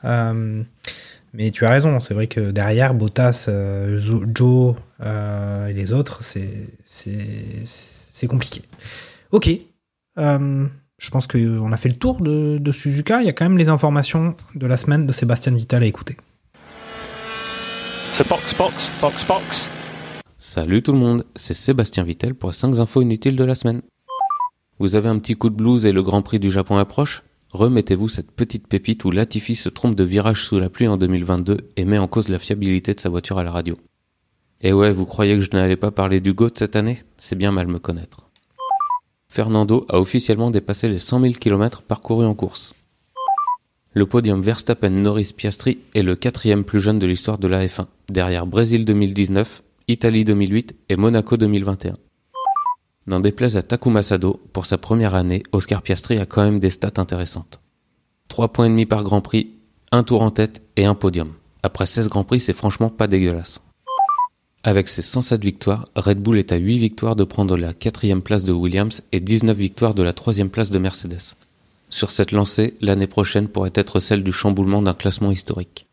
Euh, 0.04 0.62
mais 1.34 1.50
tu 1.50 1.66
as 1.66 1.70
raison, 1.70 1.98
c'est 1.98 2.14
vrai 2.14 2.28
que 2.28 2.52
derrière 2.52 2.94
Bottas, 2.94 3.46
euh, 3.48 3.98
Joe 4.32 4.76
euh, 5.04 5.66
et 5.66 5.72
les 5.72 5.90
autres, 5.92 6.22
c'est 6.22 6.48
c'est 6.84 7.18
c'est 7.64 8.26
compliqué. 8.28 8.62
Ok, 9.32 9.50
Euh, 10.18 10.66
je 10.98 11.10
pense 11.10 11.26
qu'on 11.26 11.72
a 11.72 11.76
fait 11.76 11.88
le 11.88 11.96
tour 11.96 12.20
de, 12.20 12.58
de 12.58 12.72
Suzuka. 12.72 13.20
Il 13.20 13.26
y 13.26 13.28
a 13.28 13.32
quand 13.32 13.44
même 13.44 13.58
les 13.58 13.68
informations 13.68 14.34
de 14.54 14.66
la 14.66 14.76
semaine 14.76 15.06
de 15.06 15.12
Sébastien 15.12 15.54
Vittel 15.54 15.82
à 15.82 15.86
écouter. 15.86 16.16
So 18.12 18.24
box, 18.28 18.56
box, 18.56 18.90
box, 19.00 19.26
box. 19.26 19.70
Salut 20.38 20.82
tout 20.82 20.92
le 20.92 20.98
monde, 20.98 21.24
c'est 21.34 21.54
Sébastien 21.54 22.02
Vittel 22.04 22.34
pour 22.34 22.50
les 22.50 22.54
5 22.54 22.78
infos 22.78 23.02
inutiles 23.02 23.36
de 23.36 23.44
la 23.44 23.54
semaine. 23.54 23.82
Vous 24.78 24.94
avez 24.94 25.08
un 25.08 25.18
petit 25.18 25.34
coup 25.34 25.50
de 25.50 25.54
blues 25.54 25.84
et 25.86 25.92
le 25.92 26.02
Grand 26.02 26.22
Prix 26.22 26.38
du 26.38 26.50
Japon 26.50 26.76
approche 26.76 27.22
Remettez-vous 27.50 28.08
cette 28.08 28.32
petite 28.32 28.68
pépite 28.68 29.04
où 29.04 29.10
Latifi 29.10 29.54
se 29.56 29.68
trompe 29.68 29.94
de 29.94 30.04
virage 30.04 30.44
sous 30.44 30.58
la 30.58 30.68
pluie 30.68 30.88
en 30.88 30.96
2022 30.96 31.68
et 31.76 31.84
met 31.84 31.98
en 31.98 32.06
cause 32.06 32.28
la 32.28 32.38
fiabilité 32.38 32.92
de 32.92 33.00
sa 33.00 33.08
voiture 33.08 33.38
à 33.38 33.44
la 33.44 33.50
radio. 33.50 33.76
Et 34.60 34.72
ouais, 34.72 34.92
vous 34.92 35.06
croyez 35.06 35.36
que 35.36 35.40
je 35.40 35.50
n'allais 35.52 35.76
pas 35.76 35.90
parler 35.90 36.20
du 36.20 36.34
GOAT 36.34 36.50
cette 36.54 36.76
année? 36.76 37.02
C'est 37.16 37.36
bien 37.36 37.52
mal 37.52 37.66
me 37.66 37.78
connaître. 37.78 38.25
Fernando 39.36 39.84
a 39.90 40.00
officiellement 40.00 40.50
dépassé 40.50 40.88
les 40.88 40.98
100 40.98 41.20
000 41.20 41.34
km 41.34 41.82
parcourus 41.82 42.24
en 42.24 42.32
course. 42.32 42.72
Le 43.92 44.06
podium 44.06 44.40
Verstappen-Norris-Piastri 44.40 45.80
est 45.94 46.02
le 46.02 46.16
quatrième 46.16 46.64
plus 46.64 46.80
jeune 46.80 46.98
de 46.98 47.06
l'histoire 47.06 47.36
de 47.36 47.46
la 47.46 47.66
F1, 47.66 47.84
derrière 48.08 48.46
Brésil 48.46 48.86
2019, 48.86 49.62
Italie 49.88 50.24
2008 50.24 50.76
et 50.88 50.96
Monaco 50.96 51.36
2021. 51.36 51.98
N'en 53.08 53.20
déplaise 53.20 53.58
à 53.58 53.62
Takuma 53.62 54.02
Sado, 54.02 54.40
pour 54.54 54.64
sa 54.64 54.78
première 54.78 55.14
année, 55.14 55.42
Oscar 55.52 55.82
Piastri 55.82 56.16
a 56.18 56.24
quand 56.24 56.42
même 56.42 56.58
des 56.58 56.70
stats 56.70 56.92
intéressantes. 56.96 57.60
3 58.28 58.54
points 58.54 58.64
et 58.64 58.70
demi 58.70 58.86
par 58.86 59.04
Grand 59.04 59.20
Prix, 59.20 59.50
un 59.92 60.02
tour 60.02 60.22
en 60.22 60.30
tête 60.30 60.62
et 60.76 60.86
un 60.86 60.94
podium. 60.94 61.34
Après 61.62 61.84
16 61.84 62.08
Grands 62.08 62.24
Prix, 62.24 62.40
c'est 62.40 62.54
franchement 62.54 62.88
pas 62.88 63.06
dégueulasse. 63.06 63.60
Avec 64.66 64.88
ses 64.88 65.02
107 65.02 65.44
victoires, 65.44 65.88
Red 65.94 66.18
Bull 66.18 66.40
est 66.40 66.50
à 66.50 66.56
8 66.56 66.80
victoires 66.80 67.14
de 67.14 67.22
prendre 67.22 67.56
la 67.56 67.72
quatrième 67.72 68.20
place 68.20 68.42
de 68.42 68.50
Williams 68.50 69.04
et 69.12 69.20
19 69.20 69.56
victoires 69.56 69.94
de 69.94 70.02
la 70.02 70.12
troisième 70.12 70.50
place 70.50 70.72
de 70.72 70.80
Mercedes. 70.80 71.36
Sur 71.88 72.10
cette 72.10 72.32
lancée, 72.32 72.74
l'année 72.80 73.06
prochaine 73.06 73.46
pourrait 73.46 73.70
être 73.76 74.00
celle 74.00 74.24
du 74.24 74.32
chamboulement 74.32 74.82
d'un 74.82 74.92
classement 74.92 75.30
historique. 75.30 75.86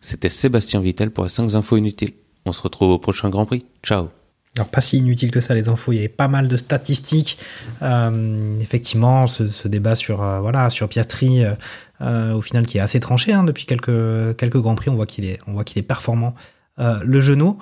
C'était 0.00 0.28
Sébastien 0.28 0.80
Vittel 0.80 1.12
pour 1.12 1.22
les 1.22 1.30
5 1.30 1.54
infos 1.54 1.76
inutiles. 1.76 2.14
On 2.46 2.52
se 2.52 2.62
retrouve 2.62 2.90
au 2.90 2.98
prochain 2.98 3.28
Grand 3.28 3.46
Prix. 3.46 3.64
Ciao 3.84 4.08
Alors 4.56 4.66
pas 4.70 4.80
si 4.80 4.98
inutile 4.98 5.30
que 5.30 5.40
ça 5.40 5.54
les 5.54 5.68
infos, 5.68 5.92
il 5.92 5.96
y 5.96 5.98
avait 6.00 6.08
pas 6.08 6.26
mal 6.26 6.48
de 6.48 6.56
statistiques. 6.56 7.38
Euh, 7.82 8.58
effectivement, 8.60 9.28
ce, 9.28 9.68
débat 9.68 9.94
sur 9.94 10.20
euh, 10.20 10.86
Piastri, 10.90 11.44
euh, 11.44 11.54
euh, 12.00 12.32
au 12.32 12.42
final 12.42 12.66
qui 12.66 12.78
est 12.78 12.80
assez 12.80 12.98
tranché 12.98 13.32
hein, 13.32 13.44
depuis 13.44 13.66
quelques 13.66 14.58
grands 14.58 14.74
prix, 14.74 14.90
on 14.90 14.96
voit 14.96 15.06
qu'il 15.06 15.24
est 15.28 15.82
performant. 15.82 16.34
Euh, 16.80 17.00
le 17.04 17.20
genou. 17.20 17.58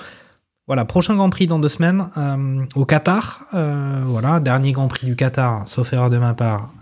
Voilà, 0.66 0.84
prochain 0.84 1.14
Grand 1.14 1.30
Prix 1.30 1.46
dans 1.46 1.60
deux 1.60 1.68
semaines 1.68 2.08
euh, 2.16 2.64
au 2.74 2.84
Qatar. 2.84 3.46
Euh, 3.54 4.02
voilà, 4.04 4.40
dernier 4.40 4.72
Grand 4.72 4.88
Prix 4.88 5.06
du 5.06 5.14
Qatar, 5.14 5.68
sauf 5.68 5.92
erreur 5.92 6.10
de 6.10 6.18
ma 6.18 6.34
part, 6.34 6.72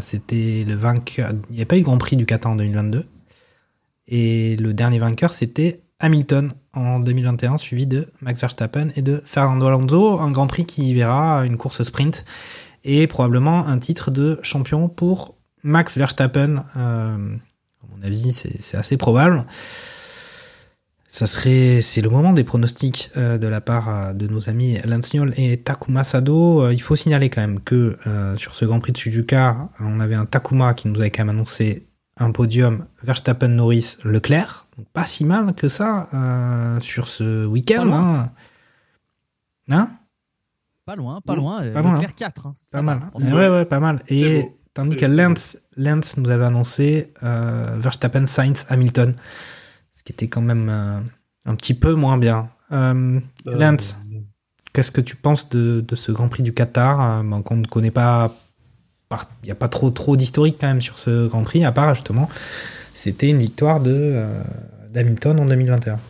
c'était 0.00 0.64
le 0.68 0.74
vainqueur. 0.74 1.32
Il 1.50 1.56
n'y 1.56 1.62
a 1.62 1.66
pas 1.66 1.78
eu 1.78 1.82
Grand 1.82 1.96
Prix 1.96 2.16
du 2.16 2.26
Qatar 2.26 2.52
en 2.52 2.56
2022. 2.56 3.06
Et 4.08 4.56
le 4.56 4.74
dernier 4.74 4.98
vainqueur, 4.98 5.32
c'était 5.32 5.80
Hamilton 5.98 6.52
en 6.74 7.00
2021, 7.00 7.56
suivi 7.56 7.86
de 7.86 8.08
Max 8.20 8.40
Verstappen 8.40 8.88
et 8.96 9.02
de 9.02 9.22
Fernando 9.24 9.66
Alonso. 9.66 10.20
Un 10.20 10.30
Grand 10.30 10.46
Prix 10.46 10.66
qui 10.66 10.92
verra 10.92 11.46
une 11.46 11.56
course 11.56 11.82
sprint 11.84 12.26
et 12.84 13.06
probablement 13.06 13.66
un 13.66 13.78
titre 13.78 14.10
de 14.10 14.38
champion 14.42 14.88
pour 14.88 15.36
Max 15.62 15.96
Verstappen. 15.96 16.64
À 16.74 17.16
mon 17.16 18.02
avis, 18.02 18.32
c'est 18.32 18.76
assez 18.76 18.98
probable. 18.98 19.46
Ça 21.14 21.26
serait, 21.26 21.82
c'est 21.82 22.00
le 22.00 22.08
moment 22.08 22.32
des 22.32 22.42
pronostics 22.42 23.10
euh, 23.18 23.36
de 23.36 23.46
la 23.46 23.60
part 23.60 23.88
euh, 23.90 24.12
de 24.14 24.26
nos 24.28 24.48
amis 24.48 24.78
Lance 24.86 25.12
Niol 25.12 25.34
et 25.36 25.58
Takuma 25.58 26.04
Sado. 26.04 26.62
Euh, 26.62 26.72
il 26.72 26.80
faut 26.80 26.96
signaler 26.96 27.28
quand 27.28 27.42
même 27.42 27.60
que 27.60 27.98
sur 28.38 28.54
ce 28.54 28.64
Grand 28.64 28.80
Prix 28.80 28.92
de 28.92 28.96
Suzuka, 28.96 29.68
on 29.80 30.00
avait 30.00 30.14
un 30.14 30.24
Takuma 30.24 30.72
qui 30.72 30.88
nous 30.88 30.98
avait 30.98 31.10
quand 31.10 31.26
même 31.26 31.36
annoncé 31.36 31.86
un 32.16 32.30
podium 32.30 32.86
Verstappen, 33.02 33.48
Norris, 33.48 33.98
Leclerc. 34.04 34.66
Donc 34.78 34.86
pas 34.94 35.04
si 35.04 35.26
mal 35.26 35.52
que 35.54 35.68
ça 35.68 36.08
sur 36.80 37.08
ce 37.08 37.44
week-end. 37.44 37.80
Pas 37.80 37.84
loin. 37.84 38.20
Hein. 38.20 38.30
Hein? 39.68 39.88
Pas 40.86 40.96
loin, 40.96 41.20
pas 41.20 41.34
loin. 41.36 41.60
Pas 41.74 41.82
loin, 41.82 41.92
Leclerc 41.92 42.10
hein. 42.10 42.14
4. 42.16 42.46
hein. 42.46 42.56
Pas 42.72 42.80
mal. 42.80 43.00
est- 43.20 43.32
ouais, 43.32 43.48
ouais, 43.50 43.64
pas 43.66 43.80
mal. 43.80 44.02
Et 44.08 44.46
tandis 44.72 44.96
que 44.96 45.04
Lance, 45.04 45.58
Lance 45.76 46.16
nous 46.16 46.30
avait 46.30 46.46
annoncé 46.46 47.12
euh, 47.22 47.76
Verstappen, 47.78 48.24
Sainz, 48.24 48.64
Hamilton. 48.70 49.14
Ce 50.02 50.04
qui 50.04 50.12
était 50.12 50.28
quand 50.28 50.40
même 50.42 50.68
euh, 50.68 51.00
un 51.44 51.54
petit 51.54 51.74
peu 51.74 51.94
moins 51.94 52.18
bien. 52.18 52.50
Euh, 52.72 53.20
Euh, 53.46 53.56
Lance, 53.56 53.96
qu'est-ce 54.72 54.90
que 54.92 55.00
tu 55.00 55.16
penses 55.16 55.48
de, 55.50 55.80
de 55.80 55.96
ce 55.96 56.10
Grand 56.12 56.28
Prix 56.28 56.42
du 56.42 56.52
Qatar? 56.52 57.20
Euh, 57.20 57.22
ben, 57.22 57.42
qu'on 57.42 57.56
ne 57.56 57.66
connaît 57.66 57.90
pas 57.92 58.34
Il 59.42 59.46
n'y 59.46 59.50
a 59.52 59.54
pas 59.54 59.68
trop 59.68 59.90
trop 59.90 60.16
d'historique 60.16 60.58
quand 60.60 60.68
même 60.68 60.80
sur 60.80 60.98
ce 60.98 61.28
Grand 61.28 61.42
Prix, 61.44 61.64
à 61.64 61.72
part 61.72 61.94
justement, 61.94 62.28
c'était 62.94 63.30
une 63.30 63.38
victoire 63.38 63.80
de 63.80 63.92
euh, 63.94 64.42
d'Hamilton 64.92 65.38
en 65.40 65.46
2021. 65.46 66.00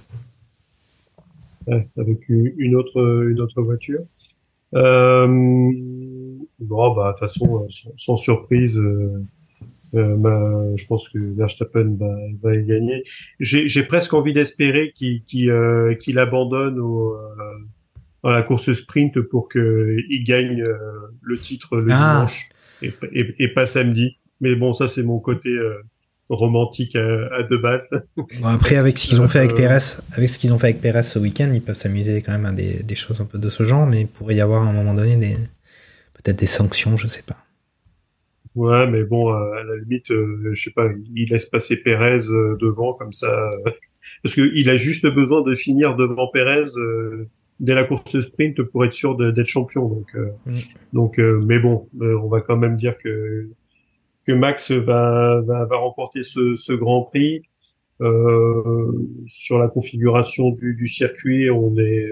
Ouais, 1.66 1.89
avec 1.97 2.28
une 2.28 2.74
autre, 2.74 3.27
une 3.31 3.40
autre 3.40 3.62
voiture. 3.62 4.01
Euh, 4.74 5.27
bon, 6.59 6.94
bah, 6.94 7.12
de 7.12 7.19
toute 7.19 7.28
façon, 7.28 7.66
sans, 7.70 7.93
sans 7.97 8.16
surprise, 8.16 8.78
euh, 8.78 9.24
euh, 9.94 10.16
bah, 10.16 10.64
je 10.77 10.86
pense 10.86 11.09
que 11.09 11.19
Verstappen 11.19 11.97
va, 11.98 12.14
va 12.43 12.56
y 12.56 12.64
gagner. 12.64 13.05
J'ai, 13.40 13.82
presque 13.82 14.14
envie 14.14 14.32
d'espérer 14.32 14.93
qu'il, 14.94 15.23
qu'il, 15.23 15.51
euh, 15.51 15.94
abandonne 16.16 16.78
au, 16.78 17.14
euh, 17.14 17.19
dans 18.23 18.31
la 18.31 18.43
course 18.43 18.73
sprint 18.73 19.20
pour 19.20 19.48
qu'il 19.48 20.24
gagne 20.24 20.62
euh, 20.62 20.77
le 21.20 21.36
titre 21.39 21.77
le 21.77 21.90
Ah. 21.93 22.27
dimanche 22.27 22.48
et, 22.82 22.93
et, 23.12 23.35
et 23.39 23.48
pas 23.48 23.66
samedi. 23.66 24.16
Mais 24.40 24.55
bon, 24.56 24.73
ça, 24.74 24.89
c'est 24.89 25.02
mon 25.02 25.20
côté 25.20 25.51
euh, 25.51 25.82
romantique 26.28 26.97
à, 26.97 27.35
à 27.35 27.43
deux 27.43 27.59
balles. 27.59 27.86
Bon, 28.16 28.48
après, 28.48 28.77
avec 28.77 28.98
ce 28.98 29.09
qu'ils 29.09 29.20
ont 29.20 29.28
fait 29.28 29.39
avec 29.40 29.52
Euh, 29.52 29.56
Perez, 29.56 30.01
avec 30.12 30.28
ce 30.28 30.39
qu'ils 30.39 30.52
ont 30.52 30.59
fait 30.59 30.69
avec 30.69 30.81
Perez 30.81 31.02
ce 31.02 31.19
week-end, 31.19 31.51
ils 31.55 31.60
peuvent 31.62 31.77
s'amuser 31.77 32.23
quand 32.23 32.32
même 32.32 32.47
à 32.47 32.52
des, 32.52 32.82
des 32.82 32.94
choses 32.97 33.20
un 33.20 33.24
peu 33.27 33.39
de 33.39 33.48
ce 33.51 33.62
genre, 33.64 33.86
mais 33.86 34.01
il 34.02 34.09
pourrait 34.09 34.36
y 34.36 34.40
avoir 34.40 34.62
à 34.66 34.70
un 34.70 34.73
moment 34.73 34.94
donné 34.94 35.16
des 35.16 35.35
peut-être 36.14 36.39
des 36.39 36.47
sanctions, 36.47 36.97
je 36.97 37.06
sais 37.09 37.23
pas. 37.23 37.36
Ouais, 38.54 38.86
mais 38.86 39.02
bon, 39.04 39.32
à 39.32 39.62
la 39.64 39.76
limite, 39.76 40.10
euh, 40.10 40.50
je 40.52 40.62
sais 40.62 40.70
pas, 40.72 40.88
il 41.14 41.30
laisse 41.30 41.46
passer 41.46 41.76
Pérez 41.82 42.28
euh, 42.30 42.56
devant 42.60 42.92
comme 42.92 43.12
ça, 43.12 43.50
euh, 43.66 43.70
parce 44.22 44.34
que 44.34 44.50
il 44.54 44.68
a 44.68 44.76
juste 44.76 45.06
besoin 45.06 45.40
de 45.42 45.54
finir 45.54 45.96
devant 45.96 46.28
Pérez 46.28 46.66
euh, 46.76 47.28
dès 47.60 47.74
la 47.74 47.84
course 47.84 48.20
sprint 48.20 48.62
pour 48.62 48.84
être 48.84 48.92
sûr 48.92 49.16
d'être 49.16 49.46
champion. 49.46 49.88
Donc, 49.88 50.08
euh, 50.16 50.26
Mm. 50.44 50.58
donc, 50.92 51.18
euh, 51.18 51.40
mais 51.46 51.58
bon, 51.60 51.88
euh, 52.02 52.18
on 52.22 52.28
va 52.28 52.40
quand 52.42 52.56
même 52.56 52.76
dire 52.76 52.98
que 52.98 53.48
que 54.26 54.32
Max 54.32 54.70
va 54.70 55.40
va, 55.40 55.64
va 55.64 55.76
remporter 55.76 56.22
ce, 56.22 56.54
ce 56.54 56.72
Grand 56.72 57.02
Prix. 57.02 57.42
Euh, 58.00 58.92
sur 59.28 59.58
la 59.60 59.68
configuration 59.68 60.50
du, 60.50 60.74
du 60.74 60.88
circuit, 60.88 61.50
on 61.50 61.76
est, 61.78 62.08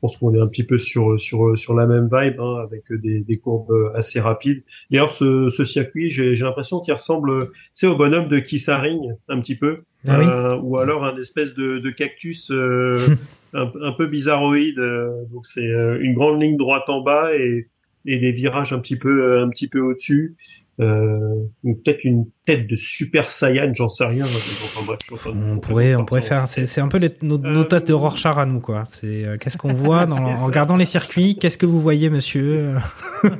pense 0.00 0.16
qu'on 0.16 0.34
est 0.34 0.40
un 0.40 0.46
petit 0.46 0.64
peu 0.64 0.78
sur 0.78 1.20
sur 1.20 1.58
sur 1.58 1.74
la 1.74 1.86
même 1.86 2.08
vibe, 2.12 2.40
hein, 2.40 2.56
avec 2.62 2.84
des, 2.92 3.20
des 3.20 3.38
courbes 3.38 3.92
assez 3.94 4.20
rapides. 4.20 4.62
D'ailleurs, 4.90 5.12
ce, 5.12 5.48
ce 5.48 5.64
circuit, 5.64 6.10
j'ai 6.10 6.34
j'ai 6.34 6.44
l'impression 6.44 6.80
qu'il 6.80 6.94
ressemble, 6.94 7.50
sais, 7.74 7.86
au 7.86 7.96
bonhomme 7.96 8.28
de 8.28 8.38
Kissaring, 8.38 9.12
un 9.28 9.40
petit 9.40 9.56
peu, 9.56 9.82
Ah 10.06 10.18
oui. 10.18 10.24
Euh, 10.26 10.56
ou 10.62 10.78
alors 10.78 11.04
un 11.04 11.16
espèce 11.16 11.54
de, 11.54 11.78
de 11.78 11.90
cactus 11.90 12.50
euh, 12.50 12.98
un, 13.54 13.70
un 13.82 13.92
peu 13.92 14.06
bizarroïde. 14.06 14.78
euh, 14.78 15.24
donc 15.32 15.46
c'est 15.46 15.66
euh, 15.68 15.98
une 16.00 16.14
grande 16.14 16.40
ligne 16.40 16.56
droite 16.56 16.88
en 16.88 17.00
bas 17.02 17.34
et, 17.36 17.68
et 18.06 18.18
des 18.18 18.32
virages 18.32 18.72
un 18.72 18.78
petit 18.78 18.96
peu 18.96 19.40
un 19.40 19.48
petit 19.48 19.68
peu 19.68 19.80
au-dessus. 19.80 20.34
Euh, 20.80 21.44
peut-être 21.62 22.04
une 22.04 22.24
tête 22.46 22.66
de 22.66 22.74
Super 22.74 23.28
Saiyan, 23.28 23.72
j'en 23.74 23.88
sais 23.88 24.06
rien. 24.06 24.24
enfin, 24.24 24.80
bref, 24.86 24.98
On 25.26 25.58
pourrait, 25.58 25.94
on 25.94 26.04
pourrait 26.06 26.22
faire, 26.22 26.48
c'est 26.48 26.64
c'est 26.66 26.80
un 26.80 26.88
peu 26.88 26.96
les, 26.98 27.10
nos, 27.22 27.36
nos 27.36 27.60
Euh, 27.60 27.64
tasses 27.64 27.84
de 27.84 27.92
Rorschach 27.92 28.38
à 28.38 28.46
nous, 28.46 28.60
quoi. 28.60 28.86
C'est 28.92 29.26
euh, 29.26 29.36
qu'est-ce 29.36 29.58
qu'on 29.58 29.72
voit 29.74 30.06
dans, 30.06 30.16
en 30.16 30.46
regardant 30.46 30.76
les 30.76 30.86
circuits, 30.86 31.36
qu'est-ce 31.36 31.58
que 31.58 31.66
vous 31.66 31.80
voyez, 31.80 32.08
monsieur? 32.08 32.76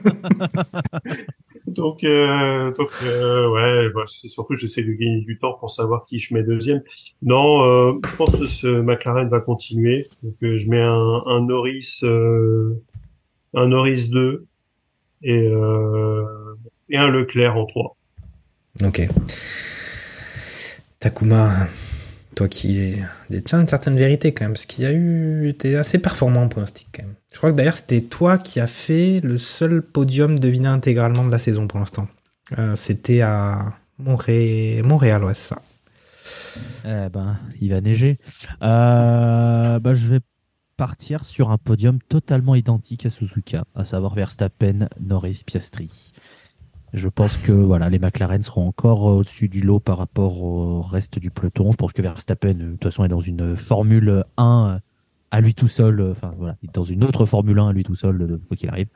Donc, 1.66 2.02
euh, 2.02 2.72
donc 2.72 2.90
euh, 3.04 3.48
ouais, 3.48 3.90
bah, 3.94 4.02
c'est 4.08 4.26
surtout 4.28 4.56
j'essaie 4.56 4.82
de 4.82 4.90
gagner 4.92 5.20
du 5.20 5.38
temps 5.38 5.52
pour 5.54 5.70
savoir 5.70 6.04
qui 6.04 6.18
je 6.18 6.34
mets 6.34 6.42
deuxième. 6.42 6.82
Non, 7.22 7.62
euh, 7.64 7.92
je 8.10 8.16
pense 8.16 8.32
que 8.36 8.46
ce 8.46 8.66
McLaren 8.66 9.28
va 9.28 9.38
continuer. 9.40 10.06
Donc, 10.24 10.34
euh, 10.42 10.56
je 10.56 10.68
mets 10.68 10.80
un, 10.82 11.22
un 11.26 11.40
Norris, 11.46 12.00
euh, 12.02 12.74
un 13.54 13.68
Norris 13.68 14.08
2 14.10 14.46
et, 15.22 15.46
euh, 15.46 16.24
et 16.90 16.96
un 16.96 17.08
Leclerc 17.08 17.56
en 17.56 17.66
3. 17.66 17.96
Ok. 18.84 19.08
Takuma, 20.98 21.50
toi 22.36 22.48
qui 22.48 22.96
détiens 23.30 23.60
une 23.60 23.68
certaine 23.68 23.96
vérité 23.96 24.32
quand 24.32 24.44
même, 24.44 24.52
parce 24.52 24.66
qu'il 24.66 24.84
y 24.84 24.86
a 24.86 24.92
eu, 24.92 25.54
t'es 25.58 25.76
assez 25.76 25.98
performant 25.98 26.42
en 26.42 26.48
pronostic 26.48 26.88
quand 26.92 27.02
même. 27.02 27.14
Je 27.32 27.38
crois 27.38 27.52
que 27.52 27.56
d'ailleurs 27.56 27.76
c'était 27.76 28.02
toi 28.02 28.38
qui 28.38 28.60
as 28.60 28.66
fait 28.66 29.20
le 29.22 29.38
seul 29.38 29.82
podium 29.82 30.38
deviné 30.38 30.68
intégralement 30.68 31.24
de 31.24 31.30
la 31.30 31.38
saison 31.38 31.66
pour 31.66 31.78
l'instant. 31.78 32.08
Euh, 32.58 32.76
c'était 32.76 33.20
à 33.20 33.74
Montré... 33.98 34.82
Montréal, 34.84 35.24
ouais, 35.24 35.34
ça. 35.34 35.60
Eh 36.84 37.08
ben, 37.10 37.38
il 37.60 37.70
va 37.70 37.80
neiger. 37.80 38.18
Euh, 38.62 39.78
bah, 39.78 39.94
je 39.94 40.08
vais 40.08 40.20
partir 40.76 41.24
sur 41.24 41.50
un 41.50 41.58
podium 41.58 41.98
totalement 42.08 42.54
identique 42.54 43.04
à 43.04 43.10
Suzuka, 43.10 43.64
à 43.74 43.84
savoir 43.84 44.14
Verstappen, 44.14 44.88
Norris, 44.98 45.42
Piastri. 45.44 46.12
Je 46.92 47.08
pense 47.08 47.36
que 47.36 47.52
voilà, 47.52 47.88
les 47.88 47.98
McLaren 47.98 48.42
seront 48.42 48.66
encore 48.66 49.02
au-dessus 49.02 49.48
du 49.48 49.60
lot 49.60 49.78
par 49.80 49.98
rapport 49.98 50.42
au 50.42 50.82
reste 50.82 51.18
du 51.18 51.30
peloton. 51.30 51.70
Je 51.72 51.76
pense 51.76 51.92
que 51.92 52.02
Verstappen, 52.02 52.54
de 52.54 52.70
toute 52.72 52.84
façon, 52.84 53.04
est 53.04 53.08
dans 53.08 53.20
une 53.20 53.56
Formule 53.56 54.24
1 54.36 54.80
à 55.30 55.40
lui 55.40 55.54
tout 55.54 55.68
seul. 55.68 56.00
euh, 56.00 56.10
Enfin 56.10 56.34
voilà, 56.36 56.56
il 56.62 56.68
est 56.68 56.74
dans 56.74 56.84
une 56.84 57.04
autre 57.04 57.26
Formule 57.26 57.58
1 57.58 57.68
à 57.68 57.72
lui 57.72 57.84
tout 57.84 57.94
seul, 57.94 58.20
euh, 58.22 58.40
quoi 58.48 58.56
qu'il 58.56 58.68
arrive. 58.68 58.88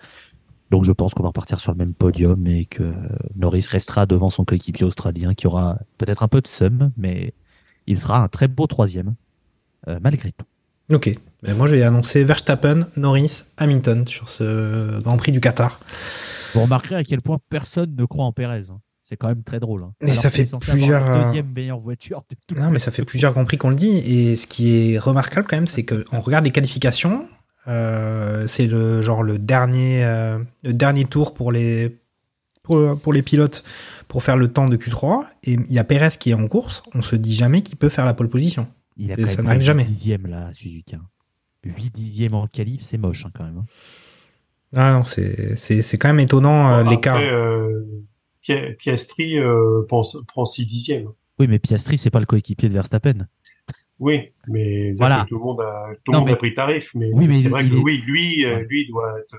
Donc 0.70 0.84
je 0.84 0.92
pense 0.92 1.14
qu'on 1.14 1.22
va 1.22 1.28
repartir 1.28 1.60
sur 1.60 1.70
le 1.72 1.78
même 1.78 1.94
podium 1.94 2.46
et 2.48 2.64
que 2.64 2.94
Norris 3.36 3.66
restera 3.70 4.06
devant 4.06 4.30
son 4.30 4.44
coéquipier 4.44 4.84
australien 4.84 5.34
qui 5.34 5.46
aura 5.46 5.78
peut-être 5.98 6.22
un 6.24 6.28
peu 6.28 6.40
de 6.40 6.48
seum, 6.48 6.90
mais 6.96 7.32
il 7.86 8.00
sera 8.00 8.20
un 8.22 8.28
très 8.28 8.48
beau 8.48 8.66
troisième, 8.66 9.14
euh, 9.88 9.98
malgré 10.02 10.32
tout. 10.32 10.46
Ok. 10.92 11.14
Ben, 11.42 11.54
moi 11.56 11.66
je 11.66 11.76
vais 11.76 11.82
annoncer 11.82 12.24
Verstappen, 12.24 12.88
Norris, 12.96 13.44
Hamilton 13.58 14.06
sur 14.08 14.28
ce 14.28 15.00
Grand 15.02 15.16
Prix 15.16 15.32
du 15.32 15.40
Qatar. 15.40 15.78
Vous 16.54 16.62
remarquerez 16.62 16.96
à 16.96 17.04
quel 17.04 17.20
point 17.20 17.38
personne 17.50 17.94
ne 17.96 18.04
croit 18.04 18.24
en 18.24 18.32
Pérez. 18.32 18.64
hein. 18.70 18.80
C'est 19.02 19.16
quand 19.18 19.28
même 19.28 19.42
très 19.42 19.60
drôle. 19.60 19.82
hein. 19.82 19.92
Et 20.00 20.04
Alors 20.10 20.16
ça 20.16 20.30
fait 20.30 20.48
plusieurs, 20.60 21.04
la 21.04 21.16
euh, 21.16 21.24
deuxième 21.26 21.52
meilleure 21.52 21.78
voiture 21.78 22.22
de 22.30 22.36
tout. 22.46 22.54
Non, 22.58 22.70
mais 22.70 22.78
ça 22.78 22.90
fait 22.90 23.04
plusieurs 23.04 23.32
Grands 23.32 23.44
Prix 23.44 23.58
qu'on 23.58 23.68
le 23.70 23.76
dit. 23.76 23.98
Et 23.98 24.34
ce 24.36 24.46
qui 24.46 24.92
est 24.94 24.98
remarquable 24.98 25.46
quand 25.48 25.56
même, 25.56 25.66
c'est 25.66 25.84
qu'on 25.84 26.20
regarde 26.20 26.44
les 26.46 26.50
qualifications. 26.52 27.28
euh, 27.68 28.46
c'est 28.46 28.66
le 28.66 29.02
genre 29.02 29.22
le 29.22 29.38
dernier, 29.38 30.04
euh, 30.04 30.38
le 30.62 30.72
dernier 30.74 31.04
tour 31.04 31.34
pour 31.34 31.52
les, 31.52 31.98
pour, 32.62 32.98
pour 33.00 33.12
les 33.12 33.22
pilotes 33.22 33.62
pour 34.08 34.22
faire 34.22 34.36
le 34.38 34.48
temps 34.48 34.68
de 34.68 34.76
Q3. 34.78 35.24
Et 35.42 35.52
il 35.52 35.72
y 35.72 35.78
a 35.78 35.84
Perez 35.84 36.16
qui 36.18 36.30
est 36.30 36.34
en 36.34 36.46
course. 36.48 36.82
On 36.94 37.02
se 37.02 37.16
dit 37.16 37.34
jamais 37.34 37.62
qu'il 37.62 37.76
peut 37.76 37.88
faire 37.90 38.04
la 38.06 38.14
pole 38.14 38.28
position. 38.30 38.68
Il 38.96 39.12
a 39.12 39.26
ça 39.26 39.42
n'arrive 39.42 39.60
jamais. 39.62 39.82
8 39.84 39.88
dixièmes 39.90 40.26
là, 40.28 40.50
Suzuka. 40.52 40.98
8 41.64 41.90
dixièmes 41.94 42.34
en 42.34 42.46
qualif, 42.46 42.82
c'est 42.82 42.96
moche 42.98 43.24
hein, 43.26 43.30
quand 43.34 43.44
même. 43.44 43.64
Ah 44.74 44.92
non, 44.98 45.04
c'est, 45.04 45.56
c'est, 45.56 45.82
c'est 45.82 45.98
quand 45.98 46.08
même 46.08 46.20
étonnant 46.20 46.70
euh, 46.70 46.82
l'écart. 46.84 47.18
euh, 47.20 47.82
Pi- 48.42 48.74
Piastri 48.78 49.38
euh, 49.38 49.82
pense- 49.88 50.16
prend 50.28 50.44
6 50.46 50.66
dixièmes. 50.66 51.08
Oui, 51.38 51.46
mais 51.48 51.58
Piastri, 51.58 51.96
c'est 51.98 52.10
pas 52.10 52.20
le 52.20 52.26
coéquipier 52.26 52.68
de 52.68 52.74
Verstappen. 52.74 53.26
Oui, 53.98 54.32
mais 54.48 54.92
Voilà. 54.98 55.24
tout 55.28 55.36
le 55.38 55.44
monde 55.44 55.60
a, 55.60 55.86
tout 56.04 56.12
le 56.12 56.12
Non, 56.12 56.18
monde 56.20 56.28
mais- 56.28 56.34
a 56.34 56.36
pris 56.36 56.54
tarif. 56.54 56.90
Mais, 56.94 57.10
Oui, 57.12 57.26
mais 57.28 57.42
c'est 57.42 57.48
vrai 57.48 57.66
que 57.68 57.74
est- 57.74 57.78
oui, 57.78 58.02
lui, 58.06 58.44
euh, 58.44 58.56
Ouais. 58.56 58.66
lui 58.68 58.86
doit 58.88 59.18
être. 59.18 59.36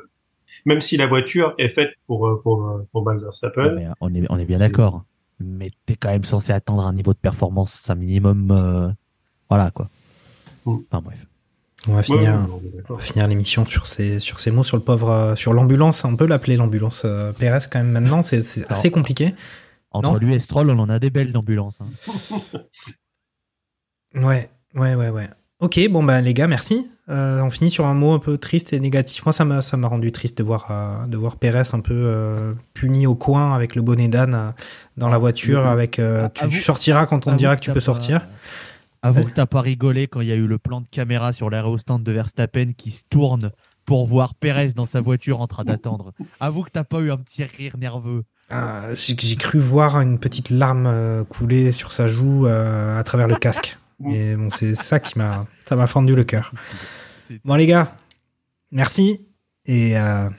Même 0.66 0.82
si 0.82 0.96
la 0.98 1.06
voiture 1.08 1.54
est 1.58 1.70
faite 1.70 1.92
pour 2.08 2.42
pour 2.42 2.82
pour 2.92 3.04
Max 3.04 3.22
Verstappen. 3.24 3.92
On 4.02 4.14
est, 4.16 4.24
on 4.30 4.38
est 4.40 4.46
bien 4.46 4.60
d'accord. 4.60 5.04
Mais 5.40 5.70
t'es 5.86 5.96
quand 5.96 6.10
même 6.10 6.24
censé 6.24 6.54
attendre 6.54 6.86
un 6.88 6.94
niveau 6.94 7.12
de 7.14 7.18
performance 7.20 7.90
un 7.90 7.96
minimum. 7.96 8.52
euh, 8.52 8.90
Voilà 9.50 9.70
quoi. 9.72 9.90
Mm. 10.66 10.76
Enfin 10.90 11.02
bref. 11.04 11.26
On 11.88 11.94
va 11.94 12.04
finir, 12.04 12.20
ouais, 12.22 12.28
on 12.30 12.58
est 12.66 12.72
on 12.74 12.78
d'accord. 12.78 12.98
va 12.98 13.04
finir 13.04 13.28
l'émission 13.28 13.66
sur 13.66 13.86
ces, 13.88 14.20
sur 14.20 14.40
ces 14.40 14.50
mots, 14.52 14.64
sur 14.64 14.78
le 14.78 14.84
pauvre, 14.84 15.10
euh, 15.12 15.36
sur 15.36 15.54
l'ambulance. 15.54 16.04
On 16.04 16.16
peut 16.16 16.26
l'appeler 16.26 16.58
l'ambulance 16.58 17.04
euh, 17.06 17.32
Perez 17.32 17.60
quand 17.72 17.80
même 17.80 17.92
maintenant. 17.92 18.24
C'est, 18.24 18.42
assez 18.72 18.90
compliqué. 18.92 19.36
Entre 19.92 20.12
Non. 20.14 20.18
lui 20.18 20.34
et 20.36 20.40
Stroll, 20.40 20.70
on 20.72 20.80
en 20.80 20.90
a 20.90 21.00
des 21.00 21.10
belles 21.10 21.32
d'ambulance. 21.32 21.78
hein. 21.82 22.28
Ouais. 24.16 24.50
Ouais, 24.76 24.96
ouais, 24.96 25.10
ouais. 25.10 25.30
Ok, 25.60 25.80
bon 25.90 26.04
bah 26.04 26.22
les 26.22 26.34
gars, 26.34 26.48
merci. 26.48 26.90
Euh, 27.10 27.42
on 27.42 27.50
finit 27.50 27.70
sur 27.70 27.86
un 27.86 27.94
mot 27.94 28.14
un 28.14 28.20
peu 28.20 28.38
triste 28.38 28.74
et 28.74 28.80
négatif. 28.80 29.26
Moi, 29.26 29.32
ça 29.34 29.46
m'a 29.46 29.62
ça 29.62 29.78
m'a 29.78 29.88
rendu 29.88 30.12
triste 30.12 30.38
de 30.38 30.44
voir 30.44 30.68
euh, 30.72 31.06
de 31.08 31.18
voir 31.18 31.38
Pérez 31.38 31.64
un 31.74 31.80
peu 31.80 31.94
euh, 31.94 32.54
puni 32.74 33.08
au 33.08 33.16
coin 33.16 33.54
avec 33.54 33.76
le 33.76 33.82
bonnet 33.82 34.08
d'âne 34.08 34.54
dans 34.98 35.10
la 35.10 35.18
voiture. 35.18 35.66
Avec 35.66 36.00
euh, 36.00 36.28
tu, 36.50 36.52
sortiras 36.60 37.06
quand 37.06 37.28
on 37.28 37.36
dira 37.36 37.56
que 37.56 37.62
tu 37.62 37.70
peux 37.72 37.80
pas- 37.80 37.86
sortir. 37.86 38.26
Avoue 39.06 39.26
que 39.26 39.34
t'as 39.34 39.46
pas 39.46 39.62
rigolé 39.62 40.08
quand 40.08 40.22
il 40.22 40.28
y 40.28 40.32
a 40.32 40.36
eu 40.36 40.48
le 40.48 40.58
plan 40.58 40.82
de 40.82 40.88
caméra 40.88 41.32
sur 41.32 41.52
l'aérostand 41.52 42.00
de 42.00 42.12
Verstappen 42.12 42.72
qui 42.76 42.90
se 42.90 43.04
tourne 43.08 43.52
pour 43.86 44.08
voir 44.08 44.34
Pérez 44.34 44.70
dans 44.70 44.88
sa 44.88 45.00
voiture 45.00 45.42
en 45.42 45.48
train 45.48 45.64
d'attendre. 45.64 46.12
Avoue 46.40 46.64
que 46.64 46.72
t'as 46.72 46.84
pas 46.84 47.00
eu 47.02 47.12
un 47.12 47.18
petit 47.18 47.44
rire 47.44 47.78
nerveux. 47.78 48.24
Ah, 48.50 48.88
J'ai 48.96 49.36
cru 49.36 49.60
voir 49.60 50.02
une 50.02 50.18
petite 50.18 50.50
larme 50.50 50.88
euh, 50.88 51.24
couler 51.24 51.72
sur 51.72 51.92
sa 51.92 52.10
joue 52.10 52.48
euh, 52.48 52.98
à 52.98 53.04
travers 53.04 53.28
le 53.28 53.36
casque. 53.36 53.78
Et 54.12 54.36
bon, 54.36 54.50
c'est 54.50 54.74
ça 54.74 55.00
qui 55.00 55.20
m'a 55.20 55.46
ça 55.66 55.76
m'a 55.76 55.86
fendu 55.86 56.16
le 56.16 56.24
cœur. 56.24 56.52
Bon 57.44 57.56
les 57.56 57.66
gars, 57.66 57.96
merci 58.72 59.28
et 59.66 59.98
euh, 59.98 60.30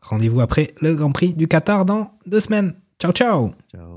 rendez-vous 0.00 0.40
après 0.40 0.74
le 0.80 0.94
Grand 0.94 1.10
Prix 1.10 1.34
du 1.34 1.48
Qatar 1.48 1.84
dans 1.84 2.12
deux 2.24 2.40
semaines. 2.40 2.74
Ciao 3.00 3.12
ciao. 3.12 3.52
Ciao. 3.70 3.91